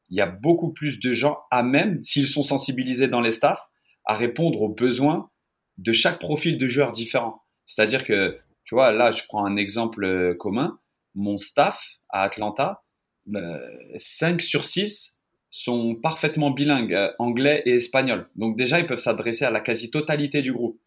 il 0.10 0.18
y 0.18 0.22
a 0.22 0.28
beaucoup 0.28 0.74
plus 0.74 1.00
de 1.00 1.14
gens 1.14 1.38
à 1.50 1.64
même, 1.64 2.04
s'ils 2.04 2.28
sont 2.28 2.44
sensibilisés 2.44 3.08
dans 3.08 3.22
les 3.22 3.32
staffs, 3.32 3.69
à 4.10 4.16
répondre 4.16 4.64
aux 4.64 4.70
besoins 4.70 5.30
de 5.78 5.92
chaque 5.92 6.18
profil 6.18 6.58
de 6.58 6.66
joueur 6.66 6.94
différent. 6.94 7.44
C'est-à-dire 7.68 8.04
que, 8.04 8.40
tu 8.64 8.74
vois, 8.74 8.92
là, 8.92 9.12
je 9.12 9.22
prends 9.28 9.46
un 9.46 9.56
exemple 9.56 10.04
euh, 10.04 10.34
commun. 10.34 10.80
Mon 11.14 11.38
staff 11.38 12.00
à 12.10 12.24
Atlanta, 12.24 12.82
5 13.28 13.36
euh, 13.36 14.40
sur 14.40 14.66
6 14.66 15.14
sont 15.52 15.94
parfaitement 15.94 16.50
bilingues, 16.50 16.96
euh, 16.96 17.12
anglais 17.20 17.62
et 17.68 17.76
espagnol. 17.76 18.28
Donc 18.36 18.58
déjà, 18.58 18.80
ils 18.80 18.88
peuvent 18.88 18.98
s'adresser 18.98 19.46
à 19.46 19.52
la 19.52 19.60
quasi-totalité 19.60 20.42
du 20.42 20.54
groupe. 20.54 20.82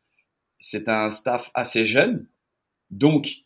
C'est 0.59 0.89
un 0.89 1.09
staff 1.09 1.53
assez 1.55 1.85
jeune, 1.85 2.27
donc 2.91 3.45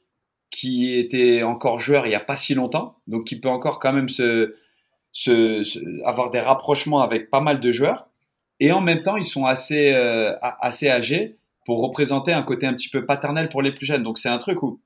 qui 0.48 0.94
était 0.94 1.42
encore 1.42 1.80
joueur 1.80 2.06
il 2.06 2.10
n'y 2.10 2.14
a 2.14 2.20
pas 2.20 2.36
si 2.36 2.54
longtemps, 2.54 2.96
donc 3.06 3.24
qui 3.24 3.38
peut 3.38 3.50
encore 3.50 3.78
quand 3.78 3.92
même 3.92 4.08
avoir 6.04 6.30
des 6.30 6.40
rapprochements 6.40 7.02
avec 7.02 7.28
pas 7.28 7.40
mal 7.42 7.60
de 7.60 7.72
joueurs. 7.72 8.08
Et 8.60 8.72
en 8.72 8.80
même 8.80 9.02
temps, 9.02 9.16
ils 9.16 9.26
sont 9.26 9.44
assez, 9.44 9.92
euh, 9.92 10.34
assez 10.40 10.88
âgés 10.88 11.36
pour 11.64 11.80
représenter 11.80 12.32
un 12.32 12.42
côté 12.42 12.66
un 12.66 12.74
petit 12.74 12.88
peu 12.88 13.04
paternel 13.04 13.48
pour 13.48 13.60
les 13.60 13.72
plus 13.72 13.86
jeunes. 13.86 14.02
Donc 14.02 14.18
c'est 14.18 14.28
un 14.28 14.38
truc 14.38 14.62
où, 14.62 14.80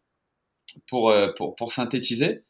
pour, 0.88 1.10
euh, 1.10 1.28
pour, 1.36 1.54
pour 1.54 1.72
synthétiser, 1.72 2.42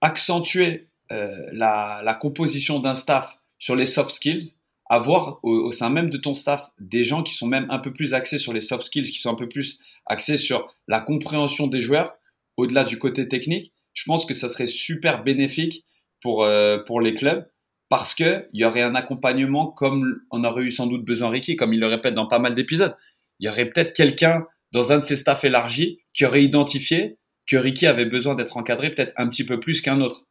accentuer 0.00 0.88
euh, 1.12 1.46
la, 1.52 2.18
composition 2.20 2.80
d'un 2.80 2.94
staff 2.94 3.38
sur 3.58 3.76
les 3.76 3.86
soft 3.86 4.10
skills, 4.10 4.54
avoir 4.88 5.38
au, 5.42 5.70
sein 5.70 5.90
même 5.90 6.10
de 6.10 6.16
ton 6.16 6.34
staff 6.34 6.70
des 6.78 7.02
gens 7.02 7.22
qui 7.22 7.34
sont 7.34 7.46
même 7.46 7.66
un 7.70 7.78
peu 7.78 7.92
plus 7.92 8.14
axés 8.14 8.38
sur 8.38 8.52
les 8.52 8.60
soft 8.60 8.84
skills, 8.84 9.10
qui 9.10 9.20
sont 9.20 9.30
un 9.30 9.34
peu 9.34 9.48
plus 9.48 9.80
axés 10.06 10.36
sur 10.36 10.74
la 10.88 11.00
compréhension 11.00 11.66
des 11.66 11.80
joueurs, 11.80 12.16
au-delà 12.56 12.84
du 12.84 12.98
côté 12.98 13.28
technique, 13.28 13.72
je 13.94 14.04
pense 14.04 14.24
que 14.26 14.34
ça 14.34 14.48
serait 14.48 14.66
super 14.66 15.22
bénéfique 15.22 15.84
pour, 16.22 16.44
euh, 16.44 16.78
pour 16.78 17.00
les 17.00 17.14
clubs 17.14 17.46
parce 17.92 18.14
qu'il 18.14 18.48
y 18.54 18.64
aurait 18.64 18.80
un 18.80 18.94
accompagnement 18.94 19.66
comme 19.66 20.22
on 20.30 20.44
aurait 20.44 20.62
eu 20.62 20.70
sans 20.70 20.86
doute 20.86 21.04
besoin 21.04 21.28
Ricky, 21.28 21.56
comme 21.56 21.74
il 21.74 21.80
le 21.80 21.88
répète 21.88 22.14
dans 22.14 22.26
pas 22.26 22.38
mal 22.38 22.54
d'épisodes. 22.54 22.96
Il 23.38 23.46
y 23.46 23.50
aurait 23.50 23.66
peut-être 23.68 23.92
quelqu'un 23.92 24.46
dans 24.72 24.92
un 24.92 24.96
de 24.96 25.02
ses 25.02 25.14
staffs 25.14 25.44
élargis 25.44 25.98
qui 26.14 26.24
aurait 26.24 26.42
identifié 26.42 27.18
que 27.46 27.58
Ricky 27.58 27.86
avait 27.86 28.06
besoin 28.06 28.34
d'être 28.34 28.56
encadré 28.56 28.94
peut-être 28.94 29.12
un 29.18 29.28
petit 29.28 29.44
peu 29.44 29.60
plus 29.60 29.82
qu'un 29.82 30.00
autre 30.00 30.24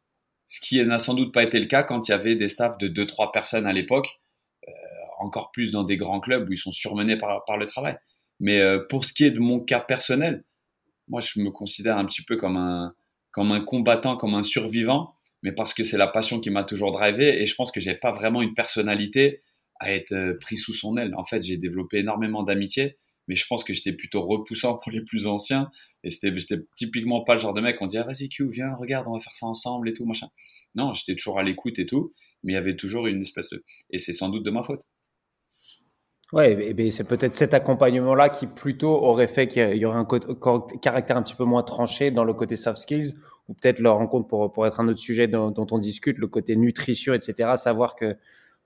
ce 0.48 0.60
qui 0.60 0.84
n'a 0.84 0.98
sans 0.98 1.14
doute 1.14 1.32
pas 1.32 1.44
été 1.44 1.60
le 1.60 1.68
cas 1.68 1.84
quand 1.84 2.08
il 2.08 2.12
y 2.12 2.16
avait 2.16 2.36
des 2.36 2.48
staffs 2.48 2.80
de 2.80 2.88
2-3 2.88 3.32
personnes 3.32 3.68
à 3.68 3.74
l'époque, 3.74 4.20
euh, 4.68 4.72
encore 5.20 5.52
plus 5.52 5.70
dans 5.70 5.84
des 5.84 5.98
grands 5.98 6.20
clubs 6.20 6.50
où 6.50 6.54
ils 6.54 6.58
sont 6.58 6.72
surmenés 6.72 7.16
par, 7.16 7.58
le 7.60 7.68
travail. 7.68 7.96
Mais 8.40 8.60
euh, 8.60 8.80
pour 8.90 9.06
ce 9.06 9.14
qui 9.14 9.24
est 9.24 9.30
de 9.30 9.40
mon 9.40 9.60
cas 9.60 9.82
personnel, 9.82 10.44
moi 11.08 11.22
je 11.22 11.40
me 11.40 11.52
considère 11.52 12.00
un 12.00 12.06
petit 12.06 12.24
peu 12.24 12.38
comme 12.38 12.58
un, 12.58 12.96
comme 13.30 13.52
un 13.52 13.62
combattant, 13.62 14.18
comme 14.18 14.34
un 14.34 14.42
survivant, 14.42 15.14
mais 15.44 15.52
parce 15.52 15.74
que 15.74 15.84
c'est 15.84 15.98
la 15.98 16.08
passion 16.08 16.40
qui 16.40 16.50
m'a 16.50 16.64
toujours 16.64 16.92
drivé 16.92 17.42
et 17.42 17.46
je 17.46 17.56
pense 17.56 17.72
que 17.72 17.80
j'ai 17.80 17.96
pas 17.96 18.12
vraiment 18.12 18.42
une 18.42 18.54
personnalité 18.54 19.42
à 19.80 19.92
être 19.92 20.12
euh, 20.12 20.38
pris 20.40 20.58
sous 20.58 20.74
son 20.74 20.98
aile. 20.98 21.16
En 21.16 21.24
fait, 21.24 21.42
j'ai 21.42 21.58
développé 21.58 22.00
énormément 22.00 22.44
d'amitié 22.44 22.98
mais 23.32 23.36
je 23.36 23.46
pense 23.48 23.64
que 23.64 23.74
j'étais 23.74 23.94
plutôt 23.94 24.26
repoussant 24.26 24.76
pour 24.76 24.92
les 24.92 25.02
plus 25.02 25.28
anciens. 25.28 25.72
Et 26.04 26.10
c'était, 26.10 26.38
j'étais 26.38 26.58
typiquement 26.76 27.24
pas 27.24 27.34
le 27.34 27.40
genre 27.40 27.54
de 27.54 27.62
mec, 27.62 27.78
on 27.82 27.88
dit, 27.88 27.98
ah, 27.98 28.04
vas-y, 28.04 28.28
Q, 28.28 28.50
viens, 28.50 28.74
regarde, 28.76 29.08
on 29.08 29.14
va 29.14 29.20
faire 29.20 29.36
ça 29.36 29.46
ensemble 29.46 29.88
et 29.88 29.94
tout, 29.94 30.06
machin. 30.06 30.28
Non, 30.76 30.94
j'étais 30.94 31.16
toujours 31.16 31.40
à 31.40 31.44
l'écoute 31.44 31.80
et 31.80 31.86
tout, 31.86 32.14
mais 32.44 32.54
il 32.54 32.56
y 32.56 32.58
avait 32.58 32.76
toujours 32.76 33.08
une 33.08 33.22
espèce 33.22 33.52
de. 33.52 33.64
Et 33.90 34.00
c'est 34.00 34.12
sans 34.12 34.28
doute 34.28 34.44
de 34.44 34.52
ma 34.52 34.64
faute. 34.64 34.82
Ouais, 36.34 36.70
et 36.70 36.74
ben, 36.74 36.90
c'est 36.92 37.08
peut-être 37.08 37.36
cet 37.36 37.54
accompagnement-là 37.54 38.30
qui 38.30 38.48
plutôt 38.48 39.02
aurait 39.02 39.28
fait 39.28 39.48
qu'il 39.48 39.78
y 39.78 39.86
aurait 39.86 40.00
un 40.00 40.08
caractère 40.82 41.18
un 41.18 41.24
petit 41.24 41.36
peu 41.36 41.44
moins 41.44 41.64
tranché 41.64 42.10
dans 42.10 42.24
le 42.24 42.34
côté 42.34 42.56
soft 42.56 42.80
skills, 42.80 43.14
ou 43.52 43.54
peut-être 43.54 43.80
leur 43.80 43.98
rencontre 43.98 44.30
pour, 44.30 44.54
pour 44.54 44.66
être 44.66 44.80
un 44.80 44.88
autre 44.88 45.00
sujet 45.00 45.28
dont, 45.28 45.54
on 45.72 45.78
discute, 45.78 46.18
le 46.18 46.28
côté 46.28 46.56
nutrition, 46.56 47.14
etc. 47.14 47.52
Savoir 47.58 47.96
que 47.96 48.16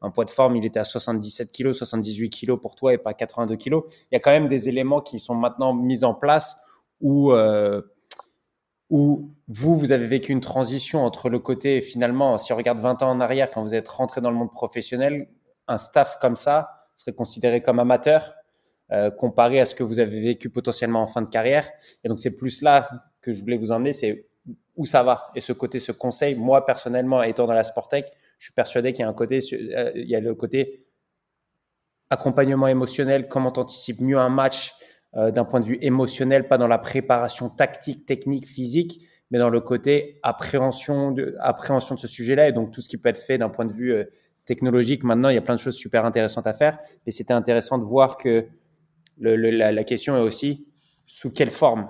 un 0.01 0.11
poids 0.11 0.25
de 0.25 0.29
forme, 0.29 0.55
il 0.57 0.65
était 0.65 0.79
à 0.79 0.83
77 0.83 1.51
kg, 1.51 1.71
78 1.71 2.29
kg 2.29 2.55
pour 2.55 2.75
toi 2.75 2.93
et 2.93 2.99
pas 2.99 3.15
82 3.15 3.55
kg. 3.55 3.79
Il 4.11 4.13
y 4.13 4.15
a 4.15 4.19
quand 4.19 4.29
même 4.29 4.47
des 4.47 4.69
éléments 4.69 5.01
qui 5.01 5.19
sont 5.19 5.33
maintenant 5.33 5.73
mis 5.73 6.03
en 6.03 6.13
place 6.13 6.55
où, 7.01 7.31
euh, 7.31 7.81
où 8.91 9.31
vous, 9.47 9.75
vous 9.75 9.91
avez 9.91 10.05
vécu 10.05 10.31
une 10.31 10.41
transition 10.41 11.03
entre 11.03 11.29
le 11.29 11.39
côté, 11.39 11.81
finalement, 11.81 12.37
si 12.37 12.53
on 12.53 12.57
regarde 12.57 12.79
20 12.79 13.01
ans 13.01 13.09
en 13.09 13.19
arrière, 13.19 13.49
quand 13.49 13.63
vous 13.63 13.73
êtes 13.73 13.87
rentré 13.87 14.21
dans 14.21 14.29
le 14.29 14.37
monde 14.37 14.51
professionnel, 14.51 15.27
un 15.67 15.79
staff 15.79 16.19
comme 16.21 16.35
ça 16.35 16.85
serait 16.95 17.13
considéré 17.13 17.59
comme 17.61 17.79
amateur 17.79 18.35
euh, 18.91 19.09
comparé 19.09 19.59
à 19.59 19.65
ce 19.65 19.73
que 19.73 19.83
vous 19.83 19.97
avez 19.99 20.21
vécu 20.21 20.51
potentiellement 20.51 21.01
en 21.01 21.07
fin 21.07 21.23
de 21.23 21.29
carrière. 21.29 21.67
Et 22.03 22.09
donc, 22.09 22.19
c'est 22.19 22.35
plus 22.35 22.61
là 22.61 22.87
que 23.21 23.33
je 23.33 23.41
voulais 23.41 23.57
vous 23.57 23.71
emmener, 23.71 23.93
c'est 23.93 24.27
où 24.75 24.85
ça 24.85 25.03
va. 25.03 25.31
Et 25.35 25.41
ce 25.41 25.53
côté, 25.53 25.79
ce 25.79 25.91
conseil, 25.91 26.35
moi, 26.35 26.65
personnellement, 26.65 27.23
étant 27.23 27.47
dans 27.47 27.53
la 27.53 27.63
Sportec, 27.63 28.11
je 28.37 28.45
suis 28.45 28.53
persuadé 28.53 28.91
qu'il 28.91 29.01
y 29.01 29.05
a 29.05 29.09
un 29.09 29.13
côté, 29.13 29.39
euh, 29.53 29.91
il 29.95 30.09
y 30.09 30.15
a 30.15 30.19
le 30.19 30.35
côté 30.35 30.85
accompagnement 32.09 32.67
émotionnel, 32.67 33.27
comment 33.27 33.51
tu 33.51 34.03
mieux 34.03 34.17
un 34.17 34.29
match 34.29 34.73
euh, 35.15 35.31
d'un 35.31 35.45
point 35.45 35.59
de 35.59 35.65
vue 35.65 35.77
émotionnel, 35.81 36.47
pas 36.47 36.57
dans 36.57 36.67
la 36.67 36.77
préparation 36.77 37.49
tactique, 37.49 38.05
technique, 38.05 38.45
physique, 38.45 39.01
mais 39.31 39.39
dans 39.39 39.49
le 39.49 39.59
côté 39.59 40.19
appréhension 40.21 41.11
de, 41.11 41.35
appréhension 41.39 41.95
de 41.95 41.99
ce 41.99 42.07
sujet-là 42.07 42.49
et 42.49 42.51
donc 42.51 42.71
tout 42.71 42.81
ce 42.81 42.89
qui 42.89 42.97
peut 42.97 43.09
être 43.09 43.21
fait 43.21 43.37
d'un 43.37 43.49
point 43.49 43.65
de 43.65 43.71
vue 43.71 43.93
euh, 43.93 44.03
technologique. 44.45 45.03
Maintenant, 45.03 45.29
il 45.29 45.35
y 45.35 45.37
a 45.37 45.41
plein 45.41 45.55
de 45.55 45.59
choses 45.59 45.75
super 45.75 46.05
intéressantes 46.05 46.45
à 46.45 46.53
faire, 46.53 46.77
mais 47.05 47.11
c'était 47.11 47.33
intéressant 47.33 47.77
de 47.79 47.83
voir 47.83 48.17
que 48.17 48.45
la 49.17 49.83
question 49.85 50.17
est 50.17 50.21
aussi 50.21 50.67
sous 51.07 51.31
quelle 51.31 51.49
forme 51.49 51.89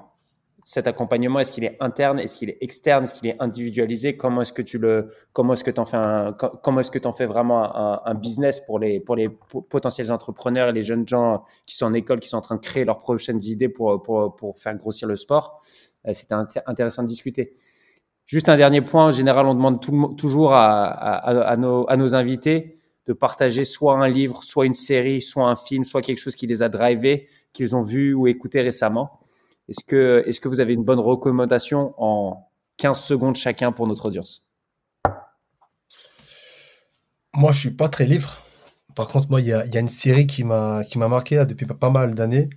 cet 0.68 0.88
accompagnement 0.88 1.40
Est-ce 1.40 1.52
qu'il 1.52 1.64
est 1.64 1.78
interne 1.80 2.20
Est-ce 2.20 2.38
qu'il 2.38 2.50
est 2.50 2.58
externe 2.60 3.04
Est-ce 3.04 3.14
qu'il 3.14 3.30
est 3.30 3.40
individualisé 3.42 4.18
Comment 4.18 4.42
est-ce 4.42 4.52
que 4.52 4.64
tu 4.64 4.80
le 4.80 5.12
Comment 5.32 5.54
est-ce 5.54 5.64
que 5.64 5.70
tu 5.70 5.80
en 5.80 5.86
fais 5.86 5.98
Comment 6.64 6.80
est-ce 6.80 6.90
que 6.90 6.98
tu 6.98 7.08
en 7.08 7.14
fais 7.14 7.28
vraiment 7.28 8.04
un, 8.06 8.16
business 8.16 8.60
pour 8.62 8.80
les 8.80 9.00
pour 9.00 9.16
les 9.16 9.30
potentiels 9.30 10.12
entrepreneurs 10.12 10.70
et 10.70 10.74
les 10.74 10.82
jeunes 10.82 11.08
gens 11.08 11.44
qui 11.68 11.78
sont 11.78 11.86
en 11.86 11.94
école, 11.94 12.20
qui 12.20 12.28
sont 12.28 12.38
en 12.38 12.42
train 12.42 12.56
de 12.56 12.62
créer 12.62 12.84
leurs 12.84 13.00
prochaines 13.00 13.42
idées 13.44 13.70
pour 13.70 14.02
pour 14.02 14.36
pour 14.36 14.58
faire 14.58 14.76
grossir 14.76 15.08
le 15.08 15.16
sport? 15.16 15.62
Euh, 16.08 16.14
C'était 16.14 16.36
intéressant 16.66 17.04
de 17.04 17.08
discuter. 17.08 17.56
Juste 18.26 18.50
un 18.50 18.58
dernier 18.58 18.82
point. 18.82 19.06
En 19.06 19.12
général, 19.12 19.46
on 19.46 19.54
demande 19.54 19.80
toujours 20.18 20.54
à, 20.54 20.86
à, 20.88 21.30
à, 21.42 21.58
nos, 21.58 21.88
à 21.88 21.96
nos 21.96 22.16
invités 22.16 22.76
de 23.06 23.14
partager 23.14 23.66
soit 23.66 24.00
un 24.00 24.08
livre, 24.08 24.44
soit 24.44 24.66
une 24.66 24.74
série, 24.74 25.22
soit 25.22 25.46
un 25.46 25.56
film, 25.56 25.84
soit 25.84 26.02
quelque 26.02 26.18
chose 26.18 26.36
qui 26.36 26.48
les 26.48 26.64
a 26.64 26.70
drivés, 26.70 27.28
qu'ils 27.54 27.76
ont 27.76 27.84
vu 27.84 28.16
ou 28.16 28.26
écouté 28.26 28.62
récemment. 28.62 29.20
Est-ce 29.68 29.84
que, 29.84 30.24
est 30.26 30.40
que 30.40 30.48
vous 30.48 30.60
avez 30.60 30.74
une 30.74 30.84
bonne 30.84 31.00
recommandation 31.00 31.94
en 31.98 32.50
15 32.78 33.00
secondes 33.00 33.36
chacun 33.36 33.72
pour 33.72 33.88
notre 33.88 34.08
audience? 34.08 34.46
Moi, 37.34 37.52
je 37.52 37.60
suis 37.60 37.72
pas 37.72 37.90
très 37.90 38.06
livre. 38.06 38.38
Par 38.96 39.10
contre, 39.10 39.30
moi, 39.30 39.42
il 39.42 39.48
y 39.48 39.54
a, 39.54 39.66
y 39.66 39.76
a, 39.76 39.80
une 39.80 39.90
série 39.90 40.26
qui 40.26 40.44
m'a 40.44 40.84
marqué 40.96 41.36
là, 41.36 41.46
depuis 41.46 41.66
pas 41.66 41.90
mal 41.90 42.16
d'années. 42.16 42.50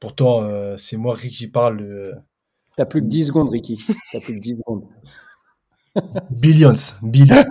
Pourtant, 0.00 0.42
euh, 0.42 0.76
c'est 0.76 0.96
moi 0.96 1.16
qui 1.16 1.48
parle. 1.48 1.80
Euh... 1.80 2.14
T'as 2.76 2.84
plus 2.84 3.00
que 3.00 3.06
10 3.06 3.28
secondes, 3.28 3.48
Ricky. 3.48 3.82
T'as 4.12 4.20
plus 4.20 4.34
que 4.34 4.40
10 4.40 4.56
secondes. 4.58 4.84
Billions. 6.30 6.74
Billions. 7.02 7.44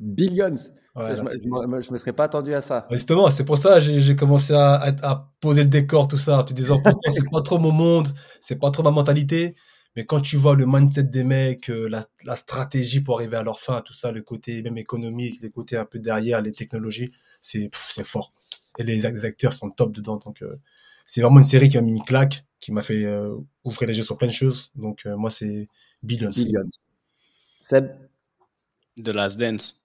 Billions. 0.00 0.70
Ouais, 0.96 1.16
je, 1.16 1.22
ne 1.22 1.92
me 1.92 1.96
serais 1.96 2.12
pas 2.12 2.24
attendu 2.24 2.54
à 2.54 2.60
ça. 2.60 2.86
Justement, 2.90 3.28
c'est 3.28 3.44
pour 3.44 3.58
ça 3.58 3.74
que 3.74 3.80
j'ai 3.80 4.14
commencé 4.14 4.52
à, 4.54 4.94
à, 5.02 5.32
poser 5.40 5.64
le 5.64 5.68
décor, 5.68 6.06
tout 6.06 6.18
ça, 6.18 6.38
en 6.38 6.44
te 6.44 6.52
disant, 6.52 6.80
c'est 7.10 7.28
pas 7.30 7.42
trop 7.42 7.58
mon 7.58 7.72
monde, 7.72 8.08
c'est 8.40 8.60
pas 8.60 8.70
trop 8.70 8.84
ma 8.84 8.92
mentalité. 8.92 9.56
Mais 9.96 10.06
quand 10.06 10.20
tu 10.20 10.36
vois 10.36 10.54
le 10.54 10.66
mindset 10.66 11.04
des 11.04 11.24
mecs, 11.24 11.68
euh, 11.68 11.88
la, 11.88 12.00
la, 12.24 12.36
stratégie 12.36 13.00
pour 13.00 13.16
arriver 13.16 13.36
à 13.36 13.42
leur 13.42 13.60
fin, 13.60 13.80
tout 13.80 13.92
ça, 13.92 14.12
le 14.12 14.22
côté 14.22 14.62
même 14.62 14.78
économique, 14.78 15.40
les 15.40 15.50
côtés 15.50 15.76
un 15.76 15.84
peu 15.84 15.98
derrière, 15.98 16.40
les 16.40 16.52
technologies, 16.52 17.12
c'est 17.40 17.70
fort. 18.04 18.30
Et 18.78 18.84
les, 18.84 18.96
les, 18.96 19.24
acteurs 19.24 19.52
sont 19.52 19.70
top 19.70 19.92
dedans. 19.92 20.16
Donc, 20.16 20.42
euh, 20.42 20.56
c'est 21.06 21.20
vraiment 21.22 21.38
une 21.38 21.44
série 21.44 21.70
qui 21.70 21.76
m'a 21.76 21.82
mis 21.82 21.92
une 21.92 22.04
claque, 22.04 22.44
qui 22.60 22.72
m'a 22.72 22.82
fait 22.82 23.04
euh, 23.04 23.36
ouvrir 23.64 23.88
les 23.88 23.96
yeux 23.96 24.02
sur 24.04 24.16
plein 24.16 24.28
de 24.28 24.32
choses. 24.32 24.72
Donc, 24.74 25.02
euh, 25.06 25.16
moi, 25.16 25.30
c'est 25.30 25.68
Billions. 26.02 26.30
Billions. 26.30 26.70
Seb? 27.60 27.90
The 28.96 29.08
Last 29.08 29.38
Dance 29.38 29.83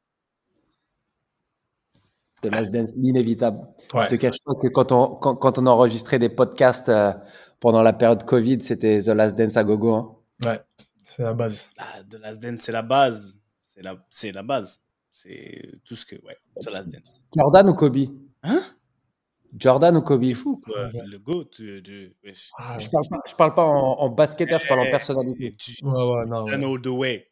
de 2.44 2.50
Last 2.50 2.72
Dance, 2.72 2.92
l'inévitable. 2.96 3.68
Ouais. 3.94 4.06
Je 4.06 4.10
te 4.10 4.16
cache 4.16 4.38
pas 4.46 4.54
que 4.56 4.68
quand 4.68 4.92
on, 4.92 5.16
quand, 5.16 5.36
quand 5.36 5.58
on 5.58 5.66
enregistrait 5.68 6.20
des 6.20 6.30
podcasts 6.30 6.90
euh, 6.90 7.14
pendant 7.60 7.82
la 7.82 7.94
période 7.94 8.24
Covid, 8.24 8.62
c'était 8.62 9.00
The 9.00 9.10
Last 9.10 9.38
Dance 9.38 9.58
à 9.58 9.64
gogo. 9.64 9.94
Hein. 9.94 10.16
Ouais, 10.46 10.62
c'est 11.16 11.24
la 11.24 11.34
base. 11.34 11.70
Ah, 11.78 12.04
The 12.10 12.16
Last 12.16 12.40
Dance, 12.40 12.62
c'est 12.62 12.72
la 12.72 12.82
base. 12.82 13.40
C'est 13.64 13.82
la, 13.82 13.96
c'est 14.10 14.32
la 14.32 14.44
base. 14.44 14.80
C'est 15.12 15.72
tout 15.84 15.96
ce 15.96 16.06
que, 16.06 16.16
ouais, 16.16 16.38
The 16.62 16.70
Last 16.72 16.90
Dance. 16.90 17.24
Jordan 17.36 17.70
ou 17.70 17.74
Kobe? 17.74 17.98
Hein? 18.44 18.62
Jordan 19.58 19.98
ou 19.98 20.02
Kobe? 20.02 20.34
Fou, 20.34 20.62
quoi. 20.64 20.90
Le 20.94 21.18
GOAT 21.18 21.50
de. 21.60 22.14
Ah, 22.58 22.78
je 22.78 22.90
parle 22.90 23.08
pas, 23.10 23.22
je 23.28 23.36
parle 23.36 23.54
pas 23.54 23.66
en, 23.66 24.00
en 24.00 24.10
basketteur, 24.10 24.60
je 24.60 24.68
parle 24.68 24.82
en 24.82 24.90
personnalité. 24.90 25.54
Ouais, 25.84 25.92
ouais, 25.92 26.26
non. 26.26 26.44
Ouais. 26.44 26.54
all 26.54 26.82
the 26.82 26.88
way. 26.88 27.28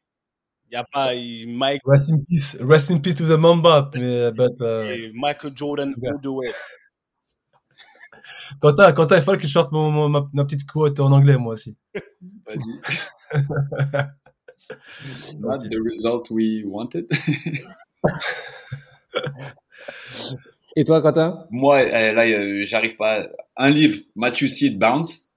Il 0.69 0.73
n'y 0.73 0.77
a 0.77 0.83
pas 0.83 1.13
Mike. 1.47 1.81
Rest 1.85 2.11
in 2.11 2.19
peace, 2.27 2.57
rest 2.59 2.91
in 2.91 2.99
peace 2.99 3.15
to 3.15 3.25
the 3.25 3.37
Mamba. 3.37 3.89
Mais, 3.93 4.31
but, 4.31 4.61
uh... 4.61 4.83
Michael 5.13 5.51
Jordan 5.55 5.93
yeah. 5.97 6.11
all 6.11 6.19
the 6.19 6.27
way. 6.27 6.51
Quentin, 8.59 8.91
Quentin, 8.91 9.15
il 9.17 9.23
faut 9.23 9.31
que 9.33 9.39
je 9.39 9.47
sorte 9.47 9.71
mon, 9.71 9.91
mon, 9.91 10.09
ma, 10.09 10.27
ma, 10.33 10.43
petite 10.43 10.67
quote 10.67 10.99
en 10.99 11.11
anglais, 11.11 11.37
moi 11.37 11.53
aussi. 11.53 11.77
Vas-y. 12.45 12.81
Not 15.39 15.69
the 15.69 15.79
result 15.79 16.29
we 16.29 16.65
wanted. 16.65 17.07
Et 20.75 20.83
toi, 20.83 21.01
Quentin? 21.01 21.47
Moi, 21.49 21.85
là, 21.85 22.25
euh, 22.25 22.63
j'arrive 22.65 22.97
pas. 22.97 23.25
Un 23.55 23.69
livre, 23.69 24.01
Matthew 24.15 24.47
Seed 24.47 24.77
Bounce. 24.77 25.29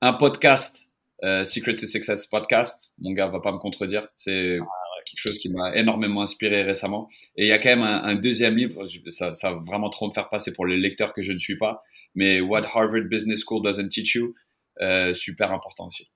Un 0.00 0.14
podcast, 0.14 0.78
euh, 1.24 1.44
Secret 1.44 1.76
to 1.76 1.86
Success 1.86 2.26
Podcast. 2.26 2.92
Mon 2.98 3.12
gars 3.12 3.28
va 3.28 3.40
pas 3.40 3.52
me 3.52 3.58
contredire. 3.58 4.08
C'est 4.16 4.58
quelque 5.06 5.20
chose 5.20 5.38
qui 5.38 5.48
m'a 5.48 5.74
énormément 5.74 6.22
inspiré 6.22 6.62
récemment. 6.62 7.08
Et 7.36 7.46
il 7.46 7.48
y 7.48 7.52
a 7.52 7.58
quand 7.58 7.70
même 7.70 7.82
un, 7.82 8.02
un 8.02 8.14
deuxième 8.14 8.56
livre, 8.56 8.86
ça, 9.08 9.34
ça, 9.34 9.54
va 9.54 9.60
vraiment 9.60 9.90
trop 9.90 10.06
me 10.06 10.12
faire 10.12 10.28
passer 10.28 10.52
pour 10.52 10.66
les 10.66 10.76
lecteurs 10.76 11.12
que 11.12 11.22
je 11.22 11.32
ne 11.32 11.38
suis 11.38 11.56
pas, 11.56 11.82
mais 12.14 12.40
What 12.40 12.64
Harvard 12.74 13.04
Business 13.10 13.42
School 13.44 13.62
Doesn't 13.62 13.88
Teach 13.88 14.14
You, 14.14 14.34
euh, 14.80 15.14
super 15.14 15.52
important 15.52 15.88
aussi. 15.88 16.10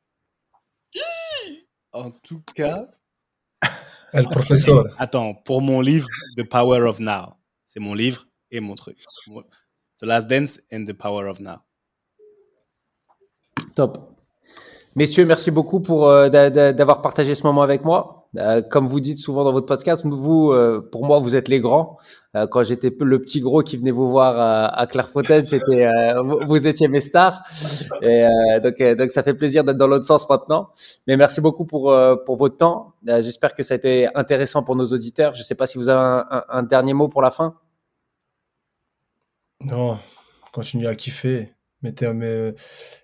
En 1.92 2.10
tout 2.10 2.42
cas, 2.54 2.86
le 4.14 4.22
professeur. 4.24 4.84
Attends, 4.98 5.34
pour 5.34 5.60
mon 5.60 5.80
livre, 5.80 6.08
The 6.36 6.42
Power 6.42 6.80
of 6.88 7.00
Now, 7.00 7.36
c'est 7.66 7.80
mon 7.80 7.94
livre 7.94 8.26
et 8.50 8.60
mon 8.60 8.74
truc. 8.74 8.98
The 9.98 10.04
Last 10.04 10.26
Dance 10.26 10.60
and 10.72 10.84
The 10.84 10.94
Power 10.94 11.28
of 11.28 11.40
Now. 11.40 11.58
Top. 13.74 14.11
Messieurs, 14.94 15.24
merci 15.24 15.50
beaucoup 15.50 15.80
pour 15.80 16.06
euh, 16.08 16.28
d'avoir 16.28 17.00
partagé 17.00 17.34
ce 17.34 17.44
moment 17.44 17.62
avec 17.62 17.82
moi. 17.82 18.28
Euh, 18.36 18.60
comme 18.60 18.86
vous 18.86 19.00
dites 19.00 19.16
souvent 19.16 19.42
dans 19.42 19.52
votre 19.52 19.66
podcast, 19.66 20.04
vous, 20.04 20.52
euh, 20.52 20.86
pour 20.92 21.06
moi, 21.06 21.18
vous 21.18 21.34
êtes 21.34 21.48
les 21.48 21.60
grands. 21.60 21.98
Quand 22.50 22.62
j'étais 22.62 22.90
le 22.98 23.20
petit 23.20 23.40
gros 23.40 23.62
qui 23.62 23.76
venait 23.76 23.90
vous 23.90 24.08
voir 24.08 24.72
à 24.72 24.86
Clairefontaine, 24.86 25.44
c'était 25.44 25.86
vous, 26.22 26.66
étiez 26.66 26.88
mes 26.88 27.00
stars. 27.00 27.42
Donc, 28.00 29.10
ça 29.10 29.22
fait 29.22 29.34
plaisir 29.34 29.64
d'être 29.64 29.76
dans 29.76 29.86
l'autre 29.86 30.06
sens 30.06 30.26
maintenant. 30.30 30.70
Mais 31.06 31.18
merci 31.18 31.42
beaucoup 31.42 31.66
pour 31.66 31.94
pour 32.24 32.36
votre 32.36 32.56
temps. 32.56 32.94
J'espère 33.04 33.54
que 33.54 33.62
ça 33.62 33.74
a 33.74 33.76
été 33.76 34.08
intéressant 34.14 34.62
pour 34.62 34.76
nos 34.76 34.86
auditeurs. 34.86 35.34
Je 35.34 35.40
ne 35.40 35.44
sais 35.44 35.54
pas 35.54 35.66
si 35.66 35.76
vous 35.76 35.90
avez 35.90 36.22
un 36.48 36.62
dernier 36.62 36.94
mot 36.94 37.08
pour 37.08 37.20
la 37.20 37.30
fin. 37.30 37.54
Non, 39.60 39.98
continuez 40.52 40.88
à 40.88 40.94
kiffer 40.94 41.52
mettez, 41.82 42.12
mais, 42.12 42.54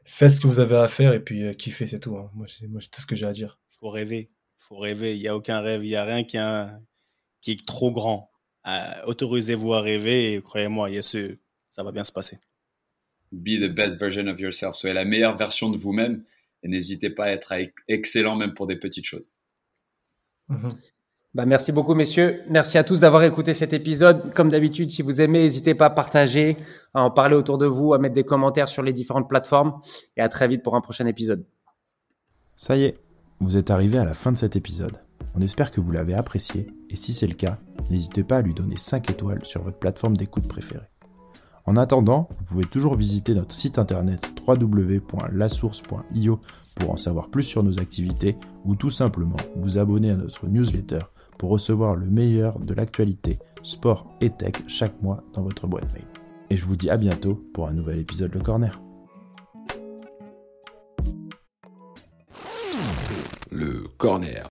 faites 0.05 0.31
ce 0.31 0.41
que 0.41 0.47
vous 0.47 0.61
avez 0.61 0.77
à 0.77 0.89
faire 0.89 1.13
et 1.13 1.21
puis 1.21 1.45
euh, 1.45 1.55
kiffez, 1.55 1.87
c'est 1.87 2.01
tout. 2.01 2.17
Hein. 2.17 2.31
Moi, 2.35 2.47
c'est 2.49 2.91
tout 2.91 3.01
ce 3.01 3.07
que 3.07 3.17
j'ai 3.17 3.27
à 3.27 3.33
dire. 3.33 3.59
Il 3.71 3.77
faut 3.79 3.91
rêver. 3.91 4.31
Il 4.31 4.63
faut 4.63 4.79
rêver. 4.79 5.17
Il 5.17 5.21
n'y 5.21 5.29
a 5.29 5.37
aucun 5.37 5.61
rêve. 5.61 5.85
Il 5.85 5.89
n'y 5.89 5.97
a 5.97 6.05
rien 6.05 6.25
qui, 6.25 6.39
a, 6.39 6.81
qui 7.41 7.53
est 7.53 7.67
trop 7.67 7.91
grand. 7.91 8.31
Euh, 8.67 9.05
Autorisez-vous 9.07 9.75
à 9.75 9.81
rêver 9.81 10.35
et 10.35 10.43
croyez-moi, 10.43 10.91
il 10.91 10.97
y 10.97 10.99
a 10.99 11.03
ce, 11.03 11.39
ça 11.71 11.83
va 11.83 11.93
bien 11.93 12.05
se 12.05 12.13
passer. 12.13 12.39
Be 13.33 13.61
the 13.61 13.73
best 13.73 13.99
version 13.99 14.27
of 14.27 14.39
yourself. 14.41 14.75
Soyez 14.75 14.95
la 14.95 15.05
meilleure 15.05 15.37
version 15.37 15.71
de 15.71 15.79
vous-même 15.79 16.25
et 16.63 16.69
n'hésitez 16.69 17.11
pas 17.11 17.25
à 17.27 17.31
être 17.31 17.53
excellent 17.89 18.37
même 18.37 18.55
pour 18.55 18.67
des 18.67 18.77
petites 18.77 19.05
choses. 19.05 19.31
Mm 20.49 20.57
-hmm. 20.57 20.77
Bah, 21.35 21.45
merci 21.45 21.73
beaucoup, 21.73 21.95
messieurs. 21.95 22.43
Merci 22.49 22.79
à 22.79 22.85
tous 22.85 23.01
d'avoir 23.01 23.23
écouté 23.23 23.53
cet 23.53 23.73
épisode. 23.73 24.33
Comme 24.35 24.49
d'habitude, 24.49 24.91
si 24.91 25.03
vous 25.03 25.21
aimez, 25.21 25.43
n'hésitez 25.43 25.75
pas 25.75 25.87
à 25.87 25.91
partager, 25.91 26.57
à 26.95 27.03
en 27.03 27.11
parler 27.11 27.37
autour 27.37 27.59
de 27.59 27.67
vous, 27.67 27.93
à 27.93 27.99
mettre 27.99 28.15
des 28.15 28.25
commentaires 28.25 28.69
sur 28.69 28.83
les 28.83 28.95
différentes 28.95 29.29
plateformes. 29.29 29.75
Et 30.17 30.23
à 30.23 30.29
très 30.29 30.49
vite 30.49 30.63
pour 30.63 30.75
un 30.75 30.81
prochain 30.81 31.07
épisode. 31.07 31.45
Ça 32.57 32.77
y 32.77 32.85
est, 32.85 32.99
vous 33.41 33.57
êtes 33.57 33.71
arrivé 33.71 33.99
à 33.99 34.05
la 34.05 34.15
fin 34.15 34.33
de 34.33 34.39
cet 34.39 34.57
épisode. 34.57 35.03
On 35.35 35.41
espère 35.41 35.71
que 35.71 35.81
vous 35.81 35.93
l'avez 35.93 36.15
apprécié. 36.15 36.67
Et 36.91 36.97
si 36.97 37.13
c'est 37.13 37.27
le 37.27 37.35
cas, 37.35 37.59
n'hésitez 37.91 38.25
pas 38.25 38.39
à 38.39 38.43
lui 38.43 38.55
donner 38.55 38.77
5 38.77 39.11
étoiles 39.11 39.45
sur 39.45 39.63
votre 39.63 39.79
plateforme 39.79 40.17
d'écoute 40.17 40.49
préférée. 40.49 40.89
En 41.67 41.77
attendant, 41.77 42.31
vous 42.37 42.45
pouvez 42.45 42.65
toujours 42.65 42.95
visiter 42.95 43.35
notre 43.35 43.53
site 43.53 43.79
internet 43.79 44.27
www.lasource.io 44.47 46.41
pour 46.77 46.91
en 46.91 46.97
savoir 46.97 47.29
plus 47.29 47.43
sur 47.43 47.63
nos 47.63 47.79
activités 47.79 48.39
ou 48.65 48.75
tout 48.75 48.89
simplement 48.89 49.37
vous 49.55 49.77
abonner 49.77 50.11
à 50.11 50.17
notre 50.17 50.49
newsletter 50.49 51.01
pour 51.39 51.51
recevoir 51.51 51.95
le 51.95 52.11
meilleur 52.11 52.59
de 52.59 52.75
l'actualité 52.75 53.39
sport 53.63 54.07
et 54.21 54.31
tech 54.31 54.55
chaque 54.67 55.01
mois 55.03 55.23
dans 55.33 55.43
votre 55.43 55.67
boîte 55.67 55.93
mail. 55.95 56.07
Et 56.51 56.57
je 56.57 56.65
vous 56.65 56.77
dis 56.77 56.91
à 56.91 56.97
bientôt 56.97 57.43
pour 57.55 57.69
un 57.69 57.73
nouvel 57.73 57.99
épisode 57.99 58.35
Le 58.35 58.41
Corner. 58.41 58.81
Le 63.51 63.85
corner. 63.97 64.49